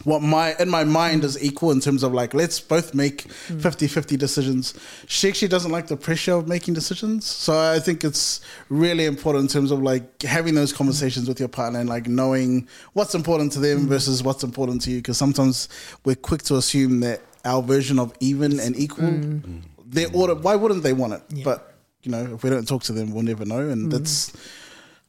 what 0.03 0.21
my 0.21 0.55
in 0.59 0.69
my 0.69 0.83
mind 0.83 1.23
is 1.23 1.41
equal 1.43 1.71
in 1.71 1.79
terms 1.79 2.01
of 2.01 2.13
like 2.13 2.33
let's 2.33 2.59
both 2.59 2.93
make 2.93 3.23
hmm. 3.47 3.59
50-50 3.59 4.17
decisions. 4.17 4.73
She 5.07 5.27
actually 5.27 5.49
doesn't 5.49 5.71
like 5.71 5.87
the 5.87 5.97
pressure 5.97 6.33
of 6.33 6.47
making 6.47 6.73
decisions. 6.73 7.25
So 7.25 7.57
i 7.59 7.79
think 7.79 8.03
it's 8.03 8.41
really 8.69 9.05
important 9.05 9.43
in 9.43 9.47
terms 9.49 9.71
of 9.71 9.81
like 9.81 10.21
having 10.21 10.55
those 10.55 10.73
conversations 10.73 11.27
with 11.27 11.39
your 11.39 11.49
partner 11.49 11.79
and 11.79 11.89
like 11.89 12.07
knowing 12.07 12.67
what's 12.93 13.15
important 13.15 13.51
to 13.53 13.59
them 13.59 13.81
hmm. 13.81 13.87
versus 13.87 14.23
what's 14.23 14.43
important 14.43 14.81
to 14.83 14.91
you. 14.91 14.97
Because 14.97 15.17
sometimes 15.17 15.67
we're 16.05 16.15
quick 16.15 16.41
to 16.43 16.55
assume 16.55 17.01
that 17.01 17.21
our 17.43 17.61
version 17.61 17.99
of 17.99 18.13
even 18.19 18.59
and 18.59 18.75
equal 18.77 19.09
hmm. 19.09 19.59
they 19.85 20.05
order 20.07 20.35
why 20.35 20.55
wouldn't 20.55 20.83
they 20.83 20.93
want 20.93 21.13
it? 21.13 21.43
But 21.43 21.75
you 22.03 22.11
know 22.11 22.33
if 22.35 22.43
we 22.43 22.49
don't 22.49 22.67
talk 22.67 22.83
to 22.83 22.93
them 22.93 23.11
we'll 23.13 23.23
never 23.23 23.45
know. 23.45 23.59
And 23.69 23.91
that's 23.91 24.31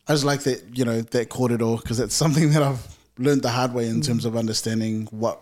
I 0.09 0.15
just 0.15 0.25
like 0.25 0.41
that, 0.43 0.77
you 0.77 0.85
know, 0.85 1.01
that 1.01 1.29
corridor 1.29 1.77
because 1.77 2.01
it's 2.01 2.15
something 2.15 2.51
that 2.51 2.63
I've 2.63 2.85
learned 3.23 3.43
the 3.43 3.51
hard 3.51 3.73
way 3.75 3.89
in 3.89 4.01
Mm. 4.01 4.07
terms 4.07 4.25
of 4.25 4.37
understanding 4.37 5.07
what 5.11 5.41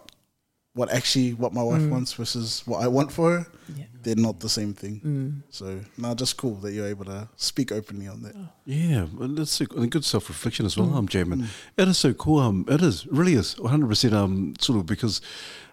what 0.72 0.88
actually 0.92 1.34
what 1.34 1.52
my 1.52 1.62
wife 1.62 1.82
wants 1.90 2.12
versus 2.12 2.62
what 2.64 2.80
I 2.84 2.86
want 2.86 3.10
for 3.10 3.38
her. 3.38 3.46
Yeah. 3.76 3.84
They're 4.02 4.14
not 4.28 4.38
the 4.38 4.48
same 4.48 4.72
thing. 4.72 5.00
Mm. 5.04 5.42
So 5.50 5.80
no, 5.98 6.14
just 6.14 6.36
cool 6.36 6.54
that 6.62 6.72
you're 6.72 6.86
able 6.86 7.04
to 7.06 7.28
speak 7.36 7.72
openly 7.72 8.06
on 8.06 8.22
that. 8.22 8.34
Yeah, 8.64 9.06
well, 9.16 9.28
that's 9.28 9.50
so, 9.50 9.66
and 9.76 9.90
good 9.90 10.04
self 10.04 10.28
reflection 10.28 10.64
as 10.66 10.76
well, 10.76 10.94
um, 10.94 11.08
Jamin. 11.08 11.48
It 11.76 11.88
is 11.88 11.98
so 11.98 12.14
cool. 12.14 12.38
Um, 12.38 12.64
it 12.68 12.82
is 12.82 13.04
really 13.08 13.34
is 13.34 13.58
one 13.58 13.70
hundred 13.72 13.88
percent. 13.88 14.14
Um, 14.14 14.54
sort 14.60 14.78
of 14.78 14.86
because, 14.86 15.20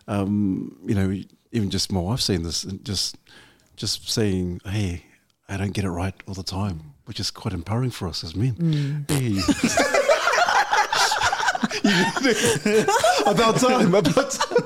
um, 0.07 0.75
you 0.85 0.95
know, 0.95 1.09
even 1.51 1.69
just 1.69 1.91
my 1.91 1.99
wife 2.01 2.19
saying 2.19 2.43
this, 2.43 2.63
and 2.63 2.83
just 2.83 3.17
just 3.75 4.09
saying, 4.09 4.61
"Hey, 4.65 5.03
I 5.47 5.57
don't 5.57 5.73
get 5.73 5.85
it 5.85 5.91
right 5.91 6.15
all 6.27 6.33
the 6.33 6.43
time," 6.43 6.93
which 7.05 7.19
is 7.19 7.29
quite 7.31 7.53
empowering 7.53 7.91
for 7.91 8.07
us 8.07 8.23
as 8.23 8.35
men. 8.35 9.05
Hey. 9.07 9.37
about 13.25 13.57
time, 13.57 13.93
about 13.95 14.31
time. 14.31 14.57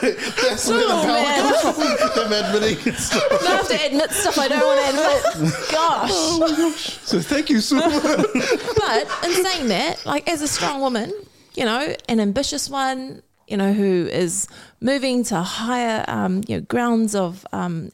That's 0.00 0.68
where 0.68 0.78
the 0.78 0.86
Oh, 0.88 1.02
power 1.04 1.22
man. 1.22 1.52
comes 1.62 1.76
from. 1.76 2.30
Them 2.30 2.32
admitting 2.44 2.78
it's 2.92 3.12
I 3.12 3.56
have 3.56 3.68
to 3.68 3.86
admit 3.86 4.10
stuff 4.12 4.38
I 4.38 4.48
don't 4.48 4.60
want 4.60 4.80
to 4.80 5.36
admit. 5.36 5.54
Gosh. 5.70 6.10
gosh 6.10 6.98
So 7.02 7.20
thank 7.20 7.50
you 7.50 7.60
so 7.60 7.76
much. 7.76 7.92
But 8.76 9.08
in 9.24 9.44
saying 9.44 9.68
that, 9.68 10.04
like 10.06 10.28
as 10.28 10.42
a 10.42 10.48
strong 10.48 10.80
woman, 10.80 11.12
you 11.54 11.64
know, 11.64 11.94
an 12.08 12.20
ambitious 12.20 12.68
one, 12.70 13.22
you 13.48 13.56
know, 13.56 13.72
who 13.72 14.06
is 14.10 14.46
moving 14.80 15.24
to 15.24 15.40
higher, 15.42 16.04
um, 16.08 16.42
you 16.48 16.56
know, 16.56 16.60
grounds 16.62 17.14
of, 17.14 17.46
um, 17.52 17.90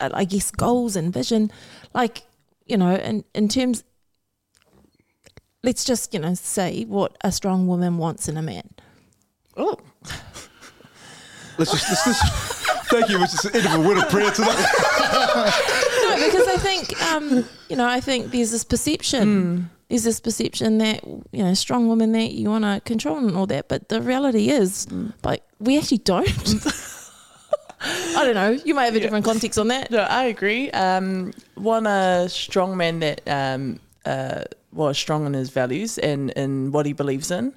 uh, 0.00 0.10
I 0.12 0.24
guess, 0.24 0.50
goals 0.50 0.94
and 0.96 1.12
vision, 1.12 1.50
like, 1.94 2.22
you 2.66 2.76
know, 2.76 2.94
in, 2.94 3.24
in 3.34 3.48
terms, 3.48 3.82
let's 5.68 5.84
just, 5.84 6.14
you 6.14 6.20
know, 6.20 6.32
say 6.32 6.84
what 6.84 7.14
a 7.20 7.30
strong 7.30 7.66
woman 7.66 7.98
wants 7.98 8.26
in 8.26 8.38
a 8.38 8.42
man. 8.42 8.70
Oh, 9.54 9.76
Let's 11.58 11.72
just, 11.72 11.88
let's 11.90 12.04
just 12.04 12.88
thank 12.88 13.10
you. 13.10 13.22
It's 13.22 13.32
just 13.32 13.52
the 13.52 13.58
end 13.58 13.66
of 13.66 13.74
a 13.74 13.86
word 13.86 13.98
of 13.98 14.08
prayer 14.08 14.30
tonight. 14.30 14.54
no, 16.02 16.24
because 16.24 16.46
I 16.46 16.56
think, 16.56 17.02
um, 17.12 17.44
you 17.68 17.76
know, 17.76 17.86
I 17.86 18.00
think 18.00 18.30
there's 18.30 18.50
this 18.52 18.64
perception. 18.64 19.68
There's 19.88 20.04
this 20.04 20.20
perception 20.20 20.78
that 20.78 21.04
you 21.04 21.42
know, 21.44 21.52
strong 21.54 21.88
women 21.88 22.12
that 22.12 22.32
you 22.32 22.48
want 22.48 22.64
to 22.64 22.80
control 22.84 23.18
and 23.18 23.36
all 23.36 23.46
that, 23.46 23.68
but 23.68 23.90
the 23.90 24.00
reality 24.00 24.48
is, 24.48 24.86
like, 25.22 25.42
we 25.58 25.76
actually 25.76 25.98
don't. 25.98 26.28
I 27.80 28.24
don't 28.24 28.34
know. 28.34 28.50
You 28.64 28.74
might 28.74 28.86
have 28.86 28.96
a 28.96 29.00
different 29.00 29.24
context 29.24 29.58
on 29.58 29.68
that. 29.68 29.90
No, 29.90 30.00
I 30.00 30.24
agree. 30.24 30.70
Um, 30.70 31.32
want 31.56 31.86
a 31.86 32.28
strong 32.28 32.76
man 32.76 33.00
that 33.00 33.20
um, 33.26 33.80
uh, 34.06 34.44
was 34.72 34.98
strong 34.98 35.26
in 35.26 35.34
his 35.34 35.50
values 35.50 35.98
and 35.98 36.30
in 36.30 36.72
what 36.72 36.86
he 36.86 36.92
believes 36.92 37.30
in. 37.30 37.54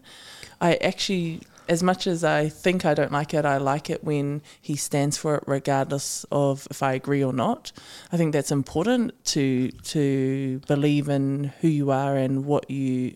I 0.60 0.76
actually, 0.76 1.42
as 1.68 1.82
much 1.82 2.08
as 2.08 2.24
I 2.24 2.50
think 2.50 2.86
I 2.86 2.94
don't 2.94 3.12
like 3.12 3.34
it, 3.34 3.46
I 3.46 3.58
like 3.58 3.90
it 3.90 4.04
when 4.04 4.42
he 4.62 4.76
stands 4.76 5.18
for 5.18 5.36
it, 5.36 5.44
regardless 5.48 6.26
of 6.32 6.68
if 6.70 6.84
I 6.84 6.94
agree 6.94 7.24
or 7.24 7.34
not. 7.34 7.72
I 8.12 8.18
think 8.18 8.34
that's 8.34 8.52
important 8.52 9.24
to 9.26 9.72
to 9.72 10.62
believe 10.68 11.10
in 11.10 11.54
who 11.62 11.68
you 11.68 11.92
are 11.92 12.16
and 12.16 12.46
what 12.46 12.70
you 12.70 13.16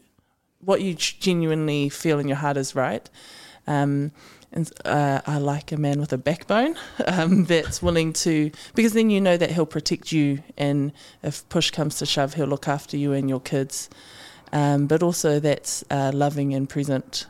what 0.59 0.81
you 0.81 0.95
genuinely 0.95 1.89
feel 1.89 2.19
in 2.19 2.27
your 2.27 2.37
heart 2.37 2.57
is 2.57 2.75
right. 2.75 3.09
Um, 3.67 4.11
and 4.55 4.71
uh, 4.85 5.21
I 5.27 5.37
like 5.37 5.71
a 5.71 5.77
man 5.77 5.99
with 5.99 6.13
a 6.13 6.17
backbone 6.17 6.75
um, 7.05 7.45
that's 7.45 7.81
willing 7.81 8.13
to, 8.13 8.51
because 8.73 8.93
then 8.93 9.09
you 9.09 9.21
know 9.21 9.37
that 9.37 9.51
he'll 9.51 9.65
protect 9.65 10.11
you, 10.11 10.41
and 10.57 10.93
if 11.21 11.47
push 11.49 11.71
comes 11.71 11.97
to 11.97 12.05
shove, 12.05 12.33
he'll 12.35 12.47
look 12.47 12.67
after 12.67 12.97
you 12.97 13.13
and 13.13 13.29
your 13.29 13.41
kids. 13.41 13.89
Um, 14.51 14.87
but 14.87 15.03
also 15.03 15.39
that's 15.39 15.83
uh, 15.91 16.11
loving 16.13 16.53
and 16.53 16.69
present. 16.69 17.27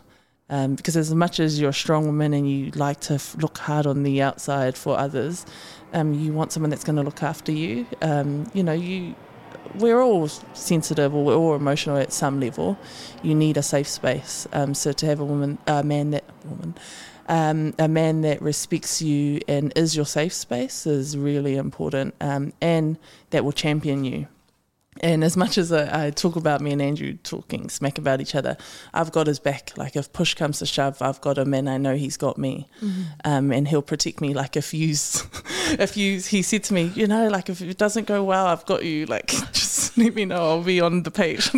Um, 0.47 0.75
because 0.75 0.95
as 0.95 1.13
much 1.13 1.39
as 1.39 1.59
you're 1.59 1.71
a 1.71 1.73
strong 1.73 2.05
woman 2.05 2.31
and 2.31 2.49
you 2.49 2.69
like 2.71 2.99
to 3.01 3.15
f- 3.15 3.35
look 3.39 3.57
hard 3.57 3.87
on 3.87 4.03
the 4.03 4.21
outside 4.21 4.77
for 4.77 4.95
others, 4.95 5.43
um, 5.91 6.13
you 6.13 6.33
want 6.33 6.51
someone 6.51 6.69
that's 6.69 6.83
going 6.83 6.97
to 6.97 7.01
look 7.01 7.23
after 7.23 7.51
you. 7.51 7.87
Um, 8.03 8.51
you 8.53 8.61
know, 8.61 8.73
you 8.73 9.15
we're 9.79 10.01
all 10.01 10.27
sensitive 10.27 11.13
or 11.13 11.23
we're 11.23 11.35
all 11.35 11.55
emotional 11.55 11.97
at 11.97 12.13
some 12.13 12.39
level. 12.39 12.77
You 13.23 13.35
need 13.35 13.57
a 13.57 13.63
safe 13.63 13.87
space. 13.87 14.47
Um, 14.53 14.73
so 14.73 14.91
to 14.93 15.05
have 15.05 15.19
a 15.19 15.25
woman, 15.25 15.57
a 15.67 15.83
man 15.83 16.11
that 16.11 16.23
woman, 16.45 16.75
um, 17.27 17.73
a 17.79 17.87
man 17.87 18.21
that 18.21 18.41
respects 18.41 19.01
you 19.01 19.41
and 19.47 19.73
is 19.75 19.95
your 19.95 20.05
safe 20.05 20.33
space 20.33 20.85
is 20.85 21.17
really 21.17 21.55
important, 21.55 22.15
um, 22.21 22.53
and 22.61 22.97
that 23.31 23.43
will 23.43 23.51
champion 23.51 24.03
you. 24.03 24.27
And 25.01 25.25
as 25.25 25.35
much 25.35 25.57
as 25.57 25.73
I, 25.73 26.07
I 26.07 26.09
talk 26.09 26.37
about 26.37 26.61
me 26.61 26.71
and 26.71 26.81
Andrew 26.81 27.17
talking 27.23 27.69
smack 27.69 27.97
about 27.97 28.21
each 28.21 28.33
other, 28.33 28.55
I've 28.93 29.11
got 29.11 29.27
his 29.27 29.39
back. 29.39 29.73
Like 29.75 29.97
if 29.97 30.13
push 30.13 30.35
comes 30.35 30.59
to 30.59 30.65
shove, 30.65 31.01
I've 31.01 31.19
got 31.19 31.37
him, 31.37 31.53
and 31.53 31.69
I 31.69 31.77
know 31.77 31.95
he's 31.97 32.15
got 32.15 32.37
me, 32.37 32.67
um, 33.25 33.51
and 33.51 33.67
he'll 33.67 33.81
protect 33.81 34.21
me. 34.21 34.33
Like 34.33 34.55
if 34.55 34.73
you, 34.73 34.91
if 35.77 35.97
you, 35.97 36.21
he 36.21 36.41
said 36.41 36.63
to 36.65 36.73
me, 36.73 36.91
you 36.95 37.07
know, 37.07 37.27
like 37.27 37.49
if 37.49 37.61
it 37.61 37.77
doesn't 37.77 38.07
go 38.07 38.23
well, 38.23 38.45
I've 38.45 38.65
got 38.65 38.85
you. 38.85 39.05
Like 39.05 39.27
just 39.53 39.97
let 39.97 40.15
me 40.15 40.23
know, 40.23 40.37
I'll 40.37 40.63
be 40.63 40.79
on 40.79 41.03
the 41.03 41.11
page. 41.11 41.51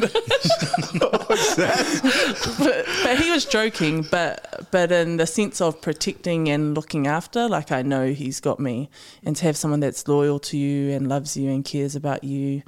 but, 2.58 2.86
but 3.04 3.20
he 3.20 3.30
was 3.32 3.46
joking, 3.46 4.06
but 4.10 4.66
but 4.72 4.92
in 4.92 5.18
the 5.18 5.28
sense 5.28 5.62
of 5.62 5.80
protecting 5.82 6.50
and 6.50 6.74
looking 6.74 7.06
after, 7.06 7.48
like 7.48 7.72
I 7.72 7.84
know 7.84 8.14
he's 8.14 8.40
got 8.40 8.60
me, 8.60 8.90
and 9.24 9.36
to 9.36 9.46
have 9.46 9.58
someone 9.58 9.80
that's 9.80 10.08
loyal 10.08 10.40
to 10.40 10.58
you 10.58 10.92
and 10.92 11.08
loves 11.08 11.38
you 11.38 11.52
and 11.52 11.64
cares 11.64 11.96
about 11.96 12.24
you, 12.24 12.64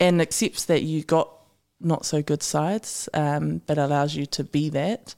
and 0.00 0.20
accepts 0.20 0.64
that 0.64 0.82
you 0.82 1.02
got 1.04 1.28
not 1.80 2.04
so 2.04 2.22
good 2.22 2.42
sides, 2.42 3.08
um, 3.14 3.62
but 3.66 3.78
allows 3.78 4.14
you 4.16 4.26
to 4.26 4.44
be 4.44 4.68
that, 4.70 5.14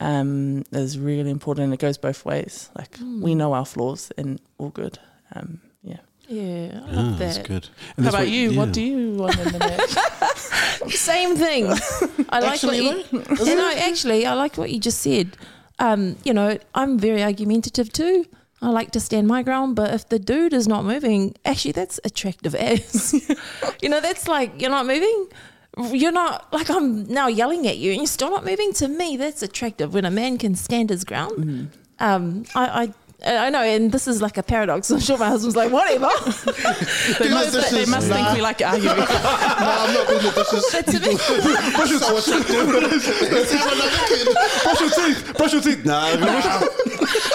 um, 0.00 0.64
is 0.72 0.98
really 0.98 1.30
important. 1.30 1.72
It 1.72 1.80
goes 1.80 1.96
both 1.98 2.24
ways. 2.24 2.70
Like 2.76 2.98
we 3.20 3.34
know 3.34 3.52
our 3.52 3.64
flaws 3.66 4.12
and 4.18 4.40
all 4.58 4.70
good. 4.70 4.98
Um, 5.34 5.60
yeah. 5.82 5.98
Yeah, 6.28 6.80
I 6.86 6.90
Ah, 6.90 7.00
love 7.02 7.18
that's 7.18 7.36
that. 7.38 7.46
good. 7.46 7.64
How 7.66 8.02
that's 8.02 8.08
about 8.14 8.20
what- 8.20 8.28
you? 8.28 8.50
yeah. 8.50 8.58
What 8.58 8.72
do 8.72 8.82
you 8.82 9.14
want 9.14 9.38
in 9.38 9.52
the 9.52 9.58
match? 9.58 9.90
Same 10.94 11.36
thing. 11.36 11.66
I 12.28 12.40
like 12.40 12.52
Actually, 12.54 12.86
what 12.86 13.12
you. 13.40 13.46
You 13.46 13.56
know, 13.56 13.72
actually, 13.76 14.26
I 14.26 14.34
like 14.34 14.56
what 14.56 14.70
you 14.70 14.80
just 14.80 15.00
said. 15.00 15.36
Um, 15.78 16.16
you 16.24 16.32
know, 16.32 16.58
I'm 16.74 16.98
very 16.98 17.22
argumentative 17.22 17.92
too. 17.92 18.26
I 18.64 18.68
like 18.70 18.90
to 18.92 19.00
stand 19.00 19.26
my 19.28 19.42
ground, 19.42 19.76
but 19.76 19.92
if 19.92 20.08
the 20.08 20.18
dude 20.18 20.54
is 20.54 20.66
not 20.66 20.84
moving, 20.84 21.34
actually, 21.44 21.72
that's 21.72 22.00
attractive 22.04 22.54
as. 22.54 23.12
you 23.82 23.88
know, 23.90 24.00
that's 24.00 24.26
like 24.26 24.60
you're 24.60 24.70
not 24.70 24.86
moving. 24.86 25.28
You're 25.92 26.12
not 26.12 26.52
like 26.52 26.70
I'm 26.70 27.04
now 27.04 27.26
yelling 27.26 27.66
at 27.66 27.76
you, 27.78 27.90
and 27.92 27.98
you're 28.00 28.06
still 28.06 28.30
not 28.30 28.44
moving. 28.44 28.72
To 28.74 28.88
me, 28.88 29.16
that's 29.16 29.42
attractive 29.42 29.92
when 29.92 30.04
a 30.04 30.10
man 30.10 30.38
can 30.38 30.54
stand 30.54 30.88
his 30.90 31.04
ground. 31.04 31.70
Um, 31.98 32.44
I, 32.54 32.64
I 32.84 32.92
I 33.26 33.48
know, 33.50 33.62
and 33.62 33.90
this 33.90 34.06
is 34.06 34.20
like 34.20 34.36
a 34.38 34.42
paradox. 34.42 34.90
I'm 34.92 35.00
sure 35.00 35.16
my 35.18 35.28
husband's 35.28 35.56
like, 35.56 35.72
whatever. 35.72 36.08
they 37.18 37.30
must, 37.30 37.52
this 37.52 37.70
they 37.70 37.80
is- 37.82 37.88
must 37.88 38.08
think 38.08 38.32
we 38.34 38.40
like 38.42 38.60
arguing. 38.62 38.96
no, 38.96 39.04
I'm 39.06 39.94
not 39.94 40.06
doing 40.08 40.22
the 40.22 40.30
dishes. 40.30 40.68
But 40.72 40.86
to 40.86 41.00
me, 41.00 41.14
brush 41.74 41.90
your, 41.90 42.00
So 42.00 42.16
attractive. 42.18 42.66
This 43.30 43.52
is 43.52 43.64
another 43.64 43.90
kid. 44.08 44.28
brush 44.62 44.80
your 44.80 44.90
teeth. 44.90 45.36
Brush 45.36 45.52
your 45.54 45.62
teeth. 45.62 45.84
Nah, 45.84 46.16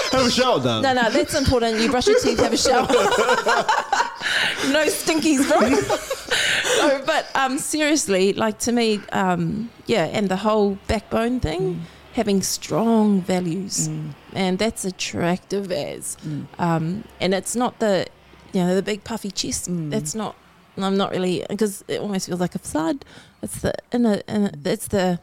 have 0.18 0.26
a 0.26 0.32
shower. 0.32 0.60
Nah. 0.60 0.82
No, 0.82 0.94
no, 0.94 1.10
that's 1.10 1.36
important. 1.36 1.80
You 1.80 1.90
brush 1.90 2.08
your 2.08 2.20
teeth, 2.20 2.40
have 2.40 2.54
a 2.54 2.58
shower. 2.58 2.88
no 4.72 4.86
stinkies, 4.88 5.48
bro. 5.48 5.60
no, 6.88 7.04
but 7.06 7.28
um, 7.36 7.58
seriously, 7.58 8.34
like 8.34 8.60
to 8.60 8.72
me, 8.72 9.00
um, 9.12 9.70
yeah, 9.86 10.06
and 10.06 10.30
the 10.30 10.38
whole 10.38 10.78
backbone 10.88 11.40
thing, 11.40 11.82
having 12.14 12.42
strong 12.42 13.22
values, 13.22 13.88
and 14.34 14.58
that's 14.58 14.86
attractive 14.86 15.72
as. 15.72 16.18
Um, 16.58 17.04
and 17.20 17.34
it's 17.34 17.56
not 17.56 17.80
the, 17.80 18.08
you 18.54 18.62
know, 18.62 18.76
the 18.76 18.84
big 18.84 19.04
puffy 19.04 19.32
chest. 19.32 19.68
That's 19.70 20.16
not. 20.16 20.36
I'm 20.78 20.96
not 20.96 21.12
really 21.12 21.46
because 21.50 21.84
it 21.90 22.00
almost 22.00 22.28
feels 22.28 22.40
like 22.40 22.56
a 22.56 22.60
facade. 22.60 23.04
It's 23.42 23.62
the 23.62 23.74
inner, 23.92 24.22
inner 24.28 24.52
it's 24.66 24.88
the, 24.88 25.20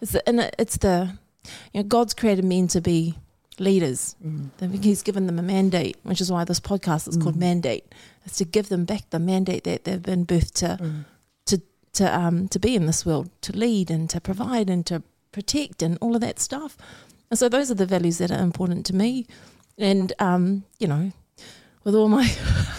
it's 0.00 0.12
the 0.12 0.22
inner, 0.28 0.50
it's 0.58 0.76
the. 0.76 1.18
you 1.72 1.80
know, 1.80 1.88
God's 1.88 2.12
created 2.12 2.44
men 2.44 2.68
to 2.68 2.80
be 2.80 3.14
leaders. 3.60 4.14
Mm. 4.24 4.82
He's 4.84 5.02
given 5.02 5.26
them 5.26 5.38
a 5.38 5.42
mandate, 5.42 5.96
which 6.02 6.20
is 6.20 6.30
why 6.30 6.44
this 6.44 6.60
podcast 6.60 7.08
is 7.08 7.16
called 7.16 7.36
Mm. 7.36 7.40
Mandate. 7.40 7.84
It's 8.24 8.36
to 8.38 8.44
give 8.44 8.68
them 8.68 8.84
back 8.84 9.10
the 9.10 9.18
mandate 9.18 9.64
that 9.64 9.84
they've 9.84 10.02
been 10.02 10.24
birthed 10.26 10.52
to 10.54 10.78
Mm. 10.82 11.04
to 11.46 11.60
to 11.94 12.18
um 12.18 12.48
to 12.48 12.58
be 12.58 12.74
in 12.74 12.86
this 12.86 13.04
world, 13.06 13.30
to 13.42 13.52
lead 13.56 13.90
and 13.90 14.08
to 14.10 14.20
provide 14.20 14.68
and 14.70 14.84
to 14.86 15.02
protect 15.32 15.82
and 15.82 15.98
all 16.00 16.14
of 16.14 16.20
that 16.20 16.38
stuff. 16.40 16.76
And 17.30 17.38
so 17.38 17.48
those 17.48 17.70
are 17.70 17.74
the 17.74 17.86
values 17.86 18.18
that 18.18 18.30
are 18.30 18.42
important 18.42 18.86
to 18.86 18.94
me. 18.94 19.26
And 19.76 20.12
um, 20.18 20.64
you 20.78 20.86
know, 20.88 21.12
with 21.84 21.94
all 21.94 22.08
my 22.08 22.30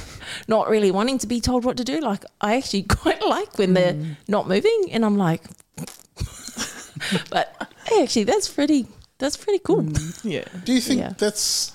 not 0.47 0.69
really 0.69 0.91
wanting 0.91 1.18
to 1.19 1.27
be 1.27 1.39
told 1.41 1.64
what 1.65 1.77
to 1.77 1.84
do, 1.84 1.99
like 1.99 2.23
I 2.41 2.56
actually 2.57 2.84
quite 2.99 3.22
like 3.26 3.57
when 3.57 3.73
they're 3.73 3.93
Mm. 3.93 4.15
not 4.27 4.47
moving 4.47 4.89
and 4.91 5.03
I'm 5.06 5.18
like 5.18 5.43
but 7.30 7.72
hey, 7.85 8.03
actually 8.03 8.23
that's 8.26 8.47
pretty 8.49 8.85
that's 9.20 9.38
pretty 9.38 9.60
cool. 9.60 9.84
Mm, 9.84 10.20
yeah. 10.24 10.46
Do 10.66 10.74
you 10.74 10.82
think 10.82 11.00
Yeah. 11.02 11.14
that's 11.18 11.74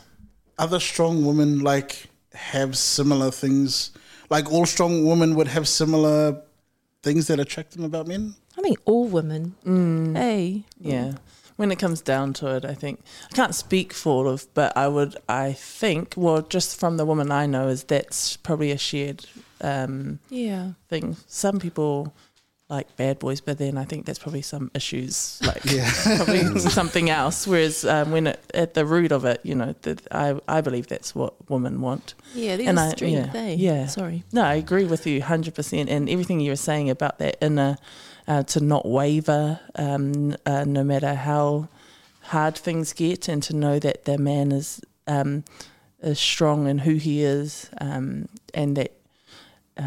other 0.59 0.81
strong 0.81 1.25
women 1.25 1.61
like 1.61 2.09
have 2.35 2.77
similar 2.77 3.31
things? 3.31 3.91
Like 4.31 4.51
all 4.51 4.67
strong 4.67 5.07
women 5.07 5.35
would 5.37 5.49
have 5.49 5.69
similar 5.69 6.43
things 7.03 7.27
that 7.29 7.39
attract 7.39 7.73
them 7.73 7.85
about 7.85 8.07
men? 8.07 8.35
I 8.59 8.61
mean 8.63 8.77
all 8.85 9.07
women. 9.07 9.55
Mm. 9.65 10.17
Hey. 10.17 10.65
Yeah. 10.81 11.13
When 11.57 11.71
it 11.71 11.79
comes 11.79 12.01
down 12.01 12.33
to 12.35 12.57
it, 12.57 12.65
I 12.65 12.75
think 12.75 13.01
I 13.31 13.35
can't 13.37 13.55
speak 13.55 13.93
for 13.93 14.11
all 14.13 14.29
of, 14.29 14.47
but 14.55 14.77
I 14.77 14.89
would, 14.89 15.17
I 15.29 15.53
think, 15.53 16.15
well, 16.17 16.43
just 16.43 16.81
from 16.81 16.97
the 16.97 17.05
woman 17.05 17.31
I 17.31 17.47
know, 17.47 17.69
is 17.69 17.85
that's 17.85 18.37
probably 18.37 18.73
a 18.73 18.79
shared 18.79 19.25
um, 19.61 20.19
Yeah. 20.31 20.73
thing. 20.89 21.17
Some 21.29 21.61
people 21.61 22.13
like 22.71 22.97
bad 22.97 23.19
boys, 23.19 23.41
but 23.43 23.59
then 23.59 23.77
I 23.77 23.85
think 23.85 24.07
that's 24.07 24.19
probably 24.19 24.41
some 24.43 24.71
issues, 24.75 25.39
like 25.47 25.65
Yeah. 25.67 25.91
probably 26.17 26.59
something 26.61 27.11
else. 27.11 27.47
Whereas 27.47 27.85
um, 27.85 28.11
when 28.11 28.27
it, 28.29 28.41
at 28.55 28.73
the 28.75 28.87
root 28.87 29.13
of 29.13 29.25
it, 29.27 29.41
you 29.43 29.55
know, 29.55 29.75
that 29.83 30.01
I, 30.11 30.41
I 30.49 30.61
believe 30.63 30.87
that's 30.87 31.15
what 31.15 31.35
women 31.51 31.81
want. 31.83 32.15
Yeah, 32.35 32.57
there's 32.57 32.69
And 32.69 32.79
a 32.79 32.83
I- 32.83 32.89
strength, 32.91 33.35
yeah, 33.35 33.41
eh? 33.41 33.55
yeah. 33.59 33.87
Sorry. 33.87 34.25
No, 34.33 34.43
I 34.43 34.55
agree 34.55 34.85
with 34.85 35.07
you 35.07 35.21
100%. 35.21 35.89
And 35.91 36.09
everything 36.09 36.41
you 36.41 36.51
were 36.53 36.57
saying 36.57 36.89
about 36.89 37.19
that 37.19 37.37
inner, 37.45 37.77
uh, 38.27 38.43
to 38.45 38.61
not 38.61 38.87
waver, 38.89 39.61
um, 39.75 40.35
uh, 40.47 40.65
no 40.65 40.83
matter 40.83 41.15
how 41.15 41.69
hard 42.23 42.57
things 42.57 42.95
get, 42.95 43.29
and 43.29 43.43
to 43.43 43.55
know 43.55 43.79
that 43.79 44.07
the 44.07 44.17
man 44.17 44.51
is, 44.53 44.81
um, 45.07 45.45
is 46.01 46.19
strong 46.19 46.67
in 46.67 46.79
who 46.79 46.95
he 46.95 47.23
is, 47.23 47.69
um, 47.83 48.27
and 48.55 48.75
that, 48.79 48.93
uh, 49.77 49.83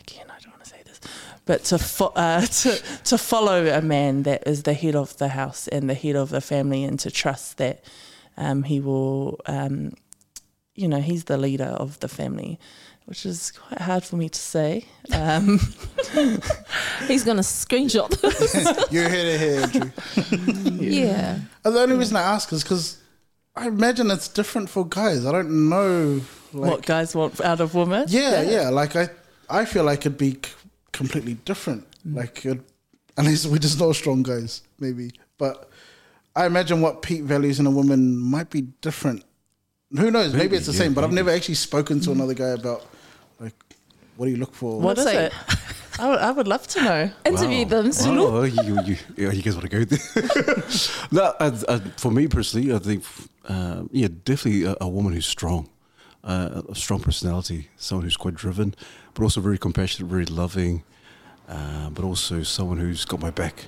again, 0.00 0.24
I 0.30 0.40
don't 0.40 0.52
want 0.52 0.64
to 0.64 0.70
say 0.70 0.80
this, 0.86 0.98
but 1.44 1.64
to, 1.64 1.78
fo- 1.78 2.12
uh, 2.16 2.40
to, 2.46 2.82
to 3.04 3.18
follow 3.18 3.66
a 3.66 3.82
man 3.82 4.22
that 4.24 4.46
is 4.46 4.62
the 4.62 4.74
head 4.74 4.94
of 4.96 5.16
the 5.18 5.28
house 5.28 5.68
and 5.68 5.88
the 5.88 5.94
head 5.94 6.16
of 6.16 6.30
the 6.30 6.40
family, 6.40 6.84
and 6.84 6.98
to 7.00 7.10
trust 7.10 7.58
that 7.58 7.84
um, 8.36 8.62
he 8.62 8.80
will, 8.80 9.40
um, 9.46 9.92
you 10.74 10.88
know, 10.88 11.00
he's 11.00 11.24
the 11.24 11.36
leader 11.36 11.64
of 11.64 12.00
the 12.00 12.08
family 12.08 12.58
which 13.06 13.26
is 13.26 13.50
quite 13.50 13.80
hard 13.80 14.04
for 14.04 14.16
me 14.16 14.28
to 14.28 14.38
say. 14.38 14.84
Um, 15.12 15.58
He's 17.08 17.24
gonna 17.24 17.42
screenshot 17.42 18.08
this. 18.20 18.92
You're 18.92 19.08
here 19.08 19.24
to 19.24 19.38
hear, 19.38 19.60
Andrew. 19.62 20.76
yeah. 20.80 21.38
And 21.64 21.74
the 21.74 21.80
only 21.80 21.96
reason 21.96 22.16
I 22.16 22.22
ask 22.22 22.52
is 22.52 22.62
because 22.62 22.98
I 23.56 23.66
imagine 23.66 24.10
it's 24.10 24.28
different 24.28 24.70
for 24.70 24.86
guys. 24.86 25.26
I 25.26 25.32
don't 25.32 25.68
know. 25.68 26.20
Like, 26.52 26.70
what 26.70 26.86
guys 26.86 27.14
want 27.14 27.40
out 27.40 27.60
of 27.60 27.74
women? 27.74 28.06
Yeah, 28.08 28.42
yeah. 28.42 28.68
Like 28.68 28.94
I, 28.94 29.08
I 29.48 29.64
feel 29.64 29.84
like 29.84 30.00
it'd 30.00 30.18
be 30.18 30.32
c- 30.32 30.40
completely 30.92 31.34
different. 31.34 31.86
Like, 32.04 32.44
it, 32.44 32.60
unless 33.16 33.46
we're 33.46 33.58
just 33.58 33.78
not 33.78 33.94
strong 33.94 34.22
guys, 34.22 34.62
maybe. 34.78 35.12
But 35.38 35.68
I 36.34 36.46
imagine 36.46 36.80
what 36.80 37.02
Pete 37.02 37.24
values 37.24 37.60
in 37.60 37.66
a 37.66 37.70
woman 37.70 38.16
might 38.16 38.50
be 38.50 38.62
different. 38.80 39.24
Who 39.96 40.10
knows? 40.10 40.32
Maybe, 40.32 40.44
Maybe, 40.44 40.56
it's 40.56 40.66
the 40.66 40.72
yeah, 40.72 40.78
same. 40.78 40.94
But 40.94 41.04
I've 41.04 41.12
never 41.12 41.30
actually 41.30 41.56
spoken 41.56 42.00
to 42.00 42.12
another 42.12 42.34
guy 42.34 42.50
about 42.50 42.86
like 43.38 43.54
what 44.16 44.26
do 44.26 44.32
you 44.32 44.38
look 44.38 44.54
for. 44.54 44.80
What 44.80 44.98
is 44.98 45.04
Say- 45.04 45.26
it? 45.26 45.32
I 45.98 46.08
would, 46.08 46.18
I 46.20 46.30
would 46.30 46.48
love 46.48 46.66
to 46.68 46.82
know. 46.82 47.10
Interview 47.26 47.66
them. 47.66 47.92
Sulu. 47.92 48.32
Wow, 48.32 48.42
you, 48.44 48.80
you, 48.82 48.96
you, 49.14 49.30
you 49.30 49.42
guys 49.42 49.54
want 49.54 49.70
to 49.70 49.78
go 49.78 49.84
there? 49.84 50.64
no, 51.12 51.22
uh, 51.38 51.58
uh, 51.68 51.80
for 51.98 52.10
me 52.10 52.28
personally, 52.28 52.72
I 52.74 52.78
think, 52.78 53.04
uh, 53.46 53.82
yeah, 53.90 54.08
definitely 54.24 54.64
a, 54.64 54.74
a 54.80 54.88
woman 54.88 55.12
who's 55.12 55.26
strong, 55.26 55.68
uh, 56.24 56.62
a 56.66 56.74
strong 56.74 57.00
personality, 57.00 57.68
someone 57.76 58.04
who's 58.04 58.16
quite 58.16 58.34
driven, 58.34 58.74
but 59.14 59.22
also 59.22 59.40
very 59.40 59.58
compassionate, 59.58 60.10
very 60.10 60.26
loving, 60.26 60.82
uh, 61.48 61.90
but 61.90 62.04
also 62.04 62.42
someone 62.42 62.78
who's 62.78 63.04
got 63.04 63.20
my 63.20 63.30
back. 63.30 63.66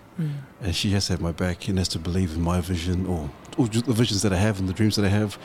And 0.63 0.75
she 0.75 0.91
has 0.91 1.07
to 1.07 1.15
have 1.15 1.21
my 1.21 1.33
back 1.33 1.69
and 1.69 1.79
has 1.79 1.89
to 1.89 1.99
believe 1.99 2.35
in 2.35 2.41
my 2.41 2.61
vision 2.61 3.07
or, 3.07 3.31
or 3.59 3.69
just 3.69 3.87
the 3.87 3.93
visions 3.93 4.23
that 4.23 4.33
I 4.33 4.37
have 4.37 4.59
and 4.61 4.69
the 4.69 4.73
dreams 4.73 4.97
that 4.97 5.05
I 5.05 5.09
have. 5.09 5.39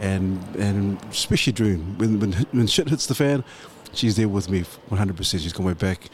And 0.00 0.40
and 0.56 1.02
especially 1.10 1.52
during 1.52 1.98
when, 1.98 2.20
when, 2.20 2.32
when 2.52 2.66
shit 2.66 2.88
hits 2.88 3.06
the 3.06 3.14
fan, 3.14 3.44
she's 3.92 4.16
there 4.16 4.28
with 4.28 4.48
me 4.48 4.64
100%. 4.90 5.42
She's 5.42 5.52
got 5.52 5.64
my 5.64 5.74
back 5.74 6.08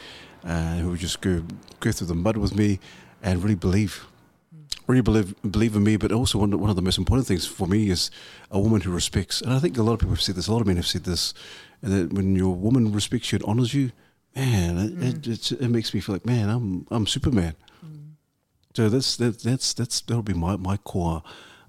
uh, 0.44 0.77
who 0.77 0.90
would 0.90 1.01
just 1.01 1.20
go 1.20 1.44
go 1.81 1.93
through 1.93 2.06
the 2.06 2.15
mud 2.15 2.36
with 2.36 2.56
me 2.56 2.81
and 3.23 3.43
really 3.43 3.55
believe, 3.55 4.06
really 4.86 5.02
believe 5.02 5.35
believe 5.48 5.77
in 5.77 5.85
me. 5.85 5.97
But 5.97 6.12
also 6.12 6.39
one 6.39 6.59
one 6.59 6.70
of 6.70 6.77
the 6.77 6.82
most 6.82 6.98
important 6.98 7.27
things 7.28 7.47
for 7.47 7.69
me 7.69 7.90
is 7.90 8.10
a 8.51 8.59
woman 8.59 8.81
who 8.81 8.90
respects. 8.90 9.40
And 9.43 9.52
I 9.52 9.59
think 9.59 9.77
a 9.77 9.82
lot 9.82 9.94
of 9.94 9.98
people 10.01 10.15
have 10.15 10.23
said 10.23 10.35
this. 10.35 10.48
A 10.48 10.52
lot 10.52 10.60
of 10.60 10.66
men 10.66 10.77
have 10.77 10.86
said 10.86 11.05
this. 11.05 11.35
And 11.83 11.93
that 11.93 12.13
when 12.13 12.35
your 12.35 12.55
woman 12.55 12.93
respects 12.93 13.33
you 13.33 13.37
and 13.37 13.45
honors 13.45 13.73
you, 13.75 13.93
man, 14.35 14.79
it, 14.79 15.27
it, 15.27 15.27
it, 15.53 15.53
it 15.63 15.69
makes 15.69 15.95
me 15.95 16.01
feel 16.01 16.15
like 16.15 16.27
man, 16.27 16.49
I'm 16.49 16.87
I'm 16.91 17.07
Superman. 17.07 17.55
So 18.75 18.89
that's 18.89 19.17
that, 19.17 19.41
that's 19.41 19.73
that's 19.75 20.01
that'll 20.03 20.23
be 20.23 20.35
my 20.35 20.57
my 20.57 20.77
core 20.77 21.23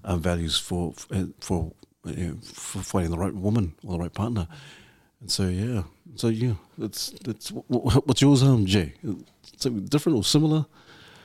uh, 0.04 0.16
values 0.16 0.58
for 0.58 0.94
for 1.40 1.72
uh, 2.06 2.12
for 2.42 2.78
finding 2.82 3.10
the 3.10 3.18
right 3.18 3.34
woman 3.34 3.74
or 3.84 3.92
the 3.94 3.98
right 4.04 4.14
partner. 4.14 4.46
And 5.20 5.30
so 5.30 5.48
yeah, 5.48 5.82
so 6.14 6.28
yeah, 6.28 6.54
that's 6.78 7.10
that's 7.24 7.48
wh- 7.50 7.66
wh- 7.72 7.96
what's 8.06 8.22
yours, 8.22 8.42
um, 8.42 8.64
Jay? 8.66 8.94
Something 9.56 9.84
different 9.86 10.16
or 10.18 10.24
similar? 10.24 10.66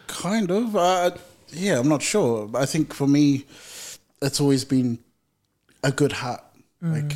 Kind 0.07 0.51
of. 0.51 0.75
Uh, 0.75 1.11
yeah, 1.49 1.79
I'm 1.79 1.87
not 1.87 2.01
sure. 2.01 2.49
I 2.55 2.65
think 2.65 2.93
for 2.93 3.07
me, 3.07 3.45
it's 4.21 4.41
always 4.41 4.65
been 4.65 4.99
a 5.83 5.91
good 5.91 6.11
heart. 6.11 6.43
Like, 6.81 7.15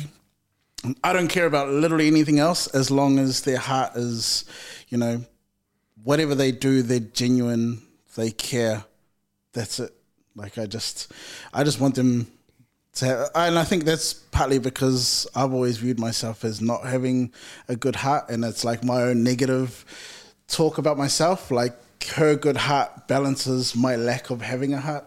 I 1.04 1.12
don't 1.12 1.28
care 1.28 1.46
about 1.46 1.68
literally 1.68 2.06
anything 2.06 2.38
else 2.38 2.66
as 2.68 2.90
long 2.90 3.18
as 3.18 3.42
their 3.42 3.58
heart 3.58 3.96
is, 3.96 4.44
you 4.88 4.96
know, 4.98 5.24
whatever 6.02 6.34
they 6.34 6.52
do, 6.52 6.82
they're 6.82 7.00
genuine, 7.00 7.82
they 8.16 8.30
care. 8.30 8.84
That's 9.52 9.78
it. 9.80 9.92
Like, 10.34 10.56
I 10.56 10.66
just, 10.66 11.12
I 11.52 11.64
just 11.64 11.80
want 11.80 11.96
them 11.96 12.28
to 12.94 13.04
have, 13.04 13.28
and 13.34 13.58
I 13.58 13.64
think 13.64 13.84
that's 13.84 14.14
partly 14.14 14.58
because 14.58 15.26
I've 15.34 15.52
always 15.52 15.76
viewed 15.78 16.00
myself 16.00 16.44
as 16.44 16.60
not 16.60 16.84
having 16.84 17.32
a 17.68 17.76
good 17.76 17.96
heart, 17.96 18.30
and 18.30 18.44
it's 18.44 18.64
like 18.64 18.82
my 18.82 19.02
own 19.02 19.22
negative 19.22 19.84
talk 20.48 20.78
about 20.78 20.96
myself. 20.96 21.50
Like 21.50 21.74
her 22.06 22.36
good 22.36 22.56
heart 22.56 23.06
balances 23.06 23.76
my 23.76 23.96
lack 23.96 24.30
of 24.30 24.40
having 24.40 24.72
a 24.72 24.80
heart. 24.80 25.04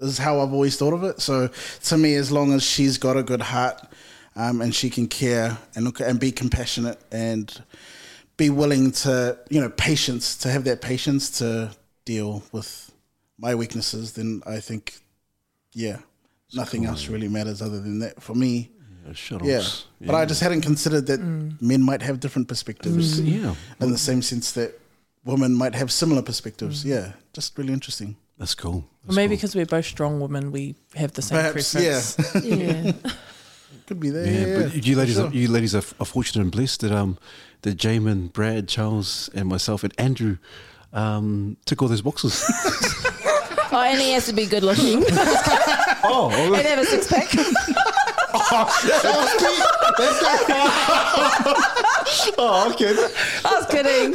Is 0.00 0.18
how 0.18 0.40
I've 0.40 0.52
always 0.52 0.76
thought 0.76 0.94
of 0.94 1.04
it. 1.04 1.20
So 1.20 1.48
to 1.84 1.96
me, 1.96 2.16
as 2.16 2.32
long 2.32 2.52
as 2.52 2.64
she's 2.64 2.98
got 2.98 3.16
a 3.16 3.22
good 3.22 3.40
heart 3.40 3.80
um, 4.36 4.60
and 4.60 4.74
she 4.74 4.90
can 4.90 5.06
care 5.06 5.58
and 5.74 5.84
look 5.84 6.00
and 6.00 6.18
be 6.18 6.32
compassionate 6.32 6.98
and 7.10 7.62
be 8.36 8.50
willing 8.50 8.90
to, 8.90 9.38
you 9.50 9.60
know, 9.60 9.68
patience 9.68 10.36
to 10.38 10.50
have 10.50 10.64
that 10.64 10.80
patience 10.80 11.30
to 11.38 11.70
deal 12.04 12.42
with 12.52 12.90
my 13.38 13.54
weaknesses, 13.54 14.12
then 14.12 14.42
I 14.46 14.60
think, 14.60 14.94
yeah, 15.72 15.98
nothing 16.54 16.84
else 16.84 17.08
really 17.08 17.28
matters 17.28 17.60
other 17.60 17.80
than 17.80 17.98
that 18.00 18.22
for 18.22 18.34
me. 18.34 18.70
Yeah, 19.06 19.12
shut 19.12 19.44
Yeah. 19.44 19.58
ups. 19.58 19.86
But 20.00 20.14
I 20.14 20.24
just 20.24 20.40
hadn't 20.40 20.62
considered 20.62 21.06
that 21.06 21.20
mm. 21.20 21.60
men 21.60 21.82
might 21.82 22.02
have 22.02 22.20
different 22.20 22.48
perspectives 22.48 23.20
mm. 23.20 23.42
yeah, 23.42 23.54
in 23.80 23.90
the 23.90 23.98
same 23.98 24.22
sense 24.22 24.52
that 24.52 24.78
women 25.24 25.54
might 25.54 25.74
have 25.74 25.90
similar 25.92 26.22
perspectives. 26.22 26.84
Mm. 26.84 26.88
Yeah, 26.88 27.12
just 27.32 27.58
really 27.58 27.72
interesting. 27.72 28.16
that's 28.38 28.54
cool. 28.54 28.84
That's 29.04 29.16
maybe 29.16 29.30
cool. 29.30 29.36
because 29.36 29.54
we're 29.56 29.66
both 29.66 29.86
strong 29.86 30.20
women, 30.20 30.52
we 30.52 30.76
have 30.94 31.12
the 31.12 31.22
same 31.22 31.38
Perhaps, 31.38 31.72
preference. 31.72 32.34
yeah, 32.44 32.52
Yeah. 32.56 32.92
Could 33.92 34.00
be 34.00 34.10
there. 34.10 34.26
Yeah, 34.26 34.32
Yeah, 34.32 34.46
yeah, 34.46 34.68
but 34.70 34.86
you 34.86 34.96
ladies, 34.96 35.16
for 35.16 35.26
are, 35.26 35.30
you 35.30 35.48
ladies 35.48 35.74
are, 35.74 35.82
are 36.00 36.06
fortunate 36.06 36.42
and 36.42 36.50
blessed 36.50 36.80
that 36.80 36.92
um 36.92 37.18
that 37.62 37.76
Jamin, 37.76 38.32
Brad, 38.32 38.68
Charles, 38.68 39.28
and 39.34 39.48
myself 39.48 39.84
and 39.84 39.92
Andrew 39.98 40.38
um 40.92 41.56
took 41.66 41.82
all 41.82 41.88
those 41.88 42.02
boxes. 42.02 42.42
Oh, 43.74 43.80
and 43.80 43.98
he 43.98 44.12
has 44.12 44.26
to 44.26 44.34
be 44.34 44.44
good 44.44 44.62
looking 44.62 44.98
and 45.08 45.18
oh, 46.04 46.28
have 46.28 46.78
a 46.78 46.84
six 46.84 47.06
pack. 47.08 47.26
oh, 52.36 52.70
okay. 52.74 52.92
I 53.46 53.54
was 53.56 53.66
kidding. 53.70 54.12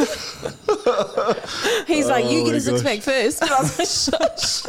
He's 1.88 2.06
like, 2.06 2.30
you 2.30 2.42
Oh 2.42 2.46
get 2.46 2.52
my 2.52 2.58
a 2.58 2.62
six 2.62 2.84
pack 2.84 3.00
first. 3.02 3.42
And 3.42 3.50
I 3.50 3.62
was 3.62 3.80
like, 3.80 3.88
shush. 4.30 4.64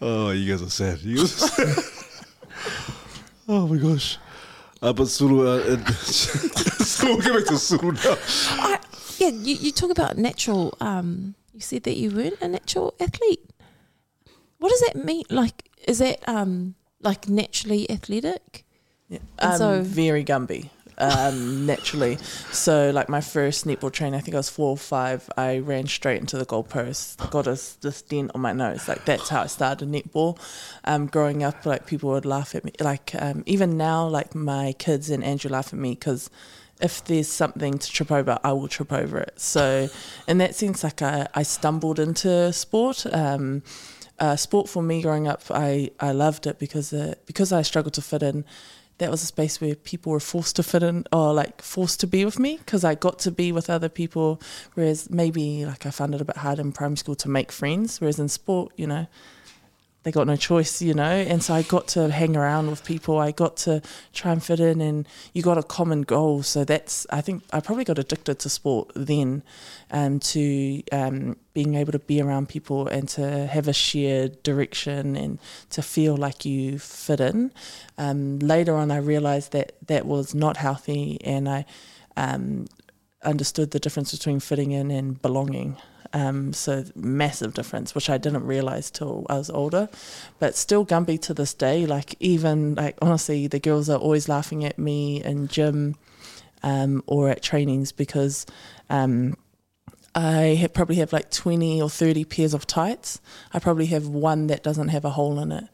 Oh, 0.00 0.30
you 0.32 0.50
guys 0.50 0.62
are 0.62 0.68
sad. 0.68 0.98
You 0.98 1.18
guys 1.18 1.42
are 1.44 1.46
sad. 1.46 1.84
Oh 3.48 3.66
my 3.66 3.76
gosh. 3.76 4.18
Uh, 4.80 4.92
but 4.92 5.06
Sulu, 5.06 5.46
uh, 5.46 5.76
uh, 5.76 5.92
so 5.92 7.06
we'll 7.06 7.20
get 7.20 7.32
back 7.34 7.44
to 7.46 7.56
Sulu 7.58 7.92
now. 7.92 8.16
I, 8.50 8.78
yeah, 9.18 9.28
you, 9.28 9.54
you 9.54 9.70
talk 9.72 9.90
about 9.90 10.16
natural 10.18 10.76
um, 10.80 11.34
you 11.54 11.60
said 11.60 11.84
that 11.84 11.96
you 11.96 12.10
weren't 12.10 12.40
a 12.40 12.48
natural 12.48 12.94
athlete. 12.98 13.48
What 14.58 14.70
does 14.70 14.80
that 14.80 15.04
mean? 15.04 15.24
Like, 15.30 15.68
is 15.86 15.98
that 15.98 16.26
um 16.28 16.74
like 17.00 17.28
naturally 17.28 17.88
athletic? 17.90 18.64
Yeah. 19.08 19.18
Um, 19.38 19.58
so- 19.58 19.82
very 19.82 20.24
Gumby, 20.24 20.70
um, 20.98 21.66
naturally. 21.66 22.16
So, 22.50 22.90
like 22.90 23.08
my 23.08 23.20
first 23.20 23.66
netball 23.66 23.92
training, 23.92 24.18
I 24.18 24.20
think 24.20 24.34
I 24.34 24.38
was 24.38 24.48
four 24.48 24.70
or 24.70 24.76
five. 24.76 25.28
I 25.36 25.58
ran 25.58 25.86
straight 25.86 26.20
into 26.20 26.38
the 26.38 26.46
goalpost, 26.46 27.30
got 27.30 27.46
a 27.46 27.58
this 27.80 28.02
dent 28.02 28.30
on 28.34 28.40
my 28.40 28.52
nose. 28.52 28.88
Like 28.88 29.04
that's 29.04 29.28
how 29.28 29.42
I 29.42 29.46
started 29.46 29.88
netball. 29.88 30.38
Um, 30.84 31.06
growing 31.06 31.42
up, 31.42 31.64
like 31.66 31.86
people 31.86 32.10
would 32.10 32.24
laugh 32.24 32.54
at 32.54 32.64
me. 32.64 32.72
Like 32.80 33.14
um, 33.18 33.42
even 33.46 33.76
now, 33.76 34.06
like 34.06 34.34
my 34.34 34.74
kids 34.78 35.10
and 35.10 35.24
Andrew 35.24 35.50
laugh 35.50 35.72
at 35.72 35.78
me 35.78 35.90
because 35.90 36.30
if 36.80 37.04
there's 37.04 37.28
something 37.28 37.78
to 37.78 37.90
trip 37.90 38.10
over, 38.10 38.38
I 38.42 38.52
will 38.52 38.68
trip 38.68 38.92
over 38.92 39.18
it. 39.18 39.40
So, 39.40 39.88
in 40.26 40.38
that 40.38 40.54
sense, 40.54 40.82
like 40.82 41.00
I, 41.00 41.28
I 41.34 41.42
stumbled 41.42 41.98
into 41.98 42.52
sport. 42.52 43.06
Um, 43.12 43.62
uh, 44.18 44.36
sport 44.36 44.68
for 44.68 44.82
me 44.82 45.02
growing 45.02 45.26
up, 45.26 45.42
I, 45.50 45.90
I 45.98 46.12
loved 46.12 46.46
it 46.46 46.58
because 46.58 46.92
uh, 46.92 47.14
because 47.26 47.52
I 47.52 47.62
struggled 47.62 47.94
to 47.94 48.02
fit 48.02 48.22
in. 48.22 48.44
That 48.98 49.10
was 49.10 49.22
a 49.22 49.26
space 49.26 49.60
where 49.60 49.74
people 49.74 50.12
were 50.12 50.20
forced 50.20 50.56
to 50.56 50.62
fit 50.62 50.82
in 50.82 51.04
or 51.12 51.32
like 51.32 51.60
forced 51.60 52.00
to 52.00 52.06
be 52.06 52.24
with 52.24 52.38
me 52.38 52.58
because 52.58 52.84
I 52.84 52.94
got 52.94 53.18
to 53.20 53.30
be 53.30 53.50
with 53.50 53.68
other 53.68 53.88
people. 53.88 54.40
Whereas 54.74 55.10
maybe 55.10 55.66
like 55.66 55.86
I 55.86 55.90
found 55.90 56.14
it 56.14 56.20
a 56.20 56.24
bit 56.24 56.36
hard 56.36 56.58
in 56.58 56.72
primary 56.72 56.98
school 56.98 57.16
to 57.16 57.28
make 57.28 57.50
friends. 57.50 58.00
Whereas 58.00 58.18
in 58.18 58.28
sport, 58.28 58.72
you 58.76 58.86
know, 58.86 59.06
they 60.02 60.10
got 60.10 60.26
no 60.26 60.36
choice, 60.36 60.82
you 60.82 60.94
know. 60.94 61.04
And 61.04 61.42
so 61.42 61.54
I 61.54 61.62
got 61.62 61.88
to 61.88 62.10
hang 62.10 62.36
around 62.36 62.70
with 62.70 62.84
people. 62.84 63.18
I 63.18 63.30
got 63.30 63.56
to 63.58 63.82
try 64.12 64.32
and 64.32 64.42
fit 64.42 64.60
in, 64.60 64.80
and 64.80 65.06
you 65.32 65.42
got 65.42 65.58
a 65.58 65.62
common 65.62 66.02
goal. 66.02 66.42
So 66.42 66.64
that's 66.64 67.06
I 67.10 67.20
think 67.20 67.44
I 67.52 67.60
probably 67.60 67.84
got 67.84 67.98
addicted 67.98 68.38
to 68.40 68.48
sport 68.48 68.90
then, 68.94 69.42
um, 69.90 70.18
to 70.20 70.82
um, 70.92 71.36
being 71.54 71.74
able 71.74 71.92
to 71.92 71.98
be 71.98 72.20
around 72.20 72.48
people 72.48 72.88
and 72.88 73.08
to 73.10 73.46
have 73.46 73.68
a 73.68 73.72
shared 73.72 74.42
direction 74.42 75.16
and 75.16 75.38
to 75.70 75.82
feel 75.82 76.16
like 76.16 76.44
you 76.44 76.78
fit 76.78 77.20
in. 77.20 77.52
Um, 77.98 78.38
later 78.40 78.74
on, 78.76 78.90
I 78.90 78.96
realized 78.96 79.52
that 79.52 79.72
that 79.86 80.06
was 80.06 80.34
not 80.34 80.56
healthy, 80.56 81.18
and 81.24 81.48
I 81.48 81.64
um, 82.16 82.66
understood 83.22 83.70
the 83.70 83.78
difference 83.78 84.12
between 84.12 84.40
fitting 84.40 84.72
in 84.72 84.90
and 84.90 85.20
belonging. 85.22 85.76
Um, 86.14 86.52
so 86.52 86.84
massive 86.94 87.54
difference, 87.54 87.94
which 87.94 88.10
I 88.10 88.18
didn't 88.18 88.44
realize 88.44 88.90
till 88.90 89.26
I 89.30 89.38
was 89.38 89.48
older, 89.48 89.88
but 90.38 90.54
still 90.54 90.84
Gumby 90.84 91.18
to 91.22 91.32
this 91.32 91.54
day. 91.54 91.86
Like 91.86 92.16
even 92.20 92.74
like 92.74 92.98
honestly, 93.00 93.46
the 93.46 93.58
girls 93.58 93.88
are 93.88 93.98
always 93.98 94.28
laughing 94.28 94.62
at 94.64 94.78
me 94.78 95.22
in 95.24 95.48
gym 95.48 95.96
um, 96.62 97.02
or 97.06 97.30
at 97.30 97.42
trainings 97.42 97.92
because 97.92 98.46
um, 98.90 99.36
I 100.14 100.58
ha- 100.60 100.68
probably 100.68 100.96
have 100.96 101.12
like 101.12 101.30
twenty 101.30 101.80
or 101.80 101.88
thirty 101.88 102.24
pairs 102.24 102.54
of 102.54 102.66
tights. 102.66 103.20
I 103.52 103.58
probably 103.58 103.86
have 103.86 104.06
one 104.06 104.48
that 104.48 104.62
doesn't 104.62 104.88
have 104.88 105.04
a 105.04 105.10
hole 105.10 105.38
in 105.38 105.52
it. 105.52 105.64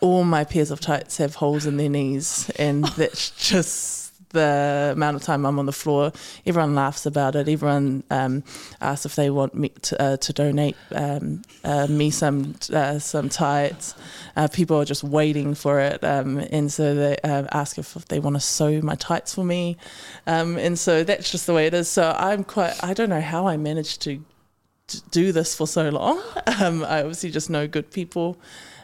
All 0.00 0.24
my 0.24 0.44
pairs 0.44 0.70
of 0.70 0.80
tights 0.80 1.18
have 1.18 1.36
holes 1.36 1.66
in 1.66 1.76
their 1.76 1.88
knees, 1.88 2.50
and 2.58 2.84
that's 2.96 3.30
just 3.30 4.07
the 4.30 4.90
amount 4.92 5.16
of 5.16 5.22
time 5.22 5.44
I'm 5.46 5.58
on 5.58 5.66
the 5.66 5.72
floor. 5.72 6.12
Everyone 6.46 6.74
laughs 6.74 7.06
about 7.06 7.34
it. 7.34 7.48
Everyone 7.48 8.02
um, 8.10 8.44
asks 8.80 9.06
if 9.06 9.16
they 9.16 9.30
want 9.30 9.54
me 9.54 9.70
to, 9.70 10.02
uh, 10.02 10.16
to 10.18 10.32
donate 10.32 10.76
um, 10.92 11.42
uh, 11.64 11.86
me 11.86 12.10
some 12.10 12.54
uh, 12.72 12.98
some 12.98 13.28
tights. 13.28 13.94
Uh, 14.36 14.48
people 14.48 14.76
are 14.80 14.84
just 14.84 15.04
waiting 15.04 15.54
for 15.54 15.80
it, 15.80 16.02
um, 16.04 16.38
and 16.50 16.72
so 16.72 16.94
they 16.94 17.16
uh, 17.24 17.44
ask 17.52 17.78
if, 17.78 17.96
if 17.96 18.06
they 18.08 18.20
want 18.20 18.36
to 18.36 18.40
sew 18.40 18.80
my 18.82 18.94
tights 18.94 19.34
for 19.34 19.44
me. 19.44 19.76
Um, 20.26 20.58
and 20.58 20.78
so 20.78 21.04
that's 21.04 21.30
just 21.30 21.46
the 21.46 21.54
way 21.54 21.66
it 21.66 21.74
is. 21.74 21.88
So 21.88 22.14
I'm 22.18 22.44
quite. 22.44 22.74
I 22.82 22.94
don't 22.94 23.10
know 23.10 23.20
how 23.20 23.46
I 23.46 23.56
managed 23.56 24.02
to 24.02 24.20
do 25.10 25.32
this 25.32 25.54
for 25.54 25.66
so 25.66 25.88
long. 25.88 26.22
Um, 26.60 26.82
I 26.82 27.00
obviously 27.02 27.30
just 27.30 27.50
know 27.50 27.68
good 27.68 27.92
people, 27.92 28.36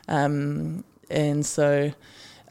um, 0.07 0.85
and 1.11 1.45
so 1.45 1.93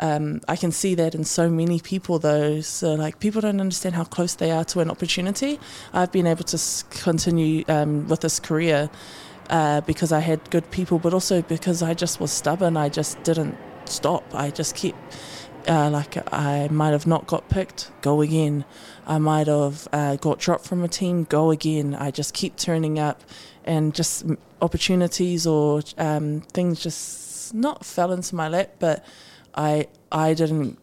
um, 0.04 0.42
I 0.50 0.58
can 0.58 0.74
see 0.74 0.96
that 0.96 1.16
in 1.16 1.24
so 1.24 1.50
many 1.50 1.80
people. 1.80 2.20
Though, 2.20 2.60
so 2.60 2.94
like 2.94 3.20
people 3.20 3.40
don't 3.40 3.62
understand 3.62 3.96
how 3.96 4.04
close 4.04 4.36
they 4.36 4.52
are 4.52 4.66
to 4.66 4.82
an 4.82 4.92
opportunity. 4.92 5.60
I've 5.94 6.12
been 6.12 6.28
able 6.28 6.44
to 6.44 6.60
continue 6.90 7.64
um, 7.70 8.08
with 8.10 8.20
this 8.20 8.38
career 8.40 8.90
uh, 9.50 9.80
because 9.82 10.12
I 10.12 10.20
had 10.20 10.50
good 10.50 10.70
people, 10.72 11.00
but 11.00 11.14
also 11.14 11.42
because 11.42 11.82
I 11.82 11.94
just 11.94 12.20
was 12.20 12.34
stubborn. 12.34 12.76
I 12.76 12.90
just 12.90 13.24
didn't 13.24 13.58
stop. 13.86 14.24
I 14.36 14.52
just 14.52 14.76
kept. 14.76 14.98
Uh, 15.66 15.90
like 15.90 16.18
I 16.34 16.68
might 16.68 16.92
have 16.92 17.08
not 17.08 17.26
got 17.26 17.48
picked, 17.48 17.90
go 18.02 18.20
again. 18.20 18.66
I 19.08 19.18
might 19.18 19.48
have 19.48 19.88
uh, 19.94 20.18
got 20.18 20.40
dropped 20.40 20.66
from 20.66 20.84
a 20.84 20.90
team, 20.90 21.24
go 21.24 21.52
again. 21.52 21.96
I 21.96 22.12
just 22.12 22.34
keep 22.34 22.58
turning 22.58 23.00
up, 23.00 23.24
and 23.64 23.96
just 23.96 24.26
opportunities 24.62 25.48
or 25.48 25.82
um, 25.98 26.42
things 26.42 26.82
just 26.82 27.54
not 27.54 27.86
fell 27.86 28.12
into 28.12 28.36
my 28.36 28.50
lap, 28.50 28.72
but 28.80 29.06
I 29.56 29.88
I 30.12 30.34
didn't 30.34 30.78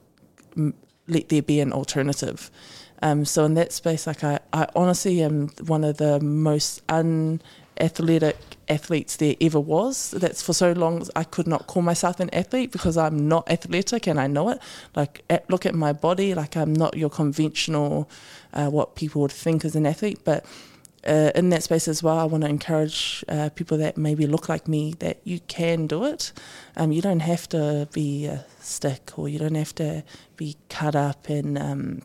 let 1.06 1.28
there 1.28 1.42
be 1.42 1.60
an 1.60 1.72
alternative. 1.72 2.50
Um, 3.02 3.24
so 3.24 3.44
in 3.44 3.54
that 3.54 3.72
space, 3.72 4.06
like 4.06 4.22
I, 4.24 4.40
I 4.52 4.66
honestly 4.76 5.22
am 5.22 5.48
one 5.66 5.84
of 5.84 5.96
the 5.96 6.20
most 6.20 6.82
unathletic 6.88 8.36
athletes 8.68 9.16
there 9.16 9.34
ever 9.40 9.58
was. 9.58 10.10
That's 10.10 10.42
for 10.42 10.52
so 10.52 10.72
long 10.72 11.06
I 11.16 11.24
could 11.24 11.46
not 11.46 11.66
call 11.66 11.82
myself 11.82 12.20
an 12.20 12.30
athlete 12.34 12.72
because 12.72 12.96
I'm 12.96 13.26
not 13.26 13.50
athletic 13.50 14.06
and 14.06 14.20
I 14.20 14.26
know 14.26 14.50
it. 14.50 14.60
Like 14.94 15.24
at, 15.30 15.48
look 15.48 15.64
at 15.64 15.74
my 15.74 15.92
body, 15.92 16.34
like 16.34 16.56
I'm 16.56 16.74
not 16.74 16.96
your 16.96 17.10
conventional 17.10 18.08
uh, 18.52 18.68
what 18.68 18.96
people 18.96 19.22
would 19.22 19.32
think 19.32 19.64
as 19.64 19.74
an 19.74 19.86
athlete, 19.86 20.20
but 20.24 20.44
uh, 21.06 21.30
in 21.34 21.48
that 21.50 21.62
space 21.62 21.88
as 21.88 22.02
well, 22.02 22.18
I 22.18 22.24
want 22.24 22.44
to 22.44 22.50
encourage 22.50 23.24
uh, 23.28 23.50
people 23.54 23.78
that 23.78 23.96
maybe 23.96 24.26
look 24.26 24.48
like 24.48 24.68
me 24.68 24.94
that 24.98 25.20
you 25.24 25.40
can 25.40 25.86
do 25.86 26.04
it. 26.04 26.32
Um, 26.76 26.92
you 26.92 27.00
don't 27.00 27.20
have 27.20 27.48
to 27.50 27.88
be 27.92 28.26
a 28.26 28.44
stick 28.60 29.18
or 29.18 29.28
you 29.28 29.38
don't 29.38 29.54
have 29.54 29.74
to 29.76 30.04
be 30.36 30.56
cut 30.68 30.94
up 30.94 31.28
and 31.28 31.58
um, 31.58 32.02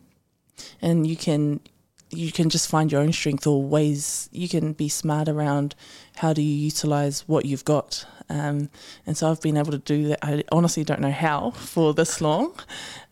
and 0.80 1.06
you 1.06 1.16
can 1.16 1.60
you 2.10 2.32
can 2.32 2.48
just 2.48 2.70
find 2.70 2.90
your 2.92 3.00
own 3.00 3.12
strength 3.12 3.46
or 3.46 3.62
ways. 3.62 4.28
You 4.32 4.48
can 4.48 4.72
be 4.72 4.88
smart 4.88 5.28
around 5.28 5.74
how 6.16 6.32
do 6.32 6.40
you 6.40 6.54
utilize 6.54 7.26
what 7.26 7.44
you've 7.44 7.64
got. 7.64 8.06
Um, 8.28 8.70
and 9.06 9.16
so 9.16 9.30
I've 9.30 9.40
been 9.40 9.56
able 9.56 9.72
to 9.72 9.78
do 9.78 10.08
that. 10.08 10.20
I 10.22 10.44
honestly 10.50 10.84
don't 10.84 11.00
know 11.00 11.10
how 11.10 11.50
for 11.50 11.94
this 11.94 12.20
long. 12.20 12.54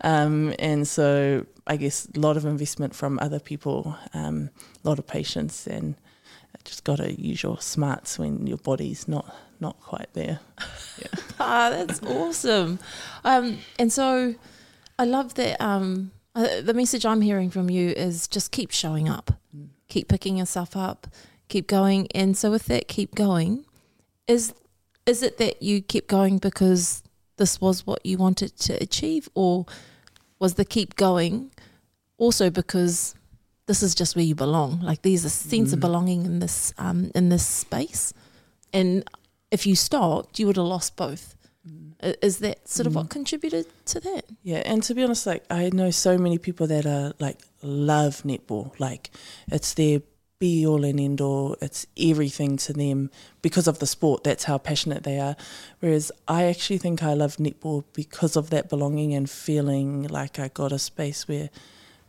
Um, 0.00 0.54
and 0.58 0.86
so 0.86 1.46
I 1.66 1.76
guess 1.76 2.06
a 2.14 2.20
lot 2.20 2.36
of 2.36 2.44
investment 2.44 2.94
from 2.94 3.18
other 3.20 3.40
people 3.40 3.96
um, 4.12 4.50
a 4.84 4.88
lot 4.88 4.98
of 4.98 5.06
patience 5.06 5.66
and 5.66 5.94
just 6.64 6.84
got 6.84 6.96
to 6.96 7.12
use 7.20 7.42
your 7.42 7.60
smarts 7.60 8.18
when 8.18 8.46
your 8.46 8.56
body's 8.56 9.06
not 9.06 9.34
not 9.60 9.78
quite 9.80 10.08
there 10.14 10.40
Ah, 11.40 11.70
that's 11.70 12.02
awesome. 12.02 12.78
Um, 13.24 13.58
and 13.78 13.92
so 13.92 14.34
I 14.98 15.04
love 15.04 15.34
that. 15.34 15.60
Um, 15.60 16.12
uh, 16.34 16.60
the 16.60 16.74
message 16.74 17.04
I'm 17.04 17.20
hearing 17.20 17.50
from 17.50 17.70
you 17.70 17.90
is 17.90 18.28
just 18.28 18.50
keep 18.50 18.70
showing 18.70 19.08
up, 19.08 19.32
keep 19.88 20.08
picking 20.08 20.36
yourself 20.36 20.76
up, 20.76 21.06
keep 21.48 21.66
going. 21.66 22.08
And 22.14 22.36
so 22.36 22.50
with 22.50 22.66
that, 22.66 22.88
keep 22.88 23.14
going. 23.14 23.64
Is 24.26 24.54
is 25.06 25.22
it 25.22 25.38
that 25.38 25.62
you 25.62 25.82
kept 25.82 26.06
going 26.06 26.38
because 26.38 27.02
this 27.36 27.60
was 27.60 27.86
what 27.86 28.04
you 28.06 28.16
wanted 28.16 28.56
to 28.58 28.74
achieve, 28.82 29.28
or 29.34 29.66
was 30.44 30.54
the 30.54 30.64
keep 30.76 30.94
going 30.96 31.50
also 32.18 32.50
because 32.50 33.14
this 33.66 33.82
is 33.82 33.94
just 33.94 34.14
where 34.14 34.24
you 34.30 34.34
belong? 34.34 34.80
Like 34.80 35.00
there's 35.00 35.24
a 35.24 35.30
sense 35.30 35.72
of 35.72 35.78
mm. 35.78 35.86
belonging 35.86 36.26
in 36.26 36.38
this 36.38 36.74
um, 36.76 37.10
in 37.14 37.30
this 37.30 37.46
space, 37.46 38.12
and 38.70 39.08
if 39.50 39.66
you 39.66 39.74
stopped, 39.74 40.38
you 40.38 40.46
would 40.46 40.56
have 40.56 40.66
lost 40.76 40.96
both. 40.96 41.34
Mm. 41.66 41.92
I- 42.02 42.16
Is 42.20 42.38
that 42.44 42.68
sort 42.68 42.86
of 42.86 42.94
what 42.94 43.06
mm. 43.06 43.16
contributed 43.16 43.66
to 43.86 44.00
that? 44.00 44.24
Yeah, 44.42 44.62
and 44.70 44.82
to 44.82 44.94
be 44.94 45.02
honest, 45.02 45.26
like 45.26 45.44
I 45.48 45.70
know 45.72 45.90
so 45.90 46.18
many 46.18 46.38
people 46.38 46.66
that 46.66 46.84
are 46.84 47.14
like 47.18 47.38
love 47.62 48.22
netball, 48.22 48.78
like 48.78 49.10
it's 49.48 49.72
their 49.74 50.02
be 50.44 50.66
all 50.66 50.84
and 50.84 51.00
end 51.00 51.20
all. 51.22 51.56
It's 51.66 51.86
everything 51.96 52.58
to 52.66 52.72
them 52.74 53.10
because 53.40 53.66
of 53.66 53.78
the 53.78 53.86
sport. 53.86 54.24
That's 54.24 54.44
how 54.44 54.58
passionate 54.58 55.02
they 55.02 55.18
are. 55.18 55.36
Whereas 55.80 56.12
I 56.28 56.44
actually 56.52 56.80
think 56.84 57.02
I 57.02 57.14
love 57.14 57.36
netball 57.38 57.84
because 57.94 58.36
of 58.36 58.50
that 58.50 58.68
belonging 58.68 59.14
and 59.14 59.26
feeling 59.30 60.06
like 60.18 60.38
I 60.38 60.48
got 60.48 60.70
a 60.70 60.78
space 60.78 61.26
where 61.26 61.48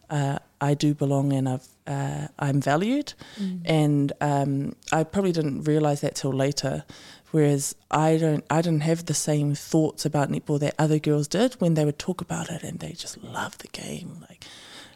uh, 0.09 0.39
I 0.59 0.73
do 0.73 0.93
belong 0.93 1.31
and 1.31 1.47
I've 1.47 1.67
uh, 1.87 2.27
I'm 2.37 2.59
valued. 2.59 3.13
And 3.63 4.11
um, 4.19 4.75
I 4.91 5.05
probably 5.05 5.31
didn't 5.31 5.63
realize 5.63 6.01
that 6.01 6.15
till 6.15 6.33
later. 6.33 6.83
Whereas 7.31 7.75
I 7.89 8.17
don't, 8.17 8.43
I 8.49 8.61
didn't 8.61 8.83
have 8.91 9.05
the 9.05 9.13
same 9.13 9.55
thoughts 9.55 10.05
about 10.05 10.29
netball 10.29 10.59
that 10.59 10.75
other 10.77 10.99
girls 10.99 11.27
did 11.29 11.53
when 11.61 11.75
they 11.75 11.85
would 11.85 11.99
talk 11.99 12.19
about 12.21 12.49
it, 12.49 12.63
and 12.63 12.79
they 12.79 12.93
just 12.93 13.21
love 13.23 13.57
the 13.59 13.67
game, 13.69 14.25
like 14.29 14.43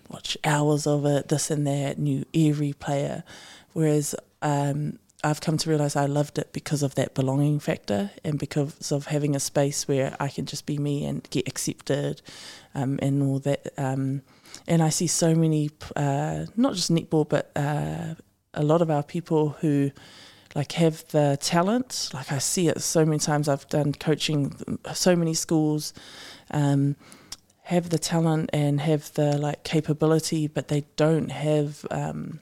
watch 0.10 0.38
hours 0.44 0.86
of 0.88 1.06
it, 1.06 1.30
this 1.30 1.52
and 1.52 1.66
that, 1.68 1.98
knew 1.98 2.26
every 2.34 2.74
player. 2.74 3.24
Whereas 3.74 4.16
um, 4.42 5.00
I've 5.24 5.42
come 5.42 5.58
to 5.58 5.70
realize 5.70 5.96
I 5.96 6.06
loved 6.06 6.40
it 6.40 6.52
because 6.54 6.82
of 6.84 6.96
that 6.96 7.14
belonging 7.14 7.60
factor 7.60 8.12
and 8.24 8.40
because 8.40 8.92
of 8.92 9.08
having 9.08 9.36
a 9.36 9.40
space 9.40 9.88
where 9.88 10.16
I 10.20 10.30
can 10.30 10.46
just 10.46 10.66
be 10.66 10.78
me 10.78 11.06
and 11.06 11.28
get 11.30 11.48
accepted, 11.48 12.22
um, 12.74 13.00
and 13.02 13.22
all 13.22 13.40
that. 13.40 13.68
Um, 13.78 14.22
and 14.68 14.82
I 14.82 14.90
see 14.90 15.08
so 15.08 15.36
many, 15.36 15.70
uh, 15.96 16.46
not 16.56 16.74
just 16.74 16.92
netball, 16.92 17.28
but 17.28 17.52
uh, 17.56 18.16
a 18.54 18.64
lot 18.64 18.82
of 18.82 18.90
our 18.90 19.04
people 19.04 19.50
who 19.62 19.92
like 20.56 20.72
have 20.74 21.08
the 21.10 21.38
talent. 21.40 22.10
Like 22.14 22.32
I 22.32 22.40
see 22.40 22.68
it 22.68 22.82
so 22.82 23.06
many 23.06 23.20
times. 23.20 23.48
I've 23.48 23.68
done 23.68 23.94
coaching 23.94 24.56
so 24.94 25.16
many 25.16 25.34
schools. 25.34 25.94
Um, 26.52 26.96
have 27.70 27.92
the 27.92 28.00
talent 28.00 28.50
and 28.52 28.82
have 28.82 29.14
the 29.14 29.38
like 29.38 29.64
capability, 29.64 30.48
but 30.48 30.70
they 30.70 30.86
don't 30.96 31.30
have 31.30 31.86
um, 31.92 32.40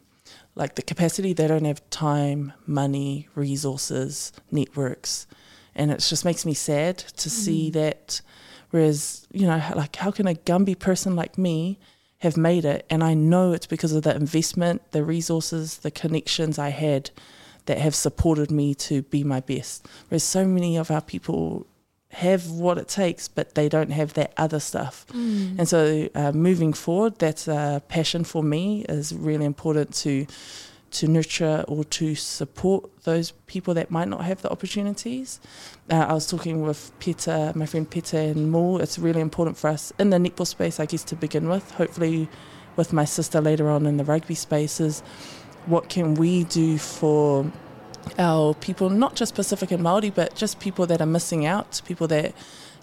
like 0.55 0.75
the 0.75 0.81
capacity. 0.81 1.33
They 1.33 1.49
don't 1.49 1.65
have 1.65 1.87
time, 1.89 2.53
money, 2.65 3.27
resources, 3.35 4.31
networks, 4.51 5.27
and 5.75 5.91
it 5.91 5.99
just 5.99 6.23
makes 6.23 6.45
me 6.45 6.53
sad 6.53 6.97
to 6.97 7.29
see 7.29 7.69
that. 7.71 8.21
Whereas 8.69 9.27
you 9.33 9.45
know, 9.45 9.61
like 9.75 9.97
how 9.97 10.11
can 10.11 10.27
a 10.27 10.33
Gumby 10.33 10.79
person 10.79 11.17
like 11.17 11.37
me 11.37 11.77
have 12.19 12.37
made 12.37 12.63
it? 12.63 12.85
And 12.89 13.03
I 13.03 13.13
know 13.13 13.51
it's 13.51 13.67
because 13.67 13.91
of 13.91 14.03
the 14.03 14.15
investment, 14.15 14.81
the 14.91 15.03
resources, 15.03 15.79
the 15.79 15.91
connections 15.91 16.57
I 16.57 16.69
had 16.69 17.11
that 17.65 17.79
have 17.79 17.95
supported 17.95 18.49
me 18.49 18.73
to 18.75 19.01
be 19.01 19.25
my 19.25 19.41
best. 19.41 19.85
Whereas 20.07 20.23
so 20.23 20.45
many 20.45 20.77
of 20.77 20.89
our 20.89 21.01
people 21.01 21.67
have 22.17 22.49
what 22.49 22.77
it 22.77 22.87
takes, 22.87 23.27
but 23.27 23.53
they 23.53 23.69
don't 23.69 23.91
have 23.91 24.13
that 24.13 24.33
other 24.37 24.59
stuff. 24.59 25.05
And 25.59 25.67
so, 25.69 26.09
uh, 26.15 26.31
moving 26.31 26.73
forward, 26.73 27.19
that's 27.19 27.47
a 27.47 27.81
passion 27.87 28.23
for 28.23 28.41
me. 28.43 28.85
is 28.89 29.13
really 29.13 29.45
important 29.45 29.93
to 30.03 30.25
to 30.89 31.07
nurture 31.07 31.65
or 31.67 31.83
to 31.83 32.15
support 32.15 32.89
those 33.03 33.31
people 33.45 33.73
that 33.73 33.91
might 33.91 34.07
not 34.07 34.23
have 34.23 34.41
the 34.41 34.49
opportunities. 34.49 35.39
Uh, 35.91 36.05
I 36.09 36.13
was 36.13 36.25
talking 36.27 36.61
with 36.61 36.91
Peta, 36.99 37.51
my 37.55 37.65
friend 37.65 37.87
Peta 37.89 38.17
and 38.17 38.49
Moore. 38.49 38.81
It's 38.81 38.97
really 38.97 39.19
important 39.19 39.57
for 39.57 39.69
us 39.69 39.91
in 39.99 40.09
the 40.11 40.17
netball 40.17 40.47
space, 40.47 40.79
I 40.79 40.85
guess, 40.85 41.03
to 41.05 41.15
begin 41.15 41.49
with. 41.49 41.71
Hopefully, 41.71 42.29
with 42.77 42.93
my 42.93 43.05
sister 43.05 43.41
later 43.41 43.69
on 43.69 43.85
in 43.85 43.97
the 43.97 44.05
rugby 44.05 44.35
spaces, 44.35 45.01
what 45.65 45.89
can 45.89 46.13
we 46.15 46.45
do 46.45 46.77
for 46.77 47.51
our 48.17 48.53
people, 48.53 48.89
not 48.89 49.15
just 49.15 49.35
Pacific 49.35 49.71
and 49.71 49.83
Maori, 49.83 50.09
but 50.09 50.35
just 50.35 50.59
people 50.59 50.85
that 50.87 51.01
are 51.01 51.07
missing 51.07 51.45
out, 51.45 51.81
people 51.85 52.07
that 52.07 52.33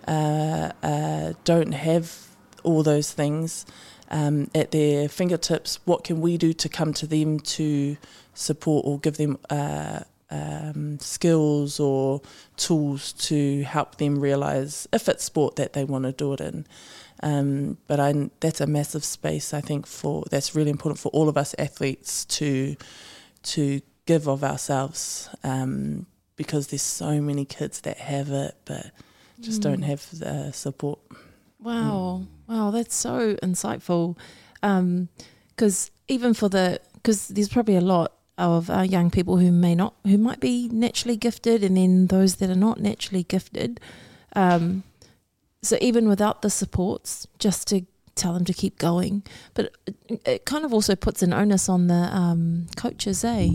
uh, 0.06 0.72
uh, 0.82 1.32
don't 1.44 1.72
have 1.72 2.28
all 2.62 2.82
those 2.82 3.12
things 3.12 3.66
um, 4.10 4.50
at 4.54 4.70
their 4.70 5.08
fingertips. 5.08 5.78
What 5.84 6.04
can 6.04 6.20
we 6.20 6.36
do 6.36 6.52
to 6.52 6.68
come 6.68 6.92
to 6.94 7.06
them 7.06 7.40
to 7.40 7.96
support 8.34 8.86
or 8.86 8.98
give 8.98 9.16
them 9.16 9.38
uh, 9.50 10.00
um, 10.30 10.98
skills 11.00 11.78
or 11.78 12.22
tools 12.56 13.12
to 13.12 13.62
help 13.62 13.96
them 13.96 14.18
realize 14.20 14.88
if 14.92 15.08
it's 15.08 15.24
sport 15.24 15.56
that 15.56 15.72
they 15.72 15.84
want 15.84 16.04
to 16.04 16.12
do 16.12 16.32
it 16.32 16.40
in? 16.40 16.66
Um, 17.22 17.78
but 17.86 18.00
I, 18.00 18.30
that's 18.40 18.60
a 18.60 18.66
massive 18.66 19.04
space. 19.04 19.54
I 19.54 19.60
think 19.60 19.86
for 19.86 20.24
that's 20.30 20.54
really 20.54 20.70
important 20.70 20.98
for 20.98 21.08
all 21.10 21.28
of 21.28 21.36
us 21.36 21.54
athletes 21.58 22.24
to 22.26 22.76
to 23.44 23.80
give 24.06 24.28
of 24.28 24.44
ourselves 24.44 25.28
um, 25.42 26.06
because 26.36 26.68
there's 26.68 26.82
so 26.82 27.20
many 27.20 27.44
kids 27.44 27.80
that 27.82 27.98
have 27.98 28.30
it 28.30 28.54
but 28.64 28.90
just 29.40 29.62
don't 29.62 29.82
have 29.82 30.06
the 30.18 30.52
support. 30.52 31.00
Wow, 31.60 32.26
wow, 32.46 32.70
that's 32.70 32.94
so 32.94 33.34
insightful. 33.36 34.16
Because 34.60 35.90
even 36.08 36.34
for 36.34 36.48
the, 36.48 36.80
because 36.94 37.28
there's 37.28 37.48
probably 37.48 37.76
a 37.76 37.80
lot 37.80 38.12
of 38.36 38.68
uh, 38.70 38.80
young 38.80 39.10
people 39.10 39.38
who 39.38 39.50
may 39.52 39.74
not, 39.74 39.94
who 40.04 40.18
might 40.18 40.40
be 40.40 40.68
naturally 40.68 41.16
gifted, 41.16 41.62
and 41.64 41.76
then 41.76 42.08
those 42.08 42.36
that 42.36 42.50
are 42.50 42.56
not 42.56 42.80
naturally 42.80 43.22
gifted. 43.22 43.80
Um, 44.36 44.82
so 45.62 45.78
even 45.80 46.08
without 46.08 46.42
the 46.42 46.50
supports, 46.50 47.26
just 47.38 47.68
to 47.68 47.86
tell 48.14 48.32
them 48.32 48.44
to 48.44 48.52
keep 48.52 48.78
going, 48.78 49.22
but 49.54 49.72
it, 49.86 50.20
it 50.26 50.44
kind 50.44 50.64
of 50.64 50.72
also 50.72 50.94
puts 50.94 51.22
an 51.22 51.32
onus 51.32 51.68
on 51.68 51.88
the 51.88 51.94
um, 51.94 52.66
coaches, 52.76 53.24
eh? 53.24 53.48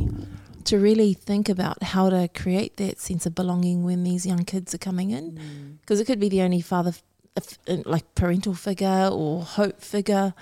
To 0.65 0.77
really 0.77 1.13
think 1.13 1.49
about 1.49 1.81
how 1.81 2.09
to 2.09 2.27
create 2.27 2.77
that 2.77 2.99
sense 2.99 3.25
of 3.25 3.33
belonging 3.33 3.83
when 3.83 4.03
these 4.03 4.25
young 4.25 4.43
kids 4.43 4.75
are 4.75 4.77
coming 4.77 5.09
in, 5.11 5.79
because 5.81 5.99
it 5.99 6.05
could 6.05 6.19
be 6.19 6.29
the 6.29 6.41
only 6.41 6.61
father 6.61 6.93
if, 7.35 7.57
like 7.85 8.13
parental 8.13 8.53
figure 8.53 9.09
or 9.11 9.43
hope 9.43 9.81
figure 9.81 10.33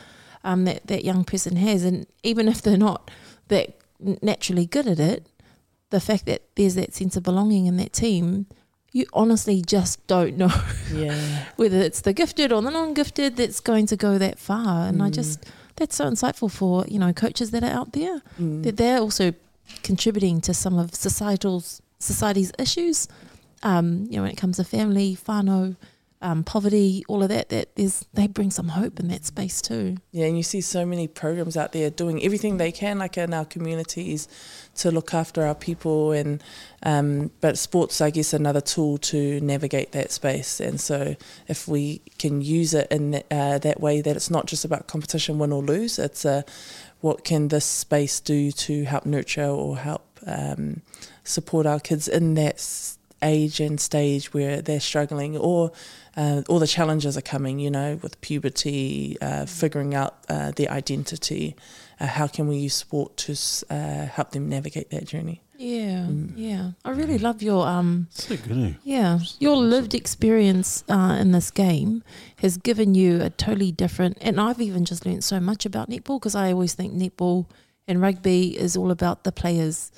um, 0.44 0.66
that 0.66 0.88
that 0.88 1.06
young 1.06 1.24
person 1.24 1.56
has, 1.56 1.84
and 1.84 2.08
even 2.24 2.48
if 2.48 2.62
they're 2.62 2.78
not 2.78 3.10
that 3.48 3.78
naturally 4.22 4.66
good 4.66 4.88
at 4.88 5.00
it, 5.00 5.28
the 5.92 6.00
fact 6.00 6.26
that 6.26 6.42
there's 6.56 6.76
that 6.76 6.94
sense 6.94 7.16
of 7.16 7.24
belonging 7.24 7.66
in 7.66 7.78
that 7.78 7.94
team, 7.94 8.48
you 8.98 9.06
honestly 9.14 9.58
just 9.76 9.96
don't 10.08 10.36
know 10.42 10.54
Yeah. 10.94 11.46
whether 11.62 11.80
it's 11.88 12.02
the 12.02 12.14
gifted 12.22 12.52
or 12.54 12.62
the 12.62 12.72
non-gifted 12.72 13.36
that's 13.40 13.60
going 13.72 13.86
to 13.92 13.96
go 14.08 14.18
that 14.26 14.38
far. 14.40 14.88
And 14.90 15.02
I 15.06 15.10
just 15.20 15.38
that's 15.78 15.96
so 15.96 16.06
insightful 16.14 16.50
for 16.60 16.86
you 16.94 17.00
know 17.04 17.12
coaches 17.14 17.52
that 17.52 17.64
are 17.64 17.76
out 17.80 17.90
there 18.00 18.18
Mm. 18.42 18.64
that 18.64 18.76
they're 18.78 19.00
also 19.08 19.34
contributing 19.84 20.42
to 20.42 20.54
some 20.54 20.78
of 20.84 20.96
societal's 20.96 21.82
society's 22.00 22.52
issues. 22.66 23.08
Um, 23.64 23.88
you 24.10 24.16
know, 24.18 24.24
when 24.24 24.32
it 24.32 24.38
comes 24.38 24.58
to 24.58 24.64
family, 24.64 25.18
whānau, 25.28 25.76
um, 26.22 26.44
poverty, 26.44 27.04
all 27.08 27.22
of 27.22 27.30
that, 27.30 27.50
that 27.50 27.76
there's 27.76 28.06
they 28.14 28.26
bring 28.28 28.50
some 28.50 28.70
hope 28.70 29.00
in 29.00 29.08
that 29.10 29.24
space 29.24 29.62
too. 29.62 29.98
Yeah, 30.12 30.26
and 30.26 30.36
you 30.36 30.44
see 30.44 30.62
so 30.62 30.86
many 30.86 31.08
programs 31.08 31.56
out 31.56 31.74
there 31.74 31.90
doing 31.92 32.24
everything 32.24 32.58
they 32.58 32.72
can, 32.72 32.98
like 32.98 33.18
in 33.18 33.34
our 33.34 33.46
communities, 33.46 34.28
to 34.76 34.90
look 34.90 35.14
after 35.14 35.46
our 35.46 35.54
people. 35.54 36.12
And 36.12 36.44
um, 36.82 37.32
but 37.40 37.58
sports, 37.58 38.02
I 38.02 38.10
guess, 38.10 38.34
another 38.34 38.62
tool 38.62 38.98
to 39.00 39.40
navigate 39.42 39.92
that 39.92 40.12
space. 40.12 40.60
And 40.60 40.82
so, 40.82 41.16
if 41.48 41.68
we 41.68 42.02
can 42.18 42.42
use 42.42 42.74
it 42.74 42.88
in 42.92 43.12
that, 43.12 43.26
uh, 43.30 43.58
that 43.60 43.80
way, 43.80 44.02
that 44.02 44.16
it's 44.16 44.32
not 44.32 44.48
just 44.48 44.66
about 44.66 44.88
competition, 44.88 45.38
win 45.38 45.52
or 45.52 45.62
lose. 45.62 46.00
It's 46.00 46.26
a 46.26 46.44
what 47.02 47.24
can 47.24 47.50
this 47.50 47.66
space 47.66 48.20
do 48.20 48.52
to 48.52 48.86
help 48.86 49.06
nurture 49.06 49.46
or 49.46 49.78
help 49.78 50.04
um, 50.26 50.82
support 51.24 51.68
our 51.68 51.80
kids 51.80 52.08
in 52.08 52.34
that 52.34 52.60
age 53.22 53.60
and 53.60 53.80
stage 53.80 54.34
where 54.34 54.62
they're 54.62 54.80
struggling 54.80 55.38
or 55.38 55.72
uh, 56.16 56.42
all 56.50 56.60
the 56.60 56.68
challenges 56.68 57.18
are 57.18 57.22
coming, 57.22 57.60
you 57.60 57.70
know, 57.70 58.00
with 58.02 58.20
puberty, 58.22 59.18
uh, 59.22 59.46
figuring 59.46 59.94
out 59.94 60.18
uh, 60.30 60.52
their 60.52 60.70
identity. 60.72 61.56
Uh, 62.00 62.08
how 62.08 62.28
can 62.28 62.48
we 62.48 62.58
use 62.58 62.74
sport 62.74 63.18
to 63.18 63.36
uh, 63.70 64.06
help 64.06 64.32
them 64.32 64.50
navigate 64.50 64.90
that 64.90 65.06
journey? 65.06 65.42
Yeah, 65.58 66.08
yeah. 66.36 66.72
I 66.86 66.92
really 66.92 67.18
love 67.18 67.42
your 67.42 67.68
um 67.68 68.08
So 68.12 68.38
good, 68.38 68.58
eh? 68.58 68.74
Yeah, 68.84 69.20
your 69.40 69.58
lived 69.58 69.96
experience 69.96 70.84
uh, 70.88 71.18
in 71.20 71.32
this 71.32 71.50
game 71.50 72.04
has 72.38 72.58
given 72.58 72.94
you 72.94 73.22
a 73.22 73.32
totally 73.32 73.72
different. 73.72 74.20
And 74.22 74.40
I've 74.40 74.62
even 74.62 74.86
just 74.86 75.06
learned 75.06 75.24
so 75.24 75.40
much 75.40 75.66
about 75.66 75.90
netball 75.90 76.20
because 76.20 76.36
I 76.36 76.52
always 76.52 76.76
think 76.76 76.94
netball 76.94 77.48
and 77.88 78.02
rugby 78.02 78.58
is 78.58 78.78
all 78.78 78.92
about 78.92 79.24
the 79.24 79.32
players 79.32 79.92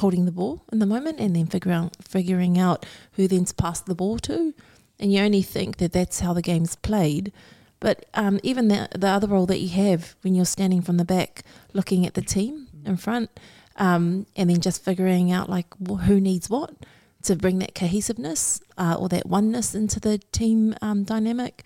holding 0.00 0.24
the 0.24 0.32
ball 0.32 0.64
in 0.72 0.78
the 0.78 0.86
moment 0.86 1.20
and 1.20 1.36
then 1.36 1.46
figure 1.46 1.72
out, 1.72 1.96
figuring 2.02 2.58
out 2.58 2.84
who 3.12 3.28
then 3.28 3.44
to 3.44 3.54
pass 3.54 3.80
the 3.80 3.94
ball 3.94 4.18
to. 4.18 4.54
And 4.98 5.12
you 5.12 5.22
only 5.22 5.42
think 5.42 5.76
that 5.76 5.92
that's 5.92 6.20
how 6.20 6.32
the 6.32 6.42
game's 6.42 6.76
played. 6.76 7.32
But 7.78 8.04
um, 8.12 8.40
even 8.42 8.68
the, 8.68 8.88
the 8.94 9.08
other 9.08 9.26
role 9.26 9.46
that 9.46 9.60
you 9.60 9.70
have 9.70 10.16
when 10.22 10.34
you're 10.34 10.44
standing 10.44 10.82
from 10.82 10.98
the 10.98 11.04
back 11.04 11.42
looking 11.72 12.04
at 12.04 12.14
the 12.14 12.22
team 12.22 12.68
in 12.84 12.96
front 12.96 13.30
um, 13.76 14.26
and 14.36 14.50
then 14.50 14.60
just 14.60 14.84
figuring 14.84 15.32
out 15.32 15.48
like 15.48 15.66
who 16.04 16.20
needs 16.20 16.50
what 16.50 16.74
to 17.22 17.36
bring 17.36 17.58
that 17.58 17.74
cohesiveness 17.74 18.62
uh, 18.76 18.96
or 18.98 19.08
that 19.08 19.26
oneness 19.26 19.74
into 19.74 20.00
the 20.00 20.18
team 20.32 20.74
um, 20.82 21.04
dynamic. 21.04 21.64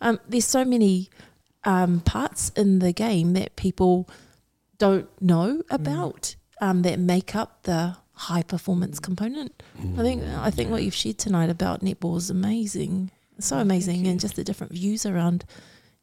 Um, 0.00 0.20
there's 0.28 0.44
so 0.44 0.64
many 0.64 1.10
um, 1.64 2.00
parts 2.00 2.50
in 2.50 2.78
the 2.78 2.92
game 2.92 3.32
that 3.32 3.56
people 3.56 4.08
don't 4.78 5.08
know 5.20 5.62
about 5.70 6.36
um, 6.60 6.82
that 6.82 6.98
make 6.98 7.34
up 7.34 7.62
the 7.64 7.96
high 8.12 8.42
performance 8.42 8.98
component. 8.98 9.62
I 9.98 10.02
think 10.02 10.22
I 10.24 10.50
think 10.50 10.70
what 10.70 10.82
you've 10.82 10.94
shared 10.94 11.18
tonight 11.18 11.50
about 11.50 11.82
netball 11.82 12.16
is 12.16 12.30
amazing, 12.30 13.10
so 13.38 13.58
amazing, 13.58 14.06
and 14.06 14.18
just 14.18 14.36
the 14.36 14.44
different 14.44 14.72
views 14.72 15.04
around 15.04 15.44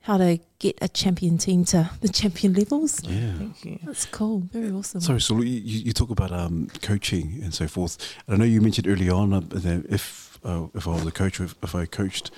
how 0.02 0.18
to 0.18 0.38
get 0.60 0.78
a 0.82 0.90
champion 0.90 1.38
team 1.38 1.64
to 1.64 1.90
the 2.02 2.10
champion 2.10 2.54
levels. 2.54 3.04
Yeah. 3.04 3.34
Thank 3.38 3.66
you. 3.66 3.80
That's 3.84 4.06
cool, 4.06 4.42
very 4.52 4.70
awesome. 4.70 5.02
Sorry, 5.02 5.22
so 5.22 5.42
you, 5.42 5.60
you 5.60 5.94
talk 5.94 6.10
about 6.10 6.32
um, 6.32 6.68
coaching 6.82 7.40
and 7.42 7.54
so 7.54 7.68
forth. 7.68 7.98
And 8.28 8.36
I 8.36 8.38
know 8.40 8.46
you 8.46 8.62
mentioned 8.62 8.88
early 8.88 9.10
on 9.10 9.34
uh, 9.34 9.40
that 9.40 9.86
if 9.90 10.40
uh, 10.44 10.68
if 10.76 10.88
I 10.88 10.92
was 10.92 11.06
a 11.08 11.12
coach, 11.12 11.40
if, 11.40 11.56
if 11.64 11.74
I 11.74 11.86
coached, 11.86 12.32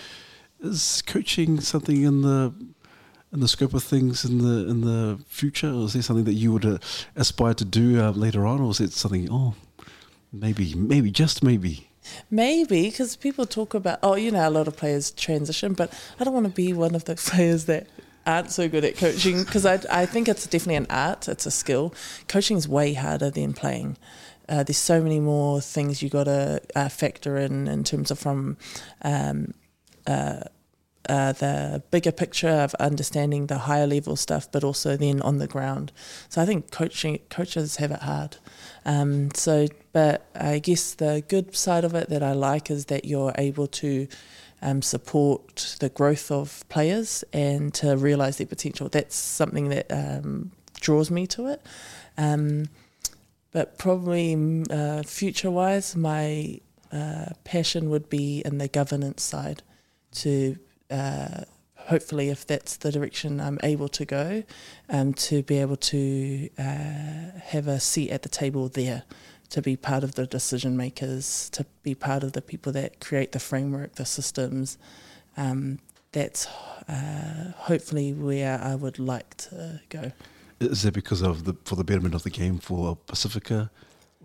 is 0.62 1.02
coaching 1.06 1.60
something 1.60 2.04
in 2.04 2.22
the 2.22 2.54
in 3.36 3.42
the 3.42 3.48
scope 3.48 3.74
of 3.74 3.84
things 3.84 4.26
in 4.26 4.40
the 4.40 4.70
in 4.70 4.82
the 4.82 5.20
future, 5.28 5.70
or 5.70 5.86
is 5.86 5.94
there 5.94 6.02
something 6.02 6.26
that 6.26 6.34
you 6.34 6.54
would 6.54 6.66
uh, 6.66 6.78
aspire 7.16 7.54
to 7.54 7.66
do 7.66 8.02
uh, 8.02 8.12
later 8.12 8.48
on, 8.48 8.62
or 8.62 8.72
is 8.72 8.80
it 8.80 8.92
something? 8.94 9.28
Oh, 9.30 9.54
maybe, 10.32 10.74
maybe, 10.74 11.12
just 11.12 11.44
maybe. 11.44 11.90
Maybe 12.30 12.84
because 12.84 13.16
people 13.16 13.46
talk 13.46 13.74
about, 13.74 14.00
oh, 14.04 14.16
you 14.16 14.32
know, 14.32 14.48
a 14.48 14.50
lot 14.50 14.68
of 14.68 14.78
players 14.78 15.12
transition, 15.12 15.74
but 15.74 15.92
I 16.20 16.24
don't 16.24 16.34
want 16.34 16.46
to 16.46 16.52
be 16.52 16.72
one 16.72 16.96
of 16.96 17.06
those 17.06 17.30
players 17.30 17.66
that 17.66 17.88
aren't 18.26 18.52
so 18.52 18.68
good 18.70 18.86
at 18.86 18.98
coaching 18.98 19.44
because 19.44 19.66
I, 19.66 19.80
I 19.92 20.06
think 20.06 20.28
it's 20.28 20.48
definitely 20.48 20.76
an 20.76 20.88
art, 20.90 21.28
it's 21.28 21.46
a 21.46 21.52
skill. 21.52 21.94
Coaching 22.28 22.58
is 22.58 22.68
way 22.68 22.94
harder 22.94 23.30
than 23.30 23.54
playing. 23.54 23.98
Uh, 24.48 24.64
there's 24.64 24.78
so 24.78 25.02
many 25.02 25.20
more 25.20 25.60
things 25.62 26.02
you 26.02 26.10
got 26.10 26.26
to 26.26 26.62
uh, 26.76 26.90
factor 26.90 27.38
in 27.38 27.68
in 27.68 27.84
terms 27.84 28.12
of 28.12 28.20
from 28.20 28.58
um, 29.02 29.54
uh, 30.08 30.42
uh, 31.10 31.32
the 31.34 31.84
bigger 31.92 32.12
picture 32.12 32.50
of 32.50 32.74
understanding 32.76 33.48
the 33.48 33.60
higher 33.60 33.88
level 33.88 34.16
stuff, 34.16 34.52
but 34.52 34.64
also 34.64 34.98
then 34.98 35.22
on 35.22 35.38
the 35.38 35.48
ground. 35.48 35.92
So 36.30 36.42
I 36.42 36.46
think 36.46 36.72
coaching 36.72 37.20
coaches 37.30 37.78
have 37.78 37.92
it 37.92 38.02
hard. 38.02 38.38
Um, 38.86 39.32
so, 39.34 39.68
but 39.94 40.26
I 40.36 40.60
guess 40.60 40.94
the 40.94 41.24
good 41.28 41.56
side 41.56 41.84
of 41.84 41.96
it 41.96 42.10
that 42.10 42.24
I 42.24 42.34
like 42.34 42.70
is 42.70 42.86
that 42.86 43.06
you're 43.06 43.34
able 43.38 43.68
to 43.68 44.08
um, 44.62 44.82
support 44.82 45.78
the 45.80 45.90
growth 45.90 46.32
of 46.32 46.64
players 46.70 47.24
and 47.34 47.74
to 47.76 47.96
realise 47.96 48.38
their 48.38 48.48
potential. 48.48 48.90
That's 48.90 49.16
something 49.16 49.70
that 49.70 49.88
um, 49.90 50.52
draws 50.80 51.12
me 51.12 51.28
to 51.28 51.48
it. 51.48 51.62
Um, 52.18 52.66
but 53.52 53.78
probably 53.78 54.36
mm, 54.36 54.70
uh, 54.72 55.04
future 55.04 55.52
wise, 55.52 55.96
my 55.96 56.60
uh, 56.92 57.28
passion 57.44 57.90
would 57.90 58.10
be 58.10 58.42
in 58.44 58.58
the 58.58 58.68
governance 58.68 59.24
side 59.24 59.64
to 60.12 60.58
uh, 60.92 61.42
hopefully, 61.78 62.30
if 62.30 62.46
that's 62.46 62.78
the 62.78 62.92
direction 62.92 63.40
I'm 63.40 63.60
able 63.64 63.88
to 63.90 64.06
go, 64.06 64.44
um, 64.90 65.14
to 65.14 65.44
be 65.44 65.60
able 65.60 65.78
to 65.78 66.50
uh, 66.58 67.40
have 67.44 67.68
a 67.68 67.80
seat 67.80 68.12
at 68.12 68.24
the 68.24 68.30
table 68.30 68.70
there, 68.70 69.04
to 69.50 69.62
be 69.62 69.76
part 69.76 70.04
of 70.04 70.16
the 70.16 70.26
decision 70.26 70.76
makers, 70.76 71.50
to 71.52 71.66
be 71.84 71.96
part 71.96 72.24
of 72.24 72.34
the 72.34 72.42
people 72.42 72.72
that 72.74 73.00
create 73.00 73.32
the 73.32 73.40
framework, 73.40 73.96
the 73.96 74.06
systems. 74.06 74.78
Um, 75.38 75.80
that's 76.12 76.48
uh, 76.88 77.52
hopefully 77.58 78.14
where 78.14 78.60
I 78.62 78.76
would 78.76 79.00
like 79.00 79.36
to 79.38 79.82
go. 79.90 80.14
Is 80.62 80.86
it 80.86 80.94
because 80.94 81.22
of 81.22 81.44
the 81.44 81.54
for 81.66 81.76
the 81.76 81.84
betterment 81.84 82.16
of 82.16 82.24
the 82.24 82.30
game 82.30 82.58
for 82.60 82.96
Pacifica, 82.96 83.70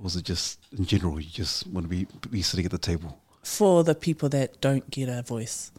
or 0.00 0.06
is 0.06 0.14
it 0.14 0.24
just 0.24 0.60
in 0.78 0.86
general 0.86 1.20
you 1.20 1.28
just 1.28 1.66
want 1.66 1.84
to 1.84 1.88
be 1.88 2.06
be 2.30 2.42
sitting 2.42 2.64
at 2.64 2.70
the 2.70 2.78
table? 2.78 3.18
For 3.42 3.82
the 3.82 3.96
people 3.96 4.28
that 4.28 4.60
don't 4.60 4.88
get 4.90 5.08
a 5.08 5.22
voice, 5.22 5.72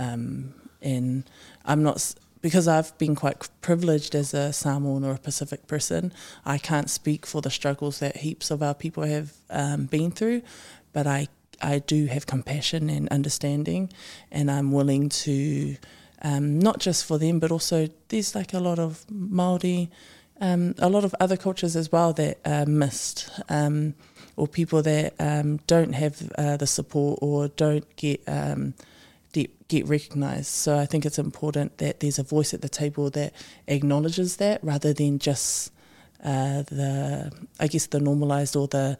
um, 0.00 0.54
and 0.82 1.24
I'm 1.64 1.82
not 1.82 2.14
because 2.40 2.66
I've 2.66 2.96
been 2.96 3.14
quite 3.14 3.48
privileged 3.60 4.14
as 4.14 4.32
a 4.32 4.50
Samoan 4.52 5.04
or 5.04 5.12
a 5.12 5.18
Pacific 5.18 5.66
person. 5.66 6.10
I 6.44 6.56
can't 6.56 6.88
speak 6.88 7.26
for 7.26 7.42
the 7.42 7.50
struggles 7.50 7.98
that 7.98 8.18
heaps 8.18 8.50
of 8.50 8.62
our 8.62 8.74
people 8.74 9.04
have 9.04 9.34
um, 9.50 9.84
been 9.84 10.10
through, 10.10 10.42
but 10.92 11.06
I 11.06 11.28
I 11.62 11.80
do 11.80 12.06
have 12.06 12.26
compassion 12.26 12.88
and 12.88 13.08
understanding, 13.10 13.92
and 14.32 14.50
I'm 14.50 14.72
willing 14.72 15.10
to 15.10 15.76
um, 16.22 16.58
not 16.58 16.80
just 16.80 17.04
for 17.04 17.18
them, 17.18 17.38
but 17.38 17.50
also 17.50 17.88
there's 18.08 18.34
like 18.34 18.54
a 18.54 18.60
lot 18.60 18.78
of 18.78 19.04
Maori, 19.10 19.90
um, 20.40 20.74
a 20.78 20.88
lot 20.88 21.04
of 21.04 21.14
other 21.20 21.36
cultures 21.36 21.76
as 21.76 21.92
well 21.92 22.14
that 22.14 22.38
are 22.46 22.64
missed, 22.64 23.28
um, 23.50 23.94
or 24.36 24.48
people 24.48 24.82
that 24.82 25.14
um, 25.18 25.58
don't 25.66 25.92
have 25.92 26.32
uh, 26.38 26.56
the 26.56 26.66
support 26.66 27.18
or 27.20 27.48
don't 27.48 27.84
get 27.96 28.22
um, 28.26 28.72
get, 29.32 29.88
recognised. 29.88 30.46
So 30.46 30.78
I 30.78 30.86
think 30.86 31.06
it's 31.06 31.18
important 31.18 31.78
that 31.78 32.00
there's 32.00 32.18
a 32.18 32.22
voice 32.22 32.54
at 32.54 32.62
the 32.62 32.68
table 32.68 33.10
that 33.10 33.32
acknowledges 33.66 34.36
that, 34.36 34.62
rather 34.62 34.92
than 34.92 35.18
just 35.18 35.72
uh, 36.22 36.62
the 36.62 37.32
I 37.58 37.66
guess 37.66 37.86
the 37.86 38.00
normalised 38.00 38.56
or 38.56 38.68
the 38.68 38.98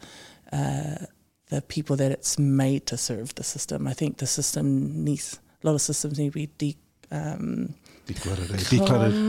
uh, 0.52 1.06
the 1.48 1.62
people 1.62 1.96
that 1.96 2.12
it's 2.12 2.38
made 2.38 2.86
to 2.86 2.96
serve 2.96 3.34
the 3.34 3.44
system. 3.44 3.86
I 3.86 3.92
think 3.92 4.18
the 4.18 4.26
system 4.26 5.04
needs 5.04 5.38
a 5.62 5.66
lot 5.66 5.74
of 5.74 5.82
systems 5.82 6.18
need 6.18 6.28
to 6.28 6.32
be 6.32 6.48
de- 6.58 6.76
um, 7.10 7.74
Decluttered, 8.10 8.50
eh? 8.50 8.56
decluttered, 8.56 9.28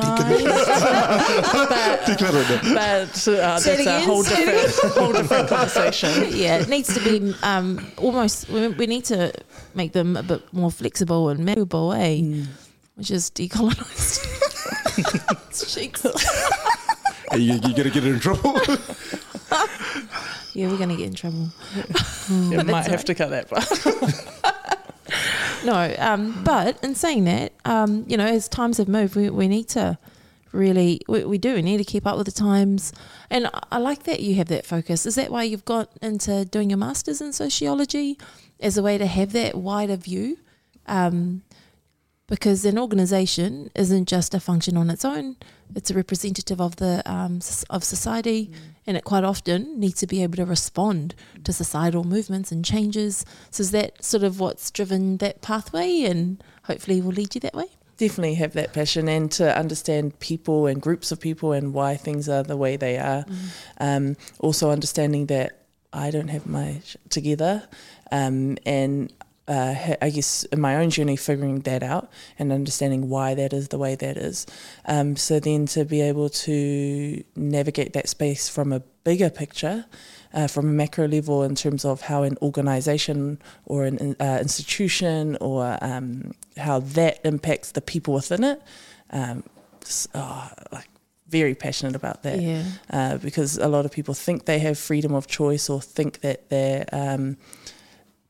but 1.69 2.01
decluttered. 2.01 2.73
but 2.73 3.27
uh, 3.27 3.59
that's 3.59 3.67
a 3.67 3.99
whole 4.01 4.23
different 4.23 4.93
whole 4.95 5.13
different 5.13 5.49
conversation. 5.49 6.09
yeah, 6.31 6.57
it 6.57 6.67
needs 6.67 6.91
to 6.95 6.99
be 7.03 7.35
um, 7.43 7.85
almost. 7.97 8.49
We, 8.49 8.69
we 8.69 8.87
need 8.87 9.05
to 9.05 9.31
make 9.75 9.91
them 9.91 10.17
a 10.17 10.23
bit 10.23 10.41
more 10.51 10.71
flexible 10.71 11.29
and 11.29 11.45
malleable, 11.45 11.93
eh? 11.93 12.21
Mm. 12.21 12.47
Which 12.95 13.11
is 13.11 13.29
decolonized. 13.29 14.25
Cheeks. 15.73 16.01
Hey, 17.31 17.39
you, 17.39 17.53
you 17.53 17.75
gonna 17.75 17.91
get 17.91 18.03
in 18.03 18.19
trouble? 18.19 18.59
Yeah, 20.53 20.67
we're 20.67 20.77
gonna 20.77 20.97
get 20.97 21.07
in 21.07 21.13
trouble. 21.13 21.47
You 22.29 22.57
might 22.57 22.65
that's 22.65 22.87
have 22.87 23.05
to 23.05 23.15
cut 23.15 23.29
that 23.29 23.49
part. 23.49 23.63
No, 25.63 25.93
um, 25.99 26.43
but 26.43 26.83
in 26.83 26.95
saying 26.95 27.25
that, 27.25 27.53
um, 27.65 28.03
you 28.07 28.17
know, 28.17 28.25
as 28.25 28.47
times 28.47 28.77
have 28.77 28.87
moved, 28.87 29.15
we, 29.15 29.29
we 29.29 29.47
need 29.47 29.67
to 29.69 29.97
really, 30.53 31.01
we, 31.07 31.23
we 31.23 31.37
do, 31.37 31.53
we 31.53 31.61
need 31.61 31.77
to 31.77 31.83
keep 31.83 32.07
up 32.07 32.17
with 32.17 32.25
the 32.25 32.31
times. 32.31 32.91
And 33.29 33.45
I- 33.47 33.63
I 33.73 33.77
like 33.77 34.03
that 34.03 34.21
you 34.21 34.35
have 34.35 34.47
that 34.47 34.65
focus. 34.65 35.05
Is 35.05 35.15
that 35.15 35.29
why 35.31 35.43
you've 35.43 35.65
got 35.65 35.89
into 36.01 36.45
doing 36.45 36.71
your 36.71 36.77
master's 36.77 37.21
in 37.21 37.31
sociology 37.31 38.17
as 38.59 38.75
a 38.77 38.81
way 38.83 38.97
to 38.97 39.05
have 39.05 39.33
that 39.33 39.53
wider 39.55 39.95
view? 39.97 40.37
Um, 40.87 41.43
because 42.27 42.65
an 42.65 42.79
organisation 42.79 43.69
isn't 43.75 44.07
just 44.07 44.33
a 44.33 44.39
function 44.39 44.77
on 44.77 44.89
its 44.89 45.03
own; 45.03 45.35
it's 45.75 45.91
a 45.91 45.93
representative 45.93 46.59
of 46.61 46.77
the 46.77 47.03
um, 47.05 47.39
of 47.69 47.83
society, 47.83 48.49
and 48.87 48.97
it 48.97 49.03
quite 49.03 49.23
often 49.23 49.79
needs 49.79 49.99
to 49.99 50.07
be 50.07 50.23
able 50.23 50.37
to 50.37 50.45
respond 50.45 51.15
to 51.43 51.53
societal 51.53 52.03
movements 52.03 52.51
and 52.51 52.65
changes. 52.65 53.25
So 53.49 53.61
is 53.61 53.71
that 53.71 54.03
sort 54.03 54.23
of 54.23 54.39
what's 54.39 54.71
driven 54.71 55.17
that 55.17 55.41
pathway, 55.41 56.01
and 56.03 56.43
hopefully 56.63 57.01
will 57.01 57.11
lead 57.11 57.35
you 57.35 57.41
that 57.41 57.53
way? 57.53 57.65
Definitely 57.97 58.35
have 58.35 58.53
that 58.53 58.73
passion 58.73 59.07
and 59.07 59.31
to 59.33 59.55
understand 59.55 60.19
people 60.19 60.65
and 60.65 60.81
groups 60.81 61.11
of 61.11 61.19
people 61.19 61.51
and 61.51 61.73
why 61.73 61.95
things 61.95 62.27
are 62.27 62.41
the 62.41 62.57
way 62.57 62.75
they 62.75 62.97
are. 62.97 63.25
Um, 63.79 64.17
also 64.39 64.71
understanding 64.71 65.27
that 65.27 65.59
I 65.93 66.09
don't 66.09 66.29
have 66.29 66.47
my 66.47 66.81
sh- 66.83 66.95
together, 67.09 67.67
um, 68.11 68.57
and 68.65 69.13
uh, 69.47 69.95
I 70.01 70.09
guess 70.11 70.43
in 70.45 70.61
my 70.61 70.75
own 70.77 70.89
journey 70.89 71.15
figuring 71.15 71.59
that 71.61 71.83
out 71.83 72.09
and 72.39 72.51
understanding 72.51 73.09
why 73.09 73.33
that 73.35 73.53
is 73.53 73.67
the 73.69 73.77
way 73.77 73.95
that 73.95 74.17
is. 74.17 74.45
Um, 74.85 75.15
so 75.15 75.39
then 75.39 75.65
to 75.67 75.83
be 75.85 76.01
able 76.01 76.29
to 76.29 77.23
navigate 77.35 77.93
that 77.93 78.07
space 78.09 78.47
from 78.49 78.71
a 78.71 78.79
bigger 79.03 79.29
picture. 79.29 79.85
Uh, 80.33 80.47
from 80.47 80.65
a 80.69 80.71
macro 80.71 81.05
level, 81.09 81.43
in 81.43 81.55
terms 81.55 81.83
of 81.83 81.99
how 81.99 82.23
an 82.23 82.37
organisation 82.41 83.37
or 83.65 83.83
an 83.83 84.15
uh, 84.21 84.37
institution 84.39 85.35
or 85.41 85.77
um, 85.81 86.31
how 86.55 86.79
that 86.79 87.19
impacts 87.25 87.71
the 87.73 87.81
people 87.81 88.13
within 88.13 88.41
it, 88.45 88.61
um, 89.09 89.43
oh, 90.15 90.49
like 90.71 90.87
very 91.27 91.53
passionate 91.53 91.97
about 91.97 92.23
that 92.23 92.39
Yeah. 92.41 92.63
uh, 92.91 93.17
because 93.17 93.57
a 93.57 93.67
lot 93.67 93.83
of 93.83 93.91
people 93.91 94.13
think 94.13 94.45
they 94.45 94.59
have 94.59 94.77
freedom 94.79 95.13
of 95.13 95.27
choice 95.27 95.69
or 95.69 95.81
think 95.81 96.21
that 96.21 96.49
they're 96.49 96.85
um, 96.93 97.35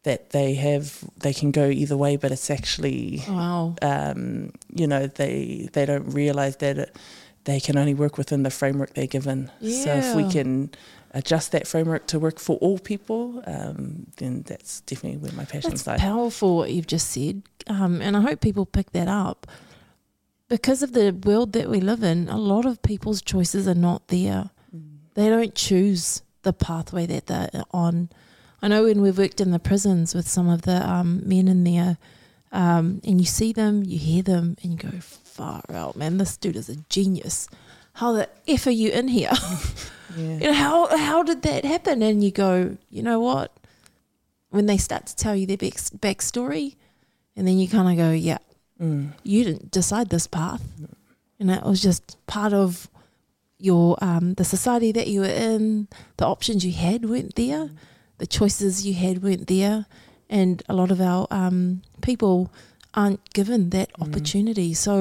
that 0.03 0.32
they 0.32 0.56
have 0.56 1.03
they 1.18 1.34
can 1.34 1.52
go 1.52 1.68
either 1.69 1.95
way, 1.98 2.15
but 2.18 2.32
it's 2.32 2.49
actually 2.49 3.23
Wow. 3.28 3.76
um, 3.82 4.52
you 4.73 4.88
know 4.88 5.07
they 5.07 5.69
they 5.73 5.86
don't 5.86 6.10
realize 6.11 6.57
that 6.57 6.78
it, 6.78 6.95
they 7.44 7.60
can 7.60 7.78
only 7.78 7.94
work 7.94 8.18
within 8.18 8.44
the 8.44 8.49
framework 8.52 8.94
they're 8.94 9.07
given. 9.07 9.52
yeah. 9.60 9.84
So 9.84 9.91
if 9.95 10.15
we 10.15 10.32
can 10.32 10.69
adjust 11.14 11.52
that 11.52 11.68
framework 11.68 12.06
to 12.07 12.19
work 12.19 12.40
for 12.40 12.56
all 12.57 12.78
people, 12.80 13.44
um, 13.48 14.07
then 14.18 14.44
that's 14.48 14.82
definitely 14.82 15.18
where 15.18 15.32
my 15.34 15.45
passions 15.45 15.84
That's 15.84 15.88
lie. 15.88 15.98
powerful 15.98 16.56
what 16.57 16.72
you've 16.72 16.88
just 16.88 17.10
said, 17.10 17.41
um, 17.68 18.02
and 18.02 18.15
I 18.15 18.22
hope 18.22 18.41
people 18.41 18.65
pick 18.65 18.91
that 18.91 19.07
up. 19.07 19.45
Because 20.48 20.84
of 20.84 20.91
the 20.94 21.11
world 21.11 21.53
that 21.53 21.69
we 21.69 21.80
live 21.80 22.03
in, 22.03 22.28
a 22.28 22.38
lot 22.38 22.65
of 22.65 22.82
people's 22.82 23.22
choices 23.22 23.68
are 23.68 23.73
not 23.90 24.07
there. 24.10 24.49
They 25.14 25.30
don't 25.30 25.56
choose 25.56 26.22
the 26.44 26.53
pathway 26.53 27.06
that 27.07 27.28
they're 27.28 27.64
on. 27.72 28.10
I 28.62 28.68
know 28.68 28.84
when 28.84 29.02
we've 29.02 29.18
worked 29.18 29.42
in 29.42 29.52
the 29.52 29.60
prisons 29.60 30.14
with 30.14 30.28
some 30.28 30.50
of 30.50 30.62
the 30.64 30.88
um, 30.88 31.22
men 31.28 31.48
in 31.48 31.64
there, 31.64 31.98
um, 32.52 33.02
and 33.04 33.20
you 33.20 33.26
see 33.26 33.54
them, 33.54 33.84
you 33.84 33.98
hear 33.98 34.22
them, 34.24 34.56
and 34.62 34.72
you 34.74 34.78
go, 34.90 34.98
far 35.00 35.64
out, 35.74 35.96
man, 35.96 36.18
this 36.18 36.38
dude 36.38 36.56
is 36.56 36.70
a 36.70 36.76
genius. 36.90 37.48
How 37.94 38.12
the 38.14 38.30
F 38.48 38.68
are 38.68 38.72
you 38.72 38.92
in 38.92 39.08
here? 39.08 39.32
Yeah. 40.18 40.34
you 40.40 40.40
know, 40.48 40.54
how 40.54 40.98
how 40.98 41.24
did 41.24 41.42
that 41.44 41.64
happen? 41.64 42.02
And 42.02 42.22
you 42.22 42.32
go, 42.32 42.76
you 42.90 43.02
know 43.02 43.22
what? 43.22 43.56
When 44.50 44.66
they 44.66 44.76
start 44.76 45.06
to 45.06 45.16
tell 45.16 45.38
you 45.38 45.48
their 45.48 45.56
back, 45.56 45.76
backstory, 45.76 46.76
and 47.38 47.48
then 47.48 47.58
you 47.58 47.70
kind 47.70 47.88
of 47.90 47.96
go, 47.96 48.12
yeah, 48.12 48.40
Mm. 48.82 49.14
you 49.24 49.46
didn't 49.46 49.72
decide 49.72 50.10
this 50.10 50.28
path, 50.28 50.62
and 51.40 51.50
it 51.50 51.64
was 51.64 51.82
just 51.82 52.18
part 52.28 52.52
of 52.52 52.90
your 53.58 53.96
um, 54.04 54.34
the 54.34 54.44
society 54.44 54.92
that 54.92 55.08
you 55.08 55.22
were 55.22 55.28
in. 55.28 55.88
The 56.18 56.26
options 56.26 56.66
you 56.66 56.74
had 56.74 57.06
weren't 57.10 57.36
there, 57.36 57.70
the 58.22 58.27
choices 58.27 58.85
you 58.85 58.93
had 59.06 59.23
weren't 59.23 59.48
there, 59.48 59.77
and 60.30 60.61
a 60.69 60.73
lot 60.81 60.91
of 60.91 60.99
our 61.02 61.26
um, 61.31 61.81
people 62.02 62.38
aren't 62.93 63.23
given 63.34 63.61
that 63.72 63.89
Mm. 63.93 64.02
opportunity. 64.06 64.69
So, 64.76 64.95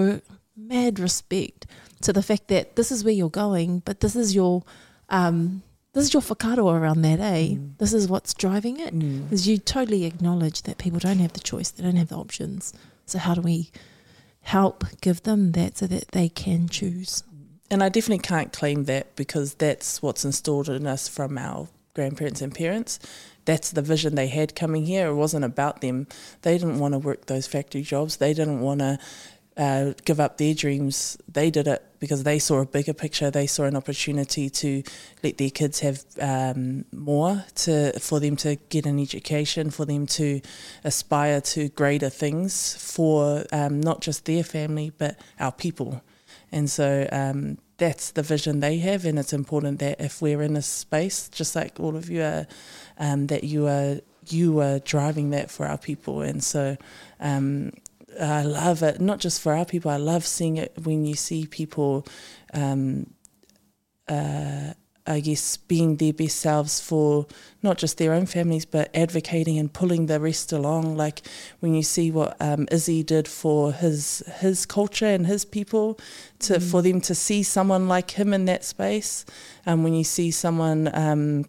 mad 0.56 0.98
respect 0.98 1.66
to 2.00 2.10
the 2.12 2.22
fact 2.22 2.44
that 2.48 2.76
this 2.76 2.90
is 2.90 3.04
where 3.04 3.12
you're 3.20 3.28
going, 3.46 3.70
but 3.84 4.00
this 4.00 4.16
is 4.16 4.34
your 4.34 4.62
um, 5.10 5.62
this 5.92 6.04
is 6.06 6.14
your 6.14 6.22
whakaaro 6.22 6.66
around 6.80 7.02
that, 7.02 7.20
eh? 7.20 7.48
Mm. 7.56 7.76
This 7.78 7.92
is 7.92 8.08
what's 8.08 8.32
driving 8.32 8.76
it. 8.86 8.94
Mm. 8.94 9.24
Because 9.24 9.46
you 9.48 9.58
totally 9.58 10.04
acknowledge 10.06 10.62
that 10.62 10.78
people 10.78 11.00
don't 11.00 11.18
have 11.18 11.32
the 11.34 11.40
choice, 11.52 11.68
they 11.70 11.82
don't 11.82 11.96
have 11.96 12.08
the 12.14 12.16
options. 12.24 12.72
So 13.06 13.18
how 13.18 13.34
do 13.34 13.42
we 13.42 13.70
help 14.42 14.84
give 15.02 15.18
them 15.24 15.52
that 15.52 15.76
so 15.78 15.86
that 15.88 16.08
they 16.12 16.28
can 16.30 16.68
choose? 16.68 17.22
And 17.72 17.82
I 17.82 17.88
definitely 17.90 18.22
can't 18.22 18.52
claim 18.52 18.84
that 18.84 19.14
because 19.16 19.54
that's 19.54 20.00
what's 20.00 20.24
installed 20.24 20.68
in 20.68 20.86
us 20.86 21.08
from 21.08 21.36
our 21.36 21.68
grandparents 21.94 22.40
and 22.40 22.54
parents 22.54 22.98
that's 23.44 23.70
the 23.70 23.82
vision 23.82 24.14
they 24.14 24.28
had 24.28 24.54
coming 24.54 24.86
here. 24.86 25.08
It 25.08 25.14
wasn't 25.14 25.44
about 25.44 25.80
them. 25.80 26.06
They 26.42 26.56
didn't 26.58 26.78
want 26.78 26.94
to 26.94 26.98
work 26.98 27.26
those 27.26 27.46
factory 27.46 27.82
jobs. 27.82 28.18
They 28.18 28.32
didn't 28.34 28.60
want 28.60 28.80
to 28.80 28.98
uh, 29.56 29.92
give 30.04 30.20
up 30.20 30.38
their 30.38 30.54
dreams. 30.54 31.18
They 31.30 31.50
did 31.50 31.66
it 31.66 31.84
because 31.98 32.22
they 32.22 32.38
saw 32.38 32.60
a 32.60 32.66
bigger 32.66 32.94
picture. 32.94 33.30
They 33.30 33.46
saw 33.46 33.64
an 33.64 33.76
opportunity 33.76 34.48
to 34.50 34.82
let 35.22 35.38
their 35.38 35.50
kids 35.50 35.80
have 35.80 36.04
um, 36.20 36.84
more, 36.92 37.44
to 37.56 37.98
for 37.98 38.20
them 38.20 38.36
to 38.36 38.56
get 38.68 38.86
an 38.86 38.98
education, 38.98 39.70
for 39.70 39.84
them 39.84 40.06
to 40.06 40.40
aspire 40.84 41.40
to 41.40 41.68
greater 41.70 42.08
things 42.08 42.76
for 42.94 43.44
um, 43.52 43.80
not 43.80 44.00
just 44.00 44.24
their 44.24 44.44
family 44.44 44.92
but 44.96 45.18
our 45.38 45.52
people. 45.52 46.02
And 46.52 46.70
so 46.70 47.08
um, 47.12 47.58
that's 47.80 48.12
the 48.12 48.22
vision 48.22 48.60
they 48.60 48.78
have, 48.78 49.04
and 49.04 49.18
it's 49.18 49.32
important 49.32 49.80
that 49.80 50.00
if 50.00 50.22
we're 50.22 50.42
in 50.42 50.56
a 50.56 50.62
space, 50.62 51.28
just 51.30 51.56
like 51.56 51.80
all 51.80 51.96
of 51.96 52.08
you 52.08 52.22
are, 52.22 52.46
um, 52.98 53.26
that 53.26 53.42
you 53.42 53.66
are 53.66 54.00
you 54.28 54.60
are 54.60 54.78
driving 54.80 55.30
that 55.30 55.50
for 55.50 55.66
our 55.66 55.78
people. 55.78 56.20
And 56.20 56.44
so 56.44 56.76
um, 57.18 57.72
I 58.20 58.42
love 58.42 58.82
it, 58.82 59.00
not 59.00 59.18
just 59.18 59.40
for 59.40 59.52
our 59.54 59.64
people. 59.64 59.90
I 59.90 59.96
love 59.96 60.24
seeing 60.24 60.58
it 60.58 60.72
when 60.84 61.04
you 61.04 61.14
see 61.14 61.46
people, 61.46 62.06
um, 62.52 63.12
uh, 64.08 64.74
I 65.10 65.20
guess, 65.20 65.56
being 65.56 65.96
their 65.96 66.12
best 66.12 66.38
selves 66.38 66.80
for 66.80 67.26
not 67.62 67.78
just 67.78 67.98
their 67.98 68.12
own 68.12 68.26
families, 68.26 68.64
but 68.64 68.90
advocating 68.94 69.58
and 69.58 69.72
pulling 69.72 70.06
the 70.06 70.18
rest 70.20 70.52
along. 70.52 70.96
Like 70.96 71.22
when 71.60 71.74
you 71.74 71.82
see 71.82 72.10
what 72.10 72.36
um, 72.40 72.66
Izzy 72.70 73.02
did 73.02 73.26
for 73.28 73.72
his 73.72 74.22
his 74.40 74.66
culture 74.66 75.06
and 75.16 75.26
his 75.26 75.44
people, 75.44 75.98
to 76.46 76.54
Mm. 76.54 76.70
for 76.70 76.82
them 76.82 77.00
to 77.02 77.14
see 77.14 77.42
someone 77.42 77.88
like 77.88 78.12
him 78.12 78.32
in 78.32 78.44
that 78.46 78.64
space, 78.64 79.24
and 79.66 79.84
when 79.84 79.94
you 79.94 80.04
see 80.04 80.30
someone. 80.30 80.90
Um, 80.94 81.44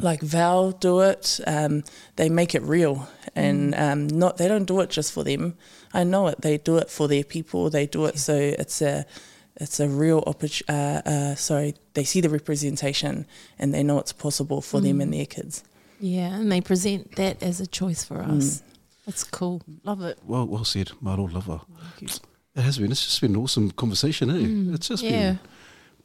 like 0.00 0.22
Val 0.22 0.72
do 0.72 1.02
it, 1.02 1.38
um, 1.46 1.84
they 2.16 2.28
make 2.28 2.52
it 2.56 2.62
real, 2.62 3.08
and 3.36 3.74
um, 3.76 4.08
not 4.08 4.36
they 4.38 4.48
don't 4.48 4.66
do 4.66 4.80
it 4.80 4.90
just 4.90 5.12
for 5.12 5.22
them. 5.24 5.54
I 5.92 6.02
know 6.02 6.26
it. 6.26 6.40
They 6.40 6.58
do 6.58 6.78
it 6.78 6.90
for 6.90 7.06
their 7.06 7.22
people. 7.22 7.70
They 7.70 7.86
do 7.86 8.06
it 8.06 8.18
so 8.18 8.34
it's 8.34 8.82
a 8.82 9.06
it's 9.56 9.78
a 9.80 9.88
real 9.88 10.22
opportunity. 10.26 10.64
Uh, 10.68 11.02
uh, 11.10 11.34
sorry, 11.34 11.74
they 11.94 12.04
see 12.04 12.20
the 12.20 12.28
representation 12.30 13.26
and 13.58 13.72
they 13.72 13.82
know 13.82 13.98
it's 13.98 14.12
possible 14.12 14.60
for 14.60 14.80
them 14.80 15.00
and 15.00 15.12
their 15.12 15.26
kids. 15.26 15.62
Yeah, 16.00 16.34
and 16.34 16.50
they 16.50 16.60
present 16.60 17.14
that 17.16 17.42
as 17.42 17.60
a 17.60 17.66
choice 17.66 18.02
for 18.04 18.20
us. 18.22 18.62
That's 19.06 19.22
cool. 19.24 19.62
Love 19.84 20.02
it. 20.02 20.18
Well, 20.24 20.46
well 20.46 20.64
said, 20.64 20.90
Maro 21.00 21.24
lava. 21.28 21.60
It 22.00 22.20
has 22.62 22.78
been. 22.78 22.90
It's 22.90 23.04
just 23.04 23.20
been 23.20 23.34
an 23.34 23.40
awesome 23.40 23.70
conversation, 23.72 24.30
eh? 24.30 24.74
It's 24.74 24.88
just 24.88 25.02
Mm. 25.04 25.10
Yeah. 25.10 25.36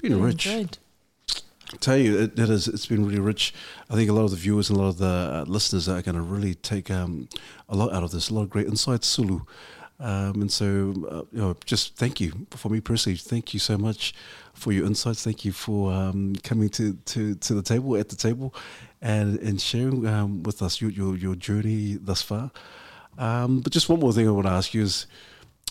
been 0.01 0.11
been 0.13 0.21
rich. 0.21 0.45
Good. 0.45 0.77
tell 1.79 1.97
you, 1.97 2.17
it, 2.19 2.37
it 2.39 2.49
is. 2.49 2.67
It's 2.67 2.87
been 2.87 3.05
really 3.05 3.19
rich. 3.19 3.53
I 3.89 3.95
think 3.95 4.09
a 4.09 4.13
lot 4.13 4.23
of 4.25 4.31
the 4.31 4.37
viewers 4.37 4.69
and 4.69 4.77
a 4.79 4.81
lot 4.81 4.89
of 4.89 4.97
the 4.97 5.05
uh, 5.05 5.45
listeners 5.47 5.87
are 5.87 6.01
going 6.01 6.15
to 6.15 6.21
really 6.21 6.55
take 6.55 6.89
um, 6.91 7.29
a 7.67 7.75
lot 7.75 7.93
out 7.93 8.03
of 8.03 8.11
this. 8.11 8.29
A 8.29 8.33
lot 8.33 8.43
of 8.43 8.49
great 8.49 8.67
insights, 8.67 9.07
Sulu. 9.07 9.41
Um, 10.01 10.41
and 10.41 10.51
so, 10.51 10.93
uh, 11.11 11.23
you 11.31 11.39
know, 11.41 11.55
just 11.65 11.97
thank 11.97 12.21
you 12.21 12.47
for 12.51 12.69
me 12.69 12.79
personally. 12.79 13.17
Thank 13.17 13.53
you 13.53 13.59
so 13.59 13.77
much 13.77 14.13
for 14.53 14.71
your 14.71 14.85
insights. 14.85 15.23
Thank 15.23 15.43
you 15.43 15.51
for 15.51 15.91
um, 15.91 16.35
coming 16.41 16.69
to, 16.69 16.93
to, 16.93 17.35
to 17.35 17.53
the 17.53 17.61
table, 17.61 17.97
at 17.97 18.07
the 18.07 18.15
table, 18.15 18.53
and 19.01 19.39
and 19.39 19.59
sharing 19.59 20.07
um, 20.07 20.43
with 20.43 20.61
us 20.61 20.79
your, 20.81 20.91
your 20.91 21.17
your 21.17 21.35
journey 21.35 21.97
thus 21.99 22.21
far. 22.21 22.51
Um, 23.17 23.59
but 23.59 23.73
just 23.73 23.89
one 23.89 23.99
more 23.99 24.13
thing 24.13 24.27
I 24.27 24.31
want 24.31 24.47
to 24.47 24.53
ask 24.53 24.73
you 24.73 24.83
is, 24.83 25.05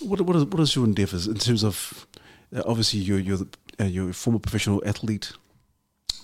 what 0.03 0.21
what 0.21 0.37
is, 0.37 0.45
what 0.45 0.61
is 0.61 0.77
your 0.77 0.85
endeavours 0.85 1.27
in 1.27 1.37
terms 1.37 1.65
of 1.65 2.07
uh, 2.55 2.63
obviously 2.67 3.01
you're 3.01 3.19
you're 3.19 3.39
the, 3.39 3.49
uh, 3.81 3.85
you're 3.85 4.11
a 4.11 4.15
former 4.15 4.39
professional 4.39 4.83
athlete. 4.85 5.33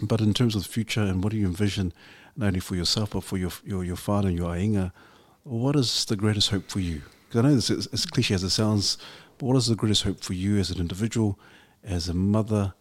But 0.02 0.20
in 0.20 0.34
terms 0.34 0.56
of 0.56 0.64
the 0.64 0.68
future 0.68 1.02
and 1.02 1.22
what 1.22 1.30
do 1.30 1.38
you 1.38 1.46
envision, 1.46 1.92
not 2.36 2.48
only 2.48 2.60
for 2.60 2.74
yourself 2.74 3.10
but 3.10 3.24
for 3.24 3.38
your 3.38 3.52
your 3.64 3.82
your 3.84 3.96
father 3.96 4.28
and 4.28 4.36
your 4.36 4.50
ainga, 4.50 4.92
what 5.44 5.76
is 5.76 6.04
the 6.04 6.16
greatest 6.16 6.50
hope 6.50 6.68
for 6.68 6.80
you? 6.80 7.00
Because 7.34 7.46
I 7.46 7.48
know 7.48 7.56
this 7.56 7.70
is 7.70 7.88
as 7.88 8.06
cliche 8.06 8.34
as 8.34 8.44
it 8.44 8.50
sounds, 8.50 8.96
but 9.38 9.46
what 9.46 9.56
is 9.56 9.66
the 9.66 9.74
greatest 9.74 10.04
hope 10.04 10.22
for 10.22 10.34
you 10.34 10.56
as 10.56 10.70
an 10.70 10.78
individual, 10.78 11.36
as 11.82 12.08
a 12.08 12.14
mother, 12.14 12.74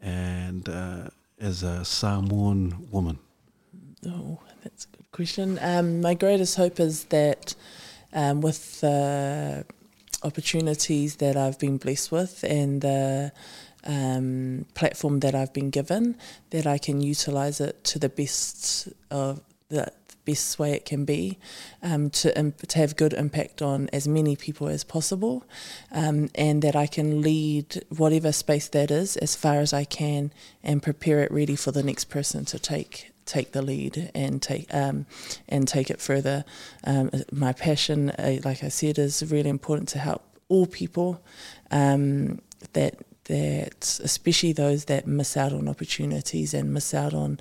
and 0.00 0.66
uh, 0.66 1.10
as 1.38 1.62
a 1.62 1.84
Samoan 1.84 2.88
woman? 2.90 3.18
Oh, 4.06 4.38
that's 4.64 4.86
a 4.86 4.96
good 4.96 5.12
question. 5.12 5.58
Um, 5.60 6.00
my 6.00 6.14
greatest 6.14 6.56
hope 6.56 6.80
is 6.80 7.04
that 7.04 7.54
um, 8.14 8.40
with 8.40 8.80
the 8.80 9.66
opportunities 10.22 11.16
that 11.16 11.36
I've 11.36 11.58
been 11.58 11.76
blessed 11.76 12.10
with 12.10 12.44
and 12.44 12.80
the 12.80 13.30
um, 13.84 14.64
platform 14.72 15.20
that 15.20 15.34
I've 15.34 15.52
been 15.52 15.68
given, 15.68 16.16
that 16.48 16.66
I 16.66 16.78
can 16.78 17.02
utilize 17.02 17.60
it 17.60 17.84
to 17.84 17.98
the 17.98 18.08
best 18.08 18.88
of 19.10 19.42
the 19.68 19.92
best 20.28 20.58
way 20.58 20.72
it 20.72 20.84
can 20.84 21.04
be, 21.04 21.38
um, 21.82 22.10
to 22.20 22.28
imp- 22.38 22.66
to 22.72 22.78
have 22.78 22.96
good 23.02 23.14
impact 23.24 23.62
on 23.62 23.88
as 23.92 24.06
many 24.06 24.34
people 24.36 24.68
as 24.68 24.84
possible, 24.84 25.36
um, 25.92 26.28
and 26.34 26.62
that 26.62 26.76
I 26.84 26.86
can 26.86 27.22
lead 27.22 27.68
whatever 28.02 28.32
space 28.32 28.68
that 28.68 28.90
is 28.90 29.16
as 29.16 29.36
far 29.36 29.56
as 29.60 29.72
I 29.72 29.84
can, 29.84 30.30
and 30.62 30.82
prepare 30.82 31.20
it 31.24 31.30
ready 31.32 31.56
for 31.56 31.72
the 31.72 31.82
next 31.82 32.06
person 32.16 32.44
to 32.46 32.58
take 32.58 33.12
take 33.24 33.52
the 33.52 33.62
lead 33.62 34.10
and 34.14 34.40
take 34.42 34.66
um, 34.74 35.06
and 35.48 35.68
take 35.68 35.90
it 35.90 36.00
further. 36.00 36.44
Um, 36.84 37.10
my 37.30 37.52
passion, 37.52 38.10
uh, 38.10 38.38
like 38.44 38.64
I 38.64 38.70
said, 38.70 38.98
is 38.98 39.22
really 39.30 39.50
important 39.50 39.88
to 39.90 39.98
help 39.98 40.22
all 40.48 40.66
people. 40.66 41.22
Um, 41.70 42.40
that 42.72 42.94
that 43.24 44.00
especially 44.02 44.52
those 44.52 44.86
that 44.86 45.06
miss 45.06 45.36
out 45.36 45.52
on 45.52 45.68
opportunities 45.68 46.54
and 46.54 46.72
miss 46.72 46.94
out 46.94 47.14
on 47.14 47.38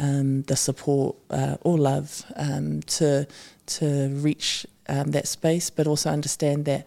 um, 0.00 0.42
the 0.42 0.56
support 0.56 1.16
uh, 1.30 1.56
or 1.60 1.78
love 1.78 2.24
um, 2.36 2.80
to 2.98 3.26
to 3.66 4.08
reach 4.08 4.66
um, 4.88 5.12
that 5.12 5.28
space, 5.28 5.70
but 5.70 5.86
also 5.86 6.10
understand 6.10 6.64
that 6.64 6.86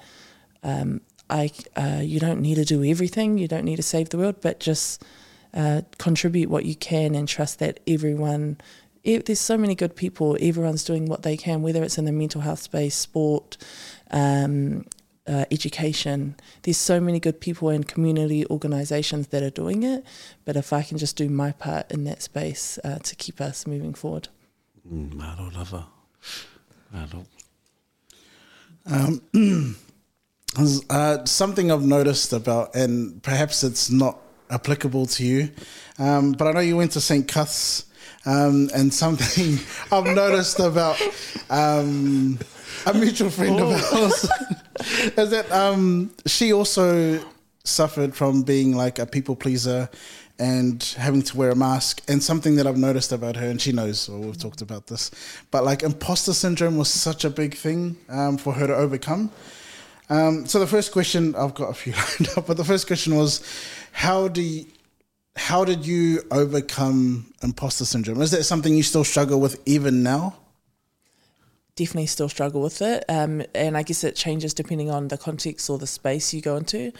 um, 0.63 0.99
I 1.29 1.51
uh, 1.77 2.01
you 2.01 2.19
don't 2.19 2.41
need 2.41 2.55
to 2.55 2.65
do 2.65 2.83
everything. 2.83 3.37
You 3.37 3.47
don't 3.47 3.65
need 3.65 3.77
to 3.77 3.83
save 3.83 4.09
the 4.09 4.17
world, 4.17 4.37
but 4.41 4.59
just 4.59 5.03
uh, 5.53 5.81
contribute 5.97 6.49
what 6.49 6.65
you 6.65 6.75
can 6.75 7.15
and 7.15 7.27
trust 7.27 7.59
that 7.59 7.79
everyone. 7.87 8.57
e- 9.03 9.17
There's 9.19 9.39
so 9.39 9.57
many 9.57 9.75
good 9.75 9.95
people. 9.95 10.35
Everyone's 10.41 10.83
doing 10.83 11.05
what 11.05 11.21
they 11.21 11.37
can, 11.37 11.61
whether 11.61 11.83
it's 11.83 11.97
in 11.97 12.05
the 12.05 12.11
mental 12.11 12.41
health 12.41 12.61
space, 12.61 12.95
sport, 12.95 13.57
um, 14.11 14.85
uh, 15.27 15.45
education. 15.51 16.35
There's 16.63 16.77
so 16.77 16.99
many 16.99 17.19
good 17.19 17.39
people 17.39 17.69
and 17.69 17.87
community 17.87 18.45
organisations 18.47 19.27
that 19.27 19.43
are 19.43 19.49
doing 19.49 19.83
it. 19.83 20.03
But 20.45 20.55
if 20.55 20.73
I 20.73 20.81
can 20.81 20.97
just 20.97 21.15
do 21.15 21.29
my 21.29 21.51
part 21.51 21.91
in 21.91 22.03
that 22.05 22.21
space 22.21 22.79
uh, 22.83 22.99
to 22.99 23.15
keep 23.15 23.39
us 23.39 23.65
moving 23.65 23.93
forward. 23.93 24.27
Mm, 24.89 25.13
Maro 25.13 25.49
lava. 25.55 25.87
Maro. 26.91 27.25
Uh, 30.89 31.25
something 31.25 31.71
I've 31.71 31.85
noticed 31.85 32.33
about, 32.33 32.75
and 32.75 33.23
perhaps 33.23 33.63
it's 33.63 33.89
not 33.89 34.19
applicable 34.49 35.05
to 35.07 35.25
you, 35.25 35.49
um, 35.97 36.33
but 36.33 36.47
I 36.47 36.51
know 36.51 36.59
you 36.59 36.77
went 36.77 36.91
to 36.91 37.01
St. 37.01 37.27
Cuth's, 37.27 37.85
um, 38.25 38.69
and 38.75 38.93
something 38.93 39.57
I've 39.91 40.13
noticed 40.15 40.59
about 40.59 41.01
um, 41.49 42.37
a 42.85 42.93
mutual 42.93 43.29
friend 43.29 43.59
of 43.59 43.71
ours 43.93 44.29
is 45.17 45.29
that 45.29 45.51
um, 45.51 46.11
she 46.25 46.53
also 46.53 47.23
suffered 47.63 48.15
from 48.15 48.43
being 48.43 48.75
like 48.75 48.99
a 48.99 49.05
people 49.05 49.35
pleaser 49.35 49.89
and 50.39 50.83
having 50.97 51.21
to 51.21 51.37
wear 51.37 51.51
a 51.51 51.55
mask. 51.55 52.01
And 52.07 52.21
something 52.21 52.55
that 52.55 52.67
I've 52.67 52.77
noticed 52.77 53.11
about 53.11 53.35
her, 53.35 53.47
and 53.47 53.61
she 53.61 53.71
knows, 53.71 54.09
or 54.09 54.19
we've 54.19 54.37
talked 54.37 54.61
about 54.61 54.87
this, 54.87 55.11
but 55.51 55.63
like 55.63 55.83
imposter 55.83 56.33
syndrome 56.33 56.77
was 56.77 56.89
such 56.89 57.23
a 57.23 57.29
big 57.29 57.55
thing 57.55 57.97
um, 58.09 58.37
for 58.37 58.53
her 58.53 58.67
to 58.67 58.75
overcome. 58.75 59.31
Um, 60.09 60.45
so 60.45 60.59
the 60.59 60.67
first 60.67 60.91
question 60.91 61.35
I've 61.35 61.53
got 61.53 61.69
a 61.69 61.73
few 61.73 61.93
lined 62.19 62.37
up, 62.37 62.47
but 62.47 62.57
the 62.57 62.65
first 62.65 62.87
question 62.87 63.15
was, 63.15 63.41
how 63.91 64.27
do 64.27 64.41
you, 64.41 64.65
how 65.35 65.65
did 65.65 65.85
you 65.85 66.21
overcome 66.31 67.33
imposter 67.41 67.85
syndrome? 67.85 68.21
Is 68.21 68.31
that 68.31 68.43
something 68.43 68.75
you 68.75 68.83
still 68.83 69.03
struggle 69.03 69.39
with 69.39 69.61
even 69.65 70.03
now? 70.03 70.35
Definitely 71.75 72.05
still 72.05 72.29
struggle 72.29 72.61
with 72.61 72.81
it, 72.81 73.03
um, 73.09 73.41
and 73.55 73.75
I 73.75 73.83
guess 73.83 74.03
it 74.03 74.15
changes 74.15 74.53
depending 74.53 74.91
on 74.91 75.07
the 75.07 75.17
context 75.17 75.69
or 75.69 75.77
the 75.77 75.87
space 75.87 76.33
you 76.33 76.41
go 76.41 76.55
into. 76.55 76.91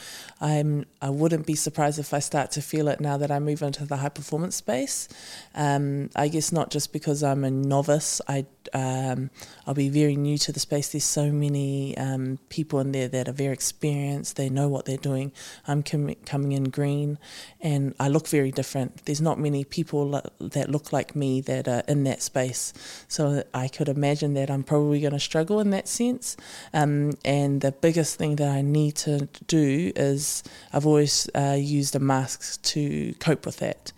I'm 0.42 0.86
I 1.02 1.10
wouldn't 1.10 1.46
be 1.46 1.56
surprised 1.56 2.00
if 2.00 2.14
I 2.14 2.20
start 2.20 2.52
to 2.52 2.62
feel 2.62 2.88
it 2.88 3.00
now 3.00 3.18
that 3.18 3.30
I 3.30 3.40
move 3.40 3.62
into 3.62 3.86
the 3.86 3.98
high 3.98 4.10
performance 4.10 4.56
space. 4.56 5.08
Um, 5.54 6.10
I 6.16 6.28
guess 6.28 6.52
not 6.52 6.72
just 6.72 6.92
because 6.92 7.22
I'm 7.22 7.44
a 7.44 7.52
novice. 7.52 8.20
I 8.28 8.46
um, 8.74 9.30
I'll 9.68 9.74
be 9.74 9.90
very 9.90 10.16
new 10.16 10.38
to 10.40 10.52
the 10.52 10.60
space. 10.60 10.90
There's 10.90 11.04
so 11.04 11.32
many 11.32 11.96
um, 11.98 12.40
people 12.50 12.80
in 12.80 12.94
there 12.94 13.08
that 13.10 13.28
are 13.28 13.34
very 13.34 13.54
experienced. 13.54 14.38
They 14.38 14.50
know 14.50 14.70
what 14.70 14.86
they're 14.86 14.98
doing. 14.98 15.32
I'm 15.68 15.84
com- 15.84 16.16
coming 16.26 16.54
in 16.54 16.66
green, 16.66 17.20
and 17.62 17.94
I 18.00 18.08
look 18.08 18.28
very 18.28 18.52
different. 18.52 19.06
There's 19.06 19.22
not 19.22 19.40
many 19.40 19.64
people 19.64 20.22
that 20.40 20.70
look 20.70 20.92
like 20.92 21.16
me 21.16 21.42
that 21.42 21.68
are 21.68 21.84
in 21.88 22.06
that 22.06 22.22
space. 22.22 22.74
So 23.08 23.44
I 23.54 23.68
could 23.68 23.90
imagine 23.90 24.34
that 24.34 24.50
I'm 24.50 24.63
probably 24.64 25.00
going 25.02 25.14
to 25.14 25.20
struggle 25.20 25.60
in 25.60 25.70
that 25.72 25.88
sense. 25.88 26.38
Um, 26.74 27.14
and 27.24 27.62
the 27.62 27.72
biggest 27.72 28.18
thing 28.18 28.38
that 28.38 28.50
I 28.50 28.62
need 28.62 28.96
to 28.98 29.28
do 29.48 29.92
is 29.96 30.44
I've 30.72 30.86
always 30.86 31.30
uh, 31.36 31.58
used 31.60 31.96
a 31.96 32.00
mask 32.00 32.62
to 32.64 33.14
cope 33.20 33.46
with 33.46 33.58
that. 33.58 33.92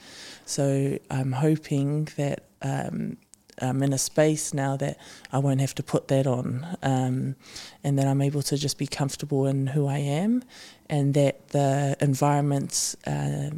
So 0.46 1.00
I'm 1.10 1.32
hoping 1.32 2.10
that 2.18 2.44
um, 2.62 3.18
I'm 3.62 3.82
in 3.84 3.94
a 3.94 3.98
space 3.98 4.54
now 4.54 4.78
that 4.78 4.98
I 5.32 5.40
won't 5.40 5.62
have 5.62 5.76
to 5.76 5.84
put 5.84 6.08
that 6.10 6.28
on, 6.28 6.78
um, 6.84 7.36
and 7.84 7.98
that 7.98 8.08
I'm 8.08 8.22
able 8.22 8.42
to 8.44 8.58
just 8.58 8.78
be 8.78 8.88
comfortable 8.88 9.46
in 9.48 9.68
who 9.68 9.88
I 9.88 10.00
am, 10.00 10.44
and 10.90 11.14
that 11.14 11.50
the 11.50 11.96
environments 12.02 12.96
uh, 13.08 13.52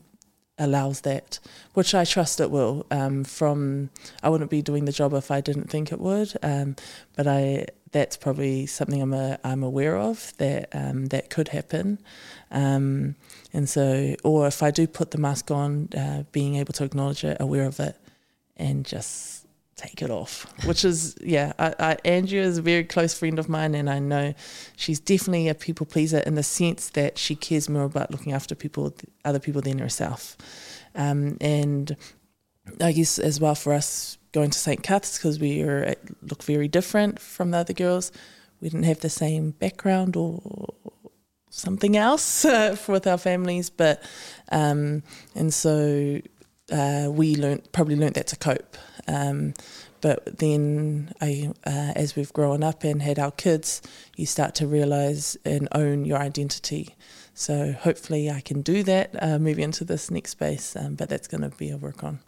allows 0.60 1.02
that, 1.02 1.40
which 1.74 1.94
I 1.94 2.06
trust 2.06 2.40
it 2.40 2.52
will. 2.52 2.86
Um, 2.92 3.24
from 3.24 3.90
I 4.24 4.30
wouldn't 4.30 4.50
be 4.50 4.62
doing 4.62 4.86
the 4.86 4.92
job 4.92 5.14
if 5.14 5.32
I 5.32 5.42
didn't 5.42 5.70
think 5.70 5.92
it 5.92 6.00
would, 6.00 6.34
um, 6.44 6.76
but 7.16 7.28
I 7.28 7.68
that's 7.92 8.18
probably 8.18 8.66
something 8.66 9.02
I'm 9.02 9.14
a, 9.14 9.40
I'm 9.44 9.64
aware 9.64 9.98
of 9.98 10.34
that 10.38 10.70
um, 10.74 11.08
that 11.08 11.30
could 11.30 11.50
happen, 11.50 12.00
um, 12.52 13.16
and 13.54 13.70
so 13.70 14.16
or 14.24 14.48
if 14.48 14.62
I 14.62 14.72
do 14.72 14.88
put 14.88 15.12
the 15.12 15.18
mask 15.18 15.52
on, 15.52 15.90
uh, 15.98 16.24
being 16.32 16.56
able 16.56 16.74
to 16.74 16.84
acknowledge 16.84 17.24
it, 17.24 17.38
aware 17.40 17.66
of 17.66 17.80
it, 17.80 17.96
and 18.58 18.86
just 18.86 19.47
take 19.78 20.02
it 20.02 20.10
off. 20.10 20.46
Which 20.66 20.84
is 20.84 21.16
yeah, 21.22 21.54
I, 21.58 21.74
I, 21.80 21.98
Andrea 22.04 22.44
is 22.44 22.58
a 22.58 22.62
very 22.62 22.84
close 22.84 23.14
friend 23.14 23.40
of 23.40 23.48
mine, 23.48 23.76
and 23.76 23.90
I 23.90 24.00
know 24.00 24.34
she's 24.76 25.00
definitely 25.00 25.48
a 25.48 25.56
people 25.56 25.86
pleaser 25.86 26.20
in 26.20 26.36
the 26.36 26.44
sense 26.44 26.90
that 26.90 27.18
she 27.18 27.36
cares 27.36 27.70
more 27.70 27.84
about 27.84 28.12
looking 28.12 28.34
after 28.34 28.56
people, 28.56 28.94
other 29.24 29.40
people 29.40 29.62
than 29.62 29.80
herself, 29.80 30.36
um, 30.96 31.38
and 31.40 31.96
I 32.82 32.92
guess 32.92 33.20
as 33.20 33.40
well 33.40 33.56
for 33.56 33.74
us 33.74 34.18
going 34.34 34.50
to 34.50 34.60
St. 34.60 34.84
Cuth's 34.84 35.18
because 35.18 35.40
we 35.40 35.62
are, 35.62 35.96
look 36.22 36.44
very 36.44 36.68
different 36.68 37.20
from 37.20 37.52
the 37.52 37.58
other 37.60 37.74
girls. 37.74 38.12
We 38.60 38.70
didn't 38.70 38.86
have 38.86 39.00
the 39.00 39.10
same 39.10 39.52
background 39.52 40.16
or 40.16 40.74
something 41.50 41.96
else 41.96 42.46
uh, 42.46 42.76
with 42.88 43.08
our 43.08 43.18
families, 43.18 43.70
but 43.70 44.04
um, 44.52 45.04
and 45.36 45.54
so 45.54 46.20
uh, 46.72 47.10
we 47.12 47.36
learned 47.36 47.72
probably 47.72 47.96
learned 47.96 48.16
that 48.16 48.28
to 48.28 48.36
cope. 48.36 48.78
Um, 49.08 49.54
but 50.02 50.38
then, 50.40 51.12
I, 51.22 51.52
uh, 51.66 51.94
as 51.96 52.16
we've 52.16 52.32
grown 52.34 52.64
up 52.64 52.84
and 52.84 53.02
had 53.02 53.18
our 53.18 53.32
kids, 53.32 53.82
you 54.16 54.26
start 54.26 54.54
to 54.56 54.68
realise 54.68 55.38
and 55.44 55.68
own 55.72 56.06
your 56.06 56.20
identity. 56.20 56.96
So 57.34 57.72
hopefully, 57.72 58.30
I 58.30 58.42
can 58.42 58.62
do 58.62 58.84
that 58.84 59.12
uh, 59.22 59.40
moving 59.40 59.64
into 59.64 59.84
this 59.84 60.12
next 60.12 60.32
space. 60.32 60.76
Um, 60.76 60.96
but 60.96 61.10
that's 61.10 61.28
going 61.28 61.42
to 61.42 61.50
be 61.50 61.70
a 61.70 61.78
work 61.78 62.04
on. 62.04 62.20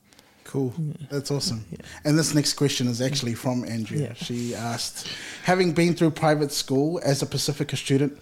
Cool. 0.49 0.73
That's 1.11 1.29
awesome. 1.29 1.63
Yeah. 1.69 1.77
And 2.05 2.17
this 2.17 2.33
next 2.33 2.53
question 2.53 2.87
is 2.87 3.01
actually 3.01 3.35
from 3.35 3.63
Andrea. 3.65 4.07
Yeah. 4.07 4.13
She 4.15 4.55
asked, 4.55 5.07
having 5.43 5.73
been 5.73 5.93
through 5.93 6.09
private 6.11 6.51
school 6.51 6.99
as 7.03 7.21
a 7.21 7.27
Pacifica 7.27 7.77
student, 7.77 8.19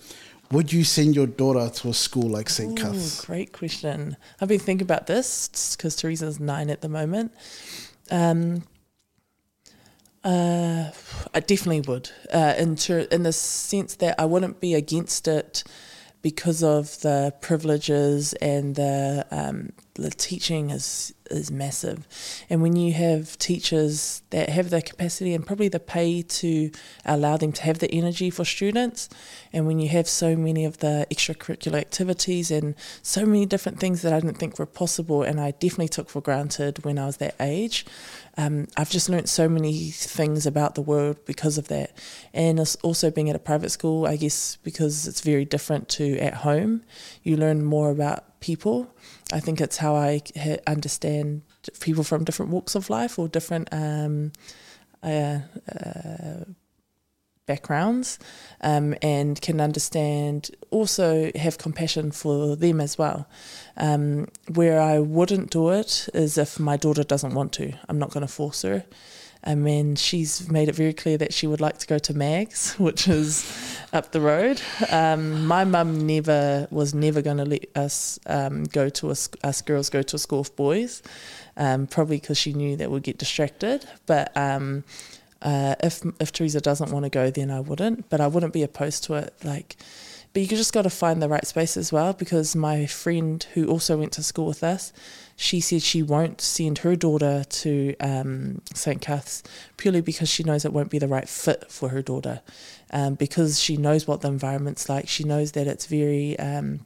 would 0.51 0.73
you 0.73 0.83
send 0.83 1.15
your 1.15 1.27
daughter 1.27 1.69
to 1.69 1.89
a 1.89 1.93
school 1.93 2.29
like 2.29 2.49
St. 2.49 2.77
Cuth's? 2.77 3.23
Great 3.25 3.53
question. 3.53 4.17
I've 4.41 4.49
been 4.49 4.59
thinking 4.59 4.85
about 4.85 5.07
this 5.07 5.75
because 5.77 5.95
Teresa's 5.95 6.37
nine 6.37 6.69
at 6.69 6.81
the 6.81 6.89
moment. 6.89 7.31
Um, 8.09 8.63
uh, 10.23 10.91
I 11.33 11.39
definitely 11.39 11.81
would, 11.81 12.11
uh, 12.33 12.55
in, 12.57 12.75
ter- 12.75 13.07
in 13.11 13.23
the 13.23 13.31
sense 13.31 13.95
that 13.95 14.19
I 14.19 14.25
wouldn't 14.25 14.59
be 14.59 14.73
against 14.73 15.27
it 15.27 15.63
because 16.21 16.63
of 16.63 16.99
the 17.01 17.33
privileges 17.39 18.33
and 18.33 18.75
the 18.75 19.25
um, 19.31 19.71
the 19.93 20.09
teaching 20.09 20.71
is 20.71 21.13
is 21.29 21.51
massive, 21.51 22.07
and 22.49 22.61
when 22.61 22.75
you 22.75 22.93
have 22.93 23.37
teachers 23.37 24.21
that 24.29 24.49
have 24.49 24.69
the 24.69 24.81
capacity 24.81 25.33
and 25.33 25.45
probably 25.45 25.67
the 25.67 25.79
pay 25.79 26.21
to 26.21 26.71
allow 27.05 27.37
them 27.37 27.51
to 27.53 27.63
have 27.63 27.79
the 27.79 27.91
energy 27.91 28.29
for 28.29 28.45
students, 28.45 29.09
and 29.53 29.65
when 29.67 29.79
you 29.79 29.89
have 29.89 30.07
so 30.07 30.35
many 30.35 30.65
of 30.65 30.77
the 30.79 31.05
extracurricular 31.11 31.79
activities 31.79 32.51
and 32.51 32.75
so 33.01 33.25
many 33.25 33.45
different 33.45 33.79
things 33.79 34.01
that 34.01 34.13
I 34.13 34.19
didn't 34.19 34.37
think 34.37 34.59
were 34.59 34.65
possible, 34.65 35.23
and 35.23 35.39
I 35.39 35.51
definitely 35.51 35.89
took 35.89 36.09
for 36.09 36.21
granted 36.21 36.83
when 36.83 36.99
I 36.99 37.05
was 37.05 37.17
that 37.17 37.35
age, 37.39 37.85
um, 38.37 38.67
I've 38.77 38.89
just 38.89 39.09
learned 39.09 39.29
so 39.29 39.49
many 39.49 39.89
things 39.89 40.45
about 40.45 40.75
the 40.75 40.81
world 40.81 41.17
because 41.25 41.57
of 41.57 41.67
that. 41.69 41.91
And 42.33 42.59
also 42.83 43.09
being 43.09 43.29
at 43.29 43.35
a 43.35 43.39
private 43.39 43.71
school, 43.71 44.05
I 44.05 44.15
guess 44.15 44.57
because 44.63 45.07
it's 45.07 45.21
very 45.21 45.43
different 45.43 45.89
to 45.89 46.17
at 46.19 46.35
home, 46.35 46.83
you 47.23 47.35
learn 47.35 47.63
more 47.63 47.89
about 47.89 48.39
people. 48.39 48.93
I 49.31 49.39
think 49.39 49.59
it's 49.59 49.77
how 49.77 49.95
I 49.95 50.21
understand 50.65 51.41
people 51.79 52.03
from 52.03 52.23
different 52.23 52.51
walks 52.51 52.75
of 52.75 52.89
life 52.89 53.19
or 53.19 53.27
different 53.27 53.67
um, 53.71 54.31
uh, 55.03 55.39
uh, 55.69 56.45
backgrounds 57.45 58.19
um, 58.61 58.95
and 59.01 59.41
can 59.41 59.59
understand, 59.59 60.51
also 60.69 61.31
have 61.35 61.57
compassion 61.57 62.11
for 62.11 62.55
them 62.55 62.79
as 62.79 62.97
well. 62.97 63.27
Um, 63.75 64.27
where 64.53 64.79
I 64.79 64.99
wouldn't 64.99 65.49
do 65.49 65.69
it 65.69 66.09
is 66.13 66.37
if 66.37 66.59
my 66.59 66.77
daughter 66.77 67.03
doesn't 67.03 67.33
want 67.33 67.53
to. 67.53 67.73
I'm 67.89 67.99
not 67.99 68.11
going 68.11 68.25
to 68.25 68.31
force 68.31 68.61
her. 68.61 68.85
I 69.43 69.55
mean, 69.55 69.95
she's 69.95 70.49
made 70.49 70.67
it 70.67 70.75
very 70.75 70.93
clear 70.93 71.17
that 71.17 71.33
she 71.33 71.47
would 71.47 71.61
like 71.61 71.77
to 71.79 71.87
go 71.87 71.97
to 71.99 72.13
Mags, 72.13 72.73
which 72.77 73.07
is 73.07 73.49
up 73.93 74.11
the 74.11 74.21
road. 74.21 74.61
Um, 74.91 75.45
my 75.45 75.63
mum 75.63 76.05
never 76.05 76.67
was 76.71 76.93
never 76.93 77.21
going 77.21 77.37
to 77.37 77.45
let 77.45 77.65
us 77.75 78.19
um, 78.25 78.63
go 78.65 78.89
to 78.89 79.09
a, 79.09 79.15
us 79.43 79.61
girls 79.61 79.89
go 79.89 80.01
to 80.01 80.15
a 80.15 80.19
school 80.19 80.41
of 80.41 80.55
boys, 80.55 81.01
um, 81.55 81.87
probably 81.87 82.17
because 82.17 82.37
she 82.37 82.53
knew 82.53 82.75
that 82.77 82.91
we'd 82.91 83.03
get 83.03 83.17
distracted. 83.17 83.85
But 84.05 84.35
um, 84.35 84.83
uh, 85.41 85.75
if 85.81 86.01
if 86.19 86.31
Teresa 86.31 86.61
doesn't 86.61 86.91
want 86.91 87.05
to 87.05 87.09
go, 87.09 87.29
then 87.29 87.51
I 87.51 87.59
wouldn't. 87.59 88.09
But 88.09 88.21
I 88.21 88.27
wouldn't 88.27 88.53
be 88.53 88.63
opposed 88.63 89.03
to 89.05 89.15
it. 89.15 89.33
Like, 89.43 89.77
but 90.33 90.41
you 90.41 90.47
just 90.47 90.73
got 90.73 90.83
to 90.83 90.89
find 90.89 91.21
the 91.21 91.29
right 91.29 91.45
space 91.45 91.77
as 91.77 91.93
well. 91.93 92.13
Because 92.13 92.55
my 92.55 92.85
friend 92.85 93.45
who 93.53 93.67
also 93.67 93.97
went 93.97 94.11
to 94.13 94.23
school 94.23 94.47
with 94.47 94.63
us, 94.63 94.91
she 95.39 95.61
said 95.61 95.83
she 95.83 96.01
won't 96.01 96.41
send 96.41 96.79
her 96.79 96.95
daughter 96.95 97.43
to 97.47 97.95
um, 97.99 98.59
St. 98.73 98.99
Cuth's 98.99 99.43
purely 99.77 100.01
because 100.01 100.27
she 100.27 100.43
knows 100.43 100.65
it 100.65 100.73
won't 100.73 100.89
be 100.89 100.97
the 100.97 101.07
right 101.07 101.29
fit 101.29 101.71
for 101.71 101.89
her 101.89 102.01
daughter. 102.01 102.41
Um, 102.89 103.13
because 103.13 103.59
she 103.59 103.77
knows 103.77 104.07
what 104.07 104.21
the 104.21 104.29
environment's 104.29 104.89
like. 104.89 105.07
She 105.07 105.23
knows 105.23 105.51
that 105.51 105.67
it's 105.67 105.85
very 105.85 106.39
um, 106.39 106.79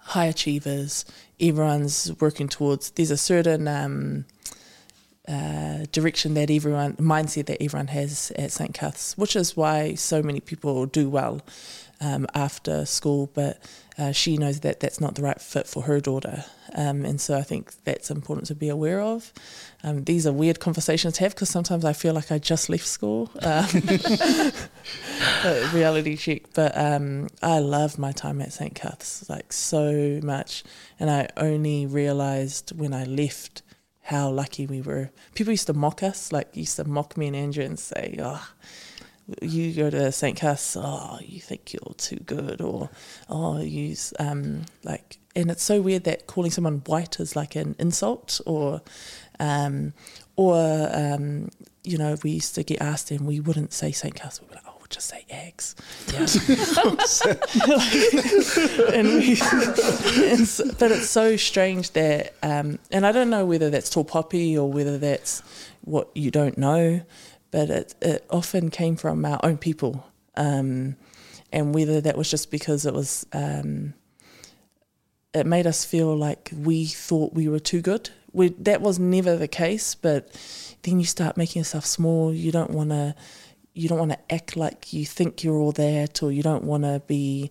high 0.00 0.24
achievers. 0.24 1.04
Everyone's 1.38 2.12
working 2.20 2.48
towards. 2.48 2.90
There's 2.90 3.12
a 3.12 3.16
certain 3.16 3.68
um, 3.68 4.24
uh, 5.28 5.84
direction 5.92 6.34
that 6.34 6.50
everyone 6.50 6.94
mindset 6.94 7.46
that 7.46 7.62
everyone 7.62 7.86
has 7.86 8.32
at 8.34 8.50
St. 8.50 8.74
Cuth's, 8.74 9.16
which 9.16 9.36
is 9.36 9.56
why 9.56 9.94
so 9.94 10.24
many 10.24 10.40
people 10.40 10.86
do 10.86 11.08
well 11.08 11.40
um, 12.00 12.26
after 12.34 12.84
school. 12.84 13.30
But 13.32 13.58
uh, 14.00 14.12
she 14.12 14.38
knows 14.38 14.60
that 14.60 14.80
that's 14.80 15.00
not 15.00 15.14
the 15.14 15.22
right 15.22 15.40
fit 15.40 15.66
for 15.66 15.82
her 15.82 16.00
daughter, 16.00 16.44
um, 16.74 17.04
and 17.04 17.20
so 17.20 17.36
I 17.36 17.42
think 17.42 17.72
that's 17.84 18.10
important 18.10 18.46
to 18.46 18.54
be 18.54 18.70
aware 18.70 19.00
of. 19.00 19.32
Um, 19.82 20.04
these 20.04 20.26
are 20.26 20.32
weird 20.32 20.58
conversations 20.58 21.14
to 21.14 21.24
have 21.24 21.34
because 21.34 21.50
sometimes 21.50 21.84
I 21.84 21.92
feel 21.92 22.14
like 22.14 22.32
I 22.32 22.38
just 22.38 22.68
left 22.68 22.86
school. 22.86 23.30
Um, 25.44 25.70
reality 25.74 26.16
check, 26.16 26.42
but 26.54 26.76
um, 26.76 27.28
I 27.42 27.58
love 27.58 27.98
my 27.98 28.12
time 28.12 28.40
at 28.40 28.52
St. 28.52 28.74
Cuth's 28.74 29.28
like 29.28 29.52
so 29.52 30.18
much, 30.22 30.64
and 30.98 31.10
I 31.10 31.28
only 31.36 31.86
realised 31.86 32.72
when 32.78 32.94
I 32.94 33.04
left 33.04 33.62
how 34.02 34.30
lucky 34.30 34.66
we 34.66 34.80
were. 34.80 35.10
People 35.34 35.52
used 35.52 35.66
to 35.66 35.74
mock 35.74 36.02
us, 36.02 36.32
like 36.32 36.56
used 36.56 36.76
to 36.76 36.84
mock 36.84 37.16
me 37.16 37.26
and 37.26 37.36
Andrew 37.36 37.64
and 37.64 37.78
say, 37.78 38.16
"Oh, 38.18 38.48
you 39.42 39.72
go 39.72 39.90
to 39.90 40.12
St. 40.12 40.38
Cuss, 40.38 40.76
oh, 40.78 41.18
you 41.20 41.40
think 41.40 41.72
you're 41.72 41.94
too 41.96 42.16
good," 42.16 42.60
or 42.60 42.90
"Oh, 43.28 43.60
you 43.60 43.96
um 44.18 44.62
like." 44.84 45.18
And 45.36 45.50
it's 45.50 45.62
so 45.62 45.80
weird 45.80 46.04
that 46.04 46.26
calling 46.26 46.50
someone 46.50 46.82
white 46.86 47.20
is 47.20 47.36
like 47.36 47.54
an 47.54 47.76
insult, 47.78 48.40
or 48.46 48.80
um, 49.38 49.92
or 50.36 50.88
um, 50.92 51.50
you 51.82 51.98
know, 51.98 52.16
we 52.22 52.32
used 52.32 52.54
to 52.54 52.62
get 52.62 52.80
asked 52.80 53.10
and 53.10 53.26
we 53.26 53.40
wouldn't 53.40 53.72
say 53.72 53.92
St. 53.92 54.14
Cuss. 54.14 54.40
We 54.40 54.48
were 54.48 54.54
like, 54.54 54.64
"Oh, 54.66 54.74
we'll 54.78 54.86
just 54.88 55.08
say 55.08 55.24
eggs." 55.30 55.74
Yeah. 56.12 56.20
and 58.92 59.08
we, 59.08 59.30
and 60.30 60.46
so, 60.46 60.64
but 60.78 60.92
it's 60.92 61.10
so 61.10 61.36
strange 61.36 61.92
that, 61.92 62.34
um, 62.42 62.78
and 62.90 63.06
I 63.06 63.12
don't 63.12 63.30
know 63.30 63.46
whether 63.46 63.70
that's 63.70 63.90
tall 63.90 64.04
poppy 64.04 64.56
or 64.56 64.70
whether 64.70 64.98
that's 64.98 65.42
what 65.82 66.10
you 66.14 66.30
don't 66.30 66.58
know, 66.58 67.00
but 67.50 67.70
it, 67.70 67.94
it 68.00 68.24
often 68.30 68.70
came 68.70 68.96
from 68.96 69.24
our 69.24 69.40
own 69.42 69.58
people. 69.58 70.06
Um, 70.36 70.96
and 71.52 71.74
whether 71.74 72.00
that 72.00 72.16
was 72.16 72.30
just 72.30 72.50
because 72.50 72.86
it 72.86 72.94
was, 72.94 73.26
um, 73.32 73.94
it 75.34 75.46
made 75.46 75.66
us 75.66 75.84
feel 75.84 76.16
like 76.16 76.50
we 76.54 76.86
thought 76.86 77.34
we 77.34 77.48
were 77.48 77.58
too 77.58 77.80
good. 77.80 78.10
We, 78.32 78.50
that 78.60 78.80
was 78.80 78.98
never 78.98 79.36
the 79.36 79.48
case, 79.48 79.94
but 79.94 80.30
then 80.82 81.00
you 81.00 81.06
start 81.06 81.36
making 81.36 81.60
yourself 81.60 81.84
small. 81.84 82.32
You 82.32 82.52
don't 82.52 82.70
want 82.70 82.90
to 82.90 83.14
you 83.72 83.88
don't 83.88 83.98
want 83.98 84.10
to 84.12 84.34
act 84.34 84.56
like 84.56 84.92
you 84.92 85.06
think 85.06 85.44
you're 85.44 85.56
all 85.56 85.72
that, 85.72 86.22
or 86.22 86.32
you 86.32 86.42
don't 86.42 86.64
want 86.64 86.82
to 86.84 87.02
be 87.06 87.50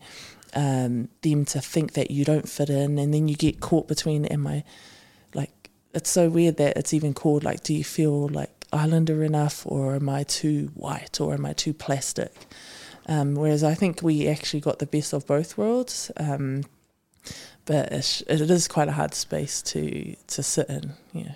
um, 0.53 1.09
them 1.21 1.45
to 1.45 1.61
think 1.61 1.93
that 1.93 2.11
you 2.11 2.25
don't 2.25 2.47
fit 2.47 2.69
in, 2.69 2.97
and 2.99 3.13
then 3.13 3.27
you 3.27 3.35
get 3.35 3.59
caught 3.59 3.87
between. 3.87 4.25
Am 4.25 4.45
I 4.47 4.63
like? 5.33 5.69
It's 5.93 6.09
so 6.09 6.29
weird 6.29 6.57
that 6.57 6.77
it's 6.77 6.93
even 6.93 7.13
called 7.13 7.43
like. 7.43 7.63
Do 7.63 7.73
you 7.73 7.83
feel 7.83 8.27
like 8.27 8.58
Islander 8.71 9.23
enough, 9.23 9.65
or 9.65 9.95
am 9.95 10.09
I 10.09 10.23
too 10.23 10.71
white, 10.75 11.19
or 11.19 11.33
am 11.33 11.45
I 11.45 11.53
too 11.53 11.73
plastic? 11.73 12.33
Um, 13.07 13.35
whereas 13.35 13.63
I 13.63 13.73
think 13.73 14.01
we 14.03 14.27
actually 14.27 14.59
got 14.59 14.79
the 14.79 14.85
best 14.85 15.13
of 15.13 15.25
both 15.25 15.57
worlds. 15.57 16.11
Um, 16.17 16.63
but 17.65 17.91
it's, 17.91 18.21
it 18.21 18.41
is 18.49 18.67
quite 18.67 18.87
a 18.87 18.93
hard 18.93 19.13
space 19.13 19.61
to 19.63 20.15
to 20.27 20.43
sit 20.43 20.69
in. 20.69 20.93
Yeah. 21.13 21.33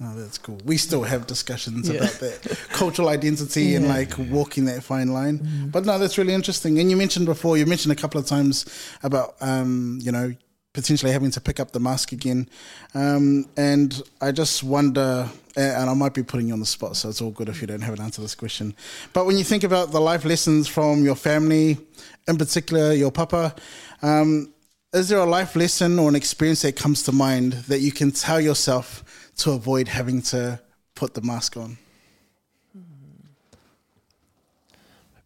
Oh, 0.00 0.14
that's 0.16 0.38
cool. 0.38 0.58
We 0.64 0.76
still 0.76 1.04
have 1.04 1.28
discussions 1.28 1.88
Yeah. 1.88 1.98
about 1.98 2.14
that 2.14 2.58
cultural 2.70 3.08
identity 3.08 3.76
and 3.76 3.86
like 3.86 4.12
walking 4.18 4.64
that 4.64 4.82
fine 4.82 5.12
line. 5.12 5.38
Mm-hmm. 5.38 5.68
But 5.68 5.84
no, 5.84 5.98
that's 5.98 6.18
really 6.18 6.34
interesting. 6.34 6.80
And 6.80 6.90
you 6.90 6.96
mentioned 6.96 7.26
before, 7.26 7.56
you 7.56 7.64
mentioned 7.64 7.92
a 7.92 7.96
couple 7.96 8.20
of 8.20 8.26
times 8.26 8.66
about, 9.04 9.36
um, 9.40 10.00
you 10.02 10.10
know, 10.10 10.34
potentially 10.72 11.12
having 11.12 11.30
to 11.30 11.40
pick 11.40 11.60
up 11.60 11.70
the 11.70 11.78
mask 11.78 12.10
again. 12.10 12.48
Um, 12.94 13.48
and 13.56 14.02
I 14.20 14.32
just 14.32 14.64
wonder, 14.64 15.28
and 15.56 15.88
I 15.88 15.94
might 15.94 16.14
be 16.14 16.22
putting 16.22 16.48
you 16.48 16.52
on 16.54 16.60
the 16.60 16.66
spot, 16.66 16.96
so 16.96 17.08
it's 17.08 17.20
all 17.20 17.30
good 17.30 17.48
if 17.48 17.60
you 17.60 17.66
don't 17.66 17.80
have 17.80 17.94
an 17.94 18.00
answer 18.00 18.16
to 18.16 18.20
this 18.22 18.34
question. 18.34 18.74
But 19.12 19.26
when 19.26 19.38
you 19.38 19.44
think 19.44 19.64
about 19.64 19.92
the 19.92 20.00
life 20.00 20.24
lessons 20.24 20.68
from 20.68 21.04
your 21.04 21.14
family, 21.14 21.78
in 22.26 22.36
particular 22.36 22.92
your 22.92 23.12
papa, 23.12 23.54
um, 24.02 24.52
is 24.92 25.08
there 25.08 25.18
a 25.18 25.26
life 25.26 25.56
lesson 25.56 25.98
or 25.98 26.08
an 26.08 26.14
experience 26.14 26.62
that 26.62 26.76
comes 26.76 27.02
to 27.04 27.12
mind 27.12 27.52
that 27.68 27.80
you 27.80 27.92
can 27.92 28.12
tell 28.12 28.40
yourself 28.40 29.30
to 29.38 29.50
avoid 29.50 29.88
having 29.88 30.22
to 30.22 30.60
put 30.94 31.14
the 31.14 31.22
mask 31.22 31.56
on? 31.56 31.78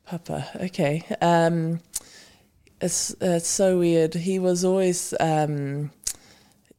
Papa. 0.06 0.48
Okay. 0.62 1.04
Um, 1.20 1.80
it's 2.80 3.14
it's 3.20 3.48
so 3.48 3.78
weird. 3.78 4.14
He 4.14 4.38
was 4.38 4.64
always 4.64 5.12
um, 5.20 5.90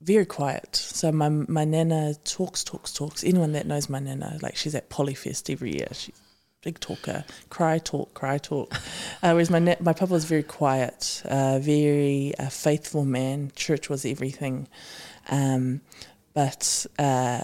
very 0.01 0.25
quiet. 0.25 0.75
So 0.75 1.11
my 1.11 1.29
my 1.29 1.65
nana 1.65 2.15
talks, 2.23 2.63
talks, 2.63 2.93
talks. 2.93 3.23
Anyone 3.23 3.51
that 3.53 3.67
knows 3.67 3.89
my 3.89 3.99
nana, 3.99 4.37
like 4.41 4.55
she's 4.55 4.75
at 4.75 4.89
Polyfest 4.89 5.51
every 5.51 5.73
year. 5.75 5.87
She's 5.91 6.15
a 6.15 6.63
big 6.63 6.79
talker. 6.79 7.25
Cry, 7.49 7.79
talk, 7.79 8.13
cry, 8.13 8.37
talk. 8.37 8.73
Uh, 9.21 9.31
whereas 9.31 9.49
my 9.49 9.59
na- 9.59 9.75
my 9.81 9.91
papa 9.91 10.13
was 10.13 10.23
very 10.23 10.43
quiet, 10.43 11.21
uh, 11.25 11.59
very 11.59 12.33
uh, 12.39 12.47
faithful 12.47 13.03
man. 13.03 13.51
Church 13.53 13.89
was 13.89 14.05
everything. 14.05 14.65
Um, 15.29 15.81
but 16.33 16.85
uh, 16.97 17.43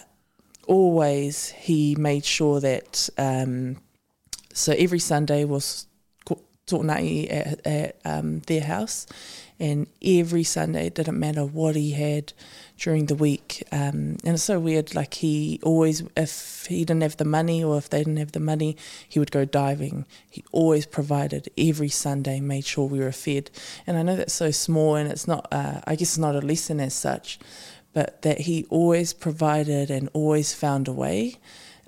always 0.68 1.50
he 1.50 1.96
made 1.96 2.24
sure 2.24 2.62
that. 2.62 3.10
Um, 3.18 3.78
so 4.54 4.72
every 4.72 5.00
Sunday 5.00 5.44
was 5.44 5.88
tōnai 6.68 7.32
at, 7.32 7.68
at 7.68 8.00
um, 8.06 8.40
their 8.48 8.62
house, 8.62 9.08
and 9.60 9.88
every 10.02 10.44
Sunday 10.44 10.88
it 10.88 10.96
didn't 10.96 11.20
matter 11.20 11.46
what 11.46 11.76
he 11.76 11.92
had 11.92 12.34
during 12.78 13.06
the 13.06 13.16
week. 13.16 13.64
Um, 13.72 14.18
and 14.24 14.36
it's 14.36 14.44
so 14.44 14.60
weird. 14.60 14.94
Like 14.94 15.14
he 15.16 15.60
always, 15.64 16.04
if 16.18 16.66
he 16.68 16.84
didn't 16.84 17.04
have 17.04 17.18
the 17.18 17.26
money 17.26 17.64
or 17.64 17.78
if 17.78 17.90
they 17.90 18.00
didn't 18.00 18.18
have 18.18 18.34
the 18.34 18.40
money, 18.40 18.76
he 19.08 19.20
would 19.20 19.32
go 19.32 19.46
diving. 19.46 20.06
He 20.30 20.44
always 20.52 20.86
provided 20.86 21.50
every 21.58 21.90
Sunday, 21.90 22.40
made 22.40 22.66
sure 22.66 22.88
we 22.88 23.00
were 23.00 23.12
fed. 23.12 23.50
And 23.88 23.98
I 23.98 24.04
know 24.04 24.16
that's 24.16 24.34
so 24.34 24.52
small, 24.52 24.96
and 24.96 25.10
it's 25.10 25.28
not. 25.28 25.48
Uh, 25.52 25.82
I 25.86 25.96
guess 25.96 26.10
it's 26.10 26.18
not 26.18 26.36
a 26.36 26.40
lesson 26.40 26.80
as 26.80 26.94
such, 26.94 27.40
but 27.94 28.22
that 28.24 28.42
he 28.42 28.66
always 28.70 29.14
provided 29.14 29.90
and 29.90 30.10
always 30.14 30.54
found 30.54 30.88
a 30.88 30.94
way. 30.94 31.36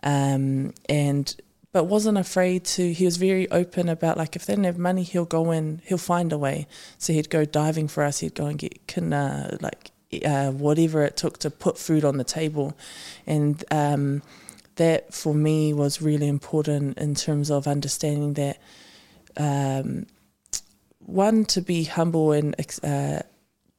Um, 0.04 0.74
and 0.88 1.36
but 1.72 1.86
wasn't 1.86 2.18
afraid 2.18 2.64
to. 2.64 2.94
He 2.94 3.06
was 3.06 3.18
very 3.18 3.50
open 3.52 3.90
about 3.90 4.18
like 4.18 4.36
if 4.36 4.46
they 4.46 4.54
didn't 4.54 4.66
have 4.66 4.78
money, 4.78 5.04
he'll 5.04 5.26
go 5.26 5.52
in, 5.52 5.82
he'll 5.86 5.98
find 5.98 6.32
a 6.32 6.38
way. 6.38 6.68
So 6.98 7.14
he'd 7.14 7.30
go 7.30 7.46
diving 7.46 7.88
for 7.88 8.04
us. 8.04 8.20
He'd 8.20 8.36
go 8.36 8.46
and 8.46 8.58
get 8.58 8.88
kina, 8.88 9.58
like 9.62 9.92
uh, 10.26 10.52
whatever 10.52 11.04
it 11.04 11.18
took 11.18 11.38
to 11.40 11.50
put 11.50 11.78
food 11.78 12.06
on 12.06 12.18
the 12.18 12.24
table, 12.24 12.78
and 13.26 13.64
um, 13.72 14.22
that 14.76 15.14
for 15.14 15.34
me 15.34 15.74
was 15.74 16.02
really 16.02 16.28
important 16.28 16.98
in 16.98 17.16
terms 17.16 17.52
of 17.52 17.68
understanding 17.68 18.34
that. 18.34 18.58
Um, 19.36 20.08
one 21.08 21.46
to 21.46 21.62
be 21.62 21.86
humble 21.86 22.34
and 22.34 22.54
uh, 22.84 23.22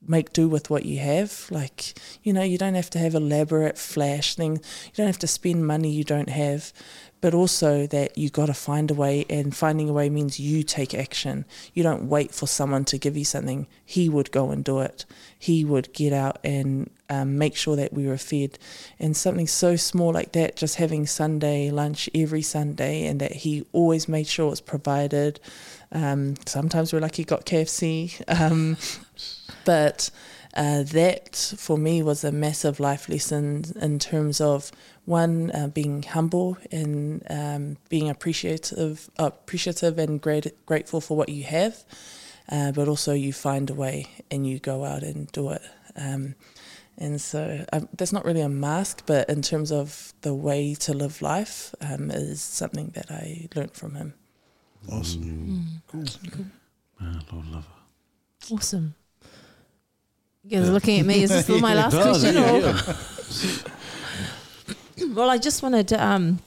make 0.09 0.33
do 0.33 0.49
with 0.49 0.71
what 0.71 0.85
you 0.85 0.99
have. 0.99 1.47
Like, 1.51 1.95
you 2.23 2.33
know, 2.33 2.43
you 2.43 2.59
don't 2.59 2.75
have 2.75 2.91
to 2.91 2.99
have 2.99 3.15
elaborate 3.15 3.79
flash 3.79 4.35
things. 4.35 4.61
You 4.87 4.93
don't 4.97 5.07
have 5.07 5.19
to 5.19 5.27
spend 5.27 5.67
money 5.67 5.91
you 5.91 6.05
don't 6.05 6.31
have. 6.31 6.73
But 7.21 7.35
also 7.35 7.87
that 7.89 8.17
you 8.17 8.31
got 8.31 8.47
to 8.47 8.55
find 8.55 8.91
a 8.91 8.95
way, 8.95 9.27
and 9.29 9.57
finding 9.57 9.89
a 9.89 9.93
way 9.93 10.09
means 10.09 10.39
you 10.39 10.63
take 10.63 10.95
action. 10.95 11.45
You 11.75 11.83
don't 11.83 12.09
wait 12.09 12.33
for 12.33 12.47
someone 12.47 12.85
to 12.87 12.99
give 12.99 13.17
you 13.17 13.25
something. 13.25 13.67
He 13.85 14.09
would 14.09 14.31
go 14.31 14.51
and 14.51 14.65
do 14.65 14.81
it. 14.81 15.05
He 15.39 15.65
would 15.65 15.93
get 15.93 16.13
out 16.13 16.39
and 16.45 16.91
um, 17.11 17.39
make 17.39 17.57
sure 17.57 17.77
that 17.77 17.93
we 17.93 18.07
were 18.07 18.19
fed. 18.19 18.59
And 18.99 19.17
something 19.17 19.47
so 19.47 19.77
small 19.77 20.13
like 20.13 20.33
that, 20.33 20.57
just 20.57 20.77
having 20.77 21.07
Sunday 21.07 21.71
lunch 21.71 22.09
every 22.15 22.43
Sunday, 22.43 23.07
and 23.07 23.21
that 23.21 23.33
he 23.33 23.67
always 23.73 24.09
made 24.09 24.27
sure 24.27 24.47
it 24.47 24.51
was 24.51 24.61
provided. 24.61 25.41
Um, 25.91 26.35
sometimes 26.47 26.93
we're 26.93 27.01
lucky 27.01 27.25
got 27.25 27.47
KFC. 27.47 28.23
Um, 28.29 28.77
but 29.65 30.11
uh, 30.55 30.83
that 30.83 31.37
for 31.59 31.77
me 31.79 32.03
was 32.03 32.25
a 32.25 32.33
massive 32.33 32.81
life 32.81 33.09
lesson 33.09 33.65
in 33.81 33.99
terms 33.99 34.41
of 34.41 34.73
one 35.05 35.51
uh, 35.53 35.69
being 35.69 36.03
humble 36.03 36.57
and 36.71 37.23
um, 37.31 37.77
being 37.89 38.09
appreciative, 38.09 39.11
appreciative 39.19 39.99
and 39.99 40.21
great, 40.21 40.67
grateful 40.67 41.01
for 41.01 41.17
what 41.17 41.29
you 41.29 41.45
have, 41.45 41.85
uh, 42.51 42.73
but 42.73 42.89
also 42.89 43.13
you 43.13 43.33
find 43.33 43.71
a 43.71 43.75
way 43.75 44.07
and 44.31 44.47
you 44.47 44.59
go 44.59 44.85
out 44.85 45.03
and 45.03 45.31
do 45.33 45.51
it. 45.51 45.63
Um, 45.97 46.35
and 46.99 47.21
so 47.21 47.65
um, 47.73 47.89
that's 47.97 48.13
not 48.13 48.25
really 48.25 48.41
a 48.41 48.49
mask, 48.49 49.05
but 49.07 49.29
in 49.29 49.41
terms 49.41 49.71
of 49.71 50.13
the 50.23 50.35
way 50.35 50.75
to 50.75 50.93
live 50.93 51.23
life, 51.23 51.75
um, 51.81 52.11
is 52.11 52.43
something 52.43 52.91
that 52.95 53.11
I 53.11 53.49
learned 53.55 53.73
from 53.75 53.95
him. 53.95 54.15
Awesome. 54.91 55.81
Man, 57.01 57.23
Lord 57.33 57.47
love 57.47 57.67
her. 57.67 58.55
Awesome. 58.55 58.95
You 60.49 60.59
guys 60.61 60.69
are 60.71 60.73
looking 60.73 60.99
at 61.01 61.05
me. 61.05 61.23
Is 61.25 61.29
this 61.29 61.47
my 61.61 61.75
last 61.83 61.95
question? 61.95 62.39
or- 62.39 62.75
well, 65.15 65.29
I 65.29 65.37
just 65.37 65.63
wanted 65.63 65.89
to, 65.89 66.03
um, 66.03 66.39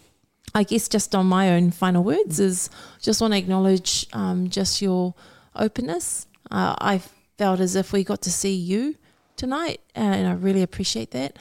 I 0.56 0.64
guess, 0.64 0.90
just 0.90 1.14
on 1.14 1.28
my 1.28 1.52
own 1.52 1.70
final 1.70 2.04
words, 2.04 2.40
is 2.40 2.72
just 3.00 3.22
want 3.22 3.34
to 3.34 3.38
acknowledge 3.38 4.08
um, 4.14 4.50
just 4.50 4.82
your 4.82 5.14
openness. 5.56 6.26
Uh, 6.50 6.76
I 6.82 7.04
felt 7.38 7.60
as 7.60 7.76
if 7.76 7.94
we 7.94 8.04
got 8.04 8.24
to 8.24 8.32
see 8.32 8.56
you 8.56 8.96
tonight, 9.36 9.82
and 9.94 10.28
I 10.28 10.34
really 10.34 10.64
appreciate 10.64 11.12
that. 11.12 11.38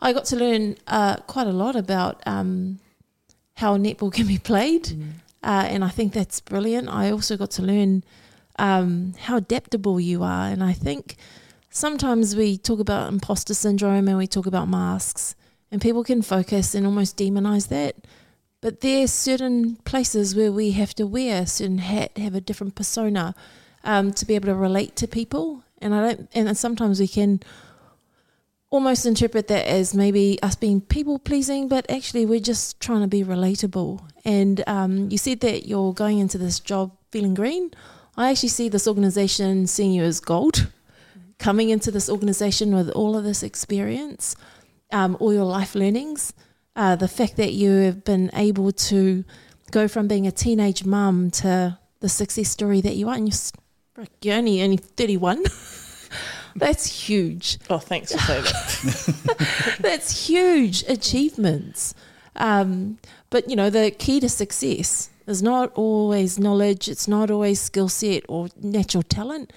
I 0.00 0.12
got 0.12 0.26
to 0.26 0.36
learn 0.36 0.76
uh, 0.86 1.16
quite 1.26 1.48
a 1.48 1.52
lot 1.52 1.74
about 1.74 2.22
um, 2.24 2.78
how 3.54 3.76
netball 3.76 4.12
can 4.12 4.28
be 4.28 4.38
played, 4.38 4.96
uh, 5.42 5.66
and 5.68 5.82
I 5.82 5.88
think 5.88 6.12
that's 6.12 6.38
brilliant. 6.38 6.88
I 6.88 7.10
also 7.10 7.36
got 7.36 7.50
to 7.52 7.62
learn 7.62 8.04
um, 8.60 9.14
how 9.18 9.38
adaptable 9.38 9.98
you 9.98 10.22
are, 10.22 10.46
and 10.46 10.62
I 10.62 10.72
think 10.72 11.16
sometimes 11.76 12.34
we 12.34 12.56
talk 12.56 12.80
about 12.80 13.12
imposter 13.12 13.52
syndrome 13.52 14.08
and 14.08 14.16
we 14.16 14.26
talk 14.26 14.46
about 14.46 14.66
masks, 14.66 15.36
and 15.70 15.82
people 15.82 16.02
can 16.02 16.22
focus 16.22 16.74
and 16.74 16.86
almost 16.86 17.18
demonize 17.18 17.68
that. 17.68 17.96
But 18.62 18.80
there's 18.80 19.12
certain 19.12 19.76
places 19.84 20.34
where 20.34 20.50
we 20.50 20.70
have 20.72 20.94
to 20.94 21.06
wear 21.06 21.42
a 21.42 21.46
certain 21.46 21.78
hat, 21.78 22.16
have 22.16 22.34
a 22.34 22.40
different 22.40 22.74
persona, 22.76 23.34
um, 23.84 24.10
to 24.12 24.24
be 24.24 24.34
able 24.34 24.46
to 24.46 24.54
relate 24.54 24.96
to 24.96 25.06
people. 25.06 25.64
And 25.82 25.94
I 25.94 26.14
don't. 26.14 26.30
And 26.34 26.56
sometimes 26.56 26.98
we 26.98 27.08
can 27.08 27.40
almost 28.70 29.04
interpret 29.04 29.48
that 29.48 29.66
as 29.66 29.94
maybe 29.94 30.42
us 30.42 30.56
being 30.56 30.80
people 30.80 31.18
pleasing, 31.18 31.68
but 31.68 31.88
actually 31.90 32.24
we're 32.24 32.40
just 32.40 32.80
trying 32.80 33.02
to 33.02 33.06
be 33.06 33.22
relatable. 33.22 34.02
And 34.24 34.64
um, 34.66 35.10
you 35.10 35.18
said 35.18 35.40
that 35.40 35.68
you're 35.68 35.92
going 35.92 36.20
into 36.20 36.38
this 36.38 36.58
job 36.58 36.96
feeling 37.10 37.34
green. 37.34 37.72
I 38.16 38.30
actually 38.30 38.48
see 38.48 38.70
this 38.70 38.88
organization 38.88 39.66
seeing 39.66 39.92
you 39.92 40.04
as 40.04 40.20
gold 40.20 40.68
coming 41.38 41.70
into 41.70 41.90
this 41.90 42.08
organization 42.08 42.74
with 42.74 42.90
all 42.90 43.16
of 43.16 43.24
this 43.24 43.42
experience, 43.42 44.36
um, 44.92 45.16
all 45.20 45.32
your 45.32 45.44
life 45.44 45.74
learnings, 45.74 46.32
uh, 46.74 46.96
the 46.96 47.08
fact 47.08 47.36
that 47.36 47.52
you 47.52 47.70
have 47.70 48.04
been 48.04 48.30
able 48.34 48.72
to 48.72 49.24
go 49.70 49.88
from 49.88 50.08
being 50.08 50.26
a 50.26 50.32
teenage 50.32 50.84
mum 50.84 51.30
to 51.30 51.78
the 52.00 52.08
success 52.08 52.48
story 52.48 52.80
that 52.80 52.96
you 52.96 53.08
are, 53.08 53.14
and 53.14 53.28
you're, 53.28 54.06
you're 54.22 54.36
only 54.36 54.62
only 54.62 54.76
31. 54.76 55.44
That's 56.56 56.86
huge. 56.86 57.58
Oh, 57.68 57.78
thanks 57.78 58.12
for 58.12 58.18
saying 58.18 58.44
that. 58.44 59.76
That's 59.80 60.26
huge 60.26 60.84
achievements. 60.88 61.94
Um, 62.34 62.98
but 63.30 63.50
you 63.50 63.56
know, 63.56 63.70
the 63.70 63.90
key 63.90 64.20
to 64.20 64.28
success 64.28 65.10
is 65.26 65.42
not 65.42 65.72
always 65.74 66.38
knowledge. 66.38 66.88
It's 66.88 67.08
not 67.08 67.30
always 67.30 67.60
skill 67.60 67.88
set 67.88 68.24
or 68.28 68.48
natural 68.60 69.02
talent. 69.02 69.52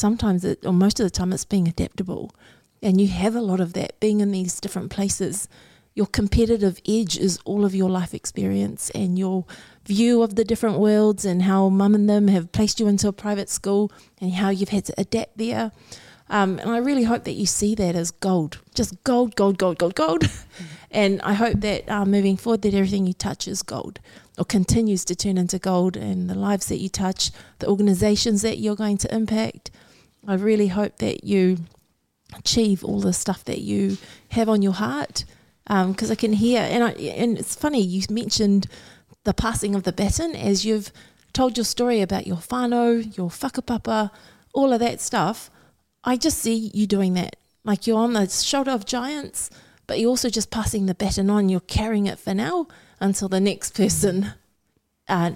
Sometimes, 0.00 0.46
it, 0.46 0.64
or 0.64 0.72
most 0.72 0.98
of 0.98 1.04
the 1.04 1.10
time, 1.10 1.30
it's 1.30 1.44
being 1.44 1.68
adaptable, 1.68 2.34
and 2.82 2.98
you 2.98 3.08
have 3.08 3.36
a 3.36 3.42
lot 3.42 3.60
of 3.60 3.74
that 3.74 4.00
being 4.00 4.20
in 4.20 4.30
these 4.30 4.58
different 4.58 4.90
places. 4.90 5.46
Your 5.94 6.06
competitive 6.06 6.80
edge 6.88 7.18
is 7.18 7.38
all 7.44 7.66
of 7.66 7.74
your 7.74 7.90
life 7.90 8.14
experience 8.14 8.88
and 8.94 9.18
your 9.18 9.44
view 9.84 10.22
of 10.22 10.36
the 10.36 10.44
different 10.44 10.78
worlds, 10.78 11.26
and 11.26 11.42
how 11.42 11.68
mum 11.68 11.94
and 11.94 12.08
them 12.08 12.28
have 12.28 12.50
placed 12.50 12.80
you 12.80 12.88
into 12.88 13.08
a 13.08 13.12
private 13.12 13.50
school, 13.50 13.92
and 14.22 14.32
how 14.32 14.48
you've 14.48 14.70
had 14.70 14.86
to 14.86 14.94
adapt 14.96 15.36
there. 15.36 15.70
Um, 16.30 16.58
and 16.60 16.70
I 16.70 16.78
really 16.78 17.04
hope 17.04 17.24
that 17.24 17.32
you 17.32 17.44
see 17.44 17.74
that 17.74 17.94
as 17.94 18.10
gold, 18.10 18.56
just 18.74 19.04
gold, 19.04 19.36
gold, 19.36 19.58
gold, 19.58 19.76
gold, 19.76 19.94
gold. 19.96 20.24
and 20.90 21.20
I 21.20 21.34
hope 21.34 21.60
that 21.60 21.86
uh, 21.90 22.06
moving 22.06 22.38
forward, 22.38 22.62
that 22.62 22.72
everything 22.72 23.06
you 23.06 23.12
touch 23.12 23.46
is 23.46 23.62
gold 23.62 24.00
or 24.38 24.46
continues 24.46 25.04
to 25.04 25.14
turn 25.14 25.36
into 25.36 25.58
gold, 25.58 25.94
and 25.94 26.30
the 26.30 26.34
lives 26.34 26.68
that 26.68 26.78
you 26.78 26.88
touch, 26.88 27.32
the 27.58 27.68
organizations 27.68 28.40
that 28.40 28.56
you're 28.56 28.76
going 28.76 28.96
to 28.96 29.14
impact. 29.14 29.70
I 30.26 30.34
really 30.34 30.68
hope 30.68 30.98
that 30.98 31.24
you 31.24 31.58
achieve 32.36 32.84
all 32.84 33.00
the 33.00 33.12
stuff 33.12 33.44
that 33.44 33.60
you 33.60 33.96
have 34.30 34.48
on 34.48 34.62
your 34.62 34.72
heart 34.72 35.24
because 35.66 36.10
I 36.10 36.14
can 36.14 36.32
hear, 36.32 36.60
and 36.62 36.82
I, 36.82 36.90
and 36.90 37.38
it's 37.38 37.54
funny 37.54 37.80
you 37.80 38.02
mentioned 38.10 38.66
the 39.24 39.34
passing 39.34 39.74
of 39.74 39.84
the 39.84 39.92
baton 39.92 40.34
as 40.34 40.64
you've 40.64 40.92
told 41.32 41.56
your 41.56 41.64
story 41.64 42.00
about 42.00 42.26
your 42.26 42.38
whānau, 42.38 43.16
your 43.16 43.28
whakapapa, 43.30 44.10
all 44.52 44.72
of 44.72 44.80
that 44.80 45.00
stuff. 45.00 45.50
I 46.02 46.16
just 46.16 46.38
see 46.38 46.70
you 46.74 46.86
doing 46.86 47.14
that, 47.14 47.36
like 47.62 47.86
you're 47.86 47.98
on 47.98 48.14
the 48.14 48.28
shoulder 48.28 48.72
of 48.72 48.84
giants, 48.84 49.48
but 49.86 50.00
you're 50.00 50.10
also 50.10 50.28
just 50.28 50.50
passing 50.50 50.86
the 50.86 50.94
baton 50.94 51.30
on. 51.30 51.48
You're 51.48 51.60
carrying 51.60 52.06
it 52.06 52.18
for 52.18 52.34
now 52.34 52.66
until 52.98 53.28
the 53.28 53.40
next 53.40 53.74
person 53.74 54.32
uh, 55.08 55.32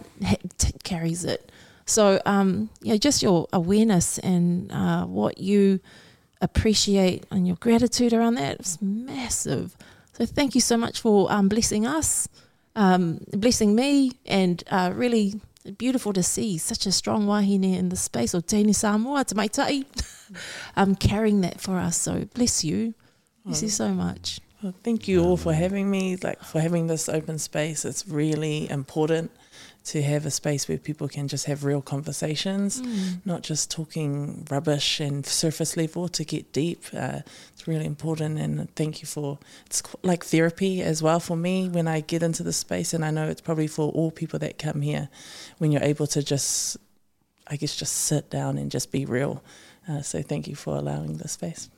t- 0.58 0.72
carries 0.82 1.24
it. 1.24 1.50
So, 1.86 2.20
um, 2.24 2.70
yeah, 2.80 2.96
just 2.96 3.22
your 3.22 3.46
awareness 3.52 4.18
and 4.18 4.70
uh, 4.72 5.04
what 5.04 5.38
you 5.38 5.80
appreciate 6.40 7.26
and 7.30 7.46
your 7.46 7.56
gratitude 7.56 8.12
around 8.12 8.34
that 8.36 8.60
is 8.60 8.78
massive. 8.80 9.76
So, 10.14 10.24
thank 10.24 10.54
you 10.54 10.60
so 10.60 10.76
much 10.76 11.00
for 11.00 11.30
um, 11.30 11.48
blessing 11.48 11.86
us, 11.86 12.28
um, 12.74 13.20
blessing 13.32 13.74
me, 13.74 14.12
and 14.24 14.62
uh, 14.70 14.92
really 14.94 15.40
beautiful 15.78 16.12
to 16.12 16.22
see 16.22 16.58
such 16.58 16.86
a 16.86 16.92
strong 16.92 17.26
wahine 17.26 17.64
in 17.64 17.88
the 17.88 17.96
space, 17.96 18.34
or 18.34 18.40
Tēne 18.40 18.74
Samoa, 18.74 19.24
te 19.24 19.34
maitai, 19.34 19.84
um, 20.76 20.94
carrying 20.94 21.42
that 21.42 21.60
for 21.60 21.76
us. 21.78 21.96
So, 21.98 22.26
bless 22.34 22.64
you. 22.64 22.94
Bless 23.44 23.62
you 23.62 23.68
so 23.68 23.88
much. 23.90 24.40
Well, 24.62 24.74
thank 24.82 25.06
you 25.06 25.22
all 25.22 25.36
for 25.36 25.52
having 25.52 25.90
me, 25.90 26.16
like 26.16 26.42
for 26.42 26.58
having 26.58 26.86
this 26.86 27.10
open 27.10 27.38
space. 27.38 27.84
It's 27.84 28.08
really 28.08 28.70
important 28.70 29.30
to 29.84 30.02
have 30.02 30.24
a 30.24 30.30
space 30.30 30.66
where 30.66 30.78
people 30.78 31.08
can 31.08 31.28
just 31.28 31.44
have 31.44 31.62
real 31.62 31.82
conversations, 31.82 32.82
not 33.24 33.42
just 33.42 33.70
talking 33.70 34.46
rubbish 34.50 34.98
and 34.98 35.26
surface 35.26 35.76
level 35.76 36.08
to 36.08 36.24
get 36.24 36.52
deep. 36.52 36.84
Uh, 36.96 37.20
it's 37.52 37.68
really 37.68 37.84
important, 37.84 38.38
and 38.38 38.74
thank 38.76 39.02
you 39.02 39.06
for 39.06 39.38
it's 39.66 39.82
like 40.02 40.24
therapy 40.24 40.80
as 40.80 41.02
well 41.02 41.20
for 41.20 41.36
me 41.36 41.68
when 41.68 41.86
I 41.86 42.00
get 42.00 42.22
into 42.22 42.42
the 42.42 42.52
space, 42.52 42.94
and 42.94 43.04
I 43.04 43.10
know 43.10 43.28
it's 43.28 43.42
probably 43.42 43.66
for 43.66 43.90
all 43.92 44.10
people 44.10 44.38
that 44.38 44.58
come 44.58 44.80
here 44.80 45.10
when 45.58 45.70
you're 45.70 45.82
able 45.82 46.06
to 46.08 46.22
just, 46.22 46.78
I 47.46 47.56
guess, 47.56 47.76
just 47.76 47.92
sit 47.92 48.30
down 48.30 48.56
and 48.56 48.70
just 48.70 48.90
be 48.90 49.04
real. 49.04 49.42
Uh, 49.86 50.00
so 50.00 50.22
thank 50.22 50.48
you 50.48 50.54
for 50.54 50.76
allowing 50.76 51.18
the 51.18 51.28
space. 51.28 51.68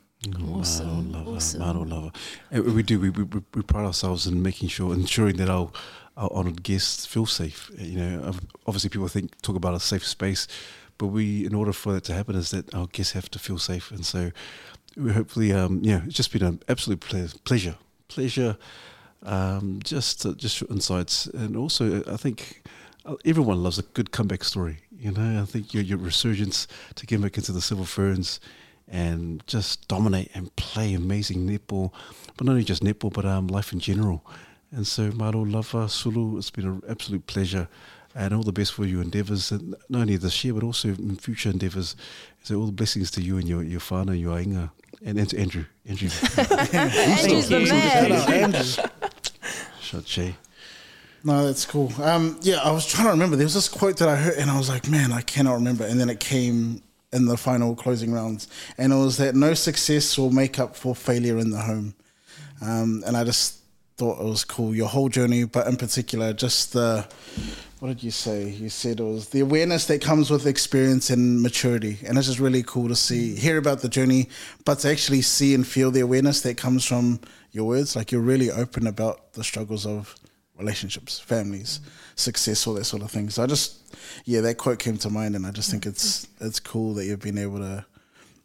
Awesome, 0.52 1.10
Maro 1.10 1.24
lava, 1.24 1.36
awesome. 1.36 1.60
Maro 1.60 1.82
lava. 1.82 2.12
We 2.52 2.82
do. 2.82 3.00
We, 3.00 3.10
we 3.10 3.24
we 3.52 3.62
pride 3.62 3.84
ourselves 3.84 4.26
in 4.26 4.42
making 4.42 4.68
sure, 4.68 4.94
ensuring 4.94 5.36
that 5.38 5.50
our 5.50 5.70
our 6.16 6.44
guests 6.50 7.06
feel 7.06 7.26
safe. 7.26 7.70
You 7.76 7.98
know, 7.98 8.32
obviously 8.66 8.90
people 8.90 9.08
think 9.08 9.40
talk 9.42 9.56
about 9.56 9.74
a 9.74 9.80
safe 9.80 10.06
space, 10.06 10.48
but 10.98 11.08
we, 11.08 11.44
in 11.44 11.54
order 11.54 11.72
for 11.72 11.92
that 11.92 12.04
to 12.04 12.14
happen, 12.14 12.36
is 12.36 12.50
that 12.50 12.74
our 12.74 12.86
guests 12.86 13.12
have 13.12 13.30
to 13.30 13.38
feel 13.38 13.58
safe. 13.58 13.90
And 13.90 14.04
so, 14.04 14.30
we 14.96 15.12
hopefully, 15.12 15.52
um, 15.52 15.80
yeah, 15.82 16.02
it's 16.06 16.14
just 16.14 16.32
been 16.32 16.42
an 16.42 16.62
absolute 16.68 17.00
ple- 17.00 17.28
pleasure, 17.44 17.76
pleasure. 18.08 18.56
Um, 19.22 19.80
just 19.82 20.24
uh, 20.24 20.34
just 20.34 20.62
insights, 20.70 21.26
and 21.26 21.56
also 21.56 22.00
uh, 22.00 22.12
I 22.12 22.16
think 22.16 22.62
uh, 23.04 23.16
everyone 23.24 23.62
loves 23.62 23.78
a 23.78 23.82
good 23.82 24.12
comeback 24.12 24.44
story. 24.44 24.78
You 24.96 25.10
know, 25.10 25.42
I 25.42 25.46
think 25.46 25.74
your 25.74 25.82
your 25.82 25.98
resurgence 25.98 26.68
to 26.94 27.06
get 27.06 27.20
back 27.20 27.36
into 27.36 27.52
the 27.52 27.60
Silver 27.60 27.84
Ferns 27.84 28.40
and 28.88 29.42
just 29.46 29.88
dominate 29.88 30.30
and 30.34 30.54
play 30.56 30.94
amazing 30.94 31.46
netball, 31.48 31.92
but 32.36 32.46
not 32.46 32.52
only 32.52 32.64
just 32.64 32.84
netball, 32.84 33.12
but 33.12 33.24
um, 33.24 33.48
life 33.48 33.72
in 33.72 33.80
general. 33.80 34.24
And 34.76 34.86
so, 34.86 35.10
Maro 35.12 35.42
Lava 35.42 35.88
Sulu, 35.88 36.36
it's 36.36 36.50
been 36.50 36.66
an 36.66 36.82
absolute 36.86 37.26
pleasure, 37.26 37.66
and 38.14 38.34
all 38.34 38.42
the 38.42 38.52
best 38.52 38.74
for 38.74 38.84
your 38.84 39.00
endeavours, 39.00 39.50
and 39.50 39.74
not 39.88 40.02
only 40.02 40.18
this 40.18 40.44
year 40.44 40.52
but 40.52 40.62
also 40.62 40.88
in 40.88 41.16
future 41.16 41.48
endeavours. 41.48 41.96
So, 42.42 42.56
all 42.56 42.66
the 42.66 42.72
blessings 42.72 43.10
to 43.12 43.22
you 43.22 43.38
and 43.38 43.48
your 43.48 43.62
your 43.62 43.80
whānau, 43.80 44.20
your 44.20 44.36
ainga, 44.36 44.70
and, 45.02 45.18
and 45.18 45.30
to 45.30 45.38
Andrew, 45.38 45.64
Andrew, 45.86 46.10
Andrew's 46.36 47.48
the 47.48 47.60
you. 47.60 47.66
Shout 47.66 48.28
man. 48.28 48.54
Andrew. 48.54 48.84
Shache. 49.80 50.34
No, 51.24 51.46
that's 51.46 51.64
cool. 51.64 51.90
Um, 52.02 52.38
yeah, 52.42 52.56
I 52.56 52.70
was 52.70 52.86
trying 52.86 53.06
to 53.06 53.12
remember. 53.12 53.36
There 53.36 53.46
was 53.46 53.54
this 53.54 53.70
quote 53.70 53.96
that 53.96 54.10
I 54.10 54.16
heard, 54.16 54.36
and 54.36 54.50
I 54.50 54.58
was 54.58 54.68
like, 54.68 54.90
man, 54.90 55.10
I 55.10 55.22
cannot 55.22 55.54
remember. 55.54 55.84
And 55.84 55.98
then 55.98 56.10
it 56.10 56.20
came 56.20 56.82
in 57.14 57.24
the 57.24 57.38
final 57.38 57.74
closing 57.74 58.12
rounds, 58.12 58.46
and 58.76 58.92
it 58.92 58.96
was 58.96 59.16
that 59.16 59.34
no 59.34 59.54
success 59.54 60.18
will 60.18 60.30
make 60.30 60.58
up 60.58 60.76
for 60.76 60.94
failure 60.94 61.38
in 61.38 61.50
the 61.50 61.62
home. 61.62 61.94
Um, 62.60 63.02
and 63.06 63.16
I 63.16 63.24
just 63.24 63.60
thought 63.96 64.20
it 64.20 64.24
was 64.24 64.44
cool. 64.44 64.74
Your 64.74 64.88
whole 64.88 65.08
journey, 65.08 65.44
but 65.44 65.66
in 65.66 65.76
particular, 65.76 66.32
just 66.32 66.72
the 66.72 67.06
what 67.78 67.88
did 67.88 68.02
you 68.02 68.10
say? 68.10 68.48
You 68.48 68.70
said 68.70 69.00
it 69.00 69.04
was 69.04 69.28
the 69.28 69.40
awareness 69.40 69.86
that 69.86 70.00
comes 70.00 70.30
with 70.30 70.46
experience 70.46 71.10
and 71.10 71.42
maturity, 71.42 71.98
and 72.06 72.16
it's 72.16 72.26
just 72.26 72.40
really 72.40 72.62
cool 72.62 72.88
to 72.88 72.96
see, 72.96 73.36
hear 73.36 73.58
about 73.58 73.80
the 73.80 73.88
journey, 73.88 74.30
but 74.64 74.78
to 74.80 74.90
actually 74.90 75.20
see 75.20 75.54
and 75.54 75.66
feel 75.66 75.90
the 75.90 76.00
awareness 76.00 76.40
that 76.40 76.56
comes 76.56 76.86
from 76.86 77.20
your 77.52 77.66
words. 77.66 77.94
Like 77.94 78.10
you're 78.12 78.22
really 78.22 78.50
open 78.50 78.86
about 78.86 79.34
the 79.34 79.44
struggles 79.44 79.84
of 79.84 80.14
relationships, 80.58 81.18
families, 81.18 81.80
success, 82.14 82.66
all 82.66 82.74
that 82.74 82.84
sort 82.84 83.02
of 83.02 83.10
thing. 83.10 83.28
So 83.28 83.42
I 83.42 83.46
just, 83.46 83.94
yeah, 84.24 84.40
that 84.40 84.56
quote 84.56 84.78
came 84.78 84.96
to 84.98 85.10
mind, 85.10 85.36
and 85.36 85.46
I 85.46 85.50
just 85.50 85.70
think 85.70 85.84
it's 85.84 86.26
it's 86.40 86.60
cool 86.60 86.94
that 86.94 87.04
you've 87.04 87.20
been 87.20 87.38
able 87.38 87.58
to 87.58 87.84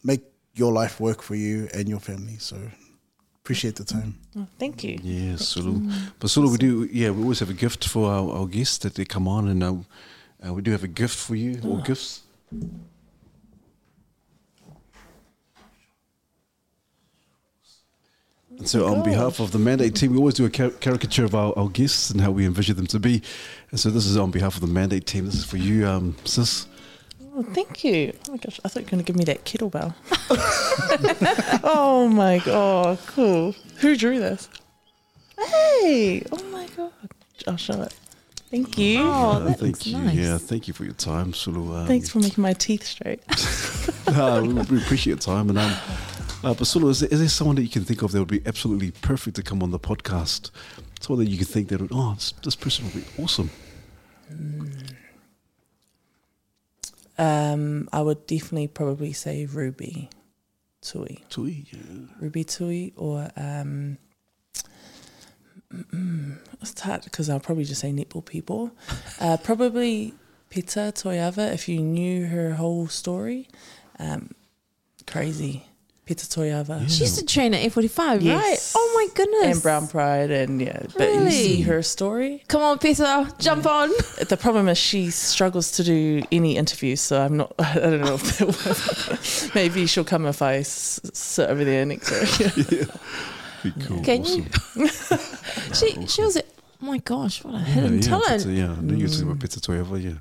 make 0.03 0.23
your 0.55 0.73
life 0.73 0.99
work 0.99 1.21
for 1.21 1.35
you 1.35 1.69
and 1.73 1.87
your 1.87 2.01
family. 2.01 2.37
So 2.37 2.57
appreciate 3.43 3.75
the 3.75 3.83
time. 3.83 4.15
Oh, 4.37 4.47
thank 4.59 4.83
you. 4.83 4.99
Yeah, 5.01 5.35
Sulu. 5.35 5.89
But 6.19 6.29
Sulu, 6.29 6.51
we 6.51 6.57
do. 6.57 6.87
Yeah, 6.91 7.09
we 7.11 7.23
always 7.23 7.39
have 7.39 7.49
a 7.49 7.53
gift 7.53 7.87
for 7.87 8.11
our, 8.11 8.29
our 8.39 8.45
guests 8.47 8.77
that 8.79 8.95
they 8.95 9.05
come 9.05 9.27
on, 9.27 9.47
and 9.47 9.63
uh, 9.63 9.75
uh, 10.45 10.53
we 10.53 10.61
do 10.61 10.71
have 10.71 10.83
a 10.83 10.87
gift 10.87 11.15
for 11.17 11.35
you 11.35 11.59
or 11.63 11.81
gifts. 11.81 12.21
And 18.57 18.69
so, 18.69 18.85
on 18.85 19.01
behalf 19.01 19.39
of 19.39 19.51
the 19.51 19.57
Mandate 19.57 19.95
team, 19.95 20.11
we 20.11 20.17
always 20.17 20.35
do 20.35 20.45
a 20.45 20.49
car- 20.49 20.69
caricature 20.69 21.25
of 21.25 21.33
our, 21.33 21.57
our 21.57 21.69
guests 21.69 22.11
and 22.11 22.21
how 22.21 22.29
we 22.29 22.45
envision 22.45 22.75
them 22.75 22.85
to 22.87 22.99
be. 22.99 23.23
And 23.71 23.79
so, 23.79 23.89
this 23.89 24.05
is 24.05 24.17
on 24.17 24.29
behalf 24.29 24.55
of 24.55 24.61
the 24.61 24.67
Mandate 24.67 25.07
team. 25.07 25.25
This 25.25 25.33
is 25.35 25.45
for 25.45 25.57
you, 25.57 25.87
um, 25.87 26.15
sis. 26.25 26.67
Oh, 27.33 27.43
thank 27.43 27.83
you. 27.83 28.13
Oh 28.27 28.31
my 28.33 28.37
gosh, 28.37 28.59
I 28.65 28.67
thought 28.67 28.81
you 28.81 28.85
were 28.85 28.91
going 28.91 29.03
to 29.03 29.07
give 29.07 29.15
me 29.15 29.23
that 29.25 29.45
kettlebell. 29.45 29.93
oh 31.63 32.07
my 32.09 32.39
god, 32.39 32.99
cool. 33.07 33.53
Who 33.77 33.95
drew 33.95 34.19
this? 34.19 34.49
Hey, 35.37 36.23
oh 36.31 36.43
my 36.51 36.67
god. 36.75 36.91
I'll 37.47 37.57
show 37.57 37.81
it. 37.81 37.93
Thank 38.51 38.77
you. 38.77 38.99
Oh, 39.01 39.11
Uh, 39.11 39.39
that 39.39 39.45
thank 39.59 39.61
looks 39.61 39.87
you. 39.87 39.97
nice. 39.97 40.15
Yeah, 40.15 40.37
thank 40.37 40.67
you 40.67 40.73
for 40.73 40.83
your 40.83 40.93
time, 40.93 41.33
Sulu. 41.33 41.73
Um, 41.73 41.87
Thanks 41.87 42.09
for 42.09 42.19
making 42.19 42.41
my 42.41 42.51
teeth 42.53 42.83
straight. 42.83 43.21
uh, 44.07 44.41
we, 44.45 44.53
we 44.53 44.77
appreciate 44.77 45.11
your 45.13 45.17
time. 45.17 45.49
And 45.49 45.57
um, 45.57 45.71
uh, 46.43 46.53
but 46.53 46.65
Sulu, 46.67 46.89
is 46.89 46.99
there, 46.99 47.09
is 47.09 47.19
there 47.19 47.29
someone 47.29 47.55
that 47.55 47.63
you 47.63 47.69
can 47.69 47.85
think 47.85 48.01
of 48.01 48.11
that 48.11 48.19
would 48.19 48.27
be 48.27 48.41
absolutely 48.45 48.91
perfect 48.91 49.37
to 49.37 49.41
come 49.43 49.63
on 49.63 49.71
the 49.71 49.79
podcast? 49.79 50.51
Someone 50.99 51.23
that 51.23 51.31
you 51.31 51.37
can 51.37 51.47
think 51.47 51.69
that 51.69 51.79
would, 51.79 51.91
oh, 51.93 52.13
this, 52.15 52.33
this 52.43 52.55
person 52.57 52.85
would 52.85 52.93
be 52.95 53.23
awesome. 53.23 53.49
Um, 57.21 57.87
I 57.93 58.01
would 58.01 58.25
definitely 58.25 58.67
probably 58.67 59.13
say 59.13 59.45
Ruby 59.45 60.09
Tui. 60.81 61.23
Tui, 61.29 61.67
yeah. 61.71 62.07
Ruby 62.19 62.43
Tui 62.43 62.93
or 62.97 63.29
um, 63.37 63.99
it's 66.61 66.81
hard 66.81 67.03
because 67.03 67.29
I'll 67.29 67.39
probably 67.39 67.63
just 67.63 67.81
say 67.81 67.91
netball 67.91 68.25
people. 68.25 68.71
Uh, 69.19 69.37
probably 69.37 70.15
Peta 70.49 70.91
Toeava 70.95 71.53
if 71.53 71.69
you 71.69 71.79
knew 71.79 72.25
her 72.25 72.55
whole 72.55 72.87
story. 72.87 73.47
Um, 73.99 74.31
crazy. 75.05 75.63
Peta 76.05 76.25
Toeava. 76.25 76.89
She 76.89 77.03
used 77.03 77.19
to 77.19 77.25
train 77.25 77.53
at 77.53 77.61
F45, 77.71 78.21
Yes. 78.21 78.41
right? 78.43 78.59
Oh 78.75 78.91
my 78.95 79.07
goodness. 79.13 79.53
And 79.55 79.61
Brown 79.63 79.87
Pride 79.87 80.31
and 80.31 80.59
yeah, 80.61 80.81
but 80.97 81.07
you 81.07 81.19
Really? 81.19 81.31
see 81.31 81.61
her 81.61 81.81
story. 81.83 82.43
Come 82.47 82.61
on, 82.63 82.79
Peter, 82.79 83.27
jump 83.39 83.65
on. 83.65 83.89
The 84.27 84.37
problem 84.37 84.67
is 84.67 84.77
she 84.77 85.09
struggles 85.11 85.71
to 85.73 85.83
do 85.83 86.23
any 86.31 86.57
interviews, 86.57 87.01
so 87.01 87.21
I'm 87.21 87.37
not. 87.37 87.53
I 87.59 87.73
don't 87.75 88.01
know 88.01 88.15
if 88.15 88.37
that 88.39 88.47
will, 88.47 89.51
maybe 89.55 89.85
she'll 89.85 90.03
come 90.03 90.25
if 90.25 90.41
I 90.41 90.57
s- 90.57 90.99
sit 91.13 91.49
over 91.49 91.63
there 91.63 91.85
next 91.85 92.07
to 92.07 92.13
her. 92.49 92.99
Be 93.63 93.71
cool. 93.85 94.01
Can 94.03 94.21
awesome. 94.21 94.47
you? 94.75 94.87
she 95.75 96.07
she 96.07 96.21
was. 96.23 96.37
Oh 96.37 96.85
my 96.87 96.97
gosh, 96.97 97.43
what 97.43 97.53
a 97.55 97.59
hidden 97.59 97.95
yeah, 97.95 98.01
talent. 98.01 98.43
Pita, 98.43 98.51
yeah, 98.51 98.71
I 98.71 98.81
knew 98.81 98.95
you 98.95 99.03
were 99.03 99.09
talking 99.09 99.23
about 99.27 99.37
mm. 99.37 99.41
Peta 99.41 99.59
Toeava, 99.59 100.03
yeah. 100.03 100.19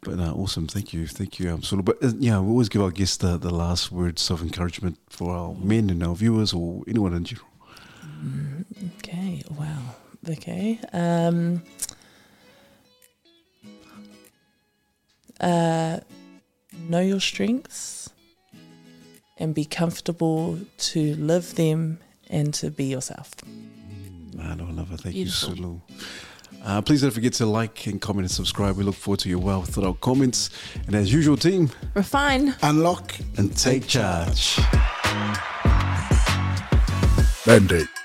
But 0.00 0.20
uh, 0.20 0.32
awesome, 0.32 0.68
thank 0.68 0.92
you, 0.92 1.06
thank 1.06 1.38
you, 1.40 1.50
um, 1.50 1.62
Sulu. 1.62 1.82
But 1.82 2.02
uh, 2.02 2.12
yeah, 2.18 2.38
we 2.38 2.48
always 2.48 2.68
give 2.68 2.82
our 2.82 2.90
guests 2.90 3.16
the, 3.16 3.36
the 3.36 3.50
last 3.50 3.90
words 3.90 4.30
of 4.30 4.42
encouragement 4.42 4.98
for 5.08 5.34
our 5.34 5.54
men 5.54 5.90
and 5.90 6.02
our 6.04 6.14
viewers 6.14 6.52
or 6.52 6.82
anyone 6.86 7.14
in 7.14 7.24
general. 7.24 7.48
Okay, 8.98 9.42
wow. 9.50 9.96
Okay. 10.28 10.78
Um, 10.92 11.62
uh, 15.40 16.00
know 16.88 17.00
your 17.00 17.20
strengths 17.20 18.10
and 19.36 19.54
be 19.54 19.64
comfortable 19.64 20.58
to 20.78 21.14
live 21.16 21.54
them 21.54 21.98
and 22.28 22.52
to 22.54 22.70
be 22.70 22.84
yourself. 22.84 23.34
Man, 24.34 24.60
I 24.60 24.70
love 24.70 24.92
it. 24.92 25.00
Thank 25.00 25.14
Beautiful. 25.14 25.50
you, 25.50 25.56
Sulu. 25.56 25.80
Uh, 26.64 26.82
please 26.82 27.02
don't 27.02 27.10
forget 27.10 27.32
to 27.34 27.46
like 27.46 27.86
and 27.86 28.00
comment 28.00 28.24
and 28.24 28.30
subscribe. 28.30 28.76
We 28.76 28.84
look 28.84 28.94
forward 28.94 29.20
to 29.20 29.28
your 29.28 29.38
well 29.38 29.62
thought 29.62 29.84
out 29.84 30.00
comments. 30.00 30.50
And 30.86 30.94
as 30.94 31.12
usual, 31.12 31.36
team, 31.36 31.70
Refine. 31.94 32.54
Unlock 32.62 33.14
and 33.36 33.56
take 33.56 33.86
charge. 33.86 34.58
Mandate. 37.46 37.97